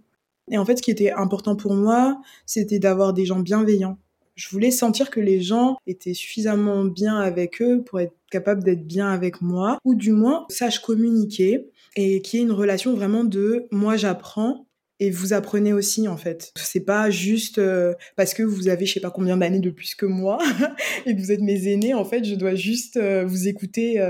Et 0.50 0.58
en 0.58 0.64
fait, 0.64 0.76
ce 0.76 0.82
qui 0.82 0.90
était 0.90 1.12
important 1.12 1.54
pour 1.54 1.74
moi, 1.74 2.20
c'était 2.46 2.80
d'avoir 2.80 3.12
des 3.12 3.24
gens 3.24 3.38
bienveillants. 3.38 3.98
Je 4.34 4.48
voulais 4.48 4.72
sentir 4.72 5.10
que 5.10 5.20
les 5.20 5.40
gens 5.40 5.76
étaient 5.86 6.14
suffisamment 6.14 6.84
bien 6.84 7.20
avec 7.20 7.62
eux 7.62 7.84
pour 7.84 8.00
être 8.00 8.14
capables 8.32 8.64
d'être 8.64 8.84
bien 8.84 9.08
avec 9.08 9.42
moi, 9.42 9.78
ou 9.84 9.94
du 9.94 10.10
moins 10.10 10.46
sachent 10.48 10.80
communiquer 10.80 11.70
et 11.94 12.20
qu'il 12.20 12.40
y 12.40 12.42
ait 12.42 12.46
une 12.46 12.52
relation 12.52 12.94
vraiment 12.94 13.24
de 13.24 13.66
moi 13.70 13.96
j'apprends 13.96 14.66
et 15.00 15.10
vous 15.10 15.32
apprenez 15.32 15.72
aussi 15.72 16.06
en 16.06 16.16
fait. 16.16 16.52
C'est 16.56 16.84
pas 16.84 17.10
juste 17.10 17.58
euh, 17.58 17.94
parce 18.16 18.34
que 18.34 18.42
vous 18.42 18.68
avez 18.68 18.86
je 18.86 18.94
sais 18.94 19.00
pas 19.00 19.10
combien 19.10 19.36
d'années 19.36 19.58
de 19.58 19.70
plus 19.70 19.94
que 19.94 20.06
moi 20.06 20.38
et 21.06 21.16
que 21.16 21.20
vous 21.20 21.32
êtes 21.32 21.40
mes 21.40 21.66
aînés 21.66 21.94
en 21.94 22.04
fait, 22.04 22.24
je 22.24 22.34
dois 22.36 22.54
juste 22.54 22.96
euh, 22.96 23.24
vous 23.24 23.48
écouter 23.48 24.00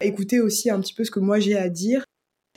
écouter 0.00 0.40
aussi 0.40 0.70
un 0.70 0.80
petit 0.80 0.94
peu 0.94 1.04
ce 1.04 1.10
que 1.10 1.20
moi 1.20 1.40
j'ai 1.40 1.56
à 1.56 1.68
dire 1.68 2.04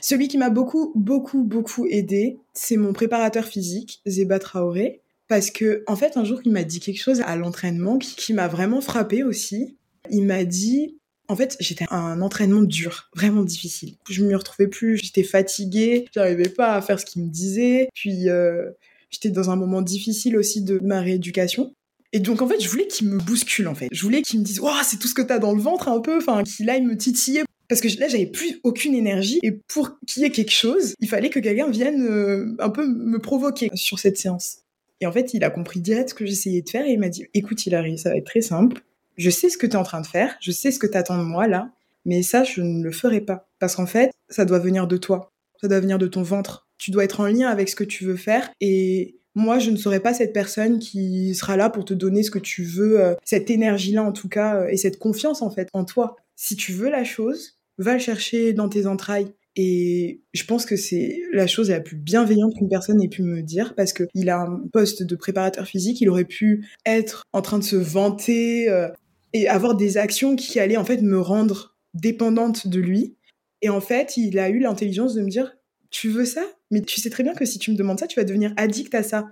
Celui 0.00 0.28
qui 0.28 0.38
m'a 0.38 0.50
beaucoup, 0.50 0.92
beaucoup, 0.94 1.42
beaucoup 1.42 1.86
aidé, 1.86 2.38
c'est 2.52 2.76
mon 2.76 2.92
préparateur 2.92 3.44
physique, 3.44 4.00
Zeba 4.06 4.38
Traoré. 4.38 5.00
Parce 5.28 5.52
que, 5.52 5.84
en 5.86 5.94
fait, 5.94 6.16
un 6.16 6.24
jour, 6.24 6.40
il 6.44 6.50
m'a 6.50 6.64
dit 6.64 6.80
quelque 6.80 7.00
chose 7.00 7.20
à 7.20 7.36
l'entraînement 7.36 7.98
qui 7.98 8.32
m'a 8.32 8.48
vraiment 8.48 8.80
frappé 8.80 9.22
aussi. 9.22 9.76
Il 10.10 10.24
m'a 10.24 10.44
dit, 10.44 10.98
en 11.30 11.36
fait, 11.36 11.56
j'étais 11.60 11.86
un 11.90 12.20
entraînement 12.22 12.62
dur, 12.62 13.08
vraiment 13.14 13.44
difficile. 13.44 13.94
Je 14.08 14.24
me 14.24 14.34
retrouvais 14.34 14.66
plus, 14.66 14.96
j'étais 14.96 15.22
fatiguée, 15.22 16.06
j'arrivais 16.12 16.48
pas 16.48 16.74
à 16.74 16.82
faire 16.82 16.98
ce 16.98 17.06
qu'il 17.06 17.22
me 17.22 17.28
disait. 17.28 17.88
Puis 17.94 18.28
euh, 18.28 18.70
j'étais 19.10 19.30
dans 19.30 19.48
un 19.48 19.54
moment 19.54 19.80
difficile 19.80 20.36
aussi 20.36 20.62
de 20.62 20.80
ma 20.82 21.00
rééducation. 21.00 21.72
Et 22.12 22.18
donc 22.18 22.42
en 22.42 22.48
fait, 22.48 22.60
je 22.60 22.68
voulais 22.68 22.88
qu'il 22.88 23.08
me 23.08 23.18
bouscule 23.18 23.68
en 23.68 23.76
fait. 23.76 23.88
Je 23.92 24.02
voulais 24.02 24.22
qu'il 24.22 24.40
me 24.40 24.44
dise 24.44 24.58
"Waouh, 24.58 24.74
c'est 24.82 24.98
tout 24.98 25.06
ce 25.06 25.14
que 25.14 25.22
t'as 25.22 25.38
dans 25.38 25.54
le 25.54 25.62
ventre 25.62 25.86
un 25.86 26.00
peu", 26.00 26.16
enfin 26.16 26.42
qu'il 26.42 26.68
aille 26.68 26.82
me 26.82 26.96
titiller 26.96 27.44
parce 27.68 27.80
que 27.80 27.86
là 28.00 28.08
j'avais 28.08 28.26
plus 28.26 28.58
aucune 28.64 28.94
énergie 28.94 29.38
et 29.44 29.52
pour 29.52 30.00
qu'il 30.08 30.24
y 30.24 30.26
ait 30.26 30.30
quelque 30.30 30.50
chose, 30.50 30.94
il 30.98 31.08
fallait 31.08 31.30
que 31.30 31.38
quelqu'un 31.38 31.70
vienne 31.70 32.02
euh, 32.02 32.56
un 32.58 32.70
peu 32.70 32.84
me 32.84 33.20
provoquer 33.20 33.70
sur 33.74 34.00
cette 34.00 34.18
séance. 34.18 34.62
Et 35.00 35.06
en 35.06 35.12
fait, 35.12 35.32
il 35.32 35.44
a 35.44 35.50
compris 35.50 35.78
direct 35.80 36.10
ce 36.10 36.14
que 36.14 36.26
j'essayais 36.26 36.62
de 36.62 36.68
faire 36.68 36.84
et 36.84 36.90
il 36.90 36.98
m'a 36.98 37.08
dit 37.08 37.26
"Écoute, 37.34 37.64
Hilary, 37.64 37.98
ça 37.98 38.10
va 38.10 38.16
être 38.16 38.26
très 38.26 38.40
simple 38.40 38.82
je 39.20 39.30
sais 39.30 39.50
ce 39.50 39.58
que 39.58 39.66
tu 39.66 39.72
es 39.72 39.76
en 39.76 39.82
train 39.82 40.00
de 40.00 40.06
faire, 40.06 40.36
je 40.40 40.50
sais 40.50 40.70
ce 40.70 40.78
que 40.78 40.86
tu 40.86 40.96
attends 40.96 41.18
de 41.18 41.24
moi 41.24 41.46
là, 41.46 41.70
mais 42.06 42.22
ça, 42.22 42.42
je 42.42 42.62
ne 42.62 42.82
le 42.82 42.90
ferai 42.90 43.20
pas. 43.20 43.48
Parce 43.58 43.76
qu'en 43.76 43.86
fait, 43.86 44.10
ça 44.30 44.46
doit 44.46 44.58
venir 44.58 44.86
de 44.86 44.96
toi, 44.96 45.30
ça 45.60 45.68
doit 45.68 45.80
venir 45.80 45.98
de 45.98 46.06
ton 46.06 46.22
ventre. 46.22 46.66
Tu 46.78 46.90
dois 46.90 47.04
être 47.04 47.20
en 47.20 47.26
lien 47.26 47.48
avec 47.48 47.68
ce 47.68 47.76
que 47.76 47.84
tu 47.84 48.04
veux 48.04 48.16
faire 48.16 48.50
et 48.60 49.16
moi, 49.36 49.58
je 49.58 49.70
ne 49.70 49.76
serai 49.76 50.00
pas 50.00 50.12
cette 50.12 50.32
personne 50.32 50.80
qui 50.80 51.34
sera 51.34 51.56
là 51.56 51.70
pour 51.70 51.84
te 51.84 51.94
donner 51.94 52.22
ce 52.24 52.32
que 52.32 52.40
tu 52.40 52.64
veux, 52.64 53.00
euh, 53.00 53.14
cette 53.24 53.48
énergie-là 53.48 54.02
en 54.02 54.12
tout 54.12 54.28
cas, 54.28 54.56
euh, 54.56 54.68
et 54.68 54.76
cette 54.76 54.98
confiance 54.98 55.40
en 55.40 55.50
fait 55.50 55.68
en 55.72 55.84
toi. 55.84 56.16
Si 56.34 56.56
tu 56.56 56.72
veux 56.72 56.90
la 56.90 57.04
chose, 57.04 57.58
va 57.78 57.92
le 57.92 58.00
chercher 58.00 58.52
dans 58.52 58.68
tes 58.68 58.86
entrailles. 58.86 59.32
Et 59.56 60.22
je 60.32 60.44
pense 60.44 60.64
que 60.64 60.76
c'est 60.76 61.20
la 61.32 61.46
chose 61.46 61.70
la 61.70 61.80
plus 61.80 61.96
bienveillante 61.96 62.54
qu'une 62.56 62.68
personne 62.68 63.02
ait 63.02 63.08
pu 63.08 63.22
me 63.22 63.42
dire 63.42 63.74
parce 63.74 63.92
qu'il 63.92 64.30
a 64.30 64.40
un 64.40 64.62
poste 64.72 65.02
de 65.02 65.16
préparateur 65.16 65.66
physique, 65.66 66.00
il 66.00 66.08
aurait 66.08 66.24
pu 66.24 66.68
être 66.86 67.24
en 67.32 67.42
train 67.42 67.58
de 67.58 67.64
se 67.64 67.76
vanter, 67.76 68.68
euh, 68.68 68.88
et 69.32 69.48
avoir 69.48 69.74
des 69.74 69.96
actions 69.96 70.36
qui 70.36 70.58
allaient 70.60 70.76
en 70.76 70.84
fait 70.84 71.02
me 71.02 71.20
rendre 71.20 71.76
dépendante 71.94 72.66
de 72.66 72.80
lui. 72.80 73.16
Et 73.62 73.68
en 73.68 73.80
fait, 73.80 74.16
il 74.16 74.38
a 74.38 74.48
eu 74.48 74.58
l'intelligence 74.58 75.14
de 75.14 75.22
me 75.22 75.28
dire 75.28 75.56
Tu 75.90 76.08
veux 76.08 76.24
ça? 76.24 76.44
Mais 76.70 76.82
tu 76.82 77.00
sais 77.00 77.10
très 77.10 77.22
bien 77.22 77.34
que 77.34 77.44
si 77.44 77.58
tu 77.58 77.70
me 77.70 77.76
demandes 77.76 77.98
ça, 77.98 78.06
tu 78.06 78.18
vas 78.18 78.24
devenir 78.24 78.52
addict 78.56 78.94
à 78.94 79.02
ça. 79.02 79.28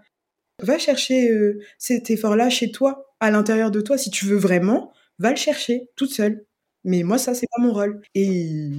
Va 0.62 0.78
chercher 0.78 1.30
euh, 1.30 1.60
cet 1.78 2.10
effort-là 2.10 2.50
chez 2.50 2.72
toi, 2.72 3.14
à 3.20 3.30
l'intérieur 3.30 3.70
de 3.70 3.80
toi. 3.80 3.96
Si 3.96 4.10
tu 4.10 4.24
veux 4.26 4.36
vraiment, 4.36 4.92
va 5.18 5.30
le 5.30 5.36
chercher 5.36 5.88
toute 5.96 6.10
seule. 6.10 6.44
Mais 6.84 7.02
moi, 7.02 7.18
ça, 7.18 7.34
c'est 7.34 7.46
pas 7.54 7.62
mon 7.62 7.72
rôle. 7.72 8.00
Et 8.14 8.70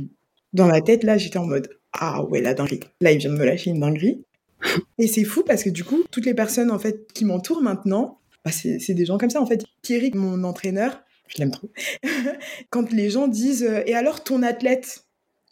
dans 0.53 0.67
ma 0.67 0.81
tête, 0.81 1.03
là, 1.03 1.17
j'étais 1.17 1.37
en 1.37 1.45
mode 1.45 1.69
Ah 1.93 2.23
ouais, 2.25 2.41
la 2.41 2.53
dinguerie. 2.53 2.81
Là, 3.01 3.11
il 3.11 3.19
vient 3.19 3.31
de 3.31 3.37
me 3.37 3.45
lâcher 3.45 3.69
une 3.69 3.79
dinguerie. 3.79 4.23
Et 4.97 5.07
c'est 5.07 5.23
fou 5.23 5.43
parce 5.43 5.63
que 5.63 5.69
du 5.69 5.83
coup, 5.83 6.03
toutes 6.11 6.25
les 6.25 6.33
personnes 6.33 6.71
en 6.71 6.79
fait 6.79 7.11
qui 7.13 7.25
m'entourent 7.25 7.61
maintenant, 7.61 8.19
bah, 8.43 8.51
c'est 8.51 8.93
des 8.93 9.05
gens 9.05 9.17
comme 9.17 9.29
ça 9.29 9.41
en 9.41 9.45
fait. 9.45 9.63
Thierry, 9.81 10.11
mon 10.13 10.43
entraîneur, 10.43 11.01
je 11.29 11.37
l'aime 11.37 11.51
trop. 11.51 11.69
Quand 12.69 12.91
les 12.91 13.09
gens 13.09 13.27
disent 13.27 13.63
euh, 13.63 13.81
et 13.85 13.95
alors 13.95 14.23
ton 14.23 14.43
athlète, 14.43 15.05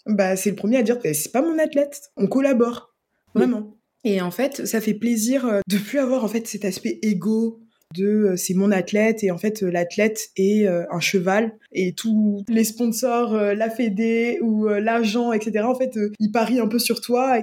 bah 0.05 0.36
c'est 0.36 0.49
le 0.49 0.55
premier 0.55 0.78
à 0.78 0.84
dire 0.84 0.97
c'est 1.03 1.32
pas 1.32 1.41
mon 1.41 1.57
athlète, 1.59 2.11
on 2.17 2.28
collabore 2.28 2.93
vraiment. 3.34 3.75
Et 4.03 4.21
en 4.21 4.32
fait, 4.32 4.65
ça 4.65 4.82
fait 4.82 4.93
plaisir 4.93 5.45
euh, 5.45 5.61
de 5.67 5.78
plus 5.78 5.99
avoir 5.99 6.23
en 6.23 6.28
fait 6.28 6.47
cet 6.47 6.65
aspect 6.65 6.99
égo 7.01 7.59
de 7.95 8.05
euh, 8.05 8.36
c'est 8.36 8.53
mon 8.53 8.71
athlète 8.71 9.23
et 9.23 9.32
en 9.32 9.38
fait 9.38 9.61
l'athlète 9.61 10.30
est 10.36 10.67
un 10.67 10.99
cheval 10.99 11.57
et 11.71 11.93
tous 11.93 12.43
les 12.49 12.63
sponsors, 12.63 13.34
la 13.34 13.69
fédé 13.69 14.39
ou 14.41 14.67
l'agent, 14.67 15.32
etc. 15.32 15.65
En 15.65 15.75
fait, 15.75 15.97
ils 16.19 16.32
parient 16.32 16.59
un 16.59 16.67
peu 16.67 16.80
sur 16.80 17.01
toi. 17.01 17.39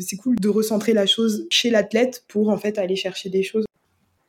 C'est 0.00 0.16
cool 0.16 0.36
de 0.36 0.48
recentrer 0.48 0.92
la 0.92 1.06
chose 1.06 1.46
chez 1.50 1.68
l'athlète 1.68 2.24
pour 2.28 2.48
en 2.48 2.56
fait 2.56 2.78
aller 2.78 2.96
chercher 2.96 3.28
des 3.28 3.42
choses. 3.42 3.64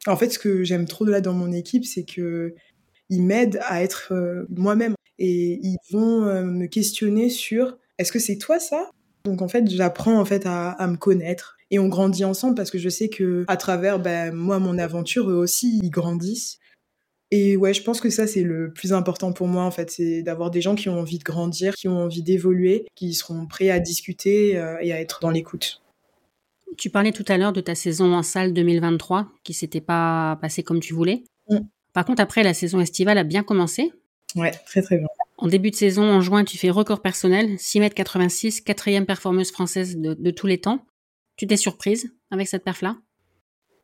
En 0.08 0.18
fait, 0.18 0.32
ce 0.32 0.40
que 0.40 0.64
j'aime 0.64 0.86
trop 0.86 1.06
de 1.06 1.12
là 1.12 1.22
dans 1.22 1.34
mon 1.34 1.52
équipe, 1.52 1.86
c'est 1.86 2.04
que 2.04 2.56
ils 3.10 3.24
m'aident 3.24 3.60
à 3.64 3.84
être 3.84 4.14
euh, 4.14 4.46
moi-même 4.50 4.96
et 5.20 5.60
ils 5.62 5.78
vont 5.92 6.26
euh, 6.26 6.44
me 6.44 6.68
questionner 6.68 7.30
sur 7.30 7.78
est-ce 7.98 8.12
que 8.12 8.20
c'est 8.20 8.38
toi 8.38 8.60
ça? 8.60 8.90
Donc 9.26 9.42
en 9.42 9.48
fait, 9.48 9.70
j'apprends 9.70 10.20
en 10.20 10.26
fait 10.26 10.44
à, 10.46 10.86
me 10.88 10.98
connaître 10.98 11.58
et 11.72 11.80
on 11.80 11.88
grandit 11.88 12.26
ensemble 12.26 12.56
parce 12.56 12.72
que 12.72 12.78
je 12.78 12.90
sais 12.90 13.10
que 13.10 13.46
à 13.48 13.58
travers 13.58 14.00
ben, 14.00 14.34
moi 14.34 14.60
mon 14.60 14.78
aventure 14.78 15.30
eux 15.30 15.36
aussi 15.36 15.80
ils 15.82 15.90
grandissent. 15.90 16.60
Et 17.32 17.58
ouais, 17.58 17.74
je 17.74 17.82
pense 17.82 18.02
que 18.02 18.10
ça 18.10 18.28
c'est 18.28 18.44
le 18.44 18.74
plus 18.74 18.94
important 18.94 19.32
pour 19.32 19.48
moi 19.48 19.64
en 19.64 19.72
fait, 19.72 19.90
c'est 19.90 20.24
d'avoir 20.24 20.52
des 20.52 20.62
gens 20.62 20.76
qui 20.76 20.90
ont 20.90 21.00
envie 21.00 21.20
de 21.20 21.24
grandir, 21.24 21.74
qui 21.74 21.88
ont 21.88 22.04
envie 22.04 22.22
d'évoluer, 22.22 22.86
qui 22.96 23.14
seront 23.14 23.48
prêts 23.48 23.70
à 23.70 23.80
discuter 23.80 24.58
euh, 24.58 24.78
et 24.82 24.92
à 24.92 25.00
être 25.00 25.20
dans 25.22 25.32
l'écoute. 25.32 25.82
Tu 26.78 26.90
parlais 26.90 27.12
tout 27.12 27.26
à 27.28 27.38
l'heure 27.38 27.54
de 27.54 27.62
ta 27.62 27.76
saison 27.76 28.14
en 28.14 28.24
salle 28.24 28.54
2023 28.54 29.32
qui 29.44 29.54
s'était 29.54 29.82
pas 29.82 30.38
passée 30.42 30.64
comme 30.64 30.80
tu 30.80 30.94
voulais. 30.94 31.24
Mm. 31.50 31.60
Par 31.94 32.06
contre, 32.06 32.22
après, 32.22 32.44
la 32.44 32.54
saison 32.54 32.80
estivale 32.80 33.18
a 33.18 33.24
bien 33.24 33.44
commencé. 33.44 33.92
Ouais, 34.36 34.52
très 34.66 34.82
très 34.82 34.98
bien. 34.98 35.08
En 35.38 35.48
début 35.48 35.72
de 35.72 35.76
saison, 35.76 36.04
en 36.04 36.22
juin, 36.22 36.44
tu 36.44 36.58
fais 36.58 36.70
record 36.70 37.02
personnel, 37.02 37.56
6,86 37.56 38.58
m, 38.60 38.64
quatrième 38.64 39.06
performeuse 39.06 39.52
française 39.52 39.98
de, 39.98 40.32
tous 40.32 40.48
les 40.48 40.60
temps. 40.60 40.86
Tu 41.36 41.48
t'es 41.48 41.58
surprise 41.58 42.14
avec 42.32 42.48
cette 42.48 42.64
perf-là? 42.64 42.98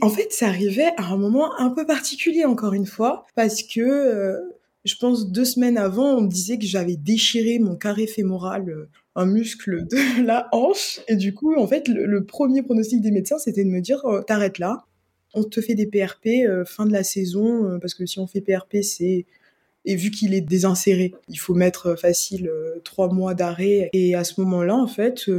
En 0.02 0.10
fait, 0.10 0.32
ça 0.32 0.48
arrivait 0.48 0.92
à 0.98 1.12
un 1.12 1.18
moment 1.18 1.60
un 1.60 1.70
peu 1.70 1.86
particulier, 1.86 2.46
encore 2.46 2.74
une 2.74 2.86
fois, 2.86 3.26
parce 3.36 3.64
que 3.64 3.82
euh, 3.82 4.38
je 4.86 4.96
pense 4.96 5.32
deux 5.32 5.44
semaines 5.44 5.78
avant, 5.78 6.16
on 6.16 6.22
me 6.22 6.30
disait 6.30 6.58
que 6.58 6.66
j'avais 6.66 6.96
déchiré 6.96 7.60
mon 7.60 7.76
carré 7.76 8.08
fémoral, 8.08 8.70
euh, 8.70 8.90
un 9.16 9.26
muscle 9.26 9.86
de 9.88 10.24
la 10.26 10.48
hanche. 10.54 11.02
Et 11.08 11.16
du 11.16 11.34
coup, 11.34 11.56
en 11.56 11.68
fait, 11.68 11.88
le, 11.88 12.24
premier 12.26 12.62
pronostic 12.62 13.02
des 13.02 13.12
médecins, 13.12 13.38
c'était 13.38 13.66
de 13.66 13.70
me 13.70 13.82
dire, 13.82 14.06
euh, 14.06 14.22
t'arrêtes 14.22 14.60
là, 14.60 14.86
on 15.34 15.44
te 15.44 15.62
fait 15.62 15.76
des 15.76 15.88
PRP 15.88 16.28
euh, 16.46 16.66
fin 16.66 16.86
de 16.86 16.92
la 16.92 17.04
saison, 17.04 17.70
euh, 17.70 17.78
parce 17.80 17.94
que 17.94 18.06
si 18.06 18.20
on 18.20 18.28
fait 18.28 18.42
PRP, 18.42 18.78
c'est 18.82 19.26
et 19.86 19.96
vu 19.96 20.12
qu'il 20.12 20.34
est 20.34 20.42
désinséré, 20.42 21.14
il 21.30 21.40
faut 21.40 21.54
mettre 21.54 21.88
euh, 21.88 21.96
facile 21.96 22.52
trois 22.84 23.12
mois 23.12 23.34
d'arrêt. 23.34 23.90
Et 23.94 24.14
à 24.14 24.24
ce 24.24 24.40
moment-là, 24.42 24.76
en 24.76 24.88
fait, 24.88 25.30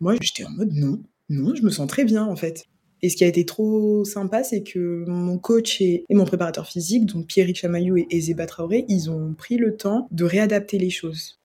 moi, 0.00 0.16
j'étais 0.20 0.44
en 0.44 0.50
mode 0.50 0.72
non, 0.72 1.00
non, 1.28 1.54
je 1.54 1.62
me 1.62 1.70
sens 1.70 1.86
très 1.86 2.04
bien, 2.04 2.24
en 2.24 2.36
fait. 2.36 2.66
Et 3.02 3.08
ce 3.08 3.16
qui 3.16 3.24
a 3.24 3.26
été 3.26 3.44
trop 3.44 4.04
sympa, 4.04 4.44
c'est 4.44 4.62
que 4.62 5.04
mon 5.06 5.38
coach 5.38 5.80
et, 5.80 6.04
mon 6.10 6.24
préparateur 6.24 6.66
physique, 6.66 7.06
donc 7.06 7.26
Pierre 7.26 7.48
Chamaillou 7.54 7.96
et, 7.96 8.20
Zeba 8.20 8.46
Traoré, 8.46 8.84
ils 8.88 9.10
ont 9.10 9.34
pris 9.34 9.56
le 9.56 9.76
temps 9.76 10.08
de 10.10 10.24
réadapter 10.24 10.78
les 10.78 10.90
choses. 10.90 11.40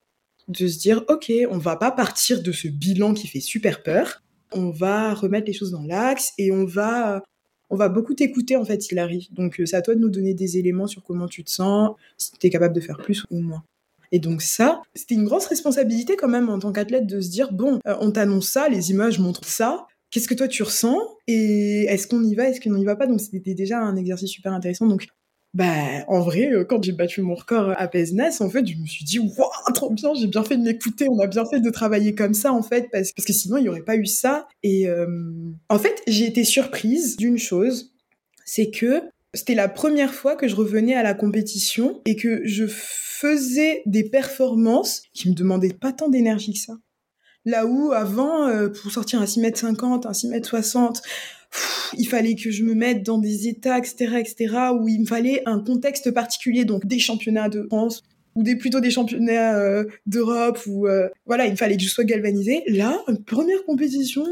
De 0.47 0.67
se 0.67 0.79
dire, 0.79 1.03
OK, 1.09 1.31
on 1.49 1.57
va 1.57 1.75
pas 1.75 1.91
partir 1.91 2.41
de 2.41 2.51
ce 2.51 2.67
bilan 2.67 3.13
qui 3.13 3.27
fait 3.27 3.39
super 3.39 3.83
peur. 3.83 4.23
On 4.53 4.69
va 4.69 5.13
remettre 5.13 5.47
les 5.47 5.53
choses 5.53 5.71
dans 5.71 5.83
l'axe 5.83 6.31
et 6.37 6.51
on 6.51 6.65
va 6.65 7.23
on 7.69 7.75
va 7.75 7.89
beaucoup 7.89 8.13
t'écouter 8.13 8.55
en 8.55 8.65
fait 8.65 8.81
s'il 8.81 8.99
arrive. 8.99 9.31
Donc 9.33 9.59
euh, 9.59 9.65
c'est 9.65 9.75
à 9.75 9.81
toi 9.81 9.95
de 9.95 9.99
nous 9.99 10.09
donner 10.09 10.33
des 10.33 10.57
éléments 10.57 10.87
sur 10.87 11.03
comment 11.03 11.27
tu 11.27 11.43
te 11.43 11.51
sens, 11.51 11.95
si 12.17 12.31
tu 12.31 12.47
es 12.47 12.49
capable 12.49 12.75
de 12.75 12.81
faire 12.81 12.97
plus 12.97 13.25
ou 13.29 13.39
moins. 13.39 13.63
Et 14.11 14.19
donc 14.19 14.41
ça, 14.41 14.81
c'était 14.95 15.15
une 15.15 15.25
grosse 15.25 15.47
responsabilité 15.47 16.15
quand 16.15 16.29
même 16.29 16.49
en 16.49 16.59
tant 16.59 16.71
qu'athlète 16.71 17.07
de 17.07 17.19
se 17.19 17.29
dire, 17.29 17.51
bon, 17.51 17.79
euh, 17.87 17.95
on 17.99 18.11
t'annonce 18.11 18.47
ça, 18.47 18.69
les 18.69 18.91
images 18.91 19.19
montrent 19.19 19.45
ça, 19.45 19.85
qu'est-ce 20.11 20.27
que 20.27 20.33
toi 20.33 20.47
tu 20.47 20.63
ressens? 20.63 20.97
Et 21.27 21.83
est-ce 21.85 22.07
qu'on 22.07 22.23
y 22.23 22.35
va, 22.35 22.49
est-ce 22.49 22.61
qu'on 22.61 22.75
n'y 22.75 22.85
va 22.85 22.95
pas? 22.95 23.07
Donc 23.07 23.19
c'était 23.19 23.53
déjà 23.53 23.79
un 23.79 23.95
exercice 23.95 24.29
super 24.29 24.53
intéressant. 24.53 24.87
Donc 24.87 25.07
bah, 25.57 26.05
en 26.07 26.19
vrai, 26.19 26.51
euh, 26.53 26.65
quand 26.65 26.83
j'ai 26.83 26.91
battu 26.91 27.23
mon 27.23 27.33
record 27.33 27.73
à 27.75 27.87
Pesnas, 27.87 28.37
en 28.41 28.49
fait, 28.51 28.63
je 28.67 28.75
me 28.77 28.85
suis 28.85 29.03
dit, 29.03 29.17
waouh, 29.17 29.73
trop 29.73 29.89
bien, 29.89 30.13
j'ai 30.13 30.27
bien 30.27 30.43
fait 30.43 30.55
de 30.55 30.61
m'écouter, 30.61 31.09
on 31.09 31.19
a 31.19 31.25
bien 31.25 31.45
fait 31.45 31.59
de 31.59 31.69
travailler 31.71 32.13
comme 32.13 32.35
ça, 32.35 32.53
en 32.53 32.61
fait, 32.61 32.89
parce, 32.91 33.11
que 33.11 33.33
sinon, 33.33 33.57
il 33.57 33.63
n'y 33.63 33.69
aurait 33.69 33.81
pas 33.81 33.95
eu 33.95 34.05
ça. 34.05 34.47
Et 34.61 34.87
euh, 34.87 35.07
en 35.69 35.79
fait, 35.79 36.03
j'ai 36.05 36.27
été 36.27 36.43
surprise 36.43 37.17
d'une 37.17 37.39
chose, 37.39 37.91
c'est 38.45 38.69
que 38.69 39.01
c'était 39.33 39.55
la 39.55 39.67
première 39.67 40.13
fois 40.13 40.35
que 40.35 40.47
je 40.47 40.55
revenais 40.55 40.93
à 40.93 41.01
la 41.01 41.15
compétition 41.15 42.01
et 42.05 42.15
que 42.15 42.41
je 42.45 42.67
faisais 42.67 43.81
des 43.87 44.03
performances 44.03 45.01
qui 45.11 45.27
me 45.27 45.33
demandaient 45.33 45.73
pas 45.73 45.91
tant 45.91 46.07
d'énergie 46.07 46.53
que 46.53 46.59
ça. 46.59 46.73
Là 47.47 47.65
où 47.65 47.93
avant, 47.93 48.45
euh, 48.49 48.67
pour 48.67 48.91
sortir 48.91 49.21
un 49.21 49.25
6m50, 49.25 50.05
un 50.05 50.11
6m60, 50.11 51.01
il 51.97 52.05
fallait 52.05 52.35
que 52.35 52.51
je 52.51 52.61
me 52.65 52.73
mette 52.73 53.03
dans 53.03 53.19
des 53.19 53.47
états, 53.47 53.77
etc., 53.77 54.17
etc., 54.19 54.53
où 54.77 54.89
il 54.89 54.99
me 54.99 55.05
fallait 55.05 55.43
un 55.45 55.61
contexte 55.61 56.11
particulier, 56.11 56.65
donc 56.65 56.85
des 56.85 56.99
championnats 56.99 57.47
de 57.47 57.63
France 57.63 58.03
ou 58.35 58.43
des 58.43 58.57
plutôt 58.57 58.81
des 58.81 58.91
championnats 58.91 59.57
euh, 59.57 59.85
d'Europe 60.05 60.59
ou 60.67 60.87
euh, 60.87 61.07
voilà, 61.25 61.47
il 61.47 61.55
fallait 61.55 61.77
que 61.77 61.83
je 61.83 61.87
sois 61.87 62.03
galvanisée. 62.03 62.63
Là, 62.67 63.01
première 63.25 63.63
compétition 63.63 64.25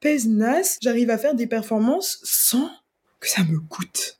pèse 0.00 0.26
nas, 0.26 0.76
j'arrive 0.82 1.10
à 1.10 1.18
faire 1.18 1.36
des 1.36 1.46
performances 1.46 2.18
sans 2.24 2.68
que 3.20 3.28
ça 3.28 3.44
me 3.44 3.60
coûte. 3.60 4.18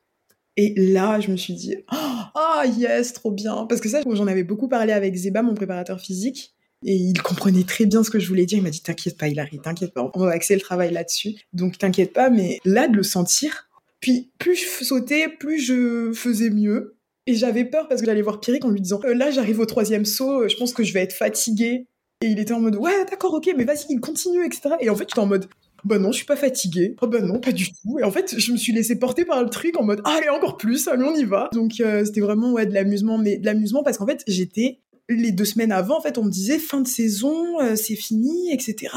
Et 0.57 0.73
là, 0.77 1.19
je 1.19 1.33
me 1.33 1.37
suis 1.37 1.55
dit, 1.55 1.75
ah 1.89 2.33
oh, 2.37 2.69
yes, 2.79 3.13
trop 3.13 3.33
bien. 3.33 3.67
Parce 3.67 3.81
que 3.81 3.89
ça, 3.89 4.03
j'en 4.09 4.29
avais 4.29 4.45
beaucoup 4.45 4.69
parlé 4.69 4.93
avec 4.93 5.17
Zeba, 5.17 5.43
mon 5.43 5.55
préparateur 5.55 6.01
physique. 6.01 6.55
Et 6.85 6.95
il 6.95 7.21
comprenait 7.23 7.65
très 7.65 7.87
bien 7.87 8.03
ce 8.03 8.11
que 8.11 8.19
je 8.19 8.29
voulais 8.29 8.47
dire. 8.47 8.59
Il 8.59 8.63
m'a 8.63 8.71
dit 8.71 8.83
T'inquiète 8.83 9.19
pas, 9.19 9.29
Hilary, 9.29 9.59
t'inquiète 9.59 9.93
pas, 9.93 10.11
on 10.15 10.25
va 10.25 10.31
axer 10.31 10.55
le 10.55 10.61
travail 10.61 10.93
là-dessus. 10.93 11.35
Donc 11.53 11.79
t'inquiète 11.79 12.13
pas, 12.13 12.31
mais 12.31 12.59
là, 12.65 12.89
de 12.89 12.97
le 12.97 13.03
sentir. 13.03 13.69
Puis 14.01 14.31
plus 14.39 14.57
je 14.57 14.85
sautais, 14.85 15.29
plus 15.29 15.59
je 15.59 16.13
faisais 16.13 16.51
mieux. 16.51 16.97
Et 17.27 17.35
j'avais 17.35 17.65
peur 17.65 17.87
parce 17.87 18.01
que 18.01 18.07
j'allais 18.07 18.23
voir 18.23 18.41
Pierrick 18.41 18.65
en 18.65 18.71
lui 18.71 18.81
disant 18.81 19.01
euh, 19.05 19.15
Là, 19.15 19.31
j'arrive 19.31 19.61
au 19.61 19.67
troisième 19.67 20.05
saut, 20.05 20.49
je 20.49 20.57
pense 20.57 20.73
que 20.73 20.83
je 20.83 20.93
vais 20.93 21.01
être 21.01 21.13
fatiguée. 21.13 21.87
Et 22.23 22.27
il 22.27 22.39
était 22.39 22.53
en 22.53 22.61
mode, 22.61 22.77
ouais, 22.77 23.05
d'accord, 23.09 23.33
ok, 23.33 23.51
mais 23.57 23.65
vas-y, 23.65 23.97
continue, 23.97 24.45
etc. 24.45 24.75
Et 24.81 24.91
en 24.91 24.95
fait, 24.95 25.09
j'étais 25.09 25.21
en 25.21 25.27
mode, 25.27 25.47
bah 25.85 25.99
non, 25.99 26.13
je 26.13 26.19
suis 26.19 26.27
pas 26.27 26.37
fatiguée. 26.37 26.95
Oh 27.01 27.07
bah 27.07 27.21
non, 27.21 27.41
pas 27.41 27.53
du 27.53 27.71
tout. 27.73 27.99
Et 27.99 28.03
en 28.03 28.11
fait, 28.11 28.39
je 28.39 28.53
me 28.53 28.59
suis 28.59 28.73
laissée 28.73 28.99
porter 28.99 29.25
par 29.25 29.43
le 29.43 29.49
truc 29.49 29.79
en 29.79 29.85
mode, 29.85 30.03
allez, 30.05 30.29
encore 30.29 30.59
plus, 30.59 30.87
allez, 30.89 31.03
on 31.03 31.15
y 31.15 31.25
va. 31.25 31.49
Donc, 31.55 31.81
euh, 31.81 32.05
c'était 32.05 32.21
vraiment, 32.21 32.53
ouais, 32.53 32.67
de 32.67 32.75
l'amusement, 32.75 33.17
mais 33.17 33.39
de 33.39 33.47
l'amusement 33.47 33.83
parce 33.83 33.97
qu'en 33.97 34.07
fait, 34.07 34.23
j'étais, 34.27 34.81
les 35.15 35.33
deux 35.33 35.45
semaines 35.45 35.73
avant, 35.73 35.99
en 35.99 36.01
fait, 36.01 36.19
on 36.19 36.25
me 36.25 36.31
disait, 36.31 36.59
fin 36.59 36.81
de 36.81 36.89
saison, 36.89 37.61
euh, 37.61 37.77
c'est 37.77 37.97
fini, 37.97 38.53
etc. 38.53 38.95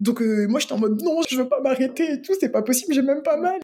Donc, 0.00 0.20
euh, 0.22 0.46
moi, 0.48 0.60
j'étais 0.60 0.72
en 0.74 0.78
mode, 0.78 1.00
non, 1.02 1.20
je 1.28 1.36
veux 1.36 1.48
pas 1.48 1.60
m'arrêter 1.60 2.12
et 2.14 2.22
tout, 2.22 2.32
c'est 2.38 2.50
pas 2.50 2.62
possible, 2.62 2.92
j'ai 2.94 3.02
même 3.02 3.22
pas 3.22 3.36
mal. 3.38 3.60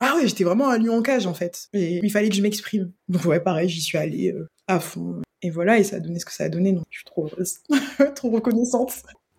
Ah 0.00 0.16
ouais, 0.16 0.26
j'étais 0.28 0.44
vraiment 0.44 0.68
un 0.68 0.78
lion 0.78 0.96
en 0.98 1.02
cage, 1.02 1.26
en 1.26 1.34
fait. 1.34 1.68
Et 1.72 2.00
il 2.02 2.10
fallait 2.10 2.28
que 2.28 2.34
je 2.34 2.42
m'exprime. 2.42 2.92
Donc, 3.08 3.24
ouais, 3.24 3.40
pareil, 3.40 3.68
j'y 3.68 3.80
suis 3.80 3.98
allée 3.98 4.34
à 4.68 4.78
fond. 4.80 5.22
Et 5.42 5.50
voilà, 5.50 5.78
et 5.78 5.84
ça 5.84 5.96
a 5.96 6.00
donné 6.00 6.18
ce 6.18 6.24
que 6.24 6.32
ça 6.32 6.44
a 6.44 6.48
donné, 6.48 6.72
donc 6.72 6.84
je 6.90 6.98
suis 6.98 7.04
trop 7.04 7.26
heureuse, 7.26 7.56
trop 8.16 8.30
reconnaissante. 8.30 8.92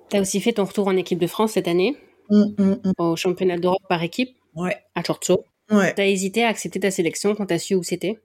T'as 0.10 0.22
aussi 0.22 0.40
fait 0.40 0.54
ton 0.54 0.66
retour 0.66 0.88
en 0.88 0.96
équipe 0.98 1.20
de 1.20 1.28
France 1.28 1.54
cette 1.54 1.68
année, 1.68 1.98
Mmh, 2.30 2.44
mmh, 2.58 2.64
mmh. 2.64 2.92
au 2.98 3.16
championnat 3.16 3.58
d'Europe 3.58 3.84
par 3.88 4.02
équipe, 4.02 4.36
Ouais, 4.56 4.76
à 4.96 5.04
Chortso. 5.04 5.44
ouais. 5.72 5.94
T'as 5.96 6.06
hésité 6.08 6.44
à 6.44 6.48
accepter 6.50 6.80
ta 6.80 6.90
sélection? 6.92 7.36
Quand 7.36 7.46
t'as 7.48 7.60
su 7.60 7.76
où 7.76 7.84
c'était? 7.84 8.20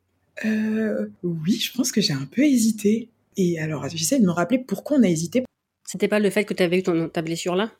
Euh, 0.46 1.08
oui, 1.22 1.52
je 1.60 1.72
pense 1.72 1.92
que 1.92 2.00
j'ai 2.00 2.12
un 2.14 2.24
peu 2.24 2.42
hésité. 2.42 3.10
Et 3.36 3.58
alors, 3.58 3.88
j'essaie 3.88 4.20
de 4.20 4.26
me 4.26 4.32
rappeler 4.32 4.58
pourquoi 4.58 4.98
on 4.98 5.02
a 5.02 5.08
hésité. 5.08 5.44
C'était 5.86 6.08
pas 6.08 6.20
le 6.20 6.30
fait 6.30 6.44
que 6.44 6.54
t'avais 6.54 6.78
eu 6.78 6.82
ton, 6.82 7.08
ta 7.08 7.22
blessure 7.22 7.56
là? 7.56 7.70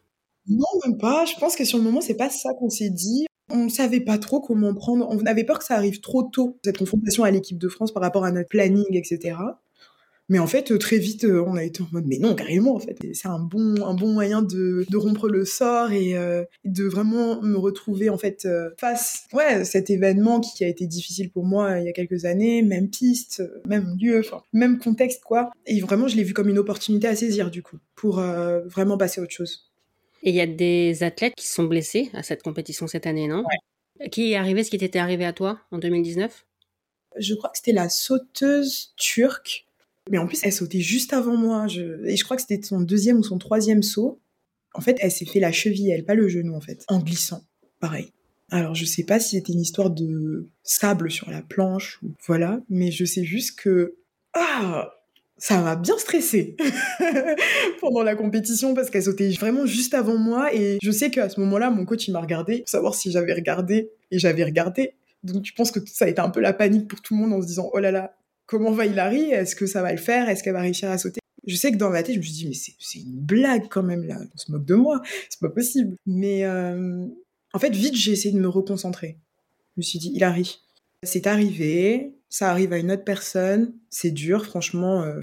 Non, 0.49 0.67
même 0.85 0.99
pas. 0.99 1.25
Je 1.27 1.35
pense 1.39 1.57
que 1.57 1.65
sur 1.65 1.79
le 1.79 1.85
moment, 1.85 2.01
c'est 2.01 2.17
pas 2.17 2.31
ça 2.31 2.51
qu'on 2.59 2.71
s'est 2.71 2.91
dit. 2.91 3.27
On 3.51 3.69
savait 3.69 4.01
pas 4.01 4.19
trop 4.19 4.41
comment 4.41 4.75
prendre. 4.75 5.07
On 5.11 5.19
avait 5.27 5.45
peur 5.45 5.59
que 5.59 5.65
ça 5.65 5.75
arrive 5.75 6.01
trop 6.01 6.23
tôt, 6.23 6.59
cette 6.65 6.79
confrontation 6.79 7.25
à 7.25 7.31
l'équipe 7.31 7.59
de 7.59 7.69
France 7.69 7.93
par 7.93 8.03
rapport 8.03 8.25
à 8.25 8.33
notre 8.33 8.49
planning, 8.49 8.87
etc. 8.93 9.37
Mais 10.31 10.39
en 10.39 10.47
fait, 10.47 10.79
très 10.79 10.99
vite, 10.99 11.25
euh, 11.25 11.43
on 11.45 11.57
a 11.57 11.65
été 11.65 11.83
en 11.83 11.89
mode, 11.91 12.07
mais 12.07 12.19
non, 12.19 12.37
carrément, 12.37 12.77
en 12.77 12.79
fait. 12.79 12.97
C'est 13.15 13.27
un 13.27 13.41
bon, 13.41 13.75
un 13.85 13.95
bon 13.95 14.13
moyen 14.13 14.43
de, 14.43 14.87
de 14.89 14.97
rompre 14.97 15.29
le 15.29 15.45
sort 15.45 15.91
et 15.91 16.17
euh, 16.17 16.45
de 16.65 16.85
vraiment 16.85 17.43
me 17.43 17.57
retrouver, 17.57 18.09
en 18.11 18.17
fait, 18.17 18.45
euh, 18.47 18.71
face, 18.79 19.25
ouais, 19.33 19.45
à 19.45 19.65
cet 19.65 19.91
événement 19.91 20.39
qui 20.39 20.65
a 20.65 20.69
été 20.69 20.87
difficile 20.87 21.31
pour 21.31 21.45
moi 21.45 21.71
euh, 21.71 21.81
il 21.81 21.85
y 21.85 21.89
a 21.89 21.93
quelques 21.93 22.27
années, 22.27 22.63
même 22.63 22.89
piste, 22.89 23.41
euh, 23.41 23.61
même 23.67 23.97
lieu, 24.01 24.21
enfin, 24.21 24.45
même 24.53 24.79
contexte, 24.79 25.25
quoi. 25.25 25.51
Et 25.67 25.81
vraiment, 25.81 26.07
je 26.07 26.17
l'ai 26.17 26.23
vu 26.23 26.33
comme 26.33 26.49
une 26.49 26.59
opportunité 26.59 27.09
à 27.09 27.17
saisir, 27.17 27.51
du 27.51 27.65
coup, 27.65 27.79
pour 27.97 28.21
euh, 28.21 28.61
vraiment 28.67 28.97
passer 28.97 29.21
à 29.21 29.25
autre 29.25 29.35
chose. 29.35 29.69
Et 30.23 30.31
il 30.31 30.37
y 30.37 30.41
a 30.41 30.47
des 30.47 31.03
athlètes 31.03 31.35
qui 31.35 31.49
se 31.49 31.55
sont 31.55 31.65
blessés 31.65 32.09
à 32.15 32.23
cette 32.23 32.45
compétition 32.45 32.87
cette 32.87 33.07
année, 33.09 33.27
non? 33.27 33.43
Qui 34.13 34.31
est 34.31 34.37
arrivé 34.37 34.63
ce 34.63 34.71
qui 34.71 34.79
t'était 34.79 35.01
arrivé 35.01 35.25
à 35.25 35.33
toi 35.33 35.59
en 35.73 35.79
2019 35.79 36.47
Je 37.19 37.35
crois 37.35 37.51
que 37.51 37.57
c'était 37.59 37.73
la 37.73 37.89
sauteuse 37.89 38.93
turque. 38.97 39.67
Mais 40.11 40.19
en 40.19 40.27
plus, 40.27 40.41
elle 40.43 40.53
sautait 40.53 40.81
juste 40.81 41.13
avant 41.13 41.37
moi. 41.37 41.67
Et 42.05 42.17
je 42.17 42.25
crois 42.25 42.37
que 42.37 42.43
c'était 42.47 42.65
son 42.67 42.81
deuxième 42.81 43.19
ou 43.19 43.23
son 43.23 43.39
troisième 43.39 43.83
saut. 43.83 44.21
En 44.75 44.81
fait, 44.81 44.97
elle 45.01 45.11
s'est 45.11 45.27
fait 45.27 45.41
la 45.41 45.53
cheville, 45.53 45.91
elle, 45.91 46.05
pas 46.05 46.15
le 46.15 46.29
genou, 46.29 46.55
en 46.55 46.61
fait, 46.61 46.85
en 46.89 47.01
glissant. 47.01 47.45
Pareil. 47.81 48.13
Alors, 48.51 48.75
je 48.75 48.85
sais 48.85 49.05
pas 49.05 49.21
si 49.21 49.37
c'était 49.37 49.53
une 49.53 49.61
histoire 49.61 49.91
de 49.91 50.49
sable 50.63 51.11
sur 51.11 51.31
la 51.31 51.43
planche, 51.43 52.01
ou 52.03 52.13
voilà, 52.27 52.61
mais 52.69 52.91
je 52.91 53.05
sais 53.05 53.25
juste 53.25 53.59
que. 53.59 53.97
Ah 54.33 54.93
ça 55.41 55.61
m'a 55.63 55.75
bien 55.75 55.97
stressée 55.97 56.55
pendant 57.81 58.03
la 58.03 58.15
compétition 58.15 58.75
parce 58.75 58.91
qu'elle 58.91 59.03
sautait 59.03 59.31
vraiment 59.31 59.65
juste 59.65 59.95
avant 59.95 60.19
moi 60.19 60.55
et 60.55 60.79
je 60.83 60.91
sais 60.91 61.11
qu'à 61.11 61.31
ce 61.31 61.41
moment-là, 61.41 61.71
mon 61.71 61.87
coach 61.87 62.07
il 62.07 62.13
m'a 62.13 62.21
regardé 62.21 62.59
pour 62.59 62.69
savoir 62.69 62.95
si 62.95 63.11
j'avais 63.11 63.33
regardé 63.33 63.91
et 64.11 64.19
j'avais 64.19 64.45
regardé. 64.45 64.95
Donc 65.25 65.47
je 65.47 65.55
pense 65.55 65.71
que 65.71 65.81
ça 65.87 66.05
a 66.05 66.09
été 66.09 66.21
un 66.21 66.29
peu 66.29 66.41
la 66.41 66.53
panique 66.53 66.89
pour 66.89 67.01
tout 67.01 67.15
le 67.15 67.21
monde 67.21 67.33
en 67.33 67.41
se 67.41 67.47
disant 67.47 67.71
oh 67.73 67.79
là 67.79 67.91
là, 67.91 68.15
comment 68.51 68.73
va 68.73 68.85
Hilary 68.85 69.31
Est-ce 69.31 69.55
que 69.55 69.67
ça 69.67 69.81
va 69.81 69.93
le 69.93 69.99
faire? 69.99 70.29
Est-ce 70.29 70.43
qu'elle 70.43 70.55
va 70.55 70.61
réussir 70.61 70.91
à 70.91 70.99
sauter? 70.99 71.21
Je 71.47 71.55
sais 71.55 71.71
que 71.71 71.77
dans 71.77 71.89
ma 71.89 72.03
tête, 72.03 72.15
je 72.15 72.19
me 72.19 72.25
suis 72.25 72.33
dit 72.35 72.49
mais 72.49 72.55
c'est 72.55 72.99
une 72.99 73.19
blague 73.19 73.69
quand 73.71 73.83
même 73.83 74.05
là, 74.05 74.19
on 74.21 74.37
se 74.37 74.51
moque 74.53 74.67
de 74.67 74.75
moi, 74.75 75.01
c'est 75.31 75.41
pas 75.41 75.49
possible. 75.49 75.97
Mais 76.05 76.45
euh, 76.45 77.07
en 77.55 77.59
fait, 77.59 77.71
vite 77.71 77.95
j'ai 77.95 78.13
essayé 78.13 78.35
de 78.35 78.41
me 78.41 78.49
reconcentrer. 78.49 79.17
Je 79.77 79.81
me 79.81 79.83
suis 79.83 79.99
dit 79.99 80.11
Hilary, 80.11 80.61
c'est 81.03 81.27
arrivé, 81.27 82.13
ça 82.29 82.51
arrive 82.51 82.73
à 82.73 82.79
une 82.79 82.93
autre 82.93 83.05
personne, 83.05 83.73
c'est 83.89 84.11
dur, 84.11 84.45
franchement. 84.45 85.03
euh, 85.03 85.21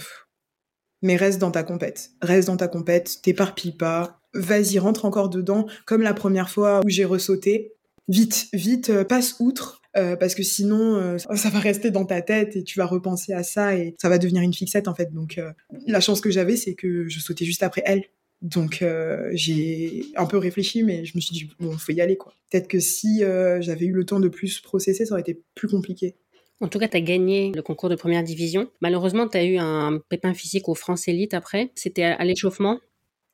mais 1.03 1.15
reste 1.15 1.37
dans 1.37 1.51
ta 1.51 1.61
compète. 1.61 2.11
Reste 2.21 2.47
dans 2.47 2.57
ta 2.57 2.67
compète, 2.67 3.21
t'éparpille 3.21 3.73
pas. 3.73 4.19
Vas-y, 4.33 4.79
rentre 4.79 5.05
encore 5.05 5.29
dedans, 5.29 5.67
comme 5.85 6.01
la 6.01 6.15
première 6.15 6.49
fois 6.49 6.81
où 6.83 6.89
j'ai 6.89 7.05
ressauté. 7.05 7.73
Vite, 8.07 8.47
vite, 8.53 8.89
euh, 8.89 9.03
passe 9.03 9.35
outre, 9.39 9.76
euh, 9.97 10.15
parce 10.15 10.35
que 10.35 10.43
sinon, 10.43 10.95
euh, 10.95 11.17
ça 11.17 11.49
va 11.49 11.59
rester 11.59 11.91
dans 11.91 12.05
ta 12.05 12.21
tête 12.21 12.55
et 12.55 12.63
tu 12.63 12.77
vas 12.77 12.85
repenser 12.85 13.33
à 13.33 13.43
ça 13.43 13.75
et 13.75 13.95
ça 13.99 14.09
va 14.09 14.17
devenir 14.17 14.41
une 14.43 14.53
fixette 14.53 14.87
en 14.87 14.95
fait. 14.95 15.13
Donc, 15.13 15.37
euh, 15.37 15.51
la 15.87 15.99
chance 15.99 16.21
que 16.21 16.29
j'avais, 16.29 16.55
c'est 16.55 16.75
que 16.75 17.07
je 17.07 17.19
sautais 17.19 17.45
juste 17.45 17.63
après 17.63 17.81
elle. 17.85 18.03
Donc, 18.43 18.85
j'ai 19.31 20.05
un 20.15 20.27
peu 20.27 20.37
réfléchi, 20.37 20.83
mais 20.83 21.05
je 21.05 21.13
me 21.15 21.21
suis 21.21 21.33
dit, 21.33 21.49
bon, 21.59 21.75
faut 21.75 21.91
y 21.91 22.01
aller 22.01 22.17
quoi. 22.17 22.35
Peut-être 22.51 22.67
que 22.67 22.79
si 22.79 23.21
j'avais 23.59 23.87
eu 23.87 23.93
le 23.93 24.05
temps 24.05 24.19
de 24.19 24.27
plus 24.27 24.59
processer, 24.59 25.07
ça 25.07 25.13
aurait 25.13 25.21
été 25.21 25.41
plus 25.55 25.67
compliqué. 25.67 26.13
En 26.61 26.67
tout 26.67 26.77
cas, 26.77 26.87
tu 26.87 26.97
as 26.97 27.01
gagné 27.01 27.51
le 27.55 27.63
concours 27.63 27.89
de 27.89 27.95
première 27.95 28.23
division. 28.23 28.69
Malheureusement, 28.79 29.27
tu 29.27 29.37
as 29.37 29.43
eu 29.43 29.57
un 29.57 29.99
pépin 30.09 30.35
physique 30.35 30.69
au 30.69 30.75
France 30.75 31.07
Elite 31.07 31.33
après. 31.33 31.71
C'était 31.73 32.03
à 32.03 32.23
l'échauffement? 32.25 32.79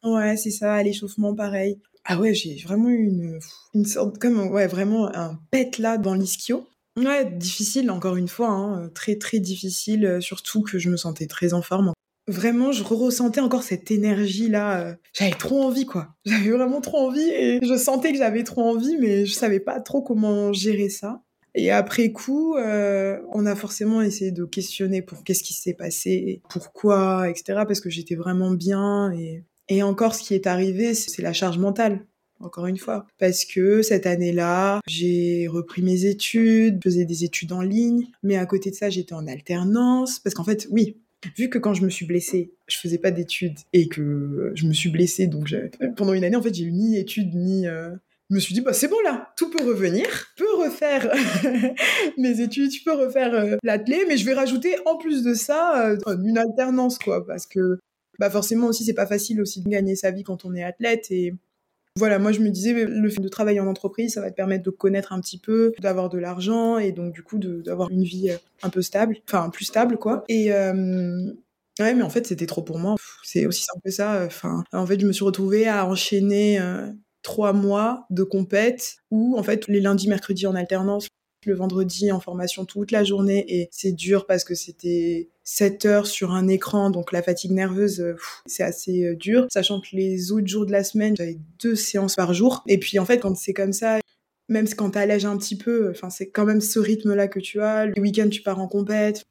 Ouais, 0.04 0.38
c'est 0.38 0.52
ça, 0.52 0.74
à 0.74 0.84
l'échauffement, 0.84 1.36
pareil. 1.36 1.80
Ah 2.06 2.20
ouais, 2.20 2.34
j'ai 2.34 2.58
vraiment 2.64 2.90
eu 2.90 3.06
une, 3.06 3.40
une 3.74 3.86
sorte, 3.86 4.18
comme, 4.18 4.48
ouais, 4.48 4.68
vraiment 4.68 5.08
un 5.16 5.40
pet 5.52 5.78
là 5.78 5.98
dans 5.98 6.14
l'ischio. 6.14 6.68
Ouais, 6.98 7.26
difficile, 7.26 7.90
encore 7.90 8.18
une 8.18 8.28
fois, 8.28 8.50
hein, 8.50 8.90
très 8.94 9.16
très 9.18 9.40
difficile, 9.40 10.06
euh, 10.06 10.22
surtout 10.22 10.62
que 10.62 10.78
je 10.78 10.90
me 10.90 10.98
sentais 10.98 11.28
très 11.28 11.54
en 11.54 11.62
forme. 11.62 11.94
Vraiment, 12.28 12.72
je 12.72 12.84
ressentais 12.84 13.42
encore 13.42 13.64
cette 13.64 13.90
énergie 13.92 14.48
là. 14.48 14.80
euh, 14.82 14.96
J'avais 15.14 15.32
trop 15.32 15.64
envie, 15.64 15.86
quoi. 15.86 16.16
J'avais 16.26 16.52
vraiment 16.52 16.82
trop 16.82 16.98
envie 17.08 17.28
et 17.30 17.60
je 17.66 17.76
sentais 17.78 18.12
que 18.12 18.18
j'avais 18.18 18.44
trop 18.44 18.62
envie, 18.64 18.96
mais 18.98 19.26
je 19.26 19.34
savais 19.34 19.60
pas 19.60 19.80
trop 19.82 20.02
comment 20.02 20.54
gérer 20.54 20.90
ça. 20.90 21.22
Et 21.56 21.70
après 21.72 22.12
coup, 22.12 22.56
euh, 22.56 23.20
on 23.32 23.46
a 23.46 23.56
forcément 23.56 24.02
essayé 24.02 24.32
de 24.32 24.46
questionner 24.46 25.02
pour 25.02 25.24
qu'est-ce 25.24 25.44
qui 25.44 25.54
s'est 25.54 25.74
passé, 25.76 26.42
pourquoi, 26.50 27.30
etc. 27.30 27.64
Parce 27.68 27.80
que 27.82 27.90
j'étais 27.90 28.16
vraiment 28.16 28.52
bien. 28.52 29.12
Et, 29.14 29.44
et 29.70 29.84
encore, 29.84 30.16
ce 30.16 30.24
qui 30.24 30.34
est 30.34 30.48
arrivé, 30.48 30.94
c'est 30.94 31.22
la 31.22 31.34
charge 31.34 31.58
mentale. 31.58 32.06
Encore 32.40 32.66
une 32.66 32.78
fois. 32.78 33.08
Parce 33.20 33.46
que 33.46 33.82
cette 33.84 34.06
année-là, 34.06 34.82
j'ai 34.86 35.48
repris 35.48 35.82
mes 35.82 36.04
études, 36.06 36.84
faisais 36.84 37.06
des 37.06 37.24
études 37.24 37.54
en 37.54 37.62
ligne, 37.62 38.08
mais 38.22 38.36
à 38.36 38.46
côté 38.46 38.70
de 38.70 38.76
ça, 38.76 38.90
j'étais 38.90 39.14
en 39.14 39.28
alternance. 39.28 40.20
Parce 40.20 40.34
qu'en 40.34 40.44
fait, 40.44 40.68
oui, 40.70 40.98
vu 41.38 41.50
que 41.50 41.58
quand 41.58 41.74
je 41.74 41.84
me 41.86 41.90
suis 41.90 42.06
blessée, 42.06 42.52
je 42.68 42.76
faisais 42.78 42.98
pas 42.98 43.12
d'études 43.12 43.58
et 43.72 43.88
que 43.88 44.52
je 44.56 44.66
me 44.66 44.74
suis 44.74 44.90
blessée, 44.90 45.28
donc 45.28 45.56
pendant 45.96 46.12
une 46.14 46.26
année, 46.26 46.36
en 46.36 46.42
fait, 46.42 46.54
j'ai 46.54 46.66
eu 46.66 46.74
ni 46.74 46.98
études 46.98 47.34
ni. 47.34 47.66
euh, 47.66 47.92
Je 48.30 48.36
me 48.36 48.40
suis 48.42 48.54
dit, 48.54 48.60
bah, 48.62 48.74
c'est 48.74 48.90
bon 48.90 49.00
là, 49.06 49.32
tout 49.38 49.50
peut 49.50 49.64
revenir, 49.64 50.06
je 50.38 50.44
peux 50.44 50.54
refaire 50.64 51.10
mes 52.18 52.42
études, 52.42 52.72
je 52.74 52.84
peux 52.84 52.94
refaire 52.94 53.34
euh, 53.34 53.58
mais 53.64 54.18
je 54.18 54.26
vais 54.26 54.34
rajouter 54.34 54.76
en 54.86 54.98
plus 54.98 55.24
de 55.24 55.34
ça 55.34 55.92
euh, 55.92 55.98
une 56.26 56.38
alternance, 56.38 56.98
quoi, 56.98 57.26
parce 57.26 57.46
que 57.48 57.80
bah, 58.24 58.30
forcément 58.30 58.68
aussi, 58.68 58.86
c'est 58.86 58.94
pas 58.94 59.06
facile 59.06 59.42
aussi 59.42 59.62
de 59.62 59.68
gagner 59.68 59.98
sa 59.98 60.10
vie 60.10 60.24
quand 60.24 60.46
on 60.46 60.56
est 60.56 60.64
athlète 60.64 61.08
et. 61.12 61.34
Voilà, 62.00 62.18
moi 62.18 62.32
je 62.32 62.40
me 62.40 62.50
disais, 62.50 62.74
le 62.74 63.10
fait 63.10 63.22
de 63.22 63.28
travailler 63.28 63.60
en 63.60 63.68
entreprise, 63.68 64.14
ça 64.14 64.22
va 64.22 64.32
te 64.32 64.36
permettre 64.36 64.64
de 64.64 64.72
connaître 64.72 65.14
un 65.14 65.20
petit 65.20 65.38
peu, 65.38 65.74
d'avoir 65.80 66.10
de 66.10 66.18
l'argent 66.18 66.80
et 66.80 66.92
donc 66.92 67.14
du 67.14 67.22
coup 67.22 67.38
d'avoir 67.38 67.92
une 67.92 68.02
vie 68.02 68.32
euh, 68.32 68.38
un 68.64 68.70
peu 68.70 68.82
stable, 68.82 69.18
enfin 69.28 69.52
plus 69.52 69.66
stable 69.66 69.98
quoi. 69.98 70.24
Et 70.28 70.52
euh, 70.52 71.32
ouais, 71.80 71.94
mais 71.94 72.02
en 72.02 72.10
fait 72.10 72.26
c'était 72.26 72.48
trop 72.48 72.64
pour 72.64 72.80
moi. 72.80 72.96
C'est 73.22 73.46
aussi 73.46 73.64
simple 73.64 73.82
que 73.86 73.92
ça. 73.92 74.24
Enfin, 74.26 74.64
en 74.74 74.88
fait 74.88 75.00
je 75.00 75.06
me 75.06 75.12
suis 75.12 75.24
retrouvée 75.24 75.68
à 75.68 75.86
enchaîner 75.86 76.60
euh, 76.60 76.88
trois 77.22 77.54
mois 77.54 78.08
de 78.10 78.24
compète 78.24 78.96
où 79.12 79.38
en 79.38 79.44
fait 79.44 79.68
les 79.68 79.80
lundis, 79.80 80.08
mercredis 80.08 80.48
en 80.48 80.56
alternance, 80.56 81.10
le 81.46 81.56
vendredi 81.56 82.12
en 82.12 82.20
formation 82.20 82.66
toute 82.66 82.92
la 82.92 83.04
journée 83.04 83.46
et 83.48 83.70
c'est 83.72 83.92
dur 83.92 84.26
parce 84.26 84.44
que 84.44 84.56
c'était 84.56 85.30
7 85.44 85.86
heures 85.86 86.08
sur 86.08 86.32
un 86.32 86.48
écran, 86.48 86.90
donc 86.90 87.12
la 87.12 87.22
fatigue 87.22 87.52
nerveuse, 87.52 88.00
euh, 88.00 88.16
c'est 88.46 88.64
assez 88.64 89.04
euh, 89.04 89.16
dur. 89.16 89.48
Sachant 89.52 89.82
que 89.82 89.88
les 89.94 90.32
autres 90.32 90.48
jours 90.48 90.66
de 90.66 90.72
la 90.72 90.84
semaine, 90.84 91.16
j'avais 91.18 91.38
deux 91.62 91.76
séances 91.76 92.16
par 92.16 92.34
jour. 92.34 92.64
Et 92.68 92.78
puis 92.78 93.00
en 93.00 93.06
fait, 93.06 93.20
quand 93.20 93.36
c'est 93.36 93.54
comme 93.54 93.74
ça, 93.74 94.00
même 94.50 94.68
quand 94.70 94.92
t'allèges 94.92 95.26
un 95.26 95.38
petit 95.38 95.58
peu, 95.58 95.94
c'est 96.10 96.30
quand 96.30 96.46
même 96.46 96.62
ce 96.62 96.80
rythme-là 96.80 97.28
que 97.28 97.40
tu 97.40 97.62
as. 97.62 97.88
Le 97.88 98.02
week-end, 98.02 98.30
tu 98.30 98.42
pars 98.42 98.60
en 98.60 98.68
compète. 98.68 99.24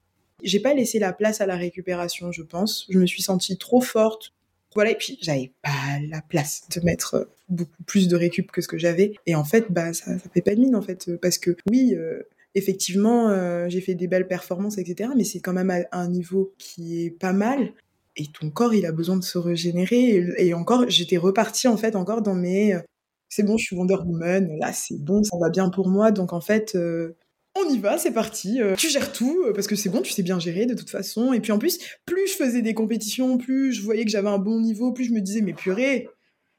J'ai 0.42 0.60
pas 0.60 0.74
laissé 0.74 0.98
la 0.98 1.12
place 1.12 1.40
à 1.40 1.46
la 1.46 1.56
récupération, 1.56 2.32
je 2.32 2.42
pense. 2.42 2.86
Je 2.90 2.98
me 2.98 3.06
suis 3.06 3.22
sentie 3.22 3.56
trop 3.58 3.80
forte. 3.80 4.32
Voilà, 4.74 4.90
et 4.90 4.94
puis 4.94 5.18
j'avais 5.20 5.52
pas 5.62 5.70
la 6.08 6.22
place 6.22 6.62
de 6.74 6.80
mettre 6.84 7.14
euh, 7.14 7.24
beaucoup 7.48 7.82
plus 7.86 8.08
de 8.08 8.16
récup 8.16 8.50
que 8.50 8.60
ce 8.60 8.68
que 8.68 8.78
j'avais. 8.78 9.14
Et 9.26 9.34
en 9.34 9.44
fait, 9.44 9.66
bah 9.70 9.92
ça, 9.92 10.18
ça 10.18 10.30
fait 10.32 10.40
pas 10.40 10.54
de 10.54 10.60
mine 10.60 10.76
en 10.76 10.82
fait, 10.82 11.08
euh, 11.08 11.18
parce 11.20 11.38
que 11.38 11.56
oui, 11.70 11.94
euh, 11.94 12.22
effectivement, 12.54 13.68
j'ai 13.68 13.80
fait 13.80 13.94
des 13.94 14.08
belles 14.08 14.28
performances, 14.28 14.78
etc. 14.78 15.10
Mais 15.16 15.24
c'est 15.24 15.40
quand 15.40 15.52
même 15.52 15.70
à 15.70 15.86
un 15.92 16.08
niveau 16.08 16.52
qui 16.58 17.04
est 17.04 17.10
pas 17.10 17.32
mal. 17.32 17.72
Et 18.16 18.26
ton 18.26 18.50
corps, 18.50 18.74
il 18.74 18.84
a 18.84 18.92
besoin 18.92 19.16
de 19.16 19.24
se 19.24 19.38
régénérer. 19.38 20.22
Et, 20.36 20.52
encore, 20.52 20.84
j'étais 20.88 21.16
repartie 21.16 21.66
en 21.66 21.78
fait 21.78 21.96
encore 21.96 22.20
dans 22.20 22.34
mes. 22.34 22.76
c'est 23.30 23.42
bon, 23.42 23.56
je 23.56 23.64
suis 23.64 23.76
Wonder 23.76 23.96
Woman. 24.04 24.58
Là, 24.58 24.72
c'est 24.74 24.98
bon, 25.02 25.22
ça 25.24 25.38
va 25.40 25.48
bien 25.48 25.70
pour 25.70 25.88
moi. 25.88 26.10
Donc 26.10 26.34
en 26.34 26.42
fait, 26.42 26.76
on 27.54 27.68
y 27.68 27.78
va, 27.78 27.98
c'est 27.98 28.12
parti. 28.12 28.60
Euh, 28.60 28.74
tu 28.76 28.88
gères 28.88 29.12
tout 29.12 29.44
euh, 29.46 29.52
parce 29.52 29.66
que 29.66 29.76
c'est 29.76 29.88
bon, 29.88 30.00
tu 30.00 30.12
sais 30.12 30.22
bien 30.22 30.38
gérer 30.38 30.66
de 30.66 30.74
toute 30.74 30.90
façon. 30.90 31.32
Et 31.32 31.40
puis 31.40 31.52
en 31.52 31.58
plus, 31.58 31.78
plus 32.06 32.26
je 32.28 32.34
faisais 32.34 32.62
des 32.62 32.74
compétitions, 32.74 33.38
plus 33.38 33.72
je 33.72 33.82
voyais 33.82 34.04
que 34.04 34.10
j'avais 34.10 34.28
un 34.28 34.38
bon 34.38 34.60
niveau, 34.60 34.92
plus 34.92 35.04
je 35.04 35.12
me 35.12 35.20
disais 35.20 35.42
mais 35.42 35.52
purée, 35.52 36.08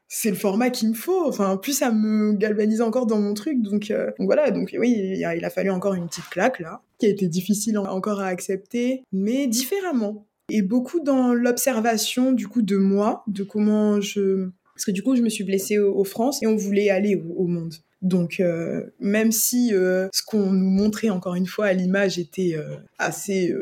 c'est 0.08 0.30
le 0.30 0.36
format 0.36 0.70
qu'il 0.70 0.90
me 0.90 0.94
faut. 0.94 1.28
Enfin, 1.28 1.58
plus 1.58 1.74
ça 1.74 1.92
me 1.92 2.34
galvanisait 2.34 2.84
encore 2.84 3.08
dans 3.08 3.20
mon 3.20 3.34
truc. 3.34 3.62
Donc, 3.62 3.90
euh, 3.90 4.12
voilà. 4.20 4.52
Donc 4.52 4.76
oui, 4.78 5.16
il 5.18 5.26
a, 5.26 5.50
fallu 5.50 5.72
encore 5.72 5.96
une 5.96 6.08
petite 6.08 6.30
claque 6.30 6.60
là, 6.60 6.82
qui 7.00 7.08
a 7.08 7.10
été 7.10 7.28
difficile 7.28 7.78
encore 7.78 8.20
à 8.20 8.28
accepter, 8.28 9.04
mais 9.12 9.48
différemment. 9.48 10.28
Et 10.50 10.62
beaucoup 10.62 11.00
dans 11.00 11.34
l'observation 11.34 12.34
du 12.34 12.48
coup 12.48 12.62
de 12.62 12.78
moi, 12.78 13.24
de 13.28 13.44
comment 13.44 14.02
je 14.02 14.50
parce 14.76 14.86
que 14.86 14.92
du 14.92 15.04
coup 15.04 15.16
je 15.16 15.22
me 15.22 15.30
suis 15.30 15.44
blessée 15.44 15.78
au, 15.78 16.04
France 16.04 16.42
et 16.42 16.48
on 16.48 16.56
voulait 16.56 16.90
aller 16.90 17.16
au 17.16 17.46
monde. 17.46 17.76
Donc, 18.04 18.42
euh, 18.42 18.84
même 19.00 19.32
si 19.32 19.74
euh, 19.74 20.10
ce 20.12 20.22
qu'on 20.22 20.52
nous 20.52 20.70
montrait 20.70 21.10
encore 21.10 21.36
une 21.36 21.48
fois 21.48 21.68
à 21.68 21.74
l'image 21.74 22.20
était 22.20 22.56
euh, 22.56 22.76
assez 23.00 23.56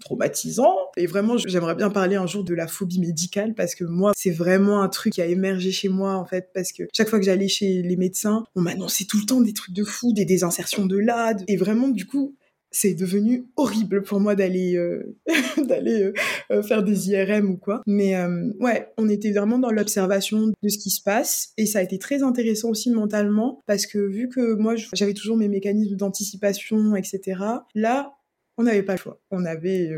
traumatisant. 0.00 0.74
Et 0.96 1.06
vraiment, 1.06 1.36
j'aimerais 1.36 1.76
bien 1.76 1.90
parler 1.90 2.16
un 2.16 2.26
jour 2.26 2.42
de 2.42 2.54
la 2.54 2.66
phobie 2.66 2.98
médicale 2.98 3.54
parce 3.54 3.74
que 3.74 3.84
moi, 3.84 4.12
c'est 4.16 4.30
vraiment 4.30 4.82
un 4.82 4.88
truc 4.88 5.12
qui 5.12 5.22
a 5.22 5.26
émergé 5.26 5.70
chez 5.70 5.88
moi 5.88 6.16
en 6.16 6.24
fait 6.24 6.48
parce 6.52 6.72
que 6.72 6.84
chaque 6.92 7.08
fois 7.08 7.20
que 7.20 7.24
j'allais 7.24 7.48
chez 7.48 7.82
les 7.82 7.96
médecins, 7.96 8.44
on 8.56 8.62
m'annonçait 8.62 9.04
tout 9.04 9.18
le 9.18 9.26
temps 9.26 9.40
des 9.40 9.52
trucs 9.52 9.74
de 9.74 9.84
fou, 9.84 10.12
des 10.12 10.24
désinsertions 10.24 10.86
de 10.86 10.96
l'AD. 10.96 11.44
Et 11.46 11.56
vraiment, 11.56 11.88
du 11.88 12.06
coup, 12.06 12.34
c'est 12.72 12.94
devenu 12.94 13.44
horrible 13.56 14.02
pour 14.02 14.18
moi 14.18 14.34
d'aller 14.34 14.76
euh, 14.76 15.16
d'aller 15.58 16.02
euh, 16.02 16.12
euh, 16.50 16.62
faire 16.62 16.82
des 16.82 17.10
IRM 17.10 17.50
ou 17.50 17.56
quoi. 17.56 17.82
Mais 17.86 18.16
ouais, 18.60 18.88
on 18.96 19.08
était 19.08 19.32
vraiment 19.32 19.58
dans 19.58 19.70
l'observation 19.70 20.52
de 20.62 20.68
ce 20.68 20.78
qui 20.78 20.90
se 20.90 21.02
passe 21.02 21.52
et 21.58 21.66
ça 21.66 21.80
a 21.80 21.82
été 21.82 21.98
très 21.98 22.22
intéressant 22.22 22.70
aussi 22.70 22.90
mentalement 22.90 23.60
parce 23.66 23.86
que 23.86 23.98
vu 23.98 24.28
que 24.28 24.54
moi 24.54 24.74
j'avais 24.94 25.14
toujours 25.14 25.36
mes 25.36 25.48
mécanismes 25.48 25.96
d'anticipation, 25.96 26.96
etc. 26.96 27.40
Là, 27.74 28.14
on 28.56 28.64
n'avait 28.64 28.82
pas 28.82 28.94
le 28.94 28.98
choix. 28.98 29.20
On 29.30 29.44
avait 29.44 29.90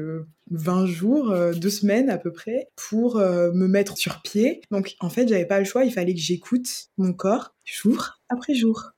20 0.51 0.87
jours, 0.87 1.35
deux 1.57 1.71
semaines 1.71 2.11
à 2.11 2.19
peu 2.19 2.33
près, 2.33 2.69
pour 2.77 3.17
me 3.19 3.67
mettre 3.67 3.97
sur 3.97 4.23
pied. 4.23 4.63
Donc 4.71 4.97
en 5.01 5.11
fait, 5.11 5.29
j'avais 5.29 5.47
pas 5.47 5.59
le 5.59 5.65
choix. 5.65 5.85
Il 5.85 5.93
fallait 5.93 6.15
que 6.15 6.21
j'écoute 6.21 6.89
mon 6.99 7.13
corps 7.13 7.55
jour 7.65 8.21
après 8.29 8.55
jour 8.55 8.94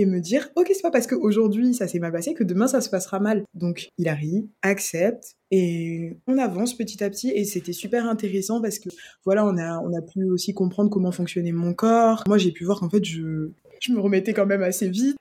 et 0.00 0.06
me 0.06 0.20
dire 0.20 0.48
ok 0.56 0.70
c'est 0.72 0.82
pas 0.82 0.90
parce 0.90 1.06
qu'aujourd'hui 1.06 1.74
ça 1.74 1.86
s'est 1.86 1.98
mal 1.98 2.12
passé 2.12 2.32
que 2.34 2.44
demain 2.44 2.66
ça 2.66 2.80
se 2.80 2.88
passera 2.88 3.20
mal 3.20 3.44
donc 3.54 3.88
il 3.98 4.08
arrive 4.08 4.44
accepte 4.62 5.36
et 5.50 6.16
on 6.26 6.38
avance 6.38 6.76
petit 6.76 7.04
à 7.04 7.10
petit 7.10 7.30
et 7.30 7.44
c'était 7.44 7.72
super 7.72 8.06
intéressant 8.06 8.62
parce 8.62 8.78
que 8.78 8.88
voilà 9.24 9.44
on 9.44 9.56
a 9.58 9.78
on 9.80 9.92
a 9.96 10.00
pu 10.00 10.24
aussi 10.30 10.54
comprendre 10.54 10.90
comment 10.90 11.12
fonctionnait 11.12 11.52
mon 11.52 11.74
corps 11.74 12.24
moi 12.26 12.38
j'ai 12.38 12.52
pu 12.52 12.64
voir 12.64 12.80
qu'en 12.80 12.88
fait 12.88 13.04
je 13.04 13.50
je 13.80 13.92
me 13.92 14.00
remettais 14.00 14.32
quand 14.32 14.46
même 14.46 14.62
assez 14.62 14.88
vite 14.88 15.16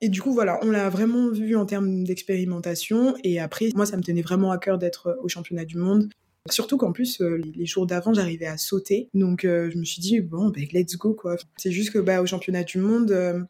et 0.00 0.10
du 0.10 0.20
coup, 0.20 0.34
voilà, 0.34 0.58
on 0.62 0.70
l'a 0.70 0.90
vraiment 0.90 1.30
vu 1.30 1.56
en 1.56 1.64
termes 1.64 2.04
d'expérimentation. 2.04 3.14
Et 3.24 3.40
après, 3.40 3.70
moi, 3.74 3.86
ça 3.86 3.96
me 3.96 4.02
tenait 4.02 4.20
vraiment 4.20 4.50
à 4.50 4.58
cœur 4.58 4.76
d'être 4.76 5.18
au 5.22 5.28
championnat 5.28 5.64
du 5.64 5.78
monde. 5.78 6.10
Surtout 6.50 6.76
qu'en 6.76 6.92
plus, 6.92 7.22
euh, 7.22 7.40
les 7.54 7.64
jours 7.64 7.86
d'avant, 7.86 8.12
j'arrivais 8.12 8.44
à 8.44 8.58
sauter. 8.58 9.08
Donc, 9.14 9.46
euh, 9.46 9.70
je 9.70 9.78
me 9.78 9.84
suis 9.84 10.02
dit, 10.02 10.20
bon, 10.20 10.50
ben, 10.50 10.66
let's 10.74 10.98
go, 10.98 11.14
quoi. 11.14 11.36
C'est 11.56 11.70
juste 11.70 11.90
que, 11.90 11.98
bah, 11.98 12.20
au 12.20 12.26
championnat 12.26 12.64
du 12.64 12.76
monde, 12.76 13.12
euh, 13.12 13.40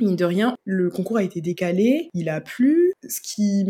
Mine 0.00 0.16
de 0.16 0.24
rien, 0.24 0.56
le 0.64 0.90
concours 0.90 1.16
a 1.16 1.22
été 1.22 1.40
décalé, 1.40 2.10
il 2.12 2.28
a 2.28 2.40
plu, 2.40 2.92
ce 3.08 3.20
qui, 3.20 3.64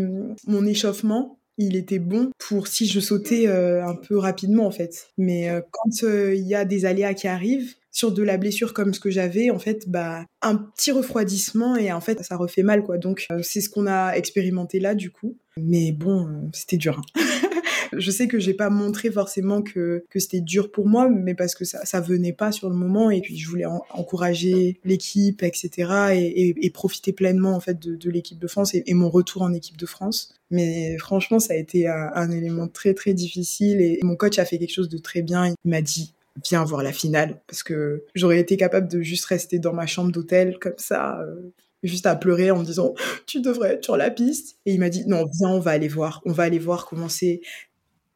mon 0.45 0.65
échauffement, 0.65 1.39
il 1.57 1.75
était 1.75 1.99
bon 1.99 2.29
pour 2.37 2.67
si 2.67 2.85
je 2.85 2.99
sautais 2.99 3.47
euh, 3.47 3.85
un 3.85 3.95
peu 3.95 4.17
rapidement 4.17 4.65
en 4.65 4.71
fait. 4.71 5.07
Mais 5.17 5.49
euh, 5.49 5.61
quand 5.71 6.03
euh, 6.03 6.35
il 6.35 6.47
y 6.47 6.55
a 6.55 6.65
des 6.65 6.85
aléas 6.85 7.13
qui 7.13 7.27
arrivent, 7.27 7.73
sur 7.89 8.11
de 8.11 8.21
la 8.21 8.37
blessure 8.37 8.73
comme 8.73 8.93
ce 8.93 8.99
que 8.99 9.09
j'avais, 9.09 9.49
en 9.49 9.57
fait, 9.57 9.89
bah, 9.89 10.23
un 10.43 10.55
petit 10.55 10.91
refroidissement 10.91 11.77
et 11.77 11.91
en 11.91 11.99
fait, 11.99 12.23
ça 12.23 12.35
refait 12.35 12.61
mal, 12.61 12.83
quoi. 12.83 12.99
Donc, 12.99 13.25
c'est 13.41 13.59
ce 13.59 13.71
qu'on 13.71 13.87
a 13.87 14.11
expérimenté 14.13 14.79
là, 14.79 14.93
du 14.93 15.09
coup. 15.09 15.35
Mais 15.59 15.91
bon, 15.93 16.51
c'était 16.53 16.77
dur. 16.77 17.01
Hein. 17.15 17.21
Je 17.95 18.11
sais 18.11 18.27
que 18.27 18.39
j'ai 18.39 18.53
pas 18.53 18.69
montré 18.69 19.11
forcément 19.11 19.61
que, 19.61 20.03
que 20.09 20.19
c'était 20.19 20.41
dur 20.41 20.71
pour 20.71 20.87
moi, 20.87 21.09
mais 21.09 21.35
parce 21.35 21.55
que 21.55 21.65
ça, 21.65 21.85
ça 21.85 22.01
venait 22.01 22.33
pas 22.33 22.51
sur 22.51 22.69
le 22.69 22.75
moment 22.75 23.11
et 23.11 23.21
puis 23.21 23.37
je 23.37 23.47
voulais 23.49 23.65
encourager 23.65 24.79
l'équipe, 24.83 25.43
etc. 25.43 26.13
Et, 26.13 26.71
profiter 26.73 27.11
pleinement 27.11 27.55
en 27.55 27.59
fait 27.59 27.79
de, 27.79 28.09
l'équipe 28.09 28.37
de 28.37 28.47
France 28.47 28.75
et, 28.75 28.93
mon 28.93 29.09
retour 29.09 29.41
en 29.41 29.53
équipe 29.53 29.77
de 29.77 29.85
France. 29.85 30.33
Mais 30.51 30.97
franchement, 30.97 31.39
ça 31.39 31.53
a 31.53 31.57
été 31.57 31.87
un, 31.87 32.11
un 32.13 32.29
élément 32.29 32.67
très 32.67 32.93
très 32.93 33.13
difficile 33.13 33.81
et 33.81 33.99
mon 34.03 34.15
coach 34.15 34.37
a 34.37 34.45
fait 34.45 34.57
quelque 34.59 34.73
chose 34.73 34.89
de 34.89 34.97
très 34.97 35.21
bien. 35.21 35.47
Il 35.47 35.69
m'a 35.69 35.81
dit 35.81 36.13
viens 36.43 36.63
voir 36.63 36.83
la 36.83 36.93
finale 36.93 37.41
parce 37.47 37.63
que 37.63 38.03
j'aurais 38.15 38.39
été 38.39 38.57
capable 38.57 38.87
de 38.87 39.01
juste 39.01 39.25
rester 39.25 39.59
dans 39.59 39.73
ma 39.73 39.87
chambre 39.87 40.11
d'hôtel 40.11 40.57
comme 40.59 40.77
ça 40.77 41.19
euh, 41.21 41.53
juste 41.83 42.05
à 42.05 42.15
pleurer 42.15 42.51
en 42.51 42.59
me 42.59 42.65
disant 42.65 42.93
tu 43.25 43.41
devrais 43.41 43.73
être 43.73 43.83
sur 43.83 43.97
la 43.97 44.09
piste 44.09 44.57
et 44.65 44.73
il 44.73 44.79
m'a 44.79 44.89
dit 44.89 45.03
non 45.07 45.25
viens 45.39 45.49
on 45.49 45.59
va 45.59 45.71
aller 45.71 45.87
voir 45.87 46.21
on 46.25 46.31
va 46.31 46.43
aller 46.43 46.59
voir 46.59 46.85
comment 46.85 47.09
c'est 47.09 47.41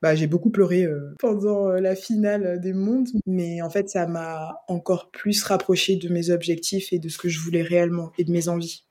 bah, 0.02 0.16
j'ai 0.16 0.28
beaucoup 0.28 0.50
pleuré 0.50 0.84
euh, 0.84 1.14
pendant 1.20 1.70
euh, 1.70 1.80
la 1.80 1.96
finale 1.96 2.60
des 2.60 2.74
mondes, 2.74 3.10
mais 3.28 3.62
en 3.62 3.70
fait, 3.70 3.90
ça 3.90 4.08
m'a 4.08 4.64
encore 4.68 5.12
plus 5.12 5.44
rapproché 5.44 5.96
de 5.96 6.10
mes 6.10 6.32
objectifs 6.32 6.92
et 6.92 7.00
de 7.00 7.08
ce 7.08 7.18
que 7.18 7.30
je 7.30 7.40
voulais 7.40 7.62
réellement 7.62 8.12
et 8.18 8.24
de 8.24 8.32
mes 8.32 8.48
envies. 8.48 8.84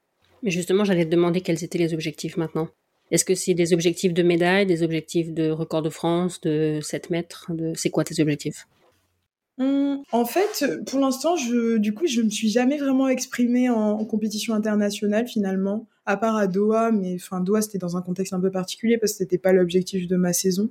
Mais 0.42 0.50
justement, 0.50 0.84
j'allais 0.84 1.04
te 1.04 1.10
demander 1.10 1.40
quels 1.40 1.64
étaient 1.64 1.78
les 1.78 1.94
objectifs 1.94 2.36
maintenant. 2.36 2.68
Est-ce 3.10 3.24
que 3.24 3.34
c'est 3.34 3.54
des 3.54 3.74
objectifs 3.74 4.14
de 4.14 4.22
médaille, 4.22 4.66
des 4.66 4.84
objectifs 4.84 5.32
de 5.32 5.50
record 5.50 5.82
de 5.82 5.90
France, 5.90 6.40
de 6.42 6.78
7 6.80 7.10
mètres 7.10 7.46
de... 7.52 7.72
C'est 7.74 7.90
quoi 7.90 8.04
tes 8.04 8.22
objectifs? 8.22 8.68
Hum, 9.58 10.02
en 10.12 10.24
fait, 10.24 10.64
pour 10.86 11.00
l'instant, 11.00 11.34
je, 11.36 11.76
du 11.76 11.92
coup, 11.92 12.06
je 12.06 12.22
me 12.22 12.30
suis 12.30 12.48
jamais 12.48 12.78
vraiment 12.78 13.08
exprimée 13.08 13.68
en, 13.68 13.98
en, 13.98 14.04
compétition 14.04 14.54
internationale 14.54 15.26
finalement, 15.26 15.88
à 16.06 16.16
part 16.16 16.36
à 16.36 16.46
Doha, 16.46 16.92
mais 16.92 17.16
enfin 17.16 17.40
Doha 17.40 17.60
c'était 17.60 17.78
dans 17.78 17.96
un 17.96 18.02
contexte 18.02 18.32
un 18.32 18.40
peu 18.40 18.50
particulier 18.50 18.96
parce 18.96 19.12
que 19.12 19.18
c'était 19.18 19.38
pas 19.38 19.52
l'objectif 19.52 20.06
de 20.06 20.16
ma 20.16 20.32
saison. 20.32 20.70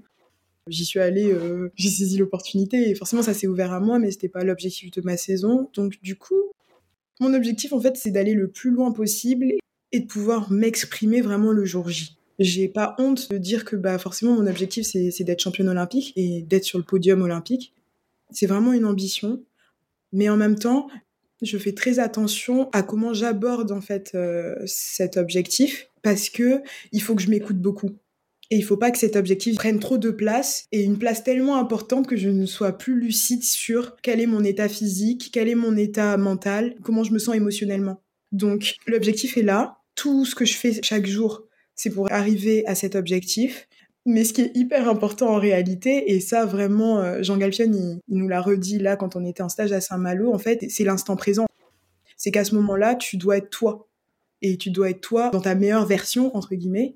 J'y 0.70 0.86
suis 0.86 1.00
allée, 1.00 1.32
euh, 1.32 1.72
j'ai 1.76 1.90
saisi 1.90 2.18
l'opportunité 2.18 2.90
et 2.90 2.96
forcément 2.96 3.22
ça 3.22 3.34
s'est 3.34 3.48
ouvert 3.48 3.74
à 3.74 3.80
moi, 3.80 4.00
mais 4.00 4.12
c'était 4.12 4.30
pas 4.30 4.44
l'objectif 4.44 4.92
de 4.92 5.02
ma 5.02 5.18
saison. 5.18 5.70
Donc 5.74 6.02
du 6.02 6.16
coup, 6.16 6.42
mon 7.20 7.34
objectif 7.34 7.74
en 7.74 7.82
fait 7.82 7.98
c'est 7.98 8.12
d'aller 8.12 8.34
le 8.34 8.50
plus 8.50 8.72
loin 8.72 8.92
possible 8.92 9.54
et 9.92 10.00
de 10.00 10.06
pouvoir 10.06 10.52
m'exprimer 10.52 11.22
vraiment 11.22 11.52
le 11.52 11.66
jour 11.66 11.90
J. 11.90 12.18
J'ai 12.38 12.70
pas 12.70 12.96
honte 13.00 13.30
de 13.32 13.38
dire 13.38 13.66
que 13.66 13.76
bah 13.76 13.98
forcément 13.98 14.34
mon 14.34 14.48
objectif 14.48 14.86
c'est 14.86 15.24
d'être 15.24 15.42
championne 15.42 15.68
olympique 15.68 16.14
et 16.16 16.42
d'être 16.44 16.64
sur 16.64 16.78
le 16.78 16.86
podium 16.86 17.22
olympique. 17.22 17.74
C'est 18.32 18.46
vraiment 18.46 18.72
une 18.72 18.86
ambition, 18.86 19.44
mais 20.14 20.30
en 20.30 20.38
même 20.38 20.58
temps 20.58 20.88
je 21.42 21.58
fais 21.58 21.74
très 21.74 22.00
attention 22.00 22.70
à 22.72 22.84
comment 22.84 23.14
j'aborde 23.14 23.72
en 23.72 23.82
fait 23.82 24.12
euh, 24.14 24.56
cet 24.66 25.18
objectif 25.18 25.90
parce 26.02 26.30
que 26.30 26.62
il 26.92 27.02
faut 27.02 27.16
que 27.16 27.22
je 27.22 27.30
m'écoute 27.30 27.58
beaucoup. 27.58 27.92
Et 28.52 28.58
il 28.58 28.64
faut 28.64 28.78
pas 28.78 28.90
que 28.90 28.98
cet 28.98 29.16
objectif 29.16 29.56
prenne 29.56 29.80
trop 29.80 30.00
de 30.00 30.10
place 30.10 30.68
et 30.72 30.82
une 30.82 30.98
place 30.98 31.24
tellement 31.24 31.58
importante 31.58 32.08
que 32.08 32.16
je 32.16 32.30
ne 32.30 32.48
sois 32.48 32.78
plus 32.78 33.00
lucide 33.00 33.44
sur 33.44 33.96
quel 34.02 34.20
est 34.20 34.26
mon 34.26 34.44
état 34.44 34.68
physique, 34.68 35.30
quel 35.32 35.48
est 35.50 35.56
mon 35.56 35.78
état 35.78 36.18
mental, 36.18 36.76
comment 36.82 37.04
je 37.04 37.14
me 37.14 37.20
sens 37.20 37.36
émotionnellement. 37.36 38.02
Donc 38.32 38.76
l'objectif 38.88 39.38
est 39.38 39.44
là. 39.44 39.78
Tout 39.94 40.26
ce 40.26 40.34
que 40.34 40.46
je 40.46 40.56
fais 40.56 40.80
chaque 40.82 41.06
jour, 41.06 41.44
c'est 41.76 41.92
pour 41.92 42.12
arriver 42.12 42.66
à 42.66 42.74
cet 42.74 42.96
objectif. 42.96 43.68
Mais 44.06 44.24
ce 44.24 44.34
qui 44.34 44.42
est 44.42 44.52
hyper 44.56 44.90
important 44.90 45.30
en 45.30 45.40
réalité, 45.40 46.12
et 46.12 46.20
ça 46.20 46.46
vraiment, 46.46 47.00
euh, 47.00 47.22
Jean 47.22 47.38
Galpion, 47.38 47.72
il, 47.72 48.00
il 48.08 48.18
nous 48.18 48.28
l'a 48.28 48.42
redit 48.42 48.80
là 48.80 48.96
quand 48.96 49.16
on 49.16 49.26
était 49.26 49.44
en 49.44 49.50
stage 49.50 49.74
à 49.74 49.82
Saint-Malo, 49.82 50.34
en 50.34 50.40
fait, 50.40 50.66
c'est 50.70 50.86
l'instant 50.86 51.16
présent. 51.16 51.46
C'est 52.18 52.32
qu'à 52.32 52.44
ce 52.44 52.56
moment-là, 52.56 52.96
tu 52.96 53.18
dois 53.18 53.38
être 53.38 53.50
toi. 53.50 53.88
Et 54.42 54.58
tu 54.58 54.72
dois 54.72 54.90
être 54.90 55.02
toi 55.02 55.30
dans 55.30 55.42
ta 55.42 55.54
meilleure 55.54 55.86
version, 55.86 56.36
entre 56.36 56.56
guillemets 56.56 56.96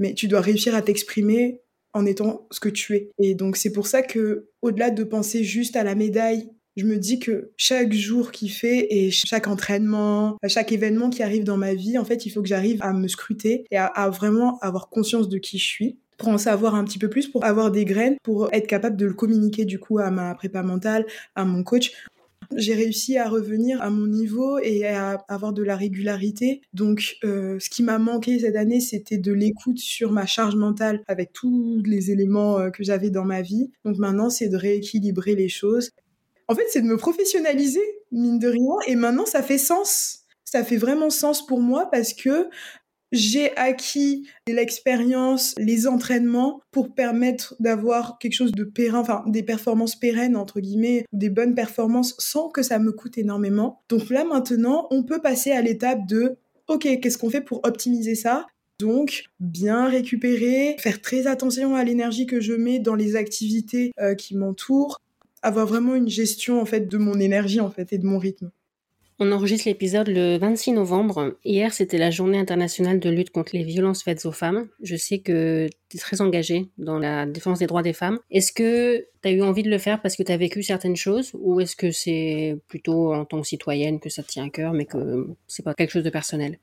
mais 0.00 0.14
tu 0.14 0.26
dois 0.26 0.40
réussir 0.40 0.74
à 0.74 0.82
t'exprimer 0.82 1.60
en 1.92 2.06
étant 2.06 2.48
ce 2.50 2.58
que 2.58 2.68
tu 2.68 2.96
es. 2.96 3.10
Et 3.18 3.36
donc 3.36 3.56
c'est 3.56 3.72
pour 3.72 3.86
ça 3.86 4.02
que 4.02 4.48
au-delà 4.62 4.90
de 4.90 5.04
penser 5.04 5.44
juste 5.44 5.76
à 5.76 5.84
la 5.84 5.94
médaille, 5.94 6.48
je 6.76 6.84
me 6.84 6.96
dis 6.96 7.18
que 7.18 7.52
chaque 7.56 7.92
jour 7.92 8.30
qui 8.30 8.48
fait 8.48 8.86
et 8.90 9.10
chaque 9.10 9.48
entraînement, 9.48 10.36
chaque 10.46 10.72
événement 10.72 11.10
qui 11.10 11.22
arrive 11.22 11.44
dans 11.44 11.56
ma 11.56 11.74
vie, 11.74 11.98
en 11.98 12.04
fait, 12.04 12.26
il 12.26 12.30
faut 12.30 12.42
que 12.42 12.48
j'arrive 12.48 12.78
à 12.82 12.92
me 12.92 13.08
scruter 13.08 13.64
et 13.70 13.76
à, 13.76 14.08
vraiment 14.10 14.58
avoir 14.60 14.88
conscience 14.88 15.28
de 15.28 15.38
qui 15.38 15.58
je 15.58 15.66
suis 15.66 15.98
pour 16.16 16.28
en 16.28 16.38
savoir 16.38 16.74
un 16.74 16.84
petit 16.84 16.98
peu 16.98 17.08
plus, 17.08 17.28
pour 17.28 17.44
avoir 17.44 17.70
des 17.70 17.84
graines, 17.84 18.16
pour 18.22 18.52
être 18.52 18.66
capable 18.66 18.96
de 18.96 19.06
le 19.06 19.14
communiquer 19.14 19.64
du 19.64 19.78
coup 19.78 19.98
à 19.98 20.10
ma 20.10 20.34
prépa 20.34 20.62
mentale, 20.62 21.06
à 21.34 21.44
mon 21.44 21.62
coach, 21.64 21.92
j'ai 22.56 22.74
réussi 22.74 23.16
à 23.16 23.28
revenir 23.28 23.80
à 23.82 23.90
mon 23.90 24.06
niveau 24.06 24.58
et 24.58 24.86
à 24.86 25.24
avoir 25.28 25.52
de 25.52 25.62
la 25.62 25.76
régularité. 25.76 26.62
Donc, 26.72 27.16
euh, 27.24 27.58
ce 27.58 27.70
qui 27.70 27.82
m'a 27.82 27.98
manqué 27.98 28.38
cette 28.40 28.56
année, 28.56 28.80
c'était 28.80 29.18
de 29.18 29.32
l'écoute 29.32 29.78
sur 29.78 30.12
ma 30.12 30.26
charge 30.26 30.56
mentale 30.56 31.02
avec 31.06 31.32
tous 31.32 31.82
les 31.84 32.10
éléments 32.10 32.58
euh, 32.58 32.70
que 32.70 32.82
j'avais 32.82 33.10
dans 33.10 33.24
ma 33.24 33.42
vie. 33.42 33.70
Donc 33.84 33.98
maintenant, 33.98 34.30
c'est 34.30 34.48
de 34.48 34.56
rééquilibrer 34.56 35.34
les 35.34 35.48
choses. 35.48 35.90
En 36.48 36.54
fait, 36.54 36.64
c'est 36.68 36.82
de 36.82 36.86
me 36.86 36.96
professionnaliser, 36.96 37.84
mine 38.10 38.38
de 38.38 38.48
rien. 38.48 38.74
Et 38.86 38.96
maintenant, 38.96 39.26
ça 39.26 39.42
fait 39.42 39.58
sens 39.58 40.20
ça 40.50 40.64
fait 40.64 40.78
vraiment 40.78 41.10
sens 41.10 41.46
pour 41.46 41.60
moi 41.60 41.88
parce 41.92 42.12
que 42.12 42.48
j'ai 43.12 43.56
acquis 43.56 44.26
l'expérience, 44.46 45.54
les 45.58 45.86
entraînements 45.86 46.60
pour 46.70 46.94
permettre 46.94 47.54
d'avoir 47.60 48.18
quelque 48.18 48.34
chose 48.34 48.52
de 48.52 48.64
périn, 48.64 49.00
enfin 49.00 49.24
des 49.26 49.42
performances 49.42 49.96
pérennes 49.96 50.36
entre 50.36 50.60
guillemets, 50.60 51.04
des 51.12 51.30
bonnes 51.30 51.54
performances 51.54 52.14
sans 52.18 52.48
que 52.48 52.62
ça 52.62 52.78
me 52.78 52.92
coûte 52.92 53.18
énormément. 53.18 53.82
Donc 53.88 54.10
là 54.10 54.24
maintenant, 54.24 54.86
on 54.90 55.02
peut 55.02 55.20
passer 55.20 55.52
à 55.52 55.62
l'étape 55.62 56.06
de 56.06 56.36
ok, 56.68 57.00
qu'est-ce 57.00 57.18
qu'on 57.18 57.30
fait 57.30 57.40
pour 57.40 57.60
optimiser 57.64 58.14
ça? 58.14 58.46
Donc, 58.78 59.24
bien 59.40 59.88
récupérer, 59.88 60.76
faire 60.78 61.02
très 61.02 61.26
attention 61.26 61.74
à 61.74 61.84
l'énergie 61.84 62.26
que 62.26 62.40
je 62.40 62.54
mets 62.54 62.78
dans 62.78 62.94
les 62.94 63.14
activités 63.14 63.92
euh, 64.00 64.14
qui 64.14 64.34
m'entourent, 64.34 65.02
avoir 65.42 65.66
vraiment 65.66 65.94
une 65.94 66.08
gestion 66.08 66.60
en 66.60 66.64
fait 66.64 66.88
de 66.88 66.96
mon 66.96 67.20
énergie 67.20 67.60
en 67.60 67.70
fait 67.70 67.92
et 67.92 67.98
de 67.98 68.06
mon 68.06 68.18
rythme. 68.18 68.50
On 69.22 69.32
enregistre 69.32 69.68
l'épisode 69.68 70.08
le 70.08 70.38
26 70.38 70.72
novembre. 70.72 71.36
Hier, 71.44 71.74
c'était 71.74 71.98
la 71.98 72.10
journée 72.10 72.38
internationale 72.38 72.98
de 72.98 73.10
lutte 73.10 73.28
contre 73.28 73.54
les 73.54 73.64
violences 73.64 74.02
faites 74.02 74.24
aux 74.24 74.32
femmes. 74.32 74.68
Je 74.82 74.96
sais 74.96 75.18
que 75.18 75.68
tu 75.90 75.98
es 75.98 76.00
très 76.00 76.22
engagée 76.22 76.70
dans 76.78 76.98
la 76.98 77.26
défense 77.26 77.58
des 77.58 77.66
droits 77.66 77.82
des 77.82 77.92
femmes. 77.92 78.18
Est-ce 78.30 78.50
que 78.50 79.06
tu 79.22 79.28
as 79.28 79.32
eu 79.32 79.42
envie 79.42 79.62
de 79.62 79.68
le 79.68 79.76
faire 79.76 80.00
parce 80.00 80.16
que 80.16 80.22
tu 80.22 80.32
as 80.32 80.38
vécu 80.38 80.62
certaines 80.62 80.96
choses 80.96 81.32
ou 81.34 81.60
est-ce 81.60 81.76
que 81.76 81.90
c'est 81.90 82.56
plutôt 82.66 83.12
en 83.12 83.26
tant 83.26 83.42
que 83.42 83.46
citoyenne 83.46 84.00
que 84.00 84.08
ça 84.08 84.22
te 84.22 84.28
tient 84.28 84.46
à 84.46 84.48
cœur 84.48 84.72
mais 84.72 84.86
que 84.86 85.26
c'est 85.46 85.62
pas 85.62 85.74
quelque 85.74 85.90
chose 85.90 86.04
de 86.04 86.08
personnel? 86.08 86.58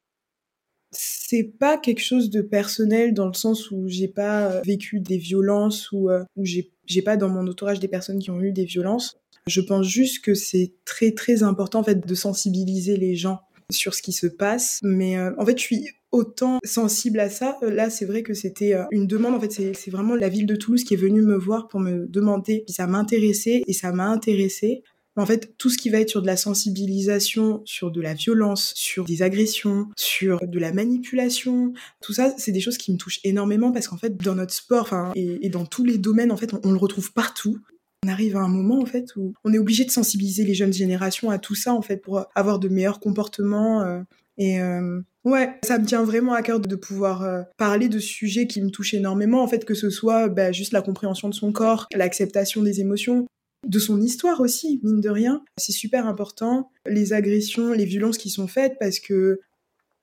C'est 0.90 1.52
pas 1.60 1.78
quelque 1.78 2.02
chose 2.02 2.32
de 2.32 2.42
personnel 2.42 3.14
dans 3.14 3.28
le 3.28 3.34
sens 3.34 3.70
où 3.70 3.88
j'ai 3.88 4.08
pas 4.08 4.52
euh, 4.52 4.62
vécu 4.66 5.00
des 5.00 5.18
violences 5.18 5.92
ou 5.92 6.10
euh, 6.10 6.24
où 6.36 6.44
j'ai 6.44 7.02
pas 7.04 7.18
dans 7.18 7.30
mon 7.30 7.46
entourage 7.48 7.80
des 7.80 7.88
personnes 7.88 8.18
qui 8.18 8.32
ont 8.32 8.42
eu 8.42 8.52
des 8.52 8.66
violences. 8.66 9.20
Je 9.48 9.62
pense 9.62 9.88
juste 9.88 10.24
que 10.24 10.34
c'est 10.34 10.74
très 10.86 11.12
très 11.12 11.44
important 11.44 11.80
en 11.80 11.84
fait 11.84 12.06
de 12.06 12.16
sensibiliser 12.16 12.98
les 12.98 13.16
gens 13.16 13.40
sur 13.72 13.94
ce 13.94 14.02
qui 14.02 14.14
se 14.14 14.28
passe. 14.28 14.80
Mais 14.84 15.18
euh, 15.18 15.32
en 15.38 15.46
fait, 15.46 15.58
je 15.58 15.64
suis 15.64 15.90
autant 16.12 16.60
sensible 16.64 17.20
à 17.20 17.30
ça. 17.30 17.58
Là, 17.62 17.90
c'est 17.90 18.06
vrai 18.06 18.24
que 18.24 18.34
c'était 18.34 18.74
une 18.92 19.08
demande. 19.08 19.36
En 19.36 19.40
fait, 19.40 19.52
c'est 19.52 19.92
vraiment 19.92 20.16
la 20.16 20.30
ville 20.30 20.46
de 20.46 20.56
Toulouse 20.56 20.84
qui 20.84 20.94
est 20.94 20.98
venue 20.98 21.22
me 21.22 21.38
voir 21.38 21.68
pour 21.68 21.80
me 21.80 22.08
demander 22.08 22.64
ça 22.68 22.88
m'intéressait 22.88 23.64
et 23.68 23.74
ça 23.74 23.92
m'a 23.92 24.08
intéressé. 24.08 24.84
En 25.18 25.26
fait, 25.26 25.58
tout 25.58 25.72
ce 25.72 25.80
qui 25.80 25.90
va 25.90 26.00
être 26.00 26.10
sur 26.10 26.22
de 26.22 26.28
la 26.28 26.38
sensibilisation, 26.38 27.64
sur 27.66 27.90
de 27.92 28.02
la 28.02 28.14
violence, 28.14 28.72
sur 28.76 29.04
des 29.04 29.24
agressions, 29.24 29.88
sur 29.98 30.40
de 30.46 30.60
la 30.60 30.72
manipulation, 30.72 31.74
tout 32.02 32.14
ça, 32.14 32.36
c'est 32.38 32.52
des 32.52 32.60
choses 32.60 32.78
qui 32.78 32.92
me 32.94 32.98
touchent 32.98 33.20
énormément 33.24 33.72
parce 33.72 33.88
qu'en 33.88 33.98
fait, 33.98 34.16
dans 34.16 34.36
notre 34.36 34.54
sport, 34.54 34.84
enfin, 34.84 35.12
et, 35.16 35.50
dans 35.50 35.66
tous 35.66 35.84
les 35.84 35.98
domaines, 35.98 36.32
en 36.32 36.38
fait, 36.38 36.54
on, 36.64 36.72
le 36.72 36.78
retrouve 36.78 37.12
partout. 37.14 37.58
On 38.06 38.10
arrive 38.10 38.38
à 38.38 38.42
un 38.42 38.48
moment 38.48 38.80
en 38.80 38.86
fait 38.86 39.16
où 39.16 39.34
on 39.44 39.54
est 39.54 39.58
obligé 39.58 39.84
de 39.84 39.92
sensibiliser 39.92 40.44
les 40.44 40.54
jeunes 40.54 40.74
générations 40.74 41.30
à 41.30 41.40
tout 41.40 41.56
ça 41.56 41.74
en 41.74 41.82
fait 41.82 41.98
pour 41.98 42.26
avoir 42.36 42.60
de 42.60 42.70
meilleurs 42.70 43.00
comportements 43.00 43.82
euh, 43.82 44.02
et 44.38 44.62
euh, 44.62 45.02
ouais 45.26 45.56
ça 45.64 45.80
me 45.80 45.86
tient 45.86 46.04
vraiment 46.04 46.34
à 46.34 46.44
cœur 46.44 46.60
de, 46.60 46.76
pouvoir 46.76 47.24
euh, 47.24 47.42
parler 47.58 47.90
de 47.90 47.98
sujets 47.98 48.46
qui 48.46 48.62
me 48.62 48.70
touchent 48.70 48.94
énormément 48.94 49.42
en 49.42 49.48
fait 49.48 49.66
que 49.66 49.74
ce 49.74 49.90
soit 49.90 50.30
bah, 50.30 50.52
juste 50.52 50.74
la 50.74 50.84
compréhension 50.84 51.28
de 51.28 51.34
son 51.34 51.52
corps 51.52 51.88
l'acceptation 51.96 52.62
des 52.62 52.82
émotions 52.82 53.26
de 53.66 53.80
son 53.80 54.02
histoire 54.02 54.40
aussi, 54.40 54.80
mine 54.84 55.02
de 55.02 55.10
rien. 55.10 55.44
C'est 55.58 55.72
super 55.72 56.08
important, 56.08 56.72
les 56.86 57.12
agressions, 57.14 57.74
les 57.74 57.86
violences 57.86 58.18
qui 58.18 58.30
sont 58.30 58.48
faites, 58.48 58.76
parce 58.80 59.00
que 59.00 59.40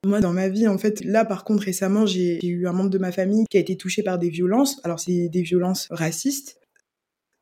moi, 0.07 0.20
dans 0.20 0.32
ma 0.32 0.49
vie, 0.49 0.68
en 0.68 0.76
fait, 0.76 1.03
là, 1.03 1.24
par 1.24 1.45
contre, 1.45 1.64
récemment, 1.64 2.05
j'ai 2.05 2.45
eu 2.45 2.66
un 2.66 2.72
membre 2.72 2.90
de 2.90 2.99
ma 2.99 3.11
famille 3.11 3.45
qui 3.49 3.57
a 3.57 3.61
été 3.61 3.76
touché 3.76 4.03
par 4.03 4.18
des 4.18 4.28
violences. 4.28 4.80
Alors, 4.84 5.01
c'est 5.01 5.28
des 5.30 5.42
violences 5.42 5.88
racistes. 5.90 6.61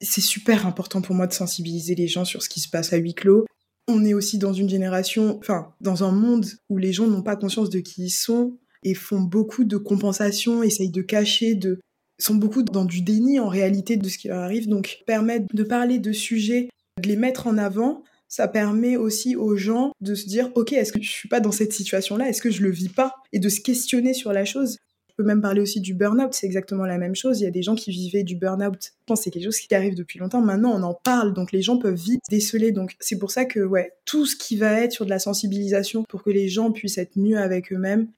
C'est 0.03 0.21
super 0.21 0.67
important 0.67 1.01
pour 1.01 1.15
moi 1.15 1.27
de 1.27 1.33
sensibiliser 1.33 1.95
les 1.95 2.09
gens 2.09 2.25
sur 2.25 2.43
ce 2.43 2.49
qui 2.49 2.61
se 2.61 2.69
passe 2.69 2.93
à 2.93 2.97
huis 2.97 3.15
clos. 3.15 3.47
On 3.89 4.05
est 4.05 4.15
aussi 4.15 4.39
dans 4.39 4.53
une 4.53 4.69
génération, 4.69 5.39
enfin, 5.39 5.73
dans 5.81 6.05
un 6.05 6.13
monde 6.13 6.47
où 6.69 6.77
les 6.77 6.93
gens 6.93 7.07
n'ont 7.07 7.23
pas 7.23 7.37
conscience 7.37 7.71
de 7.71 7.81
qui 7.81 8.05
ils 8.05 8.11
sont 8.11 8.59
et 8.83 8.95
font 8.95 9.21
beaucoup 9.21 9.65
de 9.65 9.77
compensations, 9.77 10.63
essayent 10.63 10.91
de 10.91 11.03
cacher, 11.03 11.55
de, 11.55 11.81
sont 12.19 12.35
beaucoup 12.35 12.63
dans 12.63 12.85
du 12.85 13.03
déni 13.03 13.39
en 13.39 13.49
réalité 13.49 13.97
de 13.97 14.09
ce 14.09 14.19
qui 14.19 14.29
leur 14.29 14.41
arrive. 14.41 14.69
Donc 14.69 14.99
permettre 15.07 15.47
de 15.53 15.63
parler 15.63 15.99
de 15.99 16.13
sujets, 16.13 16.69
de 17.01 17.09
les 17.09 17.17
mettre 17.17 17.47
en 17.47 17.57
avant, 17.57 18.03
ça 18.29 18.49
permet 18.49 18.97
aussi 18.97 19.37
aux 19.37 19.57
gens 19.57 19.93
de 20.01 20.15
se 20.15 20.27
dire 20.27 20.51
ok 20.55 20.73
est-ce 20.73 20.93
que 20.93 21.03
je 21.03 21.11
suis 21.11 21.29
pas 21.29 21.41
dans 21.41 21.53
cette 21.53 21.75
situation 21.75 22.17
là 22.17 22.31
est-ce 22.31 22.41
que 22.41 22.51
je 22.51 22.63
le 22.63 22.71
vis 22.71 22.89
pas? 22.89 23.15
Et 23.33 23.39
de 23.39 23.49
se 23.51 23.61
questionner 23.61 24.15
sur 24.15 24.33
la 24.33 24.47
chose 24.47 24.79
peux 25.23 25.29
même 25.29 25.41
parler 25.41 25.61
aussi 25.61 25.81
du 25.81 25.95
burn-out, 25.95 26.35
c'est 26.35 26.47
exactement 26.47 26.85
la 26.85 26.99
même 26.99 27.15
chose. 27.15 27.41
Il 27.41 27.45
y 27.45 27.47
a 27.47 27.51
des 27.51 27.63
gens 27.63 27.75
qui 27.75 27.91
vivaient 27.91 28.25
du 28.25 28.37
burn-out. 28.37 28.83
Je 28.83 28.91
pense 29.07 29.21
que 29.21 29.25
c'est 29.25 29.31
quelque 29.31 29.45
chose 29.45 29.59
qui 29.59 29.75
arrive 29.75 29.95
depuis 29.95 30.19
longtemps. 30.19 30.41
Maintenant, 30.41 30.73
on 30.73 30.83
en 30.83 30.95
parle, 30.95 31.33
donc 31.33 31.53
les 31.53 31.63
gens 31.63 31.79
peuvent 31.79 31.95
vite 31.95 32.23
déceler. 32.31 32.73
Donc 32.73 32.97
c'est 33.01 33.19
pour 33.19 33.31
ça 33.31 33.45
que 33.45 33.61
ouais, 33.61 33.93
tout 34.05 34.27
ce 34.27 34.37
qui 34.37 34.57
va 34.57 34.73
être 34.81 34.93
sur 34.93 35.05
de 35.05 35.11
la 35.11 35.19
sensibilisation 35.19 36.05
pour 36.09 36.23
que 36.23 36.31
les 36.31 36.49
gens 36.49 36.73
puissent 36.73 36.99
être 36.99 37.17
mieux 37.17 37.39
avec 37.39 37.73
eux-mêmes, 37.73 38.09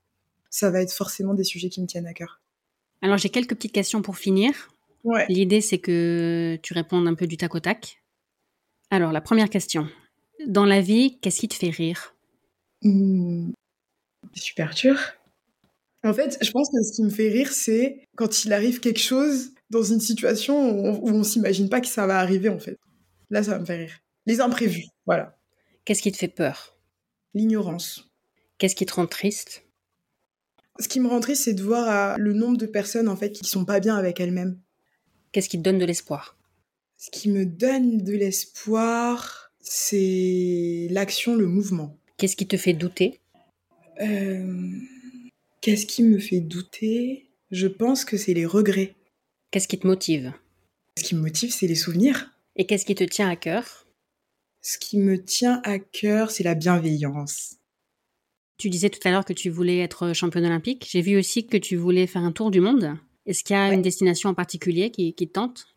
ça 0.51 0.71
va 0.71 0.81
être 0.81 0.93
forcément 0.93 1.35
des 1.35 1.45
sujets 1.45 1.69
qui 1.69 1.81
me 1.81 1.87
tiennent 1.87 2.07
à 2.07 2.15
cœur. 2.15 2.41
Alors 3.03 3.19
j'ai 3.19 3.29
quelques 3.29 3.55
petites 3.55 3.73
questions 3.73 4.03
pour 4.03 4.17
finir. 4.17 4.71
L'idée 5.29 5.61
c'est 5.61 5.79
que 5.79 6.59
tu 6.63 6.73
répondes 6.73 7.07
un 7.07 7.15
peu 7.15 7.27
du 7.27 7.37
tac 7.37 7.55
au 7.55 7.61
tac. 7.61 8.03
Alors 8.91 9.13
la 9.13 9.21
première 9.21 9.51
question. 9.51 9.87
Dans 10.47 10.65
la 10.65 10.81
vie, 10.81 11.19
qu'est-ce 11.21 11.41
qui 11.41 11.49
te 11.49 11.55
fait 11.55 11.71
rire? 11.71 12.15
Mmh. 12.83 13.53
Super 14.35 14.75
dur. 14.75 14.99
En 16.05 16.13
fait, 16.13 16.37
je 16.43 16.51
pense 16.51 16.69
que 16.71 16.83
ce 16.83 16.93
qui 16.93 17.03
me 17.03 17.09
fait 17.09 17.31
rire, 17.31 17.51
c'est 17.53 18.07
quand 18.15 18.45
il 18.45 18.53
arrive 18.53 18.81
quelque 18.81 19.01
chose 19.01 19.53
dans 19.71 19.83
une 19.83 20.01
situation 20.01 20.71
où 20.71 21.09
on, 21.09 21.19
ne 21.19 21.25
s'imagine 21.25 21.71
pas 21.71 21.81
que 21.81 21.87
ça 21.87 22.07
va 22.07 22.19
arriver 22.19 22.51
en 22.51 22.59
fait. 22.59 22.79
Là, 23.31 23.43
ça 23.43 23.59
me 23.59 23.65
fait 23.65 23.77
rire. 23.77 23.99
Les 24.27 24.41
imprévus, 24.41 24.85
voilà. 25.07 25.39
Qu'est-ce 25.85 26.03
qui 26.03 26.13
te 26.13 26.19
fait 26.19 26.29
peur? 26.29 26.77
L'ignorance. 27.33 28.11
Qu'est-ce 28.59 28.77
qui 28.77 28.85
te 28.85 28.95
rend 28.95 29.07
triste? 29.07 29.65
Ce 30.79 30.89
qui 30.89 31.01
me 31.01 31.09
rend 31.09 31.21
triste, 31.21 31.45
c'est 31.45 31.55
de 31.55 31.63
voir 31.63 31.89
euh, 31.89 32.17
le 32.19 32.35
nombre 32.35 32.59
de 32.59 32.67
personnes 32.67 33.09
en 33.09 33.17
fait 33.17 33.33
qui 33.33 33.45
sont 33.45 33.65
pas 33.65 33.81
bien 33.81 33.97
avec 33.97 34.21
elles-mêmes. 34.21 34.61
Qu'est-ce 35.33 35.49
qui 35.49 35.59
te 35.59 35.63
donne 35.63 35.79
de 35.79 35.85
l'espoir? 35.87 36.37
Ce 36.99 37.11
qui 37.11 37.31
me 37.31 37.47
donne 37.47 37.99
de 37.99 38.13
l'espoir, 38.13 39.53
c'est 39.61 40.87
l'action, 40.91 41.35
le 41.35 41.47
mouvement. 41.47 41.99
Qu'est-ce 42.19 42.37
qui 42.37 42.47
te 42.47 42.57
fait 42.57 42.73
douter? 42.75 43.21
Euh, 44.01 44.79
Qu'est-ce 45.65 45.87
qui 45.87 46.03
me 46.03 46.19
fait 46.19 46.41
douter? 46.41 47.31
Je 47.51 47.67
pense 47.67 48.05
que 48.05 48.19
c'est 48.19 48.35
les 48.35 48.45
regrets. 48.45 48.97
Qu'est-ce 49.51 49.67
qui 49.67 49.79
te 49.79 49.87
motive? 49.87 50.35
Ce 50.99 51.05
qui 51.05 51.15
me 51.15 51.23
motive, 51.23 51.55
c'est 51.55 51.67
les 51.67 51.75
souvenirs. 51.75 52.33
Et 52.55 52.67
qu'est-ce 52.67 52.85
qui 52.85 52.95
te 52.95 53.03
tient 53.03 53.31
à 53.31 53.35
cœur? 53.35 53.87
Ce 54.61 54.77
qui 54.77 54.99
me 54.99 55.25
tient 55.25 55.63
à 55.65 55.79
cœur, 55.79 56.31
c'est 56.31 56.45
la 56.45 56.55
bienveillance. 56.55 57.55
Tu 58.59 58.69
disais 58.69 58.91
tout 58.91 59.01
à 59.09 59.11
l'heure 59.11 59.25
que 59.25 59.33
tu 59.33 59.49
voulais 59.49 59.79
être 59.79 60.13
championne 60.13 60.45
olympique. 60.45 60.87
J'ai 60.87 61.01
vu 61.01 61.17
aussi 61.17 61.47
que 61.47 61.57
tu 61.57 61.77
voulais 61.77 62.07
faire 62.07 62.25
un 62.25 62.33
tour 62.33 62.51
du 62.51 62.61
monde. 62.61 62.99
Est-ce 63.25 63.43
qu'il 63.43 63.57
y 63.57 63.59
a 63.59 63.73
une 63.73 63.81
destination 63.81 64.29
en 64.29 64.35
particulier 64.35 64.91
qui, 64.91 65.15
te 65.15 65.25
tente? 65.25 65.74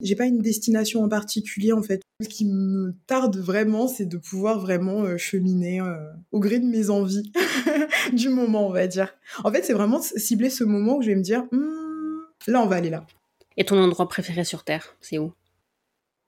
J'ai 0.00 0.14
pas 0.14 0.26
une 0.26 0.38
destination 0.38 1.02
en 1.02 1.08
particulier 1.08 1.72
en 1.72 1.82
fait. 1.82 2.02
Ce 2.22 2.28
qui 2.28 2.44
me 2.46 2.94
tarde 3.06 3.36
vraiment, 3.36 3.88
c'est 3.88 4.06
de 4.06 4.16
pouvoir 4.16 4.60
vraiment 4.60 5.04
euh, 5.04 5.16
cheminer 5.16 5.80
euh, 5.80 5.96
au 6.32 6.40
gré 6.40 6.58
de 6.58 6.66
mes 6.66 6.90
envies 6.90 7.32
du 8.12 8.28
moment, 8.28 8.68
on 8.68 8.72
va 8.72 8.86
dire. 8.86 9.14
En 9.44 9.52
fait, 9.52 9.64
c'est 9.64 9.72
vraiment 9.72 10.00
cibler 10.00 10.50
ce 10.50 10.64
moment 10.64 10.96
où 10.96 11.02
je 11.02 11.08
vais 11.08 11.16
me 11.16 11.22
dire, 11.22 11.44
hmm, 11.52 12.20
là, 12.46 12.62
on 12.62 12.66
va 12.66 12.76
aller 12.76 12.90
là. 12.90 13.06
Et 13.56 13.64
ton 13.64 13.78
endroit 13.78 14.08
préféré 14.08 14.44
sur 14.44 14.64
Terre, 14.64 14.96
c'est 15.00 15.18
où? 15.18 15.32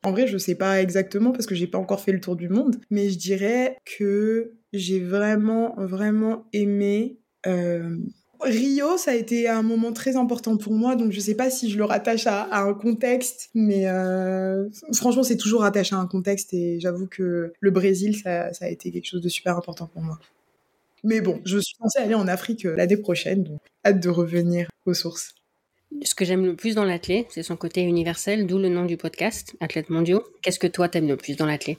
En 0.02 0.12
vrai, 0.12 0.26
je 0.26 0.38
sais 0.38 0.54
pas 0.54 0.80
exactement 0.80 1.30
parce 1.30 1.46
que 1.46 1.54
j'ai 1.54 1.66
pas 1.66 1.78
encore 1.78 2.00
fait 2.00 2.12
le 2.12 2.20
tour 2.20 2.34
du 2.34 2.48
monde, 2.48 2.80
mais 2.90 3.10
je 3.10 3.18
dirais 3.18 3.76
que 3.84 4.54
j'ai 4.72 4.98
vraiment, 5.00 5.74
vraiment 5.76 6.46
aimé. 6.52 7.18
Euh, 7.46 7.96
Rio, 8.42 8.96
ça 8.96 9.12
a 9.12 9.14
été 9.14 9.48
un 9.48 9.62
moment 9.62 9.92
très 9.92 10.16
important 10.16 10.56
pour 10.56 10.72
moi, 10.72 10.96
donc 10.96 11.12
je 11.12 11.20
sais 11.20 11.34
pas 11.34 11.50
si 11.50 11.70
je 11.70 11.76
le 11.76 11.84
rattache 11.84 12.26
à, 12.26 12.48
un 12.62 12.74
contexte, 12.74 13.50
mais 13.54 13.88
euh, 13.88 14.68
franchement, 14.94 15.22
c'est 15.22 15.36
toujours 15.36 15.60
rattaché 15.60 15.94
à 15.94 15.98
un 15.98 16.06
contexte 16.06 16.54
et 16.54 16.80
j'avoue 16.80 17.06
que 17.06 17.52
le 17.58 17.70
Brésil, 17.70 18.16
ça, 18.16 18.50
a 18.60 18.68
été 18.68 18.90
quelque 18.90 19.06
chose 19.06 19.22
de 19.22 19.28
super 19.28 19.56
important 19.56 19.86
pour 19.86 20.02
moi. 20.02 20.18
Mais 21.04 21.20
bon, 21.20 21.40
je 21.44 21.58
suis 21.58 21.76
censée 21.80 21.98
aller 21.98 22.14
en 22.14 22.28
Afrique 22.28 22.66
euh, 22.66 22.76
l'année 22.76 22.96
prochaine, 22.96 23.42
donc 23.42 23.60
hâte 23.84 24.00
de 24.00 24.08
revenir 24.08 24.68
aux 24.86 24.94
sources. 24.94 25.34
Ce 26.04 26.14
que 26.14 26.24
j'aime 26.24 26.44
le 26.44 26.54
plus 26.54 26.74
dans 26.74 26.84
l'athlète, 26.84 27.26
c'est 27.30 27.42
son 27.42 27.56
côté 27.56 27.82
universel, 27.82 28.46
d'où 28.46 28.58
le 28.58 28.68
nom 28.68 28.84
du 28.84 28.96
podcast, 28.96 29.56
Athlète 29.60 29.90
mondiaux. 29.90 30.22
Qu'est-ce 30.42 30.58
que 30.58 30.66
toi 30.66 30.88
t'aimes 30.88 31.08
le 31.08 31.16
plus 31.16 31.36
dans 31.36 31.46
l'athlète 31.46 31.78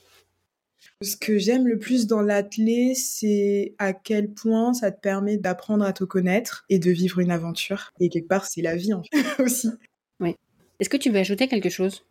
ce 1.02 1.18
que 1.18 1.38
j'aime 1.38 1.68
le 1.68 1.80
plus 1.80 2.07
dans 2.07 2.22
l'athlé, 2.22 2.94
c'est 2.95 3.73
à 3.80 3.94
quel 3.94 4.32
point 4.32 4.73
ça 4.73 4.91
te 4.91 4.99
permet 4.99 5.38
d'apprendre 5.38 5.84
à 5.84 5.94
te 5.94 6.03
connaître 6.03 6.65
et 6.69 6.80
de 6.80 6.91
vivre 6.91 7.19
une 7.19 7.32
aventure. 7.32 7.91
Et 7.99 8.10
quelque 8.10 8.28
part, 8.28 8.45
c'est 8.45 8.61
la 8.61 8.76
vie 8.76 8.94
en 8.94 9.03
fait, 9.03 9.10
aussi. 9.44 9.69
Oui. 10.19 10.36
Est-ce 10.80 10.90
que 10.90 10.98
tu 10.98 11.10
veux 11.10 11.19
ajouter 11.19 11.48
quelque 11.48 11.69
chose? 11.69 12.06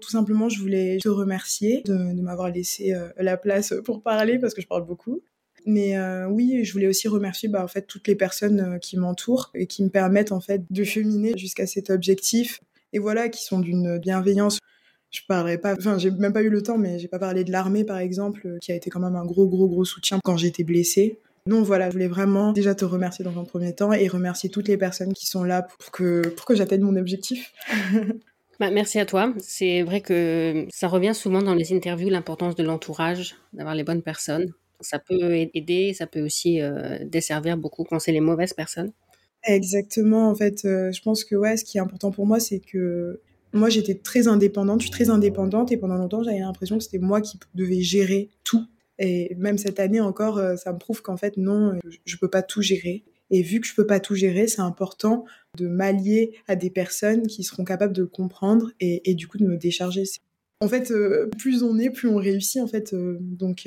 Tout 0.00 0.10
simplement, 0.10 0.48
je 0.48 0.58
voulais 0.58 0.98
te 1.00 1.08
remercier 1.08 1.82
de, 1.86 1.94
m'avoir 2.20 2.50
laissé 2.50 2.92
euh, 2.92 3.08
la 3.18 3.36
place 3.36 3.72
pour 3.84 4.02
parler 4.02 4.38
parce 4.38 4.52
que 4.52 4.60
je 4.60 4.66
parle 4.66 4.84
beaucoup. 4.84 5.22
Mais 5.64 5.96
euh, 5.96 6.26
oui, 6.26 6.64
je 6.64 6.72
voulais 6.72 6.88
aussi 6.88 7.06
remercier 7.06 7.48
bah, 7.48 7.62
en 7.62 7.68
fait 7.68 7.86
toutes 7.86 8.08
les 8.08 8.16
personnes 8.16 8.60
euh, 8.60 8.78
qui 8.78 8.96
m'entourent 8.98 9.50
et 9.54 9.68
qui 9.68 9.84
me 9.84 9.90
permettent 9.90 10.32
en 10.32 10.40
fait 10.40 10.64
de 10.68 10.84
cheminer 10.84 11.34
jusqu'à 11.38 11.66
cet 11.66 11.88
objectif. 11.90 12.60
Et 12.92 12.98
voilà, 12.98 13.28
qui 13.28 13.44
sont 13.44 13.60
d'une 13.60 13.98
bienveillance 13.98 14.58
je 15.12 15.20
parlerai 15.28 15.58
pas, 15.58 15.74
enfin, 15.74 15.98
j'ai 15.98 16.10
même 16.10 16.32
pas 16.32 16.42
eu 16.42 16.48
le 16.48 16.62
temps, 16.62 16.78
mais 16.78 16.98
j'ai 16.98 17.08
pas 17.08 17.18
parlé 17.18 17.44
de 17.44 17.52
l'armée, 17.52 17.84
par 17.84 17.98
exemple, 17.98 18.46
euh, 18.46 18.58
qui 18.60 18.72
a 18.72 18.74
été 18.74 18.88
quand 18.90 19.00
même 19.00 19.14
un 19.14 19.26
gros, 19.26 19.46
gros, 19.46 19.68
gros 19.68 19.84
soutien 19.84 20.18
quand 20.24 20.38
j'étais 20.38 20.64
blessée. 20.64 21.18
Non, 21.46 21.62
voilà, 21.62 21.88
je 21.88 21.92
voulais 21.92 22.08
vraiment 22.08 22.52
déjà 22.52 22.74
te 22.74 22.84
remercier 22.84 23.24
dans 23.24 23.38
un 23.38 23.44
premier 23.44 23.74
temps 23.74 23.92
et 23.92 24.08
remercier 24.08 24.48
toutes 24.48 24.68
les 24.68 24.78
personnes 24.78 25.12
qui 25.12 25.26
sont 25.26 25.44
là 25.44 25.62
pour 25.62 25.90
que, 25.90 26.28
pour 26.28 26.46
que 26.46 26.54
j'atteigne 26.54 26.82
mon 26.82 26.96
objectif. 26.96 27.52
Bah, 28.60 28.70
merci 28.70 29.00
à 29.00 29.06
toi. 29.06 29.32
C'est 29.40 29.82
vrai 29.82 30.02
que 30.02 30.68
ça 30.70 30.86
revient 30.86 31.14
souvent 31.16 31.42
dans 31.42 31.54
les 31.54 31.72
interviews, 31.72 32.10
l'importance 32.10 32.54
de 32.54 32.62
l'entourage, 32.62 33.34
d'avoir 33.54 33.74
les 33.74 33.82
bonnes 33.82 34.02
personnes. 34.02 34.52
ça 34.80 35.00
peut 35.00 35.34
aider, 35.52 35.94
ça 35.94 36.06
peut 36.06 36.20
aussi 36.20 36.60
desservir 37.00 37.56
beaucoup 37.56 37.82
quand 37.82 37.98
c'est 37.98 38.12
les 38.12 38.20
mauvaises 38.20 38.52
personnes. 38.52 38.92
Exactement, 39.42 40.28
en 40.28 40.34
fait, 40.36 40.60
je 40.62 41.02
pense 41.02 41.24
que 41.24 41.34
ouais, 41.34 41.56
ce 41.56 41.64
qui 41.64 41.78
est 41.78 41.80
important 41.80 42.12
pour 42.12 42.24
moi, 42.24 42.38
c'est 42.38 42.60
que 42.60 43.20
moi, 43.52 43.68
j'étais 43.68 43.94
très 43.94 44.28
indépendante, 44.28 44.80
je 44.80 44.86
suis 44.86 44.92
très 44.92 45.10
indépendante 45.10 45.72
et 45.72 45.76
pendant 45.76 45.96
longtemps, 45.96 46.22
j'avais 46.22 46.40
l'impression 46.40 46.78
que 46.78 46.84
c'était 46.84 46.98
moi 46.98 47.20
qui 47.20 47.38
devais 47.54 47.82
gérer 47.82 48.30
tout. 48.44 48.66
Et 48.98 49.34
même 49.36 49.58
cette 49.58 49.80
année 49.80 50.00
encore, 50.00 50.38
euh, 50.38 50.56
ça 50.56 50.72
me 50.72 50.78
prouve 50.78 51.02
qu'en 51.02 51.16
fait, 51.16 51.36
non, 51.36 51.78
je 52.04 52.16
peux 52.16 52.28
pas 52.28 52.42
tout 52.42 52.62
gérer. 52.62 53.04
Et 53.30 53.42
vu 53.42 53.60
que 53.60 53.66
je 53.66 53.74
peux 53.74 53.86
pas 53.86 53.98
tout 53.98 54.14
gérer, 54.14 54.46
c'est 54.46 54.60
important 54.60 55.24
de 55.56 55.66
m'allier 55.66 56.34
à 56.48 56.54
des 56.54 56.68
personnes 56.68 57.26
qui 57.26 57.42
seront 57.44 57.64
capables 57.64 57.94
de 57.94 58.04
comprendre 58.04 58.70
et, 58.78 59.14
du 59.14 59.26
coup 59.26 59.38
de 59.38 59.46
me 59.46 59.56
décharger. 59.56 60.04
En 60.60 60.68
fait, 60.68 60.90
euh, 60.90 61.28
plus 61.38 61.62
on 61.62 61.78
est, 61.78 61.90
plus 61.90 62.08
on 62.08 62.16
réussit, 62.16 62.60
en 62.62 62.66
fait. 62.66 62.92
Euh, 62.92 63.16
donc, 63.20 63.66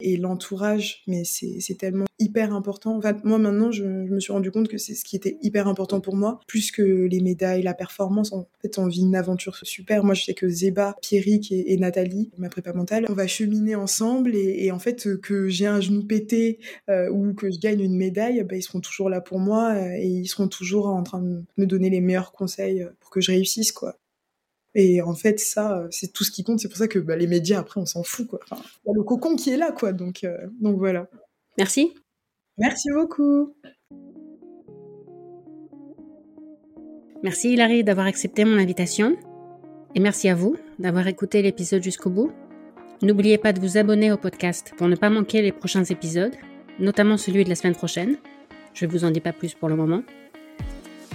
et 0.00 0.16
l'entourage, 0.16 1.02
mais 1.06 1.24
c'est 1.24 1.78
tellement 1.78 2.04
hyper 2.18 2.54
important. 2.54 3.00
Moi 3.24 3.38
maintenant, 3.38 3.70
je, 3.70 3.84
me 3.84 4.20
suis 4.20 4.32
rendu 4.32 4.50
compte 4.50 4.68
que 4.68 4.78
c'est 4.78 4.94
ce 4.94 5.04
qui 5.04 5.16
était 5.16 5.36
hyper 5.42 5.68
important 5.68 6.00
pour 6.00 6.16
moi, 6.16 6.40
plus 6.46 6.70
que 6.70 6.82
les 6.82 7.20
médailles, 7.20 7.62
la 7.62 7.74
performance. 7.74 8.32
En 8.32 8.46
fait, 8.62 8.78
on 8.78 8.86
vit 8.86 9.02
une 9.02 9.16
aventure 9.16 9.56
super. 9.62 10.04
Moi, 10.04 10.14
je 10.14 10.24
sais 10.24 10.34
que 10.34 10.48
Zeba, 10.48 10.96
Pierrick 11.02 11.52
et, 11.52 11.76
Nathalie, 11.76 12.30
ma 12.38 12.48
prépa 12.48 12.72
mentale, 12.72 13.06
on 13.08 13.14
va 13.14 13.26
cheminer 13.26 13.74
ensemble 13.74 14.34
et, 14.34 14.70
en 14.70 14.78
fait, 14.78 15.20
que 15.20 15.48
j'ai 15.48 15.66
un 15.66 15.80
genou 15.80 16.04
pété 16.04 16.58
euh, 16.88 17.10
ou 17.10 17.34
que 17.34 17.50
je 17.50 17.58
gagne 17.58 17.80
une 17.80 17.96
médaille, 17.96 18.42
bah, 18.44 18.56
ils 18.56 18.62
seront 18.62 18.80
toujours 18.80 19.10
là 19.10 19.20
pour 19.20 19.38
moi 19.38 19.74
euh, 19.74 19.96
et 19.96 20.06
ils 20.06 20.26
seront 20.26 20.48
toujours 20.48 20.86
en 20.86 21.02
train 21.02 21.20
de 21.20 21.42
me 21.56 21.66
donner 21.66 21.90
les 21.90 22.00
meilleurs 22.00 22.32
conseils 22.32 22.86
pour 23.00 23.10
que 23.10 23.20
je 23.20 23.32
réussisse, 23.32 23.72
quoi. 23.72 23.96
Et 24.74 25.02
en 25.02 25.14
fait, 25.14 25.38
ça, 25.38 25.78
euh, 25.78 25.88
c'est 25.90 26.12
tout 26.12 26.24
ce 26.24 26.30
qui 26.30 26.42
compte. 26.42 26.60
C'est 26.60 26.68
pour 26.68 26.78
ça 26.78 26.88
que 26.88 26.98
bah, 26.98 27.16
les 27.16 27.26
médias, 27.26 27.60
après, 27.60 27.80
on 27.80 27.86
s'en 27.86 28.02
fout. 28.02 28.26
Quoi. 28.26 28.40
Enfin, 28.42 28.62
il 28.84 28.88
y 28.88 28.90
a 28.90 28.94
le 28.94 29.02
cocon 29.02 29.36
qui 29.36 29.50
est 29.50 29.56
là, 29.56 29.72
quoi. 29.72 29.92
Donc, 29.92 30.24
euh, 30.24 30.36
donc 30.60 30.78
voilà. 30.78 31.08
Merci. 31.58 31.94
Merci 32.58 32.88
beaucoup. 32.92 33.54
Merci 37.22 37.52
Hilary 37.52 37.84
d'avoir 37.84 38.06
accepté 38.06 38.44
mon 38.44 38.58
invitation. 38.58 39.16
Et 39.94 40.00
merci 40.00 40.28
à 40.28 40.34
vous 40.34 40.56
d'avoir 40.78 41.06
écouté 41.06 41.40
l'épisode 41.40 41.82
jusqu'au 41.82 42.10
bout. 42.10 42.32
N'oubliez 43.00 43.38
pas 43.38 43.52
de 43.52 43.60
vous 43.60 43.78
abonner 43.78 44.10
au 44.12 44.16
podcast 44.16 44.72
pour 44.76 44.88
ne 44.88 44.96
pas 44.96 45.10
manquer 45.10 45.40
les 45.40 45.52
prochains 45.52 45.84
épisodes, 45.84 46.34
notamment 46.80 47.16
celui 47.16 47.44
de 47.44 47.48
la 47.48 47.54
semaine 47.54 47.74
prochaine. 47.74 48.16
Je 48.72 48.86
ne 48.86 48.90
vous 48.90 49.04
en 49.04 49.10
dis 49.10 49.20
pas 49.20 49.32
plus 49.32 49.54
pour 49.54 49.68
le 49.68 49.76
moment. 49.76 50.02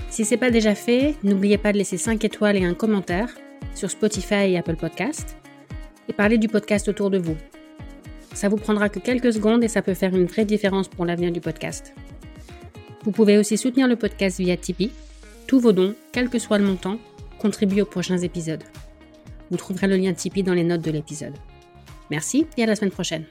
Si 0.09 0.23
ce 0.23 0.31
n'est 0.31 0.39
pas 0.39 0.49
déjà 0.49 0.75
fait, 0.75 1.15
n'oubliez 1.23 1.57
pas 1.57 1.73
de 1.73 1.77
laisser 1.77 1.97
5 1.97 2.23
étoiles 2.23 2.55
et 2.57 2.63
un 2.63 2.73
commentaire 2.73 3.35
sur 3.79 3.89
Spotify 3.89 4.51
et 4.51 4.57
Apple 4.57 4.75
Podcast 4.75 5.37
et 6.09 6.13
parler 6.13 6.37
du 6.37 6.49
podcast 6.49 6.89
autour 6.89 7.09
de 7.09 7.17
vous. 7.17 7.37
Ça 8.33 8.49
vous 8.49 8.57
prendra 8.57 8.89
que 8.89 8.99
quelques 8.99 9.33
secondes 9.33 9.63
et 9.63 9.69
ça 9.69 9.81
peut 9.81 9.93
faire 9.93 10.13
une 10.13 10.25
vraie 10.25 10.43
différence 10.43 10.89
pour 10.89 11.05
l'avenir 11.05 11.31
du 11.31 11.39
podcast. 11.39 11.93
Vous 13.03 13.11
pouvez 13.11 13.37
aussi 13.37 13.57
soutenir 13.57 13.87
le 13.87 13.95
podcast 13.95 14.39
via 14.39 14.57
Tipeee. 14.57 14.91
Tous 15.47 15.61
vos 15.61 15.71
dons, 15.71 15.95
quel 16.11 16.29
que 16.29 16.39
soit 16.39 16.57
le 16.57 16.65
montant, 16.65 16.99
contribuent 17.39 17.81
aux 17.81 17.85
prochains 17.85 18.17
épisodes. 18.17 18.63
Vous 19.49 19.57
trouverez 19.57 19.87
le 19.87 19.95
lien 19.95 20.13
Tipeee 20.13 20.43
dans 20.43 20.53
les 20.53 20.65
notes 20.65 20.81
de 20.81 20.91
l'épisode. 20.91 21.33
Merci 22.11 22.47
et 22.57 22.63
à 22.63 22.65
la 22.65 22.75
semaine 22.75 22.91
prochaine. 22.91 23.25